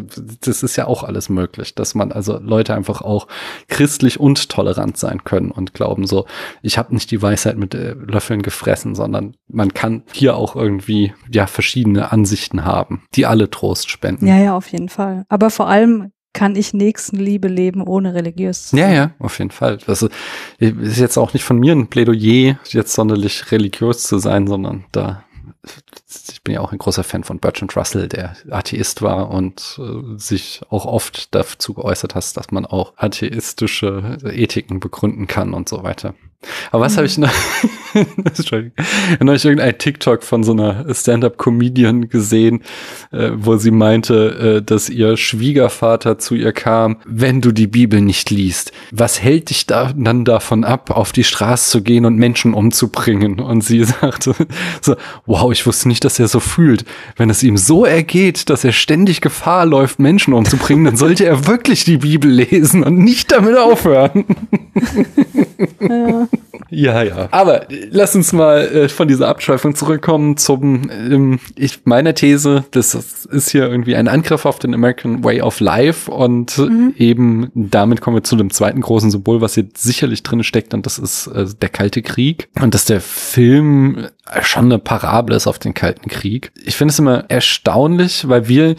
das 0.45 0.63
ist 0.63 0.75
ja 0.75 0.87
auch 0.87 1.03
alles 1.03 1.29
möglich, 1.29 1.75
dass 1.75 1.95
man 1.95 2.11
also 2.11 2.39
Leute 2.39 2.75
einfach 2.75 3.01
auch 3.01 3.27
christlich 3.69 4.19
und 4.19 4.49
tolerant 4.49 4.97
sein 4.97 5.23
können 5.23 5.51
und 5.51 5.73
glauben 5.73 6.07
so, 6.07 6.25
ich 6.61 6.77
habe 6.77 6.93
nicht 6.93 7.09
die 7.11 7.21
Weisheit 7.21 7.57
mit 7.57 7.73
äh, 7.73 7.93
Löffeln 7.93 8.41
gefressen, 8.41 8.95
sondern 8.95 9.35
man 9.47 9.73
kann 9.73 10.03
hier 10.11 10.35
auch 10.35 10.55
irgendwie 10.55 11.13
ja 11.31 11.47
verschiedene 11.47 12.11
Ansichten 12.11 12.65
haben, 12.65 13.03
die 13.15 13.25
alle 13.25 13.49
Trost 13.49 13.89
spenden. 13.89 14.27
Ja, 14.27 14.37
ja, 14.37 14.57
auf 14.57 14.67
jeden 14.71 14.89
Fall. 14.89 15.25
Aber 15.29 15.49
vor 15.49 15.69
allem 15.69 16.11
kann 16.35 16.55
ich 16.55 16.73
Nächstenliebe 16.73 17.47
leben, 17.47 17.81
ohne 17.81 18.13
religiös 18.13 18.67
zu 18.67 18.75
sein. 18.75 18.91
Ja, 18.91 18.93
ja, 18.93 19.11
auf 19.19 19.39
jeden 19.39 19.51
Fall. 19.51 19.79
Das 19.87 20.03
ist 20.59 20.99
jetzt 20.99 21.17
auch 21.17 21.33
nicht 21.33 21.43
von 21.43 21.57
mir 21.57 21.73
ein 21.73 21.87
Plädoyer, 21.87 22.59
jetzt 22.67 22.93
sonderlich 22.93 23.51
religiös 23.51 24.03
zu 24.03 24.19
sein, 24.19 24.45
sondern 24.45 24.83
da, 24.91 25.23
ich 26.31 26.41
bin 26.41 26.53
ja 26.53 26.61
auch 26.61 26.71
ein 26.71 26.77
großer 26.77 27.03
Fan 27.03 27.23
von 27.23 27.39
Bertrand 27.39 27.75
Russell, 27.75 28.07
der 28.07 28.35
Atheist 28.49 29.01
war 29.01 29.29
und 29.29 29.79
äh, 29.79 30.17
sich 30.17 30.61
auch 30.69 30.85
oft 30.85 31.33
dazu 31.35 31.73
geäußert 31.73 32.15
hat, 32.15 32.37
dass 32.37 32.51
man 32.51 32.65
auch 32.65 32.93
atheistische 32.97 34.17
Ethiken 34.23 34.79
begründen 34.79 35.27
kann 35.27 35.53
und 35.53 35.69
so 35.69 35.83
weiter. 35.83 36.15
Aber 36.71 36.85
was 36.85 36.93
mhm. 36.93 36.97
habe 36.97 37.07
ich 37.07 37.17
noch? 37.17 37.33
Entschuldigung. 38.25 38.85
Neulich 39.21 39.45
irgendein 39.45 39.77
TikTok 39.77 40.23
von 40.23 40.43
so 40.43 40.51
einer 40.51 40.93
Stand-up-Comedian 40.93 42.09
gesehen, 42.09 42.61
äh, 43.11 43.31
wo 43.33 43.57
sie 43.57 43.71
meinte, 43.71 44.57
äh, 44.57 44.61
dass 44.61 44.89
ihr 44.89 45.17
Schwiegervater 45.17 46.17
zu 46.17 46.35
ihr 46.35 46.51
kam, 46.51 46.97
wenn 47.05 47.41
du 47.41 47.51
die 47.51 47.67
Bibel 47.67 48.01
nicht 48.01 48.29
liest, 48.29 48.73
was 48.91 49.21
hält 49.21 49.49
dich 49.49 49.65
da, 49.65 49.93
dann 49.95 50.25
davon 50.25 50.63
ab, 50.63 50.91
auf 50.91 51.11
die 51.11 51.23
Straße 51.23 51.69
zu 51.69 51.83
gehen 51.83 52.05
und 52.05 52.17
Menschen 52.17 52.53
umzubringen? 52.53 53.39
Und 53.39 53.61
sie 53.61 53.83
sagte 53.83 54.35
so, 54.81 54.95
wow, 55.25 55.51
ich 55.51 55.65
wusste 55.65 55.87
nicht, 55.87 56.03
dass 56.05 56.19
er 56.19 56.27
so 56.27 56.39
fühlt. 56.39 56.85
Wenn 57.17 57.29
es 57.29 57.43
ihm 57.43 57.57
so 57.57 57.85
ergeht, 57.85 58.49
dass 58.49 58.63
er 58.63 58.71
ständig 58.71 59.21
Gefahr 59.21 59.65
läuft, 59.65 59.99
Menschen 59.99 60.33
umzubringen, 60.33 60.85
dann 60.85 60.97
sollte 60.97 61.25
er 61.25 61.47
wirklich 61.47 61.83
die 61.83 61.97
Bibel 61.97 62.31
lesen 62.31 62.83
und 62.83 62.97
nicht 62.97 63.31
damit 63.31 63.57
aufhören. 63.57 64.25
ja. 65.79 66.27
Ja, 66.69 67.03
ja. 67.03 67.27
Aber 67.31 67.67
lass 67.91 68.15
uns 68.15 68.33
mal 68.33 68.61
äh, 68.67 68.89
von 68.89 69.07
dieser 69.07 69.27
Abschweifung 69.27 69.75
zurückkommen 69.75 70.35
zum 70.37 70.89
ähm, 70.89 71.39
ich, 71.55 71.85
meiner 71.85 72.13
These. 72.15 72.65
Das 72.71 72.93
ist 73.25 73.49
hier 73.49 73.69
irgendwie 73.69 73.95
ein 73.95 74.07
Angriff 74.07 74.45
auf 74.45 74.59
den 74.59 74.73
American 74.73 75.23
Way 75.23 75.41
of 75.41 75.59
Life 75.59 76.11
und 76.11 76.57
mhm. 76.57 76.93
eben 76.97 77.51
damit 77.53 78.01
kommen 78.01 78.17
wir 78.17 78.23
zu 78.23 78.35
dem 78.35 78.49
zweiten 78.49 78.81
großen 78.81 79.11
Symbol, 79.11 79.41
was 79.41 79.53
hier 79.53 79.67
sicherlich 79.75 80.23
drin 80.23 80.43
steckt 80.43 80.73
und 80.73 80.85
das 80.85 80.97
ist 80.97 81.27
äh, 81.27 81.45
der 81.61 81.69
Kalte 81.69 82.01
Krieg 82.01 82.49
und 82.59 82.73
dass 82.73 82.85
der 82.85 83.01
Film 83.01 84.07
schon 84.41 84.65
eine 84.65 84.79
Parabel 84.79 85.35
ist 85.35 85.47
auf 85.47 85.59
den 85.59 85.73
Kalten 85.73 86.09
Krieg. 86.09 86.51
Ich 86.55 86.75
finde 86.75 86.91
es 86.91 86.99
immer 86.99 87.25
erstaunlich, 87.29 88.27
weil 88.27 88.47
wir 88.47 88.75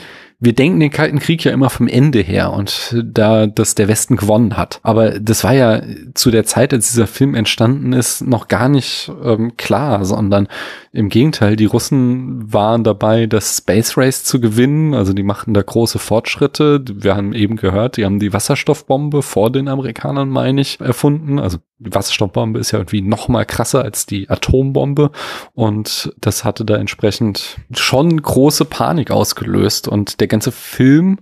wir 0.46 0.52
denken 0.52 0.78
den 0.78 0.92
Kalten 0.92 1.18
Krieg 1.18 1.42
ja 1.42 1.50
immer 1.50 1.70
vom 1.70 1.88
Ende 1.88 2.20
her 2.20 2.52
und 2.52 2.94
da, 3.04 3.48
dass 3.48 3.74
der 3.74 3.88
Westen 3.88 4.14
gewonnen 4.14 4.56
hat. 4.56 4.78
Aber 4.84 5.18
das 5.18 5.42
war 5.42 5.52
ja 5.52 5.82
zu 6.14 6.30
der 6.30 6.44
Zeit, 6.44 6.72
als 6.72 6.92
dieser 6.92 7.08
Film 7.08 7.34
entstanden 7.34 7.92
ist, 7.92 8.24
noch 8.24 8.46
gar 8.46 8.68
nicht 8.68 9.10
ähm, 9.24 9.56
klar, 9.56 10.04
sondern 10.04 10.46
im 10.92 11.08
Gegenteil, 11.08 11.56
die 11.56 11.64
Russen 11.64 12.52
waren 12.52 12.84
dabei, 12.84 13.26
das 13.26 13.56
Space 13.56 13.98
Race 13.98 14.22
zu 14.22 14.40
gewinnen. 14.40 14.94
Also 14.94 15.12
die 15.14 15.24
machten 15.24 15.52
da 15.52 15.62
große 15.62 15.98
Fortschritte. 15.98 16.80
Wir 16.90 17.16
haben 17.16 17.32
eben 17.32 17.56
gehört, 17.56 17.96
die 17.96 18.04
haben 18.04 18.20
die 18.20 18.32
Wasserstoffbombe 18.32 19.22
vor 19.22 19.50
den 19.50 19.66
Amerikanern, 19.66 20.28
meine 20.28 20.60
ich, 20.60 20.80
erfunden. 20.80 21.40
Also 21.40 21.58
die 21.78 21.94
Wasserstoffbombe 21.94 22.58
ist 22.58 22.70
ja 22.70 22.78
irgendwie 22.78 23.02
noch 23.02 23.28
mal 23.28 23.44
krasser 23.44 23.82
als 23.82 24.06
die 24.06 24.30
Atombombe 24.30 25.10
und 25.52 26.14
das 26.18 26.42
hatte 26.42 26.64
da 26.64 26.76
entsprechend 26.76 27.58
schon 27.74 28.20
große 28.20 28.64
Panik 28.64 29.10
ausgelöst 29.10 29.86
und 29.86 30.20
der 30.20 30.28
ganze 30.36 30.52
Film 30.52 31.16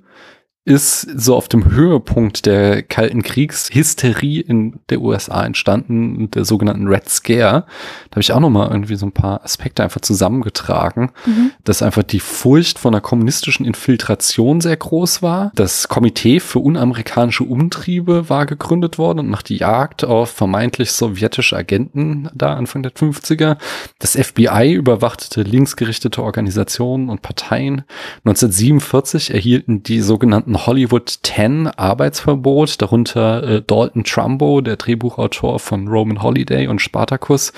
ist 0.66 1.02
so 1.20 1.36
auf 1.36 1.48
dem 1.48 1.70
Höhepunkt 1.70 2.46
der 2.46 2.82
Kalten 2.82 3.22
Kriegshysterie 3.22 4.40
in 4.40 4.80
der 4.88 5.02
USA 5.02 5.44
entstanden, 5.44 6.30
der 6.30 6.46
sogenannten 6.46 6.88
Red 6.88 7.06
Scare. 7.10 7.66
Da 8.08 8.12
habe 8.12 8.22
ich 8.22 8.32
auch 8.32 8.40
noch 8.40 8.48
mal 8.48 8.70
irgendwie 8.70 8.96
so 8.96 9.04
ein 9.04 9.12
paar 9.12 9.44
Aspekte 9.44 9.82
einfach 9.82 10.00
zusammengetragen, 10.00 11.10
mhm. 11.26 11.50
dass 11.64 11.82
einfach 11.82 12.02
die 12.02 12.20
Furcht 12.20 12.78
von 12.78 12.94
einer 12.94 13.02
kommunistischen 13.02 13.66
Infiltration 13.66 14.62
sehr 14.62 14.78
groß 14.78 15.20
war. 15.20 15.52
Das 15.54 15.88
Komitee 15.88 16.40
für 16.40 16.60
unamerikanische 16.60 17.44
Umtriebe 17.44 18.30
war 18.30 18.46
gegründet 18.46 18.96
worden 18.96 19.18
und 19.18 19.28
macht 19.28 19.50
die 19.50 19.58
Jagd 19.58 20.04
auf 20.04 20.30
vermeintlich 20.30 20.92
sowjetische 20.92 21.58
Agenten 21.58 22.30
da 22.34 22.54
Anfang 22.54 22.82
der 22.82 22.92
50er. 22.92 23.58
Das 23.98 24.16
FBI 24.16 24.72
überwachte 24.72 25.42
linksgerichtete 25.42 26.22
Organisationen 26.22 27.10
und 27.10 27.20
Parteien. 27.20 27.84
1947 28.24 29.34
erhielten 29.34 29.82
die 29.82 30.00
sogenannten 30.00 30.53
ein 30.54 30.66
Hollywood 30.66 31.18
10 31.22 31.66
Arbeitsverbot, 31.66 32.80
darunter 32.80 33.42
äh, 33.42 33.62
Dalton 33.62 34.04
Trumbo, 34.04 34.60
der 34.60 34.76
Drehbuchautor 34.76 35.58
von 35.58 35.88
Roman 35.88 36.22
Holiday 36.22 36.68
und 36.68 36.80
Spartacus, 36.80 37.52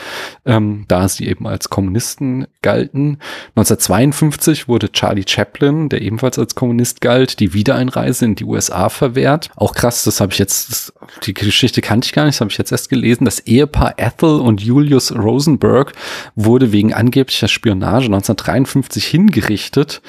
ähm, 0.45 0.85
da 0.89 1.09
sie 1.09 1.29
eben 1.29 1.47
als 1.47 1.71
Kommunisten 1.71 2.47
galten. 2.63 3.19
1952 3.57 4.69
wurde 4.69 4.91
Charlie 4.93 5.25
Chaplin, 5.27 5.89
der 5.89 6.03
ebenfalls 6.03 6.39
als 6.39 6.55
Kommunist 6.55 7.01
galt, 7.01 7.39
die 7.41 7.53
Wiedereinreise 7.53 8.25
in 8.25 8.35
die 8.35 8.45
USA 8.45 8.89
verwehrt. 8.89 9.51
Auch 9.57 9.75
krass, 9.75 10.05
das 10.05 10.21
habe 10.21 10.33
ich 10.33 10.39
jetzt, 10.39 10.71
das, 10.71 10.93
die 11.25 11.35
Geschichte 11.35 11.81
kannte 11.81 12.07
ich 12.07 12.13
gar 12.13 12.25
nicht, 12.25 12.37
das 12.37 12.41
habe 12.41 12.51
ich 12.51 12.59
jetzt 12.59 12.73
erst 12.73 12.89
gelesen. 12.89 13.25
Das 13.25 13.41
Ehepaar 13.41 13.95
Ethel 13.99 14.41
und 14.41 14.63
Julius 14.63 15.15
Rosenberg 15.15 15.93
wurde 16.35 16.73
wegen 16.73 16.95
angeblicher 16.95 17.49
Spionage 17.49 18.07
1953 18.07 19.05
hingerichtet. 19.05 20.01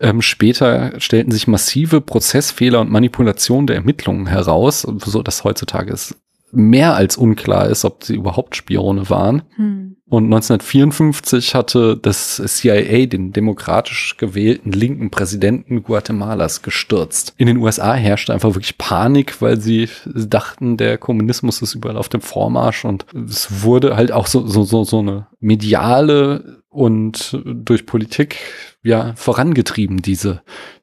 Ähm, 0.00 0.22
später 0.22 0.92
stellten 0.98 1.32
sich 1.32 1.48
massive 1.48 2.00
Prozesse 2.00 2.35
Prozessfehler 2.36 2.80
und 2.80 2.90
Manipulation 2.90 3.66
der 3.66 3.76
Ermittlungen 3.76 4.26
heraus, 4.26 4.82
so 4.82 5.22
dass 5.22 5.44
heutzutage 5.44 5.92
es 5.92 6.14
mehr 6.52 6.94
als 6.94 7.16
unklar 7.16 7.68
ist, 7.68 7.84
ob 7.84 8.04
sie 8.04 8.14
überhaupt 8.14 8.56
Spione 8.56 9.08
waren. 9.10 9.42
Hm. 9.56 9.96
Und 10.08 10.24
1954 10.24 11.54
hatte 11.54 11.96
das 11.96 12.40
CIA 12.46 13.06
den 13.06 13.32
demokratisch 13.32 14.16
gewählten 14.18 14.70
linken 14.70 15.10
Präsidenten 15.10 15.82
Guatemalas 15.82 16.62
gestürzt. 16.62 17.34
In 17.38 17.48
den 17.48 17.56
USA 17.56 17.94
herrschte 17.94 18.32
einfach 18.32 18.54
wirklich 18.54 18.78
Panik, 18.78 19.42
weil 19.42 19.58
sie 19.60 19.88
dachten, 20.04 20.76
der 20.76 20.98
Kommunismus 20.98 21.60
ist 21.62 21.74
überall 21.74 21.96
auf 21.96 22.08
dem 22.08 22.20
Vormarsch 22.20 22.84
und 22.84 23.06
es 23.28 23.64
wurde 23.64 23.96
halt 23.96 24.12
auch 24.12 24.28
so, 24.28 24.46
so, 24.46 24.62
so, 24.62 24.84
so 24.84 25.00
eine 25.00 25.26
mediale 25.40 26.62
und 26.68 27.42
durch 27.44 27.86
Politik 27.86 28.36
ja 28.84 29.14
vorangetrieben, 29.16 30.02
diese, 30.02 30.42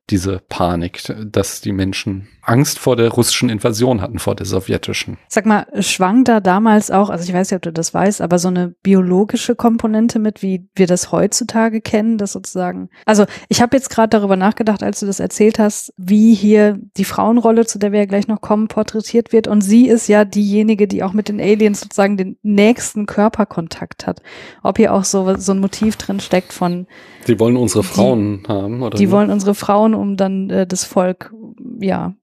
diese 0.10 0.40
Panik, 0.40 1.02
dass 1.26 1.62
die 1.62 1.72
Menschen 1.72 2.28
Angst 2.46 2.80
vor 2.80 2.96
der 2.96 3.10
russischen 3.10 3.50
Invasion 3.50 4.02
hatten, 4.02 4.20
vor 4.20 4.36
der 4.36 4.46
sowjetischen. 4.46 5.18
Sag 5.28 5.46
mal, 5.46 5.66
schwang 5.80 6.24
da 6.24 6.40
damals 6.40 6.92
auch, 6.92 7.10
also 7.10 7.24
ich 7.24 7.34
weiß 7.34 7.50
nicht, 7.50 7.56
ob 7.56 7.62
du 7.62 7.72
das 7.72 7.94
weißt, 7.94 8.22
aber 8.22 8.38
so 8.38 8.50
eine 8.50 8.76
biologische 8.84 9.56
Komponente 9.56 10.20
mit, 10.20 10.42
wie 10.42 10.68
wir 10.76 10.88
das 10.88 11.12
heutzutage 11.12 11.82
kennen, 11.82 12.18
das 12.18 12.34
sozusagen. 12.34 12.90
Also 13.06 13.26
ich 13.48 13.62
habe 13.62 13.76
jetzt 13.78 13.90
gerade 13.90 14.10
darüber 14.10 14.36
nachgedacht, 14.36 14.84
als 14.84 15.00
du 15.00 15.06
das 15.06 15.20
erzählt 15.20 15.58
hast, 15.58 15.94
wie 15.98 16.34
hier 16.34 16.80
die 16.98 17.06
Frauenrolle, 17.06 17.66
zu 17.66 17.80
der 17.80 17.92
wir 17.92 18.00
ja 18.00 18.06
gleich 18.06 18.28
noch 18.28 18.42
kommen, 18.42 18.68
porträtiert 18.68 19.32
wird. 19.32 19.48
Und 19.48 19.62
sie 19.62 19.88
ist 19.88 20.08
ja 20.08 20.26
diejenige, 20.26 20.88
die 20.88 21.04
auch 21.04 21.14
mit 21.14 21.30
den 21.30 21.40
Aliens 21.40 21.80
sozusagen 21.80 22.18
den 22.18 22.38
nächsten 22.44 23.06
Körperkontakt 23.06 24.06
hat. 24.06 24.22
Ob 24.64 24.78
hier 24.78 24.94
auch 24.94 25.06
so, 25.06 25.36
so 25.38 25.54
ein 25.54 25.60
Motiv 25.60 25.96
drin 25.96 26.20
steckt 26.20 26.52
von. 26.52 26.88
Sie 27.26 27.40
wollen 27.40 27.56
unsere 27.56 27.84
Frauen 27.84 28.44
die, 28.44 28.50
haben, 28.50 28.84
oder? 28.84 28.98
Die 28.98 29.12
wollen 29.12 29.32
unsere 29.32 29.56
Frauen, 29.56 29.94
um 29.94 30.18
dann 30.18 30.50
äh, 30.50 30.68
das 30.68 30.84
Volk, 30.84 31.34
ja, 31.80 32.14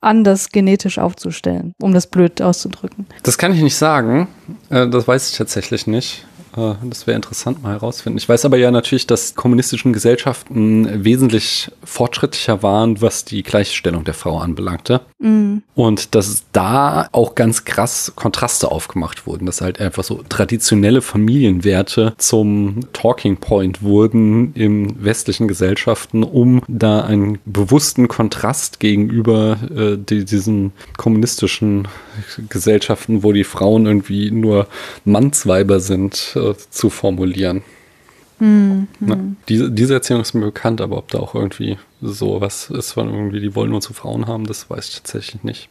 anders 0.00 0.50
genetisch 0.50 0.98
aufzustellen, 0.98 1.74
um 1.80 1.94
das 1.94 2.08
blöd 2.08 2.42
auszudrücken. 2.42 3.06
Das 3.22 3.38
kann 3.38 3.54
ich 3.54 3.62
nicht 3.62 3.76
sagen. 3.76 4.28
Äh, 4.68 4.88
das 4.88 5.06
weiß 5.06 5.30
ich 5.30 5.38
tatsächlich 5.38 5.86
nicht. 5.86 6.26
Äh, 6.56 6.74
das 6.84 7.06
wäre 7.06 7.16
interessant 7.16 7.62
mal 7.62 7.72
herausfinden. 7.72 8.18
Ich 8.18 8.28
weiß 8.28 8.44
aber 8.44 8.56
ja 8.56 8.70
natürlich, 8.70 9.06
dass 9.06 9.34
kommunistischen 9.34 9.92
Gesellschaften 9.92 11.04
wesentlich 11.04 11.70
fortschrittlicher 11.84 12.62
waren, 12.62 13.00
was 13.00 13.24
die 13.24 13.42
Gleichstellung 13.42 14.04
der 14.04 14.14
Frau 14.14 14.38
anbelangte. 14.38 15.00
Mhm. 15.18 15.62
Und 15.74 16.14
dass 16.14 16.44
da 16.52 17.08
auch 17.12 17.34
ganz 17.34 17.64
krass 17.64 18.12
Kontraste 18.14 18.70
aufgemacht 18.70 19.26
wurden, 19.26 19.46
dass 19.46 19.60
halt 19.60 19.80
einfach 19.80 20.04
so 20.04 20.22
traditionelle 20.28 21.02
Familienwerte 21.02 22.14
zum 22.18 22.80
Talking 22.92 23.36
Point 23.36 23.82
wurden 23.82 24.52
in 24.54 25.02
westlichen 25.02 25.48
Gesellschaften, 25.48 26.22
um 26.22 26.62
da 26.68 27.02
einen 27.02 27.38
bewussten 27.44 28.08
Kontrast 28.08 28.80
gegenüber 28.80 29.58
äh, 29.74 29.96
die, 29.96 30.24
diesen 30.24 30.72
kommunistischen 30.96 31.88
Gesellschaften, 32.48 33.22
wo 33.22 33.32
die 33.32 33.44
Frauen 33.44 33.86
irgendwie 33.86 34.30
nur 34.30 34.66
Mannsweiber 35.04 35.80
sind, 35.80 36.36
äh, 36.50 36.54
zu 36.70 36.90
formulieren. 36.90 37.62
Mhm. 38.38 38.88
Na, 38.98 39.18
diese, 39.48 39.70
diese 39.70 39.94
Erzählung 39.94 40.22
ist 40.22 40.34
mir 40.34 40.46
bekannt, 40.46 40.80
aber 40.80 40.98
ob 40.98 41.10
da 41.10 41.18
auch 41.18 41.34
irgendwie 41.34 41.78
so 42.00 42.40
was 42.40 42.70
ist 42.70 42.92
von 42.92 43.08
irgendwie, 43.08 43.40
die 43.40 43.54
wollen 43.54 43.70
nur 43.70 43.80
zu 43.80 43.92
Frauen 43.92 44.26
haben, 44.26 44.46
das 44.46 44.68
weiß 44.68 44.88
ich 44.88 44.94
tatsächlich 44.96 45.44
nicht. 45.44 45.68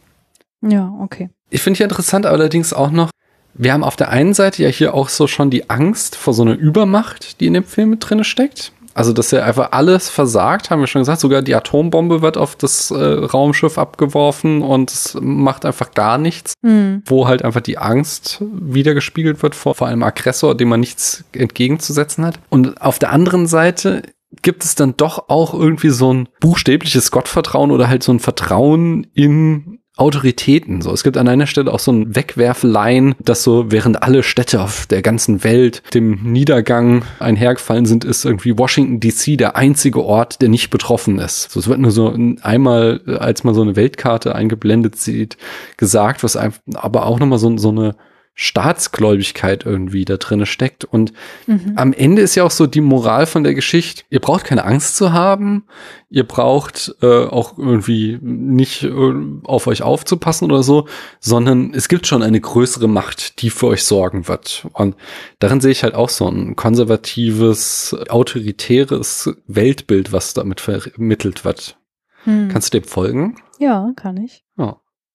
Ja, 0.62 0.94
okay. 1.00 1.28
Ich 1.50 1.60
finde 1.60 1.76
hier 1.78 1.84
interessant 1.84 2.24
allerdings 2.24 2.72
auch 2.72 2.90
noch, 2.90 3.10
wir 3.54 3.72
haben 3.72 3.84
auf 3.84 3.96
der 3.96 4.08
einen 4.08 4.32
Seite 4.32 4.62
ja 4.62 4.70
hier 4.70 4.94
auch 4.94 5.10
so 5.10 5.26
schon 5.26 5.50
die 5.50 5.68
Angst 5.68 6.16
vor 6.16 6.32
so 6.32 6.42
einer 6.42 6.54
Übermacht, 6.54 7.40
die 7.40 7.46
in 7.46 7.54
dem 7.54 7.64
Film 7.64 7.90
mit 7.90 8.08
drin 8.08 8.24
steckt. 8.24 8.72
Also, 8.94 9.12
dass 9.12 9.32
er 9.32 9.44
einfach 9.44 9.72
alles 9.72 10.08
versagt, 10.08 10.70
haben 10.70 10.80
wir 10.80 10.86
schon 10.86 11.02
gesagt. 11.02 11.20
Sogar 11.20 11.42
die 11.42 11.54
Atombombe 11.54 12.22
wird 12.22 12.36
auf 12.36 12.56
das 12.56 12.90
äh, 12.90 12.94
Raumschiff 12.96 13.78
abgeworfen 13.78 14.62
und 14.62 14.90
es 14.90 15.16
macht 15.20 15.64
einfach 15.64 15.92
gar 15.92 16.18
nichts. 16.18 16.54
Mhm. 16.62 17.02
Wo 17.06 17.26
halt 17.26 17.44
einfach 17.44 17.60
die 17.60 17.78
Angst 17.78 18.42
wiedergespiegelt 18.52 19.42
wird 19.42 19.54
vor, 19.54 19.74
vor 19.74 19.88
einem 19.88 20.02
Aggressor, 20.02 20.56
dem 20.56 20.68
man 20.68 20.80
nichts 20.80 21.24
entgegenzusetzen 21.32 22.24
hat. 22.24 22.38
Und 22.50 22.80
auf 22.82 22.98
der 22.98 23.12
anderen 23.12 23.46
Seite 23.46 24.02
gibt 24.40 24.64
es 24.64 24.74
dann 24.74 24.96
doch 24.96 25.28
auch 25.28 25.52
irgendwie 25.52 25.90
so 25.90 26.12
ein 26.12 26.28
buchstäbliches 26.40 27.10
Gottvertrauen 27.10 27.70
oder 27.70 27.88
halt 27.88 28.02
so 28.02 28.12
ein 28.12 28.20
Vertrauen 28.20 29.06
in 29.14 29.81
Autoritäten. 30.02 30.82
So, 30.82 30.92
es 30.92 31.04
gibt 31.04 31.16
an 31.16 31.28
einer 31.28 31.46
Stelle 31.46 31.72
auch 31.72 31.78
so 31.78 31.92
ein 31.92 32.16
Wegwerflein, 32.16 33.14
dass 33.20 33.44
so 33.44 33.70
während 33.70 34.02
alle 34.02 34.24
Städte 34.24 34.60
auf 34.60 34.86
der 34.86 35.00
ganzen 35.00 35.44
Welt 35.44 35.80
dem 35.94 36.24
Niedergang 36.24 37.04
einhergefallen 37.20 37.86
sind, 37.86 38.04
ist 38.04 38.24
irgendwie 38.24 38.58
Washington 38.58 38.98
DC 38.98 39.38
der 39.38 39.54
einzige 39.54 40.04
Ort, 40.04 40.42
der 40.42 40.48
nicht 40.48 40.70
betroffen 40.70 41.20
ist. 41.20 41.52
So, 41.52 41.60
es 41.60 41.68
wird 41.68 41.78
nur 41.78 41.92
so 41.92 42.12
einmal, 42.40 43.00
als 43.20 43.44
man 43.44 43.54
so 43.54 43.62
eine 43.62 43.76
Weltkarte 43.76 44.34
eingeblendet 44.34 44.96
sieht, 44.96 45.36
gesagt, 45.76 46.24
was 46.24 46.36
einfach, 46.36 46.60
aber 46.74 47.06
auch 47.06 47.20
nochmal 47.20 47.38
so, 47.38 47.56
so 47.56 47.68
eine 47.68 47.94
Staatsgläubigkeit 48.34 49.66
irgendwie 49.66 50.04
da 50.06 50.16
drinne 50.16 50.46
steckt. 50.46 50.84
Und 50.84 51.12
mhm. 51.46 51.74
am 51.76 51.92
Ende 51.92 52.22
ist 52.22 52.34
ja 52.34 52.44
auch 52.44 52.50
so 52.50 52.66
die 52.66 52.80
Moral 52.80 53.26
von 53.26 53.44
der 53.44 53.54
Geschichte, 53.54 54.04
ihr 54.08 54.20
braucht 54.20 54.44
keine 54.44 54.64
Angst 54.64 54.96
zu 54.96 55.12
haben, 55.12 55.66
ihr 56.08 56.26
braucht 56.26 56.94
äh, 57.02 57.26
auch 57.26 57.58
irgendwie 57.58 58.18
nicht 58.22 58.84
äh, 58.84 59.12
auf 59.44 59.66
euch 59.66 59.82
aufzupassen 59.82 60.46
oder 60.50 60.62
so, 60.62 60.88
sondern 61.20 61.74
es 61.74 61.88
gibt 61.88 62.06
schon 62.06 62.22
eine 62.22 62.40
größere 62.40 62.88
Macht, 62.88 63.42
die 63.42 63.50
für 63.50 63.66
euch 63.66 63.84
sorgen 63.84 64.28
wird. 64.28 64.66
Und 64.72 64.96
darin 65.38 65.60
sehe 65.60 65.72
ich 65.72 65.82
halt 65.82 65.94
auch 65.94 66.08
so 66.08 66.26
ein 66.26 66.56
konservatives, 66.56 67.94
autoritäres 68.08 69.30
Weltbild, 69.46 70.12
was 70.12 70.32
damit 70.32 70.60
vermittelt 70.60 71.44
wird. 71.44 71.76
Hm. 72.24 72.48
Kannst 72.48 72.72
du 72.72 72.80
dem 72.80 72.88
folgen? 72.88 73.36
Ja, 73.58 73.92
kann 73.94 74.16
ich. 74.16 74.44
Oh. 74.56 74.74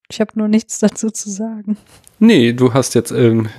Ich 0.09 0.21
habe 0.21 0.31
nur 0.35 0.47
nichts 0.47 0.79
dazu 0.79 1.09
zu 1.09 1.29
sagen. 1.29 1.77
Nee, 2.19 2.53
du 2.53 2.73
hast 2.73 2.95
jetzt 2.95 3.11
ähm, 3.11 3.49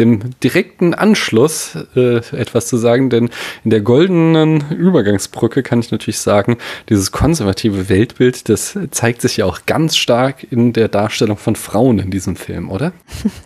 dem 0.00 0.20
direkten 0.42 0.94
Anschluss 0.94 1.76
äh, 1.94 2.16
etwas 2.34 2.66
zu 2.66 2.76
sagen, 2.76 3.10
denn 3.10 3.30
in 3.64 3.70
der 3.70 3.80
goldenen 3.80 4.70
Übergangsbrücke 4.70 5.62
kann 5.62 5.80
ich 5.80 5.90
natürlich 5.90 6.18
sagen, 6.18 6.56
dieses 6.88 7.12
konservative 7.12 7.88
Weltbild, 7.88 8.48
das 8.48 8.78
zeigt 8.90 9.20
sich 9.20 9.38
ja 9.38 9.46
auch 9.46 9.60
ganz 9.66 9.96
stark 9.96 10.50
in 10.50 10.72
der 10.72 10.88
Darstellung 10.88 11.36
von 11.36 11.54
Frauen 11.56 11.98
in 11.98 12.10
diesem 12.10 12.36
Film, 12.36 12.70
oder? 12.70 12.92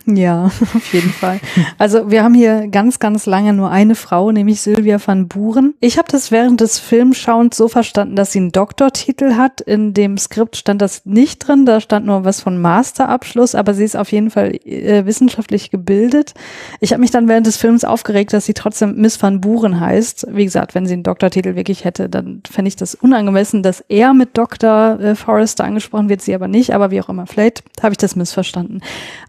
Ja, 0.06 0.44
auf 0.44 0.92
jeden 0.92 1.10
Fall. 1.10 1.40
Also 1.78 2.10
wir 2.10 2.22
haben 2.22 2.34
hier 2.34 2.68
ganz, 2.68 2.98
ganz 2.98 3.26
lange 3.26 3.52
nur 3.52 3.70
eine 3.70 3.94
Frau, 3.94 4.30
nämlich 4.30 4.60
Sylvia 4.60 4.98
van 5.04 5.28
Buren. 5.28 5.74
Ich 5.80 5.98
habe 5.98 6.08
das 6.10 6.30
während 6.30 6.60
des 6.60 6.78
Filmschauens 6.78 7.56
so 7.56 7.68
verstanden, 7.68 8.14
dass 8.14 8.32
sie 8.32 8.40
einen 8.40 8.52
Doktortitel 8.52 9.34
hat. 9.34 9.60
In 9.60 9.94
dem 9.94 10.18
Skript 10.18 10.56
stand 10.56 10.82
das 10.82 11.04
nicht 11.04 11.46
drin, 11.48 11.66
da 11.66 11.80
stand 11.80 12.06
nur 12.06 12.24
was 12.24 12.40
von 12.40 12.60
Masterabschluss, 12.60 13.54
aber 13.54 13.74
sie 13.74 13.84
ist 13.84 13.96
auf 13.96 14.12
jeden 14.12 14.30
Fall 14.30 14.53
äh, 14.56 15.06
wissenschaftlich 15.06 15.70
gebildet. 15.70 16.34
Ich 16.80 16.92
habe 16.92 17.00
mich 17.00 17.10
dann 17.10 17.28
während 17.28 17.46
des 17.46 17.56
Films 17.56 17.84
aufgeregt, 17.84 18.32
dass 18.32 18.46
sie 18.46 18.54
trotzdem 18.54 18.96
Miss 18.96 19.20
van 19.22 19.40
Buren 19.40 19.80
heißt. 19.80 20.26
Wie 20.30 20.44
gesagt, 20.44 20.74
wenn 20.74 20.86
sie 20.86 20.94
einen 20.94 21.02
Doktortitel 21.02 21.56
wirklich 21.56 21.84
hätte, 21.84 22.08
dann 22.08 22.42
fände 22.50 22.68
ich 22.68 22.76
das 22.76 22.94
unangemessen, 22.94 23.62
dass 23.62 23.84
er 23.88 24.14
mit 24.14 24.36
Dr. 24.36 24.98
Äh, 25.00 25.14
Forrester 25.14 25.64
angesprochen 25.64 26.08
wird, 26.08 26.22
sie 26.22 26.34
aber 26.34 26.48
nicht, 26.48 26.74
aber 26.74 26.90
wie 26.90 27.00
auch 27.00 27.08
immer. 27.08 27.26
Vielleicht 27.26 27.62
habe 27.82 27.92
ich 27.92 27.98
das 27.98 28.16
missverstanden. 28.16 28.80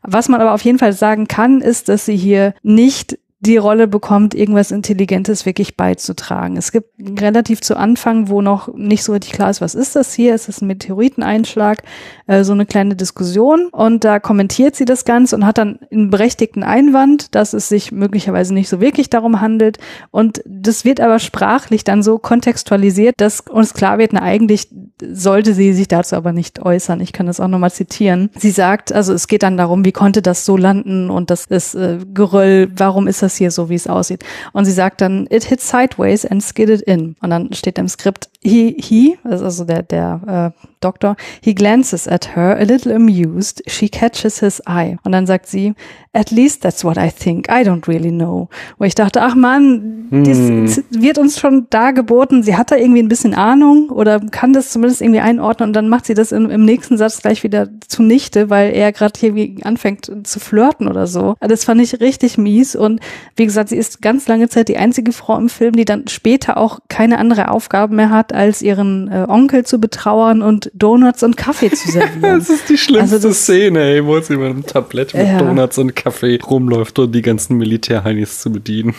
Was 0.02 0.30
man 0.30 0.42
aber 0.42 0.54
auf 0.54 0.62
jeden 0.62 0.80
Fall 0.80 0.94
sagen 0.94 1.28
kann, 1.28 1.62
ist, 1.62 1.90
dass 1.90 2.06
sie 2.06 2.18
hier 2.18 2.54
nicht 2.64 3.18
die 3.40 3.58
Rolle 3.58 3.88
bekommt, 3.88 4.34
irgendwas 4.34 4.72
Intelligentes 4.72 5.46
wirklich 5.46 5.76
beizutragen. 5.76 6.56
Es 6.56 6.72
gibt 6.72 6.90
relativ 7.20 7.62
zu 7.62 7.76
Anfang, 7.76 8.30
wo 8.30 8.42
noch 8.42 8.74
nicht 8.74 9.04
so 9.04 9.12
richtig 9.12 9.34
klar 9.34 9.50
ist, 9.50 9.60
was 9.60 9.76
ist 9.76 9.96
das 9.96 10.14
hier? 10.14 10.34
Ist 10.34 10.48
das 10.48 10.62
ein 10.62 10.68
Meteoriteneinschlag? 10.68 11.84
Äh, 12.28 12.44
so 12.44 12.54
eine 12.54 12.66
kleine 12.66 12.96
Diskussion. 12.96 13.68
Und 13.72 14.06
da 14.06 14.20
kommentiert 14.20 14.76
sie 14.76 14.86
das 14.86 15.04
Ganze 15.04 15.36
und 15.36 15.46
hat 15.46 15.58
dann 15.58 15.80
einen 15.92 16.10
berechtigten 16.10 16.64
Einwand, 16.64 17.36
dass 17.36 17.54
es 17.54 17.68
sich 17.68 17.92
möglicherweise 17.92 18.54
nicht 18.54 18.70
so 18.70 18.80
wirklich 18.80 19.10
darum 19.10 19.42
handelt. 19.42 19.80
Und 20.12 20.42
das 20.46 20.86
wird 20.86 21.02
aber 21.02 21.20
sprachlich 21.20 21.84
dann 21.84 22.04
so 22.04 22.18
kontextualisiert, 22.18 23.16
dass 23.18 23.42
uns 23.42 23.74
klar 23.74 23.98
wird, 23.98 24.14
na 24.14 24.22
eigentlich 24.22 24.70
sollte 25.02 25.54
sie 25.54 25.74
sich 25.74 25.90
dazu 25.90 26.16
aber 26.16 26.32
nicht 26.32 26.62
äußern. 26.62 27.02
Ich 27.02 27.12
kann 27.12 27.28
das 27.28 27.42
auch 27.42 27.50
nochmal 27.50 27.72
zitieren. 27.72 28.30
Sie 28.38 28.52
sagt, 28.52 28.94
also 28.94 29.14
es 29.14 29.28
geht 29.28 29.44
dann 29.44 29.58
darum, 29.58 29.84
wie 29.84 29.92
konnte 29.92 30.22
das 30.22 30.46
so 30.46 30.56
landen 30.56 31.10
und 31.10 31.30
das 31.30 31.46
ist 31.46 31.76
äh, 31.76 32.00
Geröll, 32.14 32.72
warum 32.76 33.08
ist 33.08 33.22
das 33.22 33.25
das 33.26 33.36
hier 33.36 33.52
so, 33.52 33.70
wie 33.70 33.76
es 33.76 33.88
aussieht. 33.88 34.24
Und 34.54 34.66
sie 34.66 34.72
sagt 34.72 35.02
dann, 35.02 35.28
it 35.30 35.44
hit 35.44 35.62
sideways 35.62 36.26
and 36.26 36.42
skidded 36.42 36.82
in. 36.82 37.16
Und 37.22 37.30
dann 37.30 37.54
steht 37.54 37.78
im 37.78 37.88
Skript, 37.88 38.30
he, 38.42 38.76
he, 38.80 39.18
also 39.24 39.66
der, 39.66 39.84
der 39.84 40.54
äh, 40.56 40.66
Doktor, 40.80 41.16
he 41.42 41.54
glances 41.54 42.08
at 42.08 42.36
her, 42.36 42.58
a 42.58 42.64
little 42.64 42.94
amused. 42.94 43.64
She 43.68 43.90
catches 43.90 44.40
his 44.40 44.62
eye. 44.68 44.98
Und 45.04 45.12
dann 45.12 45.26
sagt 45.26 45.48
sie, 45.48 45.74
at 46.14 46.32
least 46.32 46.62
that's 46.62 46.84
what 46.84 46.98
I 46.98 47.10
think. 47.10 47.48
I 47.50 47.64
don't 47.64 47.88
really 47.88 48.12
know. 48.12 48.50
Wo 48.78 48.86
ich 48.86 48.96
dachte, 48.96 49.22
ach 49.22 49.36
man, 49.36 50.08
hm. 50.10 50.24
das 50.24 50.84
wird 50.92 51.18
uns 51.18 51.40
schon 51.40 51.68
dargeboten. 51.70 52.44
Sie 52.44 52.56
hat 52.56 52.72
da 52.72 52.76
irgendwie 52.76 53.02
ein 53.02 53.10
bisschen 53.10 53.34
Ahnung 53.34 53.90
oder 53.90 54.20
kann 54.20 54.54
das 54.54 54.70
zumindest 54.70 55.02
irgendwie 55.02 55.20
einordnen 55.20 55.70
und 55.70 55.74
dann 55.74 55.90
macht 55.90 56.06
sie 56.06 56.14
das 56.14 56.32
im, 56.32 56.50
im 56.50 56.64
nächsten 56.64 56.98
Satz 56.98 57.22
gleich 57.22 57.44
wieder 57.44 57.68
zunichte, 57.88 58.50
weil 58.50 58.74
er 58.74 58.92
gerade 58.92 59.20
hier 59.20 59.34
anfängt 59.64 60.10
zu 60.24 60.40
flirten 60.40 60.88
oder 60.88 61.08
so. 61.08 61.36
Das 61.40 61.66
fand 61.66 61.82
ich 61.82 62.00
richtig 62.00 62.38
mies 62.38 62.76
und 62.76 63.02
wie 63.36 63.46
gesagt, 63.46 63.70
sie 63.70 63.78
ist 63.78 64.02
ganz 64.02 64.28
lange 64.28 64.48
Zeit 64.50 64.70
die 64.70 64.78
einzige 64.78 65.12
Frau 65.12 65.38
im 65.38 65.50
Film, 65.50 65.74
die 65.74 65.86
dann 65.86 66.08
später 66.08 66.58
auch 66.58 66.80
keine 66.88 67.18
andere 67.18 67.52
Aufgabe 67.52 67.94
mehr 67.94 68.10
hat, 68.10 68.34
als 68.34 68.62
ihren 68.62 69.10
äh, 69.12 69.26
Onkel 69.28 69.66
zu 69.66 69.80
betrauern 69.80 70.42
und 70.42 70.72
Donuts 70.74 71.24
und 71.24 71.36
Kaffee 71.36 71.70
zu 71.72 71.92
servieren. 71.92 72.22
das 72.22 72.50
ist 72.50 72.70
die 72.70 72.78
schlimmste 72.78 73.16
also 73.16 73.28
das, 73.28 73.44
Szene, 73.44 73.82
ey, 73.82 74.06
wo 74.06 74.20
sie 74.20 74.38
mit 74.38 74.50
einem 74.50 74.66
Tablett 74.66 75.14
mit 75.14 75.28
ja. 75.28 75.38
Donuts 75.38 75.78
und 75.78 75.96
Kaffee 75.96 76.40
rumläuft, 76.42 76.98
um 76.98 77.12
die 77.12 77.22
ganzen 77.22 77.58
Militärheinis 77.58 78.40
zu 78.40 78.52
bedienen. 78.52 78.96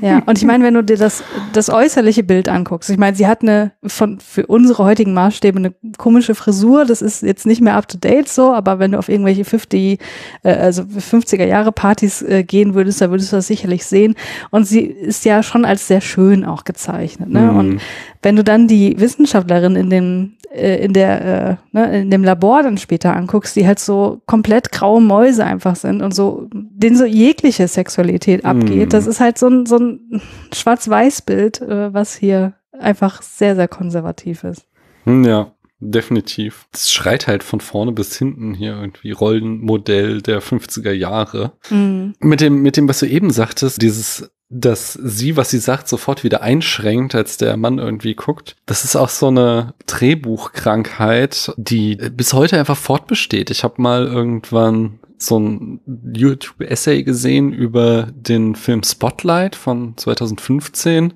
ja, 0.00 0.22
und 0.26 0.38
ich 0.38 0.44
meine, 0.44 0.64
wenn 0.64 0.74
du 0.74 0.84
dir 0.84 0.96
das, 0.96 1.24
das 1.52 1.68
äußerliche 1.68 2.22
Bild 2.22 2.48
anguckst, 2.48 2.90
ich 2.90 2.98
meine, 2.98 3.16
sie 3.16 3.26
hat 3.26 3.42
eine 3.42 3.72
von 3.84 4.20
für 4.20 4.46
unsere 4.46 4.84
heutigen 4.84 5.14
Maßstäbe 5.14 5.58
eine 5.58 5.74
komische 5.98 6.34
Frisur, 6.34 6.84
das 6.84 7.02
ist 7.02 7.22
jetzt 7.22 7.46
nicht 7.46 7.60
mehr 7.60 7.74
up 7.74 7.88
to 7.88 7.98
date 7.98 8.28
so, 8.28 8.52
aber 8.52 8.78
wenn 8.78 8.92
du 8.92 8.98
auf 8.98 9.08
irgendwelche 9.08 9.44
50, 9.44 9.98
äh, 10.42 10.50
also 10.50 10.82
50er 10.82 11.44
Jahre 11.44 11.72
Partys 11.72 12.22
äh, 12.22 12.44
gehen 12.44 12.74
würdest, 12.74 13.00
da 13.00 13.10
würdest 13.10 13.32
du 13.32 13.36
das 13.36 13.43
sicherlich 13.46 13.84
sehen. 13.86 14.14
Und 14.50 14.66
sie 14.66 14.80
ist 14.80 15.24
ja 15.24 15.42
schon 15.42 15.64
als 15.64 15.86
sehr 15.88 16.00
schön 16.00 16.44
auch 16.44 16.64
gezeichnet. 16.64 17.28
Ne? 17.30 17.40
Mhm. 17.40 17.58
Und 17.58 17.80
wenn 18.22 18.36
du 18.36 18.44
dann 18.44 18.68
die 18.68 18.98
Wissenschaftlerin 18.98 19.76
in 19.76 19.90
dem 19.90 20.32
äh, 20.54 20.84
in 20.84 20.92
der 20.92 21.24
äh, 21.24 21.56
ne, 21.72 22.00
in 22.02 22.10
dem 22.10 22.22
Labor 22.24 22.62
dann 22.62 22.78
später 22.78 23.14
anguckst, 23.16 23.56
die 23.56 23.66
halt 23.66 23.78
so 23.80 24.20
komplett 24.26 24.70
graue 24.72 25.00
Mäuse 25.00 25.44
einfach 25.44 25.74
sind 25.76 26.00
und 26.02 26.14
so 26.14 26.48
denen 26.52 26.96
so 26.96 27.04
jegliche 27.04 27.66
Sexualität 27.68 28.44
abgeht, 28.44 28.86
Mhm. 28.86 28.88
das 28.90 29.06
ist 29.06 29.20
halt 29.20 29.36
so 29.38 29.48
ein 29.48 29.66
so 29.66 29.76
ein 29.78 30.20
Schwarz-Weiß-Bild, 30.52 31.60
äh, 31.62 31.92
was 31.94 32.14
hier 32.16 32.54
einfach 32.78 33.22
sehr 33.22 33.54
sehr 33.54 33.68
konservativ 33.68 34.44
ist. 34.44 34.66
Hm, 35.04 35.24
Ja, 35.24 35.48
definitiv. 35.80 36.66
Es 36.72 36.92
schreit 36.92 37.26
halt 37.26 37.42
von 37.42 37.60
vorne 37.60 37.92
bis 37.92 38.16
hinten 38.16 38.54
hier 38.54 38.72
irgendwie 38.72 39.12
Rollenmodell 39.12 40.22
der 40.22 40.42
50er 40.42 40.92
Jahre. 40.92 41.52
Mhm. 41.70 42.14
Mit 42.20 42.40
dem, 42.40 42.62
mit 42.62 42.76
dem, 42.76 42.88
was 42.88 43.00
du 43.00 43.06
eben 43.06 43.30
sagtest, 43.30 43.82
dieses, 43.82 44.30
dass 44.48 44.92
sie, 44.92 45.36
was 45.36 45.50
sie 45.50 45.58
sagt, 45.58 45.88
sofort 45.88 46.24
wieder 46.24 46.42
einschränkt, 46.42 47.14
als 47.14 47.36
der 47.36 47.56
Mann 47.56 47.78
irgendwie 47.78 48.14
guckt. 48.14 48.56
Das 48.66 48.84
ist 48.84 48.96
auch 48.96 49.08
so 49.08 49.28
eine 49.28 49.74
Drehbuchkrankheit, 49.86 51.52
die 51.56 51.96
bis 51.96 52.32
heute 52.32 52.58
einfach 52.58 52.76
fortbesteht. 52.76 53.50
Ich 53.50 53.64
habe 53.64 53.82
mal 53.82 54.06
irgendwann 54.06 55.00
so 55.18 55.38
ein 55.38 55.80
YouTube-Essay 56.12 57.02
gesehen 57.02 57.52
über 57.52 58.08
den 58.14 58.54
Film 58.56 58.82
Spotlight 58.82 59.56
von 59.56 59.96
2015, 59.96 61.14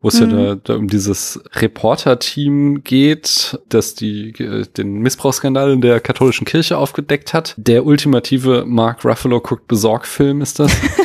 wo 0.00 0.08
es 0.08 0.20
Mhm. 0.20 0.30
ja 0.30 0.36
da, 0.36 0.54
da 0.62 0.76
um 0.76 0.88
dieses 0.88 1.40
Reporter-Team 1.54 2.82
geht, 2.84 3.58
das 3.68 3.94
die 3.94 4.30
äh, 4.38 4.66
den 4.76 5.00
Missbrauchsskandal 5.00 5.72
in 5.72 5.80
der 5.80 6.00
katholischen 6.00 6.46
Kirche 6.46 6.78
aufgedeckt 6.78 7.34
hat. 7.34 7.54
Der 7.56 7.84
ultimative 7.84 8.64
Mark 8.66 9.04
Ruffalo 9.04 9.40
guckt 9.40 9.66
besorgt 9.68 10.06
Film 10.06 10.40
ist 10.40 10.58
das. 10.58 10.72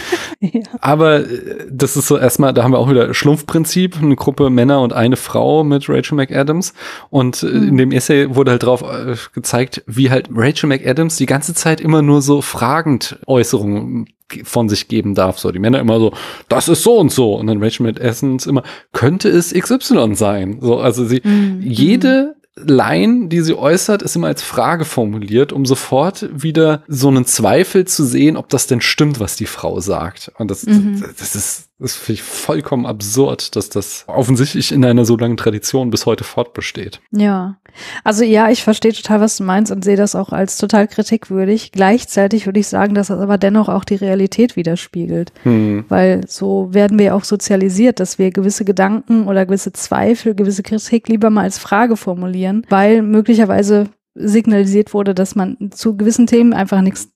Ja. 0.53 0.61
Aber 0.81 1.19
äh, 1.22 1.65
das 1.72 1.95
ist 1.97 2.07
so 2.07 2.17
erstmal, 2.17 2.53
da 2.53 2.63
haben 2.63 2.72
wir 2.72 2.80
auch 2.80 2.89
wieder 2.89 3.13
Schlumpfprinzip, 3.13 3.97
eine 4.01 4.15
Gruppe 4.15 4.49
Männer 4.49 4.81
und 4.81 4.93
eine 4.93 5.15
Frau 5.15 5.63
mit 5.63 5.89
Rachel 5.89 6.15
McAdams. 6.15 6.73
Und 7.09 7.43
äh, 7.43 7.47
in 7.47 7.77
dem 7.77 7.91
Essay 7.91 8.35
wurde 8.35 8.51
halt 8.51 8.63
drauf 8.63 8.81
äh, 8.84 9.15
gezeigt, 9.34 9.84
wie 9.88 10.09
halt 10.11 10.30
Rachel 10.34 10.67
McAdams 10.69 11.15
die 11.17 11.26
ganze 11.26 11.53
Zeit 11.53 11.81
immer 11.81 12.01
nur 12.01 12.22
so 12.22 12.41
fragend 12.41 13.19
Äußerungen 13.27 14.07
ge- 14.30 14.43
von 14.43 14.69
sich 14.69 14.88
geben 14.88 15.15
darf. 15.15 15.39
So, 15.39 15.51
die 15.51 15.59
Männer 15.59 15.80
immer 15.80 15.99
so, 15.99 16.13
das 16.49 16.67
ist 16.67 16.84
so 16.84 16.97
und 16.97 17.11
so. 17.11 17.35
Und 17.35 17.47
dann 17.47 17.61
Rachel 17.63 17.85
McAdams 17.85 18.45
immer, 18.45 18.63
könnte 18.93 19.30
es 19.30 19.53
XY 19.53 20.15
sein? 20.15 20.57
So, 20.61 20.77
also 20.80 21.05
sie, 21.05 21.22
Mhm. 21.23 21.61
jede 21.61 22.35
Line, 22.57 23.27
die 23.27 23.41
sie 23.41 23.53
äußert, 23.57 24.02
ist 24.02 24.15
immer 24.15 24.27
als 24.27 24.41
Frage 24.41 24.86
formuliert, 24.86 25.52
um 25.52 25.65
sofort 25.65 26.30
wieder 26.32 26.84
so 26.88 27.10
einen 27.10 27.26
Zweifel 27.26 27.86
zu 27.86 28.06
sehen, 28.06 28.38
ob 28.38 28.48
das 28.49 28.65
denn 28.68 28.80
stimmt, 28.82 29.19
was 29.19 29.36
die 29.36 29.45
Frau 29.45 29.80
sagt. 29.82 30.32
Und 30.38 30.49
das, 30.49 30.65
Mhm. 30.65 31.02
das, 31.02 31.15
das 31.18 31.36
ist, 31.36 31.69
das 31.77 31.95
finde 31.95 32.14
ich 32.14 32.23
vollkommen 32.23 32.85
absurd, 32.85 33.56
dass 33.57 33.69
das 33.69 34.06
offensichtlich 34.07 34.72
in 34.72 34.85
einer 34.85 35.03
so 35.03 35.18
langen 35.18 35.35
Tradition 35.35 35.89
bis 35.89 36.06
heute 36.06 36.23
fortbesteht. 36.23 37.02
Ja, 37.11 37.57
also 38.06 38.23
ja, 38.23 38.49
ich 38.49 38.64
verstehe 38.64 38.93
total, 38.93 39.19
was 39.19 39.35
du 39.35 39.43
meinst 39.43 39.73
und 39.73 39.84
sehe 39.84 39.97
das 39.97 40.15
auch 40.15 40.31
als 40.31 40.57
total 40.57 40.88
kritikwürdig. 40.88 41.73
Gleichzeitig 41.73 42.45
würde 42.45 42.61
ich 42.61 42.68
sagen, 42.68 42.95
dass 42.95 43.07
das 43.07 43.19
aber 43.19 43.38
dennoch 43.38 43.68
auch 43.68 43.84
die 43.84 43.95
Realität 43.95 44.56
widerspiegelt, 44.56 45.34
Hm. 45.43 45.84
weil 45.89 46.26
so 46.27 46.73
werden 46.73 46.97
wir 46.97 47.14
auch 47.14 47.26
sozialisiert, 47.26 47.99
dass 47.99 48.18
wir 48.19 48.31
gewisse 48.31 48.64
Gedanken 48.64 49.27
oder 49.27 49.45
gewisse 49.45 49.73
Zweifel, 49.73 50.34
gewisse 50.34 50.64
Kritik 50.64 51.10
lieber 51.10 51.30
mal 51.30 51.43
als 51.43 51.57
Frage 51.57 51.97
formulieren, 51.97 52.65
weil 52.69 53.02
möglicherweise 53.02 53.89
signalisiert 54.14 54.93
wurde, 54.93 55.14
dass 55.14 55.35
man 55.35 55.57
zu 55.72 55.97
gewissen 55.97 56.26
Themen 56.26 56.53
einfach 56.53 56.80
nichts 56.80 57.10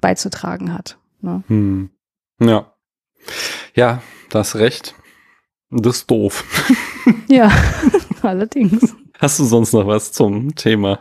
beizutragen 0.00 0.72
hat. 0.72 0.98
Ne? 1.20 1.42
Hm. 1.48 1.90
Ja. 2.40 2.72
Ja, 3.74 4.02
da 4.30 4.40
hast 4.40 4.56
recht. 4.56 4.94
Das 5.70 5.98
ist 5.98 6.10
doof. 6.10 6.44
Ja, 7.28 7.52
allerdings. 8.22 8.96
Hast 9.18 9.38
du 9.38 9.44
sonst 9.44 9.74
noch 9.74 9.86
was 9.86 10.12
zum 10.12 10.54
Thema 10.54 11.00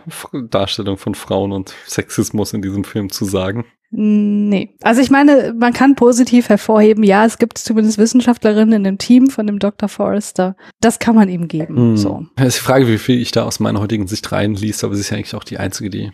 Darstellung 0.49 0.97
von 0.97 1.15
Frauen 1.15 1.53
und 1.53 1.73
Sexismus 1.87 2.51
in 2.51 2.61
diesem 2.61 2.83
Film 2.83 3.09
zu 3.09 3.23
sagen? 3.23 3.65
Nee. 3.91 4.75
Also 4.81 5.01
ich 5.01 5.11
meine, 5.11 5.53
man 5.57 5.71
kann 5.71 5.95
positiv 5.95 6.49
hervorheben, 6.49 7.03
ja, 7.03 7.25
es 7.25 7.37
gibt 7.37 7.57
zumindest 7.57 7.99
Wissenschaftlerinnen 7.99 8.73
in 8.73 8.83
dem 8.83 8.97
Team 8.97 9.27
von 9.27 9.47
dem 9.47 9.59
Dr. 9.59 9.87
Forrester. 9.87 10.57
Das 10.81 10.99
kann 10.99 11.15
man 11.15 11.29
ihm 11.29 11.47
geben. 11.47 11.75
Hm. 11.75 11.97
So. 11.97 12.25
Es 12.35 12.47
ist 12.47 12.57
die 12.57 12.65
Frage, 12.65 12.87
wie 12.87 12.97
viel 12.97 13.21
ich 13.21 13.31
da 13.31 13.43
aus 13.43 13.59
meiner 13.59 13.79
heutigen 13.79 14.07
Sicht 14.07 14.31
reinliest, 14.31 14.83
aber 14.83 14.95
sie 14.95 15.01
ist 15.01 15.11
ja 15.11 15.17
eigentlich 15.17 15.35
auch 15.35 15.45
die 15.45 15.59
einzige, 15.59 15.89
die 15.89 16.11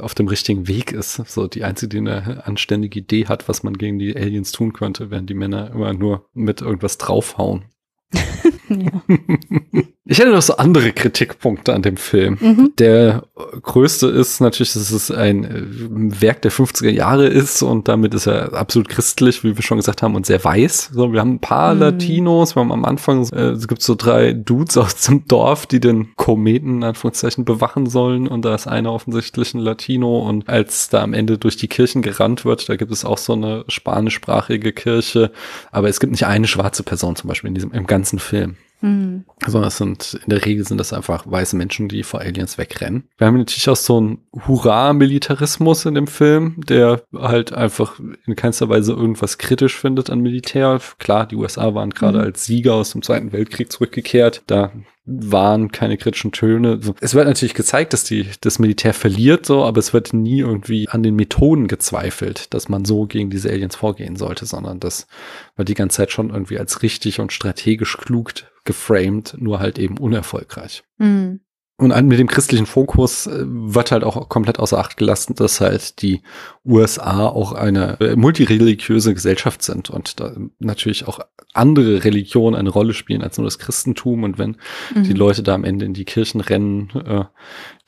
auf 0.00 0.14
dem 0.14 0.28
richtigen 0.28 0.68
Weg 0.68 0.92
ist. 0.92 1.14
So 1.14 1.46
die 1.46 1.64
einzige, 1.64 1.88
die 1.88 1.98
eine 1.98 2.46
anständige 2.46 3.00
Idee 3.00 3.26
hat, 3.26 3.48
was 3.48 3.62
man 3.62 3.78
gegen 3.78 3.98
die 3.98 4.16
Aliens 4.16 4.52
tun 4.52 4.72
könnte, 4.72 5.10
während 5.10 5.30
die 5.30 5.34
Männer 5.34 5.70
immer 5.70 5.92
nur 5.92 6.28
mit 6.34 6.60
irgendwas 6.60 6.98
draufhauen. 6.98 7.64
Ja. 8.68 9.02
Ich 10.04 10.18
hätte 10.18 10.30
noch 10.30 10.42
so 10.42 10.56
andere 10.56 10.90
Kritikpunkte 10.90 11.72
an 11.72 11.82
dem 11.82 11.96
Film. 11.96 12.36
Mhm. 12.40 12.72
Der 12.78 13.22
größte 13.62 14.08
ist 14.08 14.40
natürlich, 14.40 14.72
dass 14.72 14.90
es 14.90 15.12
ein 15.12 15.44
äh, 15.44 16.20
Werk 16.20 16.42
der 16.42 16.50
50er 16.50 16.90
Jahre 16.90 17.28
ist 17.28 17.62
und 17.62 17.86
damit 17.86 18.12
ist 18.12 18.26
er 18.26 18.52
absolut 18.52 18.88
christlich, 18.88 19.44
wie 19.44 19.56
wir 19.56 19.62
schon 19.62 19.78
gesagt 19.78 20.02
haben, 20.02 20.16
und 20.16 20.26
sehr 20.26 20.42
weiß. 20.42 20.90
So, 20.92 21.12
wir 21.12 21.20
haben 21.20 21.34
ein 21.34 21.40
paar 21.40 21.74
Mhm. 21.74 21.80
Latinos, 21.80 22.56
wir 22.56 22.60
haben 22.62 22.72
am 22.72 22.84
Anfang, 22.84 23.28
äh, 23.32 23.50
es 23.50 23.68
gibt 23.68 23.80
so 23.80 23.94
drei 23.94 24.32
Dudes 24.32 24.76
aus 24.76 25.02
dem 25.02 25.28
Dorf, 25.28 25.66
die 25.66 25.78
den 25.78 26.16
Kometen 26.16 26.78
in 26.78 26.84
Anführungszeichen 26.84 27.44
bewachen 27.44 27.86
sollen 27.86 28.26
und 28.26 28.44
da 28.44 28.56
ist 28.56 28.66
einer 28.66 28.92
offensichtlich 28.92 29.54
ein 29.54 29.60
Latino 29.60 30.28
und 30.28 30.48
als 30.48 30.88
da 30.88 31.04
am 31.04 31.14
Ende 31.14 31.38
durch 31.38 31.56
die 31.56 31.68
Kirchen 31.68 32.02
gerannt 32.02 32.44
wird, 32.44 32.68
da 32.68 32.74
gibt 32.74 32.90
es 32.90 33.04
auch 33.04 33.18
so 33.18 33.34
eine 33.34 33.64
spanischsprachige 33.68 34.72
Kirche, 34.72 35.30
aber 35.70 35.88
es 35.88 36.00
gibt 36.00 36.10
nicht 36.10 36.26
eine 36.26 36.48
schwarze 36.48 36.82
Person 36.82 37.14
zum 37.14 37.28
Beispiel 37.28 37.48
in 37.48 37.54
diesem, 37.54 37.70
im 37.70 37.86
ganzen 37.86 38.18
Film 38.18 38.56
Mhm. 38.82 39.24
sondern 39.46 39.68
es 39.68 39.78
sind, 39.78 40.20
in 40.24 40.30
der 40.30 40.44
Regel 40.44 40.66
sind 40.66 40.78
das 40.78 40.92
einfach 40.92 41.24
weiße 41.26 41.56
Menschen, 41.56 41.88
die 41.88 42.02
vor 42.02 42.20
Aliens 42.20 42.58
wegrennen. 42.58 43.04
Wir 43.16 43.26
haben 43.28 43.38
natürlich 43.38 43.68
auch 43.68 43.76
so 43.76 43.96
einen 43.98 44.18
Hurra-Militarismus 44.46 45.86
in 45.86 45.94
dem 45.94 46.06
Film, 46.06 46.56
der 46.68 47.02
halt 47.16 47.52
einfach 47.52 47.98
in 48.26 48.36
keinster 48.36 48.68
Weise 48.68 48.92
irgendwas 48.92 49.38
kritisch 49.38 49.76
findet 49.76 50.10
an 50.10 50.20
Militär. 50.20 50.80
Klar, 50.98 51.26
die 51.26 51.36
USA 51.36 51.74
waren 51.74 51.90
gerade 51.90 52.18
Mhm. 52.18 52.24
als 52.24 52.44
Sieger 52.44 52.74
aus 52.74 52.92
dem 52.92 53.02
Zweiten 53.02 53.32
Weltkrieg 53.32 53.70
zurückgekehrt. 53.72 54.42
Da 54.46 54.72
waren 55.04 55.72
keine 55.72 55.96
kritischen 55.96 56.30
Töne. 56.30 56.78
Es 57.00 57.14
wird 57.14 57.26
natürlich 57.26 57.54
gezeigt, 57.54 57.92
dass 57.92 58.04
die, 58.04 58.26
das 58.40 58.60
Militär 58.60 58.94
verliert, 58.94 59.46
so, 59.46 59.64
aber 59.64 59.78
es 59.80 59.92
wird 59.92 60.12
nie 60.12 60.38
irgendwie 60.38 60.88
an 60.88 61.02
den 61.02 61.16
Methoden 61.16 61.66
gezweifelt, 61.66 62.54
dass 62.54 62.68
man 62.68 62.84
so 62.84 63.06
gegen 63.06 63.28
diese 63.28 63.50
Aliens 63.50 63.74
vorgehen 63.74 64.14
sollte, 64.14 64.46
sondern 64.46 64.78
das 64.78 65.08
wird 65.56 65.68
die 65.68 65.74
ganze 65.74 65.96
Zeit 65.96 66.12
schon 66.12 66.30
irgendwie 66.30 66.58
als 66.58 66.82
richtig 66.82 67.18
und 67.18 67.32
strategisch 67.32 67.96
klug 67.96 68.32
geframed, 68.64 69.36
nur 69.38 69.58
halt 69.60 69.78
eben 69.78 69.98
unerfolgreich. 69.98 70.82
Mhm. 70.98 71.40
Und 71.78 72.06
mit 72.06 72.18
dem 72.20 72.28
christlichen 72.28 72.66
Fokus 72.66 73.26
äh, 73.26 73.44
wird 73.44 73.90
halt 73.90 74.04
auch 74.04 74.28
komplett 74.28 74.60
außer 74.60 74.78
Acht 74.78 74.96
gelassen, 74.96 75.34
dass 75.34 75.60
halt 75.60 76.00
die 76.02 76.22
USA 76.64 77.26
auch 77.26 77.52
eine 77.52 77.98
äh, 78.00 78.14
multireligiöse 78.14 79.14
Gesellschaft 79.14 79.62
sind 79.62 79.90
und 79.90 80.20
da 80.20 80.32
natürlich 80.60 81.08
auch 81.08 81.18
andere 81.54 82.04
Religionen 82.04 82.54
eine 82.54 82.70
Rolle 82.70 82.94
spielen 82.94 83.22
als 83.22 83.36
nur 83.36 83.46
das 83.46 83.58
Christentum. 83.58 84.22
Und 84.22 84.38
wenn 84.38 84.58
Mhm. 84.94 85.02
die 85.04 85.12
Leute 85.12 85.42
da 85.42 85.54
am 85.54 85.64
Ende 85.64 85.84
in 85.84 85.94
die 85.94 86.04
Kirchen 86.04 86.40
rennen, 86.40 86.90
äh, 87.04 87.24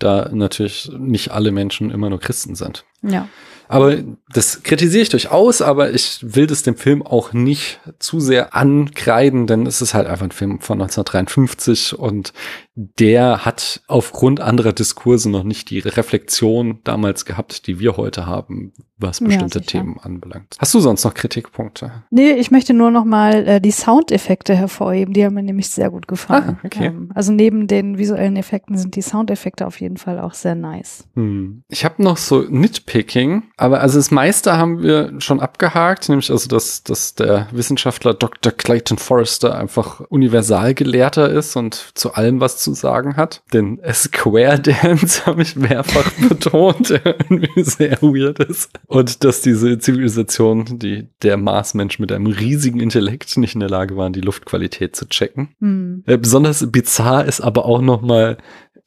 da 0.01 0.29
natürlich 0.33 0.91
nicht 0.99 1.31
alle 1.31 1.53
Menschen 1.53 1.91
immer 1.91 2.11
nur 2.11 2.19
Christen 2.19 2.57
sind. 2.57 2.85
Ja. 3.03 3.29
Aber 3.69 3.97
das 4.33 4.63
kritisiere 4.63 5.03
ich 5.03 5.09
durchaus, 5.09 5.63
aber 5.63 5.93
ich 5.93 6.19
will 6.23 6.47
das 6.47 6.63
dem 6.63 6.77
Film 6.77 7.03
auch 7.03 7.33
nicht 7.33 7.81
zu 7.99 8.21
sehr 8.21 8.55
ankreiden, 8.55 9.47
denn 9.47 9.67
es 9.67 9.81
ist 9.81 9.95
halt 9.95 10.07
einfach 10.07 10.27
ein 10.27 10.33
Film 10.33 10.61
von 10.61 10.81
1953 10.81 11.99
und 11.99 12.33
der 12.77 13.45
hat 13.45 13.83
aufgrund 13.87 14.41
anderer 14.41 14.73
Diskurse 14.73 15.31
noch 15.31 15.45
nicht 15.45 15.71
die 15.71 15.79
Reflexion 15.79 16.81
damals 16.83 17.25
gehabt, 17.25 17.69
die 17.69 17.79
wir 17.79 17.97
heute 17.97 18.27
haben, 18.27 18.73
was 18.99 19.21
Ja, 19.21 19.27
bestimmte 19.27 19.61
sicher. 19.61 19.71
Themen 19.71 19.99
anbelangt. 20.01 20.57
Hast 20.59 20.75
du 20.75 20.81
sonst 20.81 21.05
noch 21.05 21.15
Kritikpunkte? 21.15 22.05
Nee, 22.11 22.33
ich 22.33 22.51
möchte 22.51 22.75
nur 22.75 22.91
noch 22.91 23.05
mal 23.05 23.47
äh, 23.47 23.61
die 23.61 23.71
Soundeffekte 23.71 24.57
hervorheben. 24.57 25.15
Die 25.15 25.25
haben 25.25 25.35
mir 25.35 25.43
nämlich 25.43 25.69
sehr 25.69 25.91
gut 25.91 26.09
gefallen. 26.09 26.59
Ah, 26.61 26.67
okay. 26.67 26.87
Ähm, 26.87 27.13
also 27.15 27.33
neben 27.33 27.69
den 27.69 27.97
visuellen 27.99 28.37
Effekten 28.37 28.77
sind 28.77 28.97
die 28.97 29.03
Soundeffekte 29.03 29.67
auf 29.67 29.81
jeden 29.81 29.97
Fall 29.97 30.19
auch 30.19 30.35
sehr 30.35 30.57
nice. 30.57 31.05
Hm. 31.15 31.63
Ich 31.69 31.85
habe 31.85 32.03
noch 32.03 32.17
so 32.17 32.41
Nitpicking, 32.43 33.45
aber 33.57 33.81
also 33.81 33.99
das 33.99 34.11
meiste 34.11 34.57
haben 34.57 34.83
wir 34.83 35.13
schon 35.21 35.39
abgehakt, 35.39 36.09
nämlich 36.09 36.31
also, 36.31 36.49
dass, 36.49 36.83
dass 36.83 37.15
der 37.15 37.47
Wissenschaftler 37.53 38.15
Dr. 38.15 38.51
Clayton 38.51 38.99
Forrester 38.99 39.57
einfach 39.57 40.01
Universalgelehrter 40.01 41.31
ist 41.31 41.55
und 41.57 41.93
zu 41.95 42.15
allem 42.15 42.41
was 42.41 42.64
zu 42.65 42.75
sagen 42.75 43.17
hat. 43.17 43.43
Den 43.53 43.81
Square 43.93 44.61
Dance 44.61 45.25
habe 45.27 45.43
ich 45.43 45.55
mehrfach 45.57 46.11
betont, 46.29 46.91
der 46.91 47.05
irgendwie 47.31 47.63
sehr 47.63 48.01
weird 48.03 48.41
ist. 48.41 48.71
Und 48.87 49.23
dass 49.23 49.41
diese 49.41 49.79
Zivilisation, 49.79 50.79
die 50.79 51.09
der 51.23 51.37
Marsmensch 51.37 51.99
mit 51.99 52.11
einem 52.11 52.27
riesigen 52.27 52.81
Intellekt 52.81 53.37
nicht 53.37 53.55
in 53.55 53.61
der 53.61 53.71
Lage 53.71 53.97
waren, 53.97 54.13
die 54.13 54.21
Luftqualität 54.21 54.97
zu 54.97 55.07
checken. 55.07 55.51
Hm. 55.61 56.03
Äh, 56.07 56.19
besonders 56.19 56.71
bizarr 56.71 57.27
ist 57.27 57.41
aber 57.41 57.67
auch 57.67 57.81
noch 57.81 58.03
mal, 58.03 58.39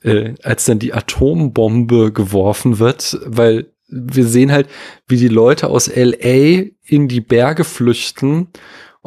äh, 0.01 0.33
als 0.43 0.65
dann 0.65 0.79
die 0.79 0.93
Atombombe 0.93 2.11
geworfen 2.11 2.79
wird, 2.79 3.19
weil 3.25 3.71
wir 3.89 4.25
sehen 4.25 4.51
halt, 4.51 4.67
wie 5.07 5.17
die 5.17 5.29
Leute 5.29 5.67
aus 5.67 5.87
LA 5.87 6.65
in 6.83 7.07
die 7.07 7.21
Berge 7.21 7.63
flüchten 7.63 8.49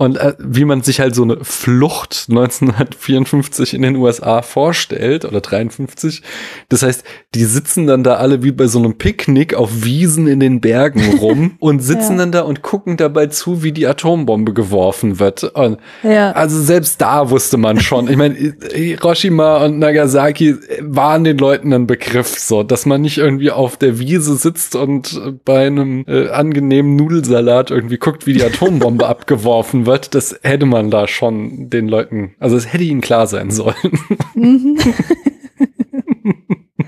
und 0.01 0.17
äh, 0.17 0.33
wie 0.39 0.65
man 0.65 0.81
sich 0.81 0.99
halt 0.99 1.15
so 1.15 1.25
eine 1.25 1.45
Flucht 1.45 2.29
1954 2.31 3.75
in 3.75 3.83
den 3.83 3.97
USA 3.97 4.41
vorstellt 4.41 5.27
oder 5.27 5.43
53. 5.43 6.23
Das 6.71 6.83
heißt, 6.83 7.05
die 7.35 7.45
sitzen 7.45 7.87
dann 7.87 8.03
da 8.03 8.15
alle 8.15 8.43
wie 8.43 8.51
bei 8.51 8.67
so 8.67 8.79
einem 8.79 8.97
Picknick 8.97 9.53
auf 9.53 9.85
Wiesen 9.85 10.27
in 10.27 10.41
den 10.41 10.63
Bergen 10.63 11.19
rum 11.19 11.57
und 11.59 11.81
sitzen 11.81 12.13
ja. 12.13 12.21
dann 12.21 12.33
da 12.33 12.41
und 12.41 12.63
gucken 12.63 12.97
dabei 12.97 13.27
zu, 13.27 13.63
wie 13.63 13.73
die 13.73 13.87
Atombombe 13.87 14.55
geworfen 14.55 15.19
wird. 15.21 15.45
Und 15.45 15.77
ja. 16.03 16.33
Also 16.33 16.63
selbst 16.63 16.99
da 17.03 17.29
wusste 17.29 17.59
man 17.59 17.79
schon. 17.79 18.09
Ich 18.09 18.17
meine, 18.17 18.55
Hiroshima 18.73 19.59
und 19.67 19.81
Nagasaki 19.81 20.57
waren 20.81 21.25
den 21.25 21.37
Leuten 21.37 21.75
ein 21.75 21.87
Begriff, 21.87 22.39
so, 22.39 22.63
dass 22.63 22.87
man 22.87 23.03
nicht 23.03 23.19
irgendwie 23.19 23.51
auf 23.51 23.77
der 23.77 23.99
Wiese 23.99 24.37
sitzt 24.37 24.77
und 24.77 25.21
bei 25.45 25.67
einem 25.67 26.07
äh, 26.09 26.31
angenehmen 26.31 26.97
Nudelsalat 26.97 27.71
irgendwie 27.71 27.99
guckt, 27.99 28.27
wie 28.27 28.33
die 28.33 28.43
Atombombe 28.43 29.07
abgeworfen 29.11 29.85
wird 29.85 29.90
wird, 29.91 30.15
das 30.15 30.39
hätte 30.43 30.67
man 30.67 30.91
da 30.91 31.09
schon 31.09 31.69
den 31.69 31.89
Leuten, 31.89 32.35
also 32.39 32.57
es 32.57 32.73
hätte 32.73 32.85
ihnen 32.85 33.01
klar 33.01 33.27
sein 33.27 33.51
sollen. 33.51 33.75
Mhm. 34.35 34.79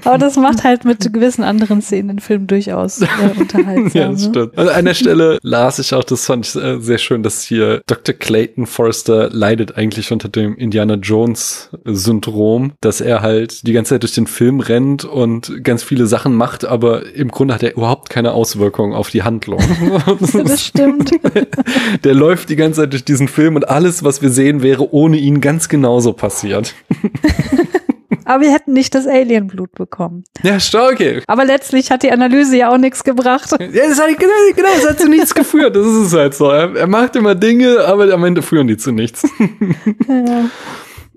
Aber 0.04 0.18
das 0.18 0.36
macht 0.36 0.64
halt 0.64 0.84
mit 0.84 1.12
gewissen 1.12 1.44
anderen 1.44 1.82
Szenen 1.82 2.08
den 2.08 2.18
Film 2.18 2.46
durchaus 2.46 3.00
äh, 3.00 3.06
unterhaltsam. 3.38 4.00
ja, 4.00 4.08
das 4.08 4.22
ne? 4.22 4.28
stimmt. 4.28 4.58
Also 4.58 4.70
an 4.72 4.84
der 4.84 4.94
Stelle 4.94 5.38
las 5.42 5.78
ich 5.78 5.94
auch, 5.94 6.04
das 6.04 6.26
fand 6.26 6.46
ich 6.46 6.56
äh, 6.56 6.80
sehr 6.80 6.98
schön, 6.98 7.22
dass 7.22 7.42
hier 7.42 7.82
Dr. 7.86 8.14
Clayton 8.14 8.66
Forrester 8.66 9.30
leidet 9.30 9.76
eigentlich 9.76 10.12
unter 10.12 10.28
dem 10.28 10.56
Indiana 10.56 10.94
Jones 10.94 11.70
Syndrom, 11.84 12.72
dass 12.80 13.00
er 13.00 13.22
halt 13.22 13.66
die 13.66 13.72
ganze 13.72 13.90
Zeit 13.90 14.02
durch 14.02 14.14
den 14.14 14.26
Film 14.26 14.60
rennt 14.60 15.04
und 15.04 15.64
ganz 15.64 15.82
viele 15.82 16.06
Sachen 16.06 16.34
macht, 16.34 16.64
aber 16.64 17.14
im 17.14 17.28
Grunde 17.28 17.54
hat 17.54 17.62
er 17.62 17.76
überhaupt 17.76 18.10
keine 18.10 18.32
Auswirkung 18.32 18.94
auf 18.94 19.10
die 19.10 19.22
Handlung. 19.22 19.60
das 20.44 20.64
stimmt. 20.64 21.10
Der 22.04 22.14
läuft 22.14 22.50
die 22.50 22.56
ganze 22.56 22.82
Zeit 22.82 22.92
durch 22.92 23.04
diesen 23.04 23.28
Film 23.28 23.56
und 23.56 23.68
alles, 23.68 24.04
was 24.04 24.22
wir 24.22 24.30
sehen, 24.30 24.62
wäre 24.62 24.92
ohne 24.92 25.16
ihn 25.16 25.40
ganz 25.40 25.68
genauso 25.68 26.12
passiert. 26.12 26.74
Aber 28.24 28.42
wir 28.42 28.52
hätten 28.52 28.72
nicht 28.72 28.94
das 28.94 29.06
Alienblut 29.06 29.72
bekommen. 29.72 30.24
Ja, 30.42 30.58
okay. 30.90 31.22
Aber 31.26 31.44
letztlich 31.44 31.90
hat 31.90 32.02
die 32.02 32.12
Analyse 32.12 32.56
ja 32.56 32.70
auch 32.70 32.78
nichts 32.78 33.04
gebracht. 33.04 33.50
Ja, 33.52 33.88
das 33.88 34.00
hat, 34.00 34.08
genau, 34.18 34.32
genau, 34.54 34.68
das 34.74 34.88
hat 34.88 35.00
zu 35.00 35.08
nichts 35.08 35.34
geführt. 35.34 35.76
Das 35.76 35.86
ist 35.86 36.06
es 36.06 36.12
halt 36.12 36.34
so. 36.34 36.50
Er, 36.50 36.74
er 36.74 36.86
macht 36.86 37.16
immer 37.16 37.34
Dinge, 37.34 37.84
aber 37.86 38.12
am 38.12 38.24
Ende 38.24 38.42
führen 38.42 38.66
die 38.66 38.76
zu 38.76 38.92
nichts. 38.92 39.26
Ja. 40.08 40.50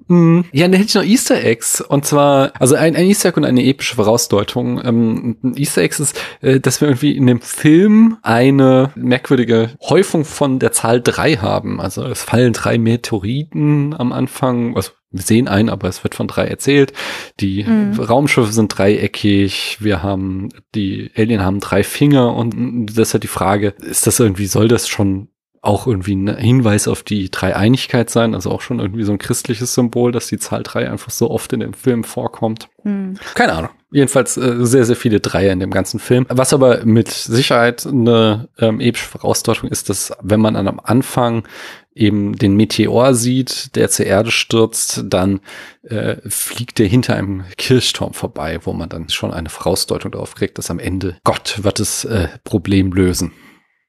Mhm. 0.07 0.45
Ja, 0.51 0.67
dann 0.67 0.73
hätte 0.73 0.87
ich 0.87 0.95
noch 0.95 1.03
Easter 1.03 1.43
Eggs. 1.43 1.81
Und 1.81 2.05
zwar, 2.05 2.51
also 2.59 2.75
ein, 2.75 2.95
ein 2.95 3.05
Easter 3.05 3.29
Egg 3.29 3.37
und 3.37 3.45
eine 3.45 3.63
epische 3.63 3.95
Vorausdeutung. 3.95 4.81
Ähm, 4.83 5.37
ein 5.43 5.57
Easter 5.57 5.81
Egg 5.81 5.95
ist, 5.99 6.19
äh, 6.41 6.59
dass 6.59 6.81
wir 6.81 6.89
irgendwie 6.89 7.15
in 7.15 7.27
dem 7.27 7.41
Film 7.41 8.17
eine 8.21 8.91
merkwürdige 8.95 9.71
Häufung 9.81 10.25
von 10.25 10.59
der 10.59 10.71
Zahl 10.71 11.01
drei 11.01 11.35
haben. 11.35 11.81
Also 11.81 12.03
es 12.05 12.23
fallen 12.23 12.53
drei 12.53 12.77
Meteoriten 12.77 13.93
am 13.93 14.11
Anfang. 14.11 14.75
Also 14.75 14.91
wir 15.11 15.23
sehen 15.23 15.47
einen, 15.47 15.69
aber 15.69 15.87
es 15.87 16.03
wird 16.03 16.13
von 16.13 16.27
drei 16.27 16.45
erzählt. 16.45 16.93
Die 17.39 17.63
mhm. 17.63 17.99
Raumschiffe 17.99 18.51
sind 18.51 18.77
dreieckig. 18.77 19.77
Wir 19.79 20.03
haben, 20.03 20.49
die 20.75 21.09
Alien 21.15 21.41
haben 21.43 21.59
drei 21.61 21.83
Finger 21.83 22.35
und 22.35 22.87
das 22.87 23.09
ist 23.09 23.13
halt 23.13 23.23
die 23.23 23.27
Frage, 23.27 23.69
ist 23.81 24.07
das 24.07 24.19
irgendwie, 24.19 24.47
soll 24.47 24.67
das 24.67 24.87
schon 24.87 25.29
auch 25.65 25.87
irgendwie 25.87 26.15
ein 26.15 26.37
Hinweis 26.37 26.87
auf 26.87 27.03
die 27.03 27.29
Dreieinigkeit 27.31 28.09
sein, 28.09 28.35
also 28.35 28.51
auch 28.51 28.61
schon 28.61 28.79
irgendwie 28.79 29.03
so 29.03 29.11
ein 29.11 29.17
christliches 29.17 29.73
Symbol, 29.73 30.11
dass 30.11 30.27
die 30.27 30.37
Zahl 30.37 30.63
drei 30.63 30.89
einfach 30.89 31.11
so 31.11 31.29
oft 31.31 31.51
in 31.53 31.59
dem 31.59 31.73
Film 31.73 32.03
vorkommt. 32.03 32.69
Hm. 32.83 33.17
Keine 33.33 33.53
Ahnung. 33.53 33.71
Jedenfalls 33.91 34.35
äh, 34.37 34.65
sehr, 34.65 34.85
sehr 34.85 34.95
viele 34.95 35.21
Dreier 35.21 35.53
in 35.53 35.59
dem 35.59 35.71
ganzen 35.71 35.99
Film. 35.99 36.25
Was 36.29 36.53
aber 36.53 36.85
mit 36.85 37.09
Sicherheit 37.09 37.85
eine 37.85 38.49
ähm, 38.59 38.79
epische 38.79 39.07
Vorausdeutung 39.07 39.69
ist, 39.69 39.89
dass 39.89 40.11
wenn 40.21 40.41
man 40.41 40.55
dann 40.55 40.67
am 40.67 40.81
Anfang 40.83 41.47
eben 41.95 42.37
den 42.37 42.55
Meteor 42.57 43.13
sieht, 43.13 43.75
der 43.75 43.89
zur 43.89 44.05
Erde 44.05 44.31
stürzt, 44.31 45.05
dann 45.07 45.39
äh, 45.83 46.17
fliegt 46.27 46.79
er 46.79 46.87
hinter 46.87 47.15
einem 47.15 47.45
Kirchturm 47.57 48.13
vorbei, 48.13 48.59
wo 48.63 48.73
man 48.73 48.89
dann 48.89 49.07
schon 49.09 49.33
eine 49.33 49.49
Vorausdeutung 49.49 50.11
darauf 50.11 50.35
kriegt, 50.35 50.57
dass 50.57 50.69
am 50.69 50.79
Ende 50.79 51.17
Gott 51.23 51.63
wird 51.63 51.79
das 51.79 52.03
äh, 52.03 52.27
Problem 52.43 52.91
lösen. 52.91 53.31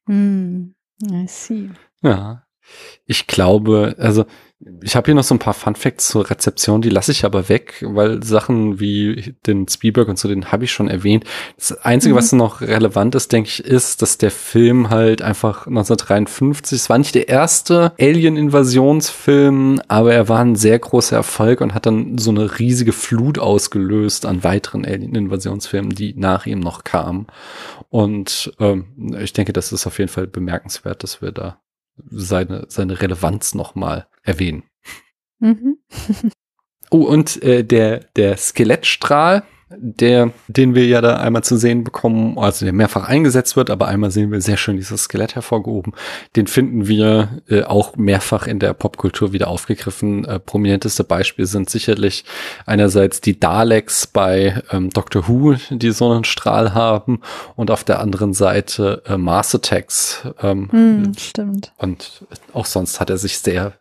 Hm. 0.06 0.75
I 1.02 1.26
see. 1.26 1.70
Ja. 2.02 2.42
Ich 3.04 3.26
glaube, 3.26 3.94
also 3.98 4.24
ich 4.82 4.96
habe 4.96 5.04
hier 5.04 5.14
noch 5.14 5.22
so 5.22 5.34
ein 5.34 5.38
paar 5.38 5.52
Fun 5.52 5.74
Facts 5.74 6.08
zur 6.08 6.30
Rezeption, 6.30 6.80
die 6.80 6.88
lasse 6.88 7.12
ich 7.12 7.26
aber 7.26 7.50
weg, 7.50 7.84
weil 7.86 8.22
Sachen 8.22 8.80
wie 8.80 9.34
den 9.46 9.68
Spielberg 9.68 10.08
und 10.08 10.18
so, 10.18 10.28
den 10.28 10.50
habe 10.50 10.64
ich 10.64 10.72
schon 10.72 10.88
erwähnt. 10.88 11.24
Das 11.56 11.72
Einzige, 11.72 12.14
mhm. 12.14 12.18
was 12.18 12.32
noch 12.32 12.62
relevant 12.62 13.14
ist, 13.14 13.32
denke 13.32 13.50
ich, 13.50 13.62
ist, 13.62 14.00
dass 14.00 14.16
der 14.16 14.30
Film 14.30 14.88
halt 14.88 15.20
einfach 15.20 15.66
1953, 15.66 16.78
es 16.78 16.88
war 16.88 16.96
nicht 16.96 17.14
der 17.14 17.28
erste 17.28 17.92
Alien-Invasionsfilm, 18.00 19.82
aber 19.88 20.14
er 20.14 20.30
war 20.30 20.40
ein 20.40 20.56
sehr 20.56 20.78
großer 20.78 21.16
Erfolg 21.16 21.60
und 21.60 21.74
hat 21.74 21.84
dann 21.84 22.16
so 22.16 22.30
eine 22.30 22.58
riesige 22.58 22.92
Flut 22.92 23.38
ausgelöst 23.38 24.24
an 24.24 24.42
weiteren 24.42 24.86
Alien-Invasionsfilmen, 24.86 25.90
die 25.90 26.14
nach 26.16 26.46
ihm 26.46 26.60
noch 26.60 26.82
kamen. 26.82 27.26
Und 27.90 28.52
ähm, 28.58 28.86
ich 29.20 29.34
denke, 29.34 29.52
das 29.52 29.72
ist 29.72 29.86
auf 29.86 29.98
jeden 29.98 30.10
Fall 30.10 30.26
bemerkenswert, 30.26 31.02
dass 31.02 31.20
wir 31.20 31.30
da 31.30 31.60
seine, 32.04 32.66
seine 32.68 33.00
Relevanz 33.00 33.54
nochmal 33.54 34.06
erwähnen. 34.22 34.64
Mhm. 35.38 35.78
oh, 36.90 37.04
und 37.04 37.42
äh, 37.42 37.64
der, 37.64 38.00
der 38.16 38.36
Skelettstrahl, 38.36 39.44
der, 39.68 40.30
den 40.46 40.76
wir 40.76 40.86
ja 40.86 41.00
da 41.00 41.16
einmal 41.16 41.42
zu 41.42 41.56
sehen 41.56 41.82
bekommen, 41.82 42.38
also 42.38 42.64
der 42.64 42.72
mehrfach 42.72 43.08
eingesetzt 43.08 43.56
wird, 43.56 43.68
aber 43.68 43.88
einmal 43.88 44.12
sehen 44.12 44.30
wir 44.30 44.40
sehr 44.40 44.56
schön 44.56 44.76
dieses 44.76 45.04
Skelett 45.04 45.34
hervorgehoben. 45.34 45.92
Den 46.36 46.46
finden 46.46 46.86
wir 46.86 47.42
äh, 47.48 47.64
auch 47.64 47.96
mehrfach 47.96 48.46
in 48.46 48.60
der 48.60 48.74
Popkultur 48.74 49.32
wieder 49.32 49.48
aufgegriffen. 49.48 50.24
Äh, 50.24 50.38
prominenteste 50.38 51.02
Beispiele 51.02 51.46
sind 51.46 51.68
sicherlich 51.68 52.24
einerseits 52.64 53.20
die 53.20 53.40
Daleks 53.40 54.06
bei 54.06 54.62
ähm, 54.70 54.90
Doctor 54.90 55.26
Who, 55.26 55.56
die 55.70 55.90
so 55.90 56.12
einen 56.12 56.24
Strahl 56.24 56.74
haben, 56.74 57.20
und 57.56 57.72
auf 57.72 57.82
der 57.82 57.98
anderen 57.98 58.34
Seite 58.34 59.02
äh, 59.06 59.16
Mars 59.16 59.52
Attacks. 59.52 60.28
Ähm, 60.42 60.68
hm, 60.70 61.12
stimmt. 61.18 61.72
Und 61.76 62.24
auch 62.52 62.66
sonst 62.66 63.00
hat 63.00 63.10
er 63.10 63.18
sich 63.18 63.40
sehr 63.40 63.72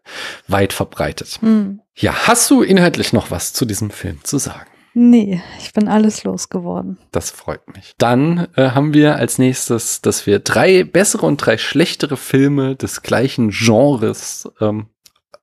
weit 0.47 0.73
verbreitet. 0.73 1.37
Hm. 1.41 1.81
Ja, 1.95 2.27
hast 2.27 2.49
du 2.49 2.63
inhaltlich 2.63 3.13
noch 3.13 3.29
was 3.29 3.53
zu 3.53 3.65
diesem 3.65 3.91
Film 3.91 4.19
zu 4.23 4.39
sagen? 4.39 4.65
Nee, 4.97 5.41
ich 5.59 5.73
bin 5.73 5.89
alles 5.89 6.23
losgeworden. 6.23 6.97
Das 7.11 7.29
freut 7.29 7.67
mich. 7.75 7.95
Dann 7.97 8.47
äh, 8.55 8.69
haben 8.69 8.93
wir 8.93 9.17
als 9.17 9.37
nächstes, 9.37 10.01
dass 10.01 10.25
wir 10.25 10.39
drei 10.39 10.85
bessere 10.85 11.25
und 11.25 11.37
drei 11.37 11.57
schlechtere 11.57 12.15
Filme 12.15 12.77
des 12.77 13.01
gleichen 13.01 13.49
Genres 13.49 14.49
ähm, 14.61 14.87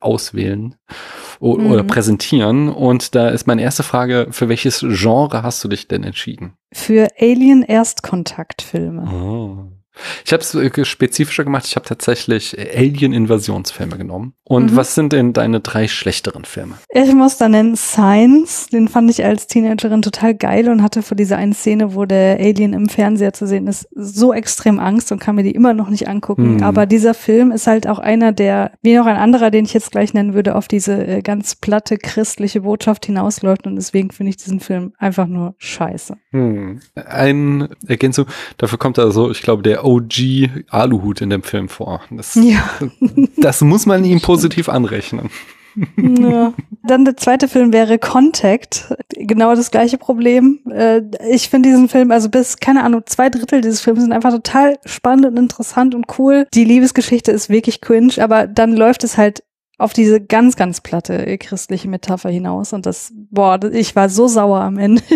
auswählen 0.01 0.75
mhm. 1.41 1.71
oder 1.71 1.83
präsentieren. 1.85 2.71
Und 2.71 3.15
da 3.15 3.29
ist 3.29 3.47
meine 3.47 3.61
erste 3.61 3.83
Frage, 3.83 4.29
für 4.31 4.49
welches 4.49 4.81
Genre 4.81 5.43
hast 5.43 5.63
du 5.63 5.69
dich 5.69 5.87
denn 5.87 6.03
entschieden? 6.03 6.55
Für 6.73 7.09
Alien 7.21 7.63
Erstkontaktfilme. 7.63 9.05
Oh. 9.13 9.72
Ich 10.25 10.33
habe 10.33 10.43
es 10.43 10.55
äh, 10.55 10.85
spezifischer 10.85 11.45
gemacht. 11.45 11.67
Ich 11.67 11.77
habe 11.77 11.87
tatsächlich 11.87 12.57
äh, 12.59 12.77
Alien-Invasionsfilme 12.77 13.97
genommen. 13.99 14.35
Und 14.45 14.73
mhm. 14.73 14.77
was 14.77 14.95
sind 14.95 15.13
denn 15.13 15.33
deine 15.33 15.61
drei 15.61 15.89
schlechteren 15.89 16.45
Filme? 16.45 16.75
Ich 16.91 17.13
muss 17.15 17.37
da 17.37 17.49
nennen 17.49 17.77
Science. 17.77 18.69
Den 18.69 18.89
fand 18.89 19.11
ich 19.11 19.25
als 19.25 19.47
Teenagerin 19.47 20.03
total 20.03 20.35
geil 20.35 20.69
und 20.69 20.83
hatte 20.83 21.03
vor 21.03 21.17
dieser 21.17 21.37
einen 21.37 21.53
Szene, 21.53 21.95
wo 21.95 22.05
der 22.05 22.39
Alien 22.39 22.73
im 22.73 22.89
Fernseher 22.89 23.33
zu 23.33 23.47
sehen 23.47 23.67
ist, 23.67 23.89
so 23.95 24.33
extrem 24.33 24.79
Angst 24.79 25.13
und 25.13 25.21
kann 25.21 25.37
mir 25.37 25.43
die 25.43 25.53
immer 25.53 25.75
noch 25.75 25.89
nicht 25.89 26.09
angucken. 26.09 26.57
Mhm. 26.57 26.63
Aber 26.63 26.87
dieser 26.87 27.15
Film 27.15 27.53
ist 27.53 27.67
halt 27.67 27.87
auch 27.87 27.99
einer 27.99 28.33
der, 28.33 28.73
wie 28.83 28.97
noch 28.97 29.07
ein 29.07 29.17
anderer, 29.17 29.51
den 29.51 29.65
ich 29.65 29.75
jetzt 29.75 29.93
gleich 29.93 30.15
nennen 30.15 30.35
würde, 30.35 30.57
auf 30.57 30.69
diese 30.69 31.07
äh, 31.07 31.23
ganz 31.23 31.55
platte 31.55 31.97
christliche 31.99 32.63
Botschaft 32.63 33.07
hinausläuft. 33.07 33.67
Und 33.67 33.77
deswegen 33.77 34.11
finde 34.11 34.31
ich 34.31 34.37
diesen 34.37 34.61
Film 34.61 34.93
einfach 34.99 35.27
nur 35.27 35.55
scheiße. 35.59 36.17
Mhm. 36.33 36.81
Ein 36.95 37.69
Ergänzung, 37.87 38.27
dafür 38.59 38.79
kommt 38.79 38.99
also, 38.99 39.31
ich 39.31 39.43
glaube, 39.43 39.63
der 39.63 39.82
OG 39.83 40.65
Aluhut 40.71 41.21
in 41.21 41.31
dem 41.31 41.43
Film 41.43 41.69
vor. 41.69 42.01
Das, 42.11 42.35
ja. 42.35 42.63
das 43.37 43.61
muss 43.61 43.87
man 43.87 44.05
ihm 44.05 44.21
positiv 44.21 44.69
anrechnen. 44.69 45.31
Ja. 45.97 46.53
Dann 46.85 47.05
der 47.05 47.17
zweite 47.17 47.49
Film 47.49 47.73
wäre 47.73 47.99
Contact. 47.99 48.95
Genau 49.17 49.55
das 49.55 49.71
gleiche 49.71 49.99
Problem. 49.99 50.61
Äh, 50.71 51.03
ich 51.31 51.49
finde 51.49 51.71
diesen 51.71 51.89
Film, 51.89 52.11
also 52.11 52.29
bis, 52.29 52.59
keine 52.59 52.83
Ahnung, 52.85 53.03
zwei 53.07 53.31
Drittel 53.31 53.61
dieses 53.61 53.81
Films 53.81 54.01
sind 54.01 54.13
einfach 54.13 54.33
total 54.33 54.79
spannend 54.85 55.27
und 55.27 55.39
interessant 55.39 55.95
und 55.95 56.07
cool. 56.19 56.47
Die 56.55 56.65
Liebesgeschichte 56.65 57.31
ist 57.31 57.49
wirklich 57.49 57.81
cringe, 57.81 58.15
aber 58.19 58.47
dann 58.47 58.77
läuft 58.77 59.05
es 59.05 59.17
halt 59.17 59.43
auf 59.83 59.93
diese 59.93 60.21
ganz, 60.21 60.55
ganz 60.55 60.81
platte 60.81 61.37
christliche 61.39 61.89
Metapher 61.89 62.31
hinaus. 62.31 62.73
Und 62.73 62.87
das, 62.87 63.13
boah, 63.31 63.59
ich 63.73 63.97
war 63.97 64.09
so 64.09 64.29
sauer 64.29 64.61
am 64.61 64.79
Ende. 64.79 65.03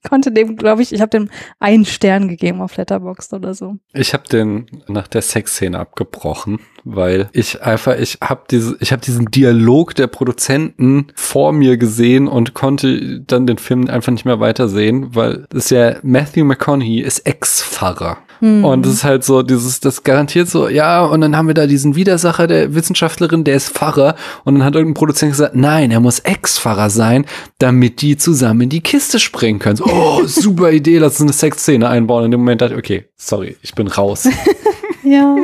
Ich 0.00 0.10
konnte 0.10 0.30
dem, 0.30 0.56
glaube 0.56 0.80
ich, 0.80 0.92
ich 0.92 1.00
habe 1.00 1.10
dem 1.10 1.28
einen 1.58 1.84
Stern 1.84 2.28
gegeben 2.28 2.60
auf 2.62 2.76
Letterboxd 2.76 3.32
oder 3.34 3.52
so. 3.52 3.78
Ich 3.92 4.14
habe 4.14 4.28
den 4.28 4.66
nach 4.86 5.08
der 5.08 5.22
Sexszene 5.22 5.76
abgebrochen, 5.76 6.60
weil 6.84 7.28
ich 7.32 7.62
einfach, 7.62 7.98
ich 7.98 8.18
habe 8.22 8.44
diese, 8.48 8.76
ich 8.78 8.92
habe 8.92 9.02
diesen 9.02 9.26
Dialog 9.26 9.96
der 9.96 10.06
Produzenten 10.06 11.08
vor 11.16 11.52
mir 11.52 11.78
gesehen 11.78 12.28
und 12.28 12.54
konnte 12.54 13.20
dann 13.22 13.48
den 13.48 13.58
Film 13.58 13.90
einfach 13.90 14.12
nicht 14.12 14.24
mehr 14.24 14.38
weitersehen, 14.38 15.16
weil 15.16 15.46
das 15.50 15.64
ist 15.64 15.70
ja 15.70 15.96
Matthew 16.02 16.44
McConaughey 16.44 17.00
ist 17.00 17.26
Ex-Pfarrer. 17.26 18.18
Hm. 18.40 18.64
Und 18.64 18.86
es 18.86 18.94
ist 18.94 19.04
halt 19.04 19.24
so, 19.24 19.42
dieses, 19.42 19.80
das 19.80 20.04
garantiert 20.04 20.48
so, 20.48 20.68
ja, 20.68 21.04
und 21.04 21.20
dann 21.20 21.36
haben 21.36 21.48
wir 21.48 21.54
da 21.54 21.66
diesen 21.66 21.96
Widersacher 21.96 22.46
der 22.46 22.74
Wissenschaftlerin, 22.74 23.44
der 23.44 23.56
ist 23.56 23.70
Pfarrer. 23.70 24.14
Und 24.44 24.54
dann 24.54 24.64
hat 24.64 24.74
irgendein 24.74 24.94
Produzent 24.94 25.32
gesagt, 25.32 25.56
nein, 25.56 25.90
er 25.90 26.00
muss 26.00 26.20
Ex-Pfarrer 26.20 26.90
sein, 26.90 27.26
damit 27.58 28.02
die 28.02 28.16
zusammen 28.16 28.62
in 28.62 28.68
die 28.68 28.80
Kiste 28.80 29.18
springen 29.18 29.58
können. 29.58 29.76
So, 29.76 29.84
oh, 29.86 30.22
super 30.26 30.70
Idee, 30.70 30.98
lass 30.98 31.14
uns 31.14 31.22
eine 31.22 31.32
Sexszene 31.32 31.88
einbauen. 31.88 32.26
In 32.26 32.30
dem 32.30 32.40
Moment 32.40 32.60
dachte 32.60 32.74
ich, 32.74 32.78
okay, 32.78 33.04
sorry, 33.16 33.56
ich 33.62 33.74
bin 33.74 33.88
raus. 33.88 34.28
Ja. 35.08 35.36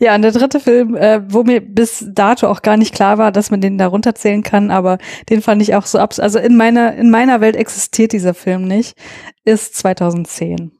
ja, 0.00 0.14
und 0.14 0.22
der 0.22 0.32
dritte 0.32 0.58
Film, 0.58 0.96
äh, 0.96 1.20
wo 1.28 1.44
mir 1.44 1.60
bis 1.60 2.04
dato 2.08 2.48
auch 2.48 2.62
gar 2.62 2.76
nicht 2.76 2.94
klar 2.94 3.18
war, 3.18 3.30
dass 3.30 3.50
man 3.50 3.60
den 3.60 3.78
da 3.78 3.86
runterzählen 3.86 4.42
kann, 4.42 4.70
aber 4.70 4.98
den 5.30 5.42
fand 5.42 5.62
ich 5.62 5.74
auch 5.74 5.86
so 5.86 5.98
abs. 5.98 6.18
Also 6.18 6.38
in 6.38 6.56
meiner, 6.56 6.94
in 6.96 7.10
meiner 7.10 7.40
Welt 7.40 7.56
existiert 7.56 8.12
dieser 8.12 8.34
Film 8.34 8.66
nicht, 8.66 8.96
ist 9.44 9.76
2010. 9.76 10.72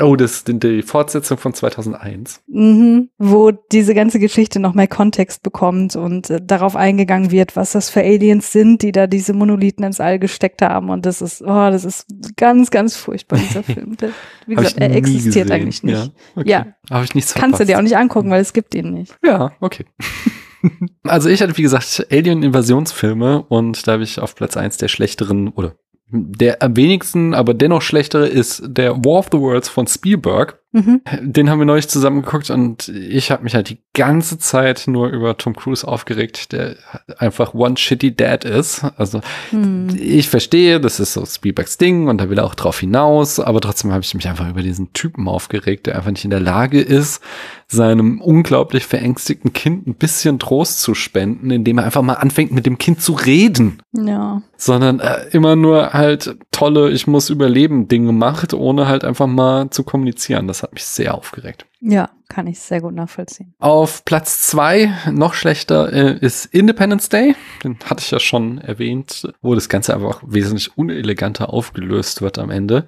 Oh, 0.00 0.14
das 0.14 0.34
ist 0.34 0.48
die 0.48 0.82
Fortsetzung 0.82 1.36
von 1.36 1.52
2001. 1.52 2.42
Mhm, 2.46 3.10
wo 3.18 3.50
diese 3.50 3.92
ganze 3.92 4.20
Geschichte 4.20 4.60
noch 4.60 4.72
mehr 4.72 4.86
Kontext 4.86 5.42
bekommt 5.42 5.96
und 5.96 6.30
äh, 6.30 6.40
darauf 6.40 6.76
eingegangen 6.76 7.32
wird, 7.32 7.56
was 7.56 7.72
das 7.72 7.90
für 7.90 8.00
Aliens 8.00 8.52
sind, 8.52 8.82
die 8.82 8.92
da 8.92 9.08
diese 9.08 9.32
Monolithen 9.32 9.84
ins 9.84 9.98
All 9.98 10.20
gesteckt 10.20 10.62
haben. 10.62 10.90
Und 10.90 11.06
das 11.06 11.20
ist, 11.20 11.42
oh, 11.42 11.70
das 11.70 11.84
ist 11.84 12.06
ganz, 12.36 12.70
ganz 12.70 12.96
furchtbar, 12.96 13.40
dieser 13.40 13.62
Film. 13.64 13.96
Der, 13.96 14.10
wie 14.46 14.54
gesagt, 14.54 14.78
er 14.78 14.94
existiert 14.94 15.46
gesehen. 15.46 15.50
eigentlich 15.50 15.82
nicht. 15.82 15.96
Ja, 15.96 16.08
okay. 16.36 16.48
Ja. 16.48 16.66
Habe 16.90 17.04
ich 17.04 17.14
nichts 17.16 17.34
Kannst 17.34 17.58
du 17.58 17.66
dir 17.66 17.78
auch 17.78 17.82
nicht 17.82 17.96
angucken, 17.96 18.30
weil 18.30 18.42
es 18.42 18.52
gibt 18.52 18.76
ihn 18.76 18.92
nicht. 18.92 19.16
Ja, 19.24 19.52
okay. 19.60 19.86
also 21.02 21.28
ich 21.28 21.42
hatte, 21.42 21.56
wie 21.56 21.62
gesagt, 21.62 22.06
Alien-Invasionsfilme 22.12 23.42
und 23.42 23.88
da 23.88 23.92
habe 23.92 24.04
ich 24.04 24.20
auf 24.20 24.36
Platz 24.36 24.56
eins 24.56 24.76
der 24.76 24.88
schlechteren 24.88 25.48
oder 25.48 25.74
der 26.14 26.62
am 26.62 26.76
wenigsten, 26.76 27.34
aber 27.34 27.54
dennoch 27.54 27.82
schlechtere 27.82 28.26
ist 28.26 28.62
der 28.66 29.04
War 29.04 29.18
of 29.18 29.28
the 29.32 29.38
Worlds 29.38 29.68
von 29.68 29.86
Spielberg. 29.86 30.60
Mhm. 30.74 31.00
Den 31.22 31.48
haben 31.48 31.60
wir 31.60 31.66
neulich 31.66 31.88
zusammen 31.88 32.22
geguckt 32.22 32.50
und 32.50 32.88
ich 32.88 33.30
habe 33.30 33.44
mich 33.44 33.54
halt 33.54 33.70
die 33.70 33.78
ganze 33.94 34.38
Zeit 34.38 34.84
nur 34.88 35.08
über 35.08 35.36
Tom 35.38 35.54
Cruise 35.54 35.86
aufgeregt, 35.86 36.50
der 36.52 36.74
einfach 37.18 37.54
one 37.54 37.76
shitty 37.76 38.14
dad 38.14 38.44
ist. 38.44 38.84
Also 38.96 39.20
Hm. 39.50 39.88
ich 39.96 40.28
verstehe, 40.28 40.80
das 40.80 40.98
ist 40.98 41.12
so 41.12 41.24
Spielbergs 41.24 41.78
Ding 41.78 42.08
und 42.08 42.20
da 42.20 42.28
will 42.28 42.38
er 42.38 42.44
auch 42.44 42.56
drauf 42.56 42.80
hinaus, 42.80 43.38
aber 43.38 43.60
trotzdem 43.60 43.92
habe 43.92 44.02
ich 44.02 44.14
mich 44.14 44.26
einfach 44.28 44.50
über 44.50 44.62
diesen 44.62 44.92
Typen 44.92 45.28
aufgeregt, 45.28 45.86
der 45.86 45.94
einfach 45.96 46.10
nicht 46.10 46.24
in 46.24 46.30
der 46.30 46.40
Lage 46.40 46.80
ist, 46.80 47.22
seinem 47.68 48.20
unglaublich 48.20 48.84
verängstigten 48.84 49.52
Kind 49.52 49.86
ein 49.86 49.94
bisschen 49.94 50.38
Trost 50.38 50.80
zu 50.82 50.94
spenden, 50.94 51.50
indem 51.50 51.78
er 51.78 51.84
einfach 51.84 52.02
mal 52.02 52.14
anfängt, 52.14 52.52
mit 52.52 52.66
dem 52.66 52.78
Kind 52.78 53.00
zu 53.00 53.12
reden 53.14 53.80
Ja. 53.92 54.42
sondern 54.56 55.00
äh, 55.00 55.28
immer 55.32 55.56
nur 55.56 55.92
halt 55.92 56.36
tolle, 56.52 56.90
ich 56.90 57.06
muss 57.06 57.30
überleben 57.30 57.88
Dinge 57.88 58.12
macht, 58.12 58.54
ohne 58.54 58.86
halt 58.86 59.04
einfach 59.04 59.26
mal 59.26 59.70
zu 59.70 59.82
kommunizieren. 59.84 60.46
Das 60.46 60.63
hat 60.64 60.72
mich 60.72 60.84
sehr 60.84 61.14
aufgeregt. 61.14 61.66
Ja, 61.80 62.10
kann 62.28 62.46
ich 62.46 62.58
sehr 62.58 62.80
gut 62.80 62.94
nachvollziehen. 62.94 63.54
Auf 63.58 64.04
Platz 64.04 64.42
zwei 64.42 64.92
noch 65.10 65.34
schlechter, 65.34 65.92
äh, 65.92 66.18
ist 66.18 66.46
Independence 66.46 67.08
Day. 67.08 67.36
Den 67.62 67.78
hatte 67.84 68.02
ich 68.02 68.10
ja 68.10 68.18
schon 68.18 68.58
erwähnt, 68.58 69.32
wo 69.42 69.54
das 69.54 69.68
Ganze 69.68 69.94
einfach 69.94 70.22
wesentlich 70.26 70.76
uneleganter 70.76 71.50
aufgelöst 71.52 72.22
wird 72.22 72.38
am 72.38 72.50
Ende. 72.50 72.86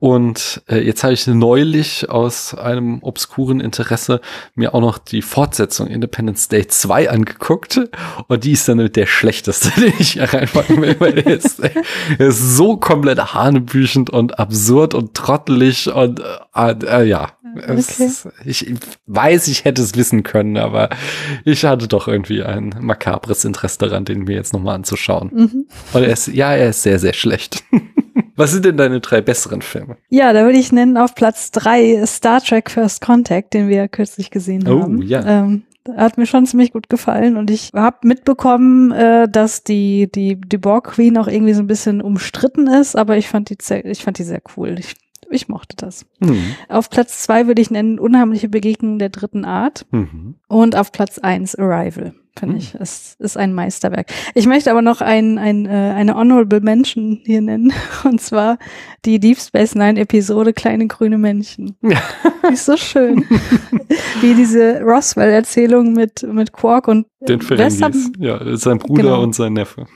Und 0.00 0.62
äh, 0.68 0.78
jetzt 0.78 1.04
habe 1.04 1.12
ich 1.12 1.26
neulich 1.26 2.08
aus 2.10 2.54
einem 2.54 3.02
obskuren 3.02 3.60
Interesse 3.60 4.20
mir 4.54 4.74
auch 4.74 4.80
noch 4.80 4.96
die 4.98 5.20
Fortsetzung 5.22 5.86
Independence 5.88 6.48
Day 6.48 6.66
2 6.66 7.10
angeguckt. 7.10 7.78
Und 8.26 8.44
die 8.44 8.52
ist 8.52 8.66
dann 8.66 8.78
mit 8.78 8.96
der 8.96 9.06
schlechteste, 9.06 9.70
den 9.80 9.92
ich 9.98 10.12
hier 10.14 10.24
reinpacken 10.24 10.80
will, 10.80 10.96
weil 10.98 11.12
der 11.12 11.26
ist, 11.26 11.60
der 11.62 12.28
ist 12.28 12.56
so 12.56 12.78
komplett 12.78 13.34
hanebüchend 13.34 14.08
und 14.10 14.38
absurd 14.38 14.94
und 14.94 15.12
trottelig 15.14 15.92
und 15.92 16.20
äh, 16.54 16.72
äh, 16.86 17.04
ja. 17.04 17.32
Es 17.66 17.90
Okay. 18.00 18.04
ist- 18.06 18.28
ich 18.44 18.74
weiß, 19.06 19.48
ich 19.48 19.64
hätte 19.64 19.82
es 19.82 19.96
wissen 19.96 20.22
können, 20.22 20.56
aber 20.56 20.88
ich 21.44 21.64
hatte 21.64 21.88
doch 21.88 22.06
irgendwie 22.08 22.42
ein 22.44 22.74
makabres 22.80 23.44
Interesse 23.44 23.78
daran, 23.78 24.04
den 24.04 24.20
mir 24.24 24.36
jetzt 24.36 24.52
nochmal 24.52 24.76
anzuschauen. 24.76 25.30
Mhm. 25.34 25.66
Und 25.92 26.02
er 26.02 26.12
ist, 26.12 26.28
ja, 26.28 26.52
er 26.54 26.70
ist 26.70 26.82
sehr, 26.84 26.98
sehr 26.98 27.12
schlecht. 27.12 27.64
Was 28.40 28.52
sind 28.52 28.64
denn 28.64 28.76
deine 28.76 29.00
drei 29.00 29.20
besseren 29.20 29.62
Filme? 29.62 29.96
Ja, 30.08 30.32
da 30.32 30.44
würde 30.44 30.58
ich 30.58 30.72
nennen 30.72 30.96
auf 30.96 31.14
Platz 31.14 31.50
drei 31.50 32.04
Star 32.06 32.40
Trek 32.40 32.70
First 32.70 33.00
Contact, 33.02 33.54
den 33.54 33.68
wir 33.68 33.76
ja 33.76 33.88
kürzlich 33.88 34.30
gesehen 34.30 34.66
Oh, 34.66 34.80
haben. 34.82 35.02
ja. 35.02 35.24
Ähm, 35.44 35.62
hat 35.96 36.18
mir 36.18 36.26
schon 36.26 36.46
ziemlich 36.46 36.72
gut 36.72 36.88
gefallen 36.88 37.36
und 37.36 37.50
ich 37.50 37.70
habe 37.74 38.06
mitbekommen, 38.06 38.92
äh, 38.92 39.28
dass 39.28 39.64
die 39.64 40.10
die 40.12 40.38
die 40.40 40.58
Borg 40.58 40.88
Queen 40.92 41.16
auch 41.18 41.26
irgendwie 41.26 41.54
so 41.54 41.62
ein 41.62 41.66
bisschen 41.66 42.00
umstritten 42.02 42.66
ist, 42.66 42.96
aber 42.96 43.16
ich 43.16 43.28
fand 43.28 43.48
die 43.50 43.56
sehr, 43.60 43.84
ich 43.84 44.02
fand 44.04 44.18
die 44.18 44.24
sehr 44.24 44.42
cool. 44.56 44.76
Ich 44.78 44.94
ich 45.30 45.48
mochte 45.48 45.76
das. 45.76 46.06
Hm. 46.22 46.36
Auf 46.68 46.90
Platz 46.90 47.22
zwei 47.22 47.46
würde 47.46 47.62
ich 47.62 47.70
nennen 47.70 47.98
Unheimliche 47.98 48.48
Begegnung 48.48 48.98
der 48.98 49.08
dritten 49.10 49.44
Art 49.44 49.86
Mhm. 49.90 50.34
und 50.48 50.76
auf 50.76 50.92
Platz 50.92 51.18
eins 51.18 51.54
Arrival. 51.54 52.14
Finde 52.38 52.54
Hm. 52.54 52.60
ich, 52.60 52.74
es 52.78 53.16
ist 53.18 53.36
ein 53.36 53.52
Meisterwerk. 53.54 54.06
Ich 54.34 54.46
möchte 54.46 54.70
aber 54.70 54.82
noch 54.82 55.00
ein, 55.00 55.36
ein, 55.38 55.66
äh, 55.66 55.68
eine 55.70 56.14
Honorable 56.14 56.60
Mention 56.60 57.20
hier 57.24 57.40
nennen, 57.40 57.72
und 58.04 58.20
zwar 58.20 58.58
die 59.04 59.18
Deep 59.18 59.38
Space 59.38 59.74
Nine 59.74 59.98
Episode 60.00 60.52
Kleine 60.52 60.86
grüne 60.86 61.18
Männchen. 61.18 61.76
Ja. 61.82 62.00
Die 62.48 62.54
ist 62.54 62.66
so 62.66 62.76
schön. 62.76 63.24
Wie 64.20 64.34
diese 64.34 64.80
Roswell-Erzählung 64.82 65.92
mit, 65.92 66.22
mit 66.22 66.52
Quark 66.52 66.88
und 66.88 67.06
Den 67.20 67.40
Ferengis. 67.42 68.10
Ja, 68.18 68.56
sein 68.56 68.78
Bruder 68.78 69.02
Genau. 69.02 69.22
und 69.22 69.34
sein 69.34 69.52
Neffe. 69.54 69.86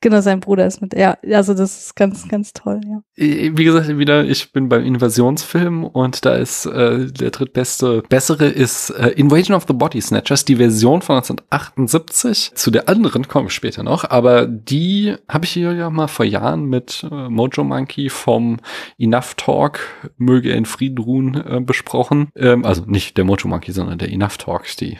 Genau, 0.00 0.20
sein 0.20 0.40
Bruder 0.40 0.66
ist 0.66 0.82
mit. 0.82 0.94
Ja, 0.94 1.16
also 1.32 1.54
das 1.54 1.86
ist 1.86 1.96
ganz, 1.96 2.28
ganz 2.28 2.52
toll, 2.52 2.80
ja. 2.84 3.00
Wie 3.16 3.64
gesagt, 3.64 3.88
wieder, 3.96 4.24
ich 4.24 4.52
bin 4.52 4.68
beim 4.68 4.84
Invasionsfilm 4.84 5.84
und 5.84 6.26
da 6.26 6.34
ist 6.34 6.66
äh, 6.66 7.06
der 7.06 7.30
drittbeste, 7.30 8.02
bessere 8.08 8.46
ist 8.46 8.90
äh, 8.90 9.08
Invasion 9.10 9.56
of 9.56 9.64
the 9.66 9.72
Body 9.72 10.02
Snatchers, 10.02 10.44
die 10.44 10.56
Version 10.56 11.00
von 11.00 11.16
1978. 11.16 12.52
Zu 12.54 12.70
der 12.70 12.88
anderen 12.88 13.28
komme 13.28 13.46
ich 13.46 13.54
später 13.54 13.82
noch, 13.82 14.04
aber 14.10 14.46
die 14.46 15.16
habe 15.26 15.46
ich 15.46 15.52
hier 15.52 15.72
ja 15.72 15.88
mal 15.88 16.08
vor 16.08 16.26
Jahren 16.26 16.66
mit 16.66 17.06
äh, 17.10 17.28
Mojo 17.30 17.64
Monkey 17.64 18.10
vom 18.10 18.58
Enough 18.98 19.34
Talk, 19.36 19.80
möge 20.18 20.50
er 20.50 20.56
in 20.56 20.66
Frieden 20.66 20.98
ruhen, 20.98 21.34
äh, 21.34 21.60
besprochen. 21.60 22.28
Ähm, 22.36 22.66
also 22.66 22.82
nicht 22.86 23.16
der 23.16 23.24
Mojo 23.24 23.48
Monkey, 23.48 23.72
sondern 23.72 23.98
der 23.98 24.10
Enough 24.10 24.36
Talk, 24.36 24.64
die 24.78 24.98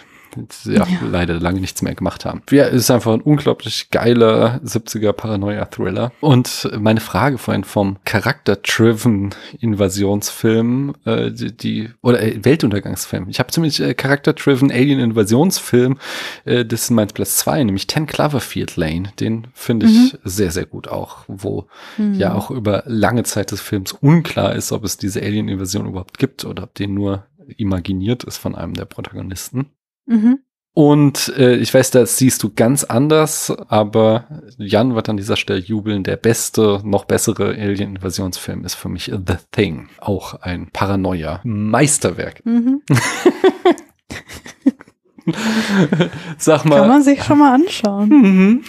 ja, 0.64 0.72
Ja. 0.72 0.86
leider 1.10 1.34
lange 1.40 1.60
nichts 1.60 1.82
mehr 1.82 1.94
gemacht 1.94 2.24
haben. 2.24 2.42
Ja, 2.50 2.64
ist 2.64 2.90
einfach 2.90 3.12
ein 3.12 3.20
unglaublich 3.20 3.90
geiler 3.90 4.60
70er 4.64 5.12
Paranoia-Thriller. 5.12 6.12
Und 6.20 6.70
meine 6.78 7.00
Frage 7.00 7.38
vorhin 7.38 7.64
vom 7.64 7.96
Charakter-driven 8.04 9.30
Invasionsfilm, 9.60 10.94
äh, 11.04 11.30
die, 11.30 11.56
die 11.56 11.90
oder 12.02 12.22
äh, 12.22 12.38
Weltuntergangsfilm. 12.44 13.28
Ich 13.28 13.38
habe 13.38 13.50
ziemlich 13.50 13.80
äh, 13.80 13.94
Charakter-driven 13.94 14.70
Alien-Invasionsfilm, 14.70 15.98
äh, 16.44 16.64
das 16.64 16.82
ist 16.84 16.90
mein 16.90 17.08
Platz 17.08 17.36
zwei, 17.38 17.62
nämlich 17.62 17.88
10 17.88 18.06
Cloverfield 18.06 18.76
Lane. 18.76 19.12
Den 19.20 19.46
finde 19.54 19.86
ich 19.86 20.16
sehr, 20.24 20.50
sehr 20.50 20.66
gut 20.66 20.88
auch, 20.88 21.24
wo 21.28 21.66
Mhm. 21.96 22.14
ja 22.14 22.34
auch 22.34 22.50
über 22.50 22.82
lange 22.86 23.22
Zeit 23.24 23.50
des 23.50 23.60
Films 23.60 23.92
unklar 23.92 24.54
ist, 24.54 24.72
ob 24.72 24.84
es 24.84 24.96
diese 24.96 25.20
Alien-Invasion 25.22 25.86
überhaupt 25.86 26.18
gibt 26.18 26.44
oder 26.44 26.64
ob 26.64 26.74
die 26.74 26.86
nur 26.86 27.24
imaginiert 27.56 28.24
ist 28.24 28.38
von 28.38 28.54
einem 28.54 28.74
der 28.74 28.84
Protagonisten. 28.86 29.66
Mhm. 30.06 30.40
Und 30.76 31.32
äh, 31.38 31.54
ich 31.54 31.72
weiß, 31.72 31.92
das 31.92 32.18
siehst 32.18 32.42
du 32.42 32.52
ganz 32.52 32.82
anders, 32.82 33.52
aber 33.68 34.42
Jan 34.58 34.96
wird 34.96 35.08
an 35.08 35.16
dieser 35.16 35.36
Stelle 35.36 35.60
jubeln. 35.60 36.02
Der 36.02 36.16
beste, 36.16 36.80
noch 36.82 37.04
bessere 37.04 37.50
Alien-Invasionsfilm 37.50 38.64
ist 38.64 38.74
für 38.74 38.88
mich 38.88 39.04
The 39.04 39.36
Thing. 39.52 39.88
Auch 39.98 40.34
ein 40.34 40.70
Paranoia-Meisterwerk. 40.72 42.44
Mhm. 42.44 42.82
Sag 46.38 46.64
mal. 46.64 46.80
Kann 46.80 46.88
man 46.88 47.02
sich 47.02 47.22
schon 47.22 47.38
mal 47.38 47.54
anschauen. 47.54 48.08
Mhm. 48.08 48.64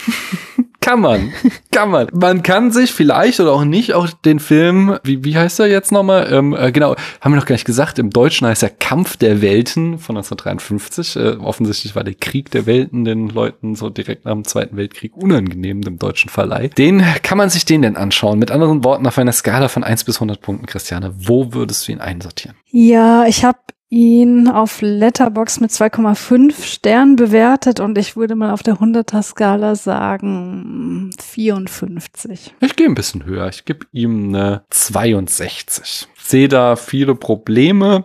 Kann 0.85 0.99
man. 0.99 1.33
Kann 1.71 1.89
man. 1.89 2.09
Man 2.13 2.43
kann 2.43 2.69
sich 2.69 2.91
vielleicht 2.91 3.39
oder 3.39 3.53
auch 3.53 3.65
nicht 3.65 3.95
auch 3.95 4.07
den 4.07 4.39
Film, 4.39 4.99
wie, 5.03 5.23
wie 5.23 5.35
heißt 5.35 5.59
er 5.59 5.65
jetzt 5.65 5.91
nochmal? 5.91 6.31
Ähm, 6.31 6.55
äh, 6.55 6.71
genau, 6.71 6.95
haben 7.21 7.33
wir 7.33 7.37
noch 7.37 7.47
gar 7.47 7.55
nicht 7.55 7.65
gesagt. 7.65 7.97
Im 7.97 8.11
Deutschen 8.11 8.45
heißt 8.45 8.61
er 8.61 8.69
Kampf 8.69 9.17
der 9.17 9.41
Welten 9.41 9.97
von 9.97 10.15
1953. 10.15 11.15
Äh, 11.15 11.37
offensichtlich 11.37 11.95
war 11.95 12.03
der 12.03 12.13
Krieg 12.13 12.51
der 12.51 12.67
Welten 12.67 13.03
den 13.03 13.29
Leuten 13.29 13.73
so 13.73 13.89
direkt 13.89 14.25
nach 14.25 14.33
dem 14.33 14.43
Zweiten 14.43 14.77
Weltkrieg 14.77 15.17
unangenehm 15.17 15.81
dem 15.81 15.97
deutschen 15.97 16.29
Verleih. 16.29 16.67
Den 16.67 17.03
kann 17.23 17.39
man 17.39 17.49
sich 17.49 17.65
den 17.65 17.81
denn 17.81 17.97
anschauen. 17.97 18.37
Mit 18.37 18.51
anderen 18.51 18.83
Worten, 18.83 19.07
auf 19.07 19.17
einer 19.17 19.31
Skala 19.31 19.69
von 19.69 19.83
1 19.83 20.03
bis 20.03 20.17
100 20.17 20.39
Punkten, 20.39 20.67
Christiane, 20.67 21.15
wo 21.17 21.51
würdest 21.51 21.87
du 21.87 21.93
ihn 21.93 21.99
einsortieren? 21.99 22.57
Ja, 22.69 23.25
ich 23.25 23.43
habe 23.43 23.57
ihn 23.95 24.49
auf 24.49 24.81
Letterbox 24.81 25.61
mit 25.61 25.71
2,5 25.71 26.61
Sternen 26.63 27.15
bewertet 27.15 27.79
und 27.79 27.97
ich 27.97 28.17
würde 28.17 28.35
mal 28.35 28.51
auf 28.51 28.61
der 28.61 28.75
100er 28.75 29.23
Skala 29.23 29.75
sagen 29.75 31.11
54. 31.17 32.53
Ich 32.59 32.75
gehe 32.75 32.87
ein 32.87 32.95
bisschen 32.95 33.25
höher. 33.25 33.47
Ich 33.47 33.63
gebe 33.63 33.85
ihm 33.93 34.35
eine 34.35 34.63
62. 34.69 36.09
Sehe 36.17 36.49
da 36.49 36.75
viele 36.75 37.15
Probleme, 37.15 38.03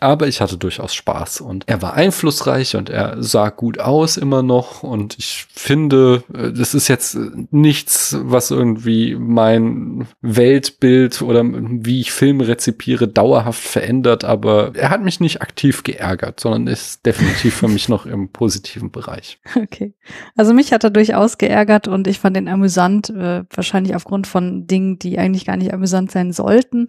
aber 0.00 0.28
ich 0.28 0.40
hatte 0.40 0.56
durchaus 0.56 0.94
Spaß 0.94 1.40
und 1.40 1.64
er 1.66 1.82
war 1.82 1.94
einflussreich 1.94 2.76
und 2.76 2.90
er 2.90 3.22
sah 3.22 3.50
gut 3.50 3.78
aus 3.78 4.16
immer 4.16 4.42
noch 4.42 4.82
und 4.82 5.18
ich 5.18 5.46
finde, 5.52 6.24
äh, 6.34 6.52
das 6.52 6.74
ist 6.74 6.88
jetzt 6.88 7.16
nichts, 7.50 8.16
was 8.20 8.50
irgendwie 8.50 9.14
mein 9.14 10.08
Weltbild 10.20 11.22
oder 11.22 11.44
wie 11.44 12.00
ich 12.00 12.12
Filme 12.12 12.48
rezipiere 12.48 13.08
dauerhaft 13.08 13.62
verändert, 13.62 14.24
aber 14.24 14.72
er 14.74 14.90
hat 14.90 15.02
mich 15.02 15.20
nicht 15.20 15.42
aktiv 15.42 15.82
geärgert, 15.82 16.40
sondern 16.40 16.66
ist 16.66 17.04
definitiv 17.06 17.54
für 17.54 17.68
mich 17.68 17.88
noch 17.88 18.06
im 18.06 18.30
positiven 18.30 18.90
Bereich. 18.90 19.38
Okay. 19.54 19.94
Also 20.36 20.54
mich 20.54 20.72
hat 20.72 20.84
er 20.84 20.90
durchaus 20.90 21.38
geärgert 21.38 21.88
und 21.88 22.06
ich 22.06 22.18
fand 22.18 22.36
ihn 22.36 22.48
amüsant, 22.48 23.10
äh, 23.10 23.44
wahrscheinlich 23.50 23.94
aufgrund 23.94 24.26
von 24.26 24.66
Dingen, 24.66 24.98
die 24.98 25.18
eigentlich 25.18 25.44
gar 25.44 25.56
nicht 25.56 25.72
amüsant 25.72 26.10
sein 26.10 26.32
sollten. 26.32 26.86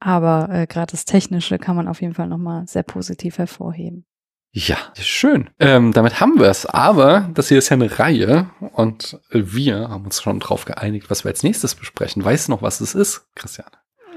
Aber 0.00 0.48
äh, 0.50 0.66
gerade 0.66 0.90
das 0.90 1.04
Technische 1.04 1.58
kann 1.58 1.76
man 1.76 1.86
auf 1.86 2.00
jeden 2.00 2.14
Fall 2.14 2.26
nochmal 2.26 2.66
sehr 2.66 2.82
positiv 2.82 3.38
hervorheben. 3.38 4.06
Ja, 4.52 4.78
schön. 4.98 5.50
Ähm, 5.60 5.92
damit 5.92 6.20
haben 6.20 6.38
wir 6.40 6.48
es. 6.48 6.66
Aber 6.66 7.30
das 7.34 7.48
hier 7.48 7.58
ist 7.58 7.68
ja 7.68 7.76
eine 7.76 7.98
Reihe 7.98 8.50
und 8.72 9.20
wir 9.30 9.88
haben 9.90 10.04
uns 10.04 10.20
schon 10.20 10.40
drauf 10.40 10.64
geeinigt, 10.64 11.08
was 11.08 11.24
wir 11.24 11.30
als 11.30 11.44
nächstes 11.44 11.76
besprechen. 11.76 12.24
Weißt 12.24 12.48
du 12.48 12.52
noch, 12.52 12.62
was 12.62 12.80
es 12.80 12.94
ist, 12.94 13.28
Christian? 13.36 13.68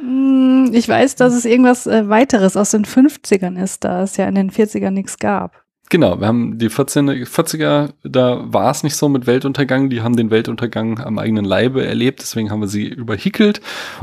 Mm, 0.01 0.73
ich 0.73 0.89
weiß, 0.89 1.15
dass 1.17 1.33
es 1.33 1.45
irgendwas 1.45 1.85
äh, 1.85 2.09
weiteres 2.09 2.57
aus 2.57 2.71
den 2.71 2.85
50ern 2.85 3.61
ist, 3.61 3.83
da 3.83 4.01
es 4.01 4.17
ja 4.17 4.25
in 4.25 4.35
den 4.35 4.49
40ern 4.49 4.89
nichts 4.89 5.19
gab. 5.19 5.62
Genau, 5.93 6.19
wir 6.19 6.25
haben 6.25 6.57
die 6.57 6.69
14, 6.69 7.07
40er, 7.07 7.93
da 8.03 8.41
war 8.51 8.71
es 8.71 8.81
nicht 8.81 8.95
so 8.95 9.09
mit 9.09 9.27
Weltuntergang, 9.27 9.91
die 9.91 10.01
haben 10.01 10.15
den 10.15 10.31
Weltuntergang 10.31 10.99
am 10.99 11.19
eigenen 11.19 11.45
Leibe 11.45 11.85
erlebt, 11.85 12.19
deswegen 12.19 12.49
haben 12.49 12.61
wir 12.61 12.67
sie 12.67 12.87
überhickelt. 12.87 13.61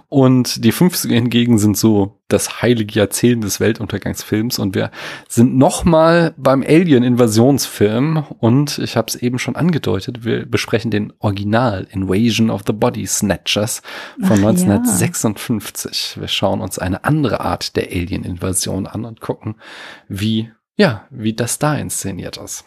Und 0.09 0.65
die 0.65 0.73
50er 0.73 1.15
hingegen 1.15 1.59
sind 1.59 1.77
so 1.77 2.21
das 2.29 2.63
heilige 2.63 2.97
Jahrzehnt 2.97 3.43
des 3.43 3.59
Weltuntergangsfilms 3.59 4.61
und 4.61 4.77
wir 4.77 4.93
sind 5.27 5.57
nochmal 5.57 6.33
beim 6.37 6.63
Alien-Invasionsfilm 6.63 8.25
und 8.39 8.79
ich 8.79 8.97
habe 8.97 9.09
es 9.09 9.17
eben 9.17 9.41
schon 9.41 9.57
angedeutet, 9.57 10.25
wir 10.25 10.47
besprechen 10.47 10.93
den 10.93 11.13
Original 11.19 11.89
Invasion 11.91 12.51
of 12.51 12.63
the 12.69 12.73
Body 12.73 13.05
Snatchers 13.05 13.83
von 14.21 14.45
Ach, 14.45 14.51
1956. 14.51 16.13
Ja. 16.15 16.23
Wir 16.23 16.29
schauen 16.29 16.61
uns 16.61 16.79
eine 16.79 17.03
andere 17.03 17.41
Art 17.41 17.75
der 17.75 17.89
Alien-Invasion 17.89 18.87
an 18.87 19.05
und 19.05 19.21
gucken, 19.21 19.57
wie 20.07 20.51
ja, 20.77 21.07
wie 21.11 21.35
das 21.35 21.59
da 21.59 21.77
inszeniert 21.77 22.37
ist. 22.37 22.65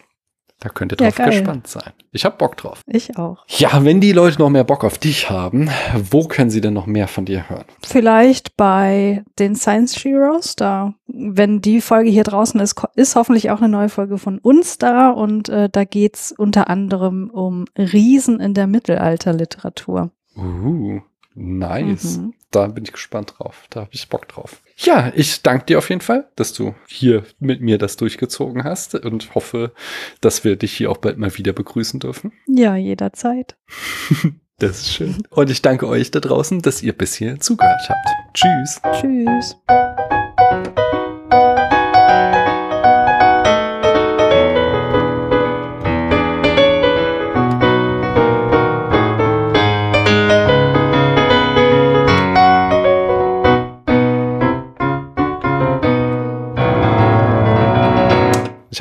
Da 0.63 0.69
könnt 0.69 0.93
ihr 0.93 0.95
drauf 0.95 1.17
ja, 1.19 1.25
gespannt 1.25 1.67
sein. 1.67 1.91
Ich 2.13 2.23
hab 2.23 2.38
Bock 2.38 2.55
drauf. 2.55 2.80
Ich 2.88 3.17
auch. 3.17 3.43
Ja, 3.49 3.84
wenn 3.84 3.99
die 3.99 4.13
Leute 4.13 4.39
noch 4.39 4.49
mehr 4.49 4.63
Bock 4.63 4.85
auf 4.85 4.97
dich 4.97 5.30
haben, 5.30 5.69
wo 6.09 6.25
können 6.25 6.49
sie 6.49 6.61
denn 6.61 6.73
noch 6.73 6.85
mehr 6.85 7.09
von 7.09 7.25
dir 7.25 7.49
hören? 7.49 7.65
Vielleicht 7.85 8.55
bei 8.55 9.25
den 9.39 9.57
Science 9.57 9.93
Heroes. 9.97 10.55
Da, 10.55 10.93
wenn 11.07 11.59
die 11.59 11.81
Folge 11.81 12.09
hier 12.09 12.23
draußen 12.23 12.61
ist, 12.61 12.81
ist 12.95 13.17
hoffentlich 13.17 13.51
auch 13.51 13.57
eine 13.57 13.67
neue 13.67 13.89
Folge 13.89 14.17
von 14.17 14.39
uns 14.39 14.77
da. 14.77 15.09
Und 15.09 15.49
äh, 15.49 15.67
da 15.69 15.84
geht's 15.84 16.31
unter 16.31 16.69
anderem 16.69 17.30
um 17.30 17.65
Riesen 17.77 18.39
in 18.39 18.53
der 18.53 18.67
Mittelalterliteratur. 18.67 20.11
Uh, 20.38 21.01
nice. 21.35 22.18
Mhm. 22.18 22.34
Da 22.51 22.68
bin 22.68 22.84
ich 22.84 22.91
gespannt 22.91 23.35
drauf. 23.38 23.65
Da 23.69 23.81
habe 23.81 23.89
ich 23.93 24.10
Bock 24.10 24.27
drauf. 24.27 24.61
Ja, 24.77 25.11
ich 25.15 25.41
danke 25.41 25.65
dir 25.65 25.77
auf 25.80 25.89
jeden 25.89 26.01
Fall, 26.01 26.30
dass 26.35 26.53
du 26.53 26.76
hier 26.88 27.23
mit 27.39 27.61
mir 27.61 27.77
das 27.77 27.97
durchgezogen 27.97 28.64
hast 28.64 28.95
und 28.95 29.34
hoffe, 29.35 29.72
dass 30.22 30.43
wir 30.43 30.55
dich 30.55 30.73
hier 30.73 30.91
auch 30.91 30.97
bald 30.97 31.18
mal 31.18 31.35
wieder 31.38 31.53
begrüßen 31.53 31.99
dürfen. 31.99 32.31
Ja, 32.47 32.76
jederzeit. 32.76 33.55
das 34.60 34.81
ist 34.81 34.93
schön. 34.93 35.23
Und 35.30 35.49
ich 35.49 35.61
danke 35.61 35.88
euch 35.88 36.11
da 36.11 36.19
draußen, 36.19 36.61
dass 36.61 36.84
ihr 36.84 36.93
bis 36.93 37.15
hier 37.15 37.39
zugehört 37.39 37.89
habt. 37.89 38.07
Tschüss. 38.34 38.81
Tschüss. 38.99 39.55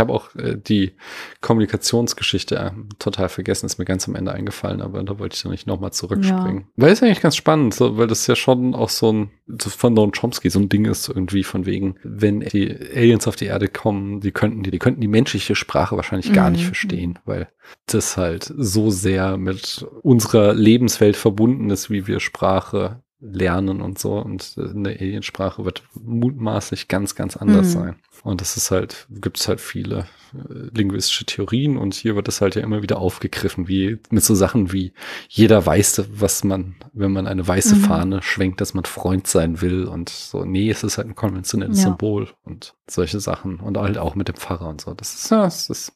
Habe 0.02 0.12
auch 0.12 0.34
äh, 0.36 0.56
die 0.56 0.92
Kommunikationsgeschichte 1.40 2.56
äh, 2.56 2.70
total 2.98 3.28
vergessen, 3.28 3.66
ist 3.66 3.78
mir 3.78 3.84
ganz 3.84 4.06
am 4.06 4.14
Ende 4.14 4.32
eingefallen, 4.32 4.82
aber 4.82 5.02
da 5.02 5.18
wollte 5.18 5.36
ich 5.36 5.42
dann 5.42 5.52
nicht 5.52 5.66
nochmal 5.66 5.92
zurückspringen. 5.92 6.60
Ja. 6.60 6.66
Weil 6.76 6.92
es 6.92 7.02
eigentlich 7.02 7.22
ganz 7.22 7.36
spannend, 7.36 7.74
so, 7.74 7.96
weil 7.96 8.06
das 8.06 8.26
ja 8.26 8.36
schon 8.36 8.74
auch 8.74 8.90
so 8.90 9.12
ein, 9.12 9.30
so 9.46 9.70
von 9.70 9.94
Don 9.94 10.12
Chomsky 10.12 10.50
so 10.50 10.58
ein 10.58 10.68
Ding 10.68 10.84
ist, 10.84 11.08
irgendwie 11.08 11.44
von 11.44 11.64
wegen, 11.64 11.96
wenn 12.02 12.40
die 12.40 12.70
Aliens 12.94 13.26
auf 13.26 13.36
die 13.36 13.46
Erde 13.46 13.68
kommen, 13.68 14.20
die 14.20 14.32
könnten 14.32 14.62
die, 14.62 14.70
die 14.70 14.78
könnten 14.78 15.00
die 15.00 15.08
menschliche 15.08 15.54
Sprache 15.54 15.96
wahrscheinlich 15.96 16.30
mhm. 16.30 16.34
gar 16.34 16.50
nicht 16.50 16.62
mhm. 16.62 16.66
verstehen, 16.66 17.18
weil 17.24 17.48
das 17.86 18.16
halt 18.16 18.52
so 18.56 18.90
sehr 18.90 19.36
mit 19.36 19.86
unserer 20.02 20.52
Lebenswelt 20.52 21.16
verbunden 21.16 21.70
ist, 21.70 21.90
wie 21.90 22.06
wir 22.06 22.20
Sprache 22.20 23.02
lernen 23.22 23.80
und 23.80 23.98
so. 23.98 24.18
Und 24.18 24.54
eine 24.58 24.90
Aliensprache 24.90 25.64
wird 25.64 25.82
mutmaßlich 25.94 26.88
ganz, 26.88 27.14
ganz 27.14 27.36
anders 27.36 27.68
mhm. 27.68 27.72
sein. 27.72 27.94
Und 28.24 28.40
das 28.40 28.56
ist 28.56 28.70
halt, 28.70 29.06
gibt 29.10 29.38
es 29.38 29.48
halt 29.48 29.60
viele 29.60 30.06
äh, 30.34 30.68
linguistische 30.74 31.24
Theorien 31.24 31.76
und 31.76 31.94
hier 31.94 32.14
wird 32.16 32.28
das 32.28 32.40
halt 32.40 32.54
ja 32.56 32.62
immer 32.62 32.82
wieder 32.82 32.98
aufgegriffen, 32.98 33.68
wie 33.68 33.98
mit 34.10 34.22
so 34.22 34.34
Sachen 34.34 34.72
wie 34.72 34.92
jeder 35.28 35.64
weiß, 35.64 36.04
was 36.12 36.44
man, 36.44 36.76
wenn 36.92 37.12
man 37.12 37.26
eine 37.26 37.46
weiße 37.46 37.76
mhm. 37.76 37.80
Fahne 37.80 38.22
schwenkt, 38.22 38.60
dass 38.60 38.74
man 38.74 38.84
Freund 38.84 39.26
sein 39.26 39.60
will 39.60 39.84
und 39.84 40.08
so, 40.08 40.44
nee, 40.44 40.70
es 40.70 40.82
ist 40.82 40.98
halt 40.98 41.08
ein 41.08 41.16
konventionelles 41.16 41.78
ja. 41.78 41.84
Symbol 41.84 42.28
und 42.44 42.74
solche 42.88 43.20
Sachen 43.20 43.60
und 43.60 43.76
halt 43.76 43.98
auch 43.98 44.14
mit 44.14 44.28
dem 44.28 44.36
Pfarrer 44.36 44.68
und 44.68 44.80
so. 44.80 44.94
Das 44.94 45.14
ist, 45.14 45.30
ja, 45.30 45.44
das 45.44 45.68
ist 45.70 45.92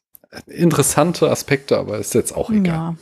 interessante 0.47 1.29
Aspekte, 1.29 1.77
aber 1.77 1.97
ist 1.97 2.13
jetzt 2.13 2.35
auch 2.35 2.49
egal. 2.49 2.65
Ja. 2.65 2.95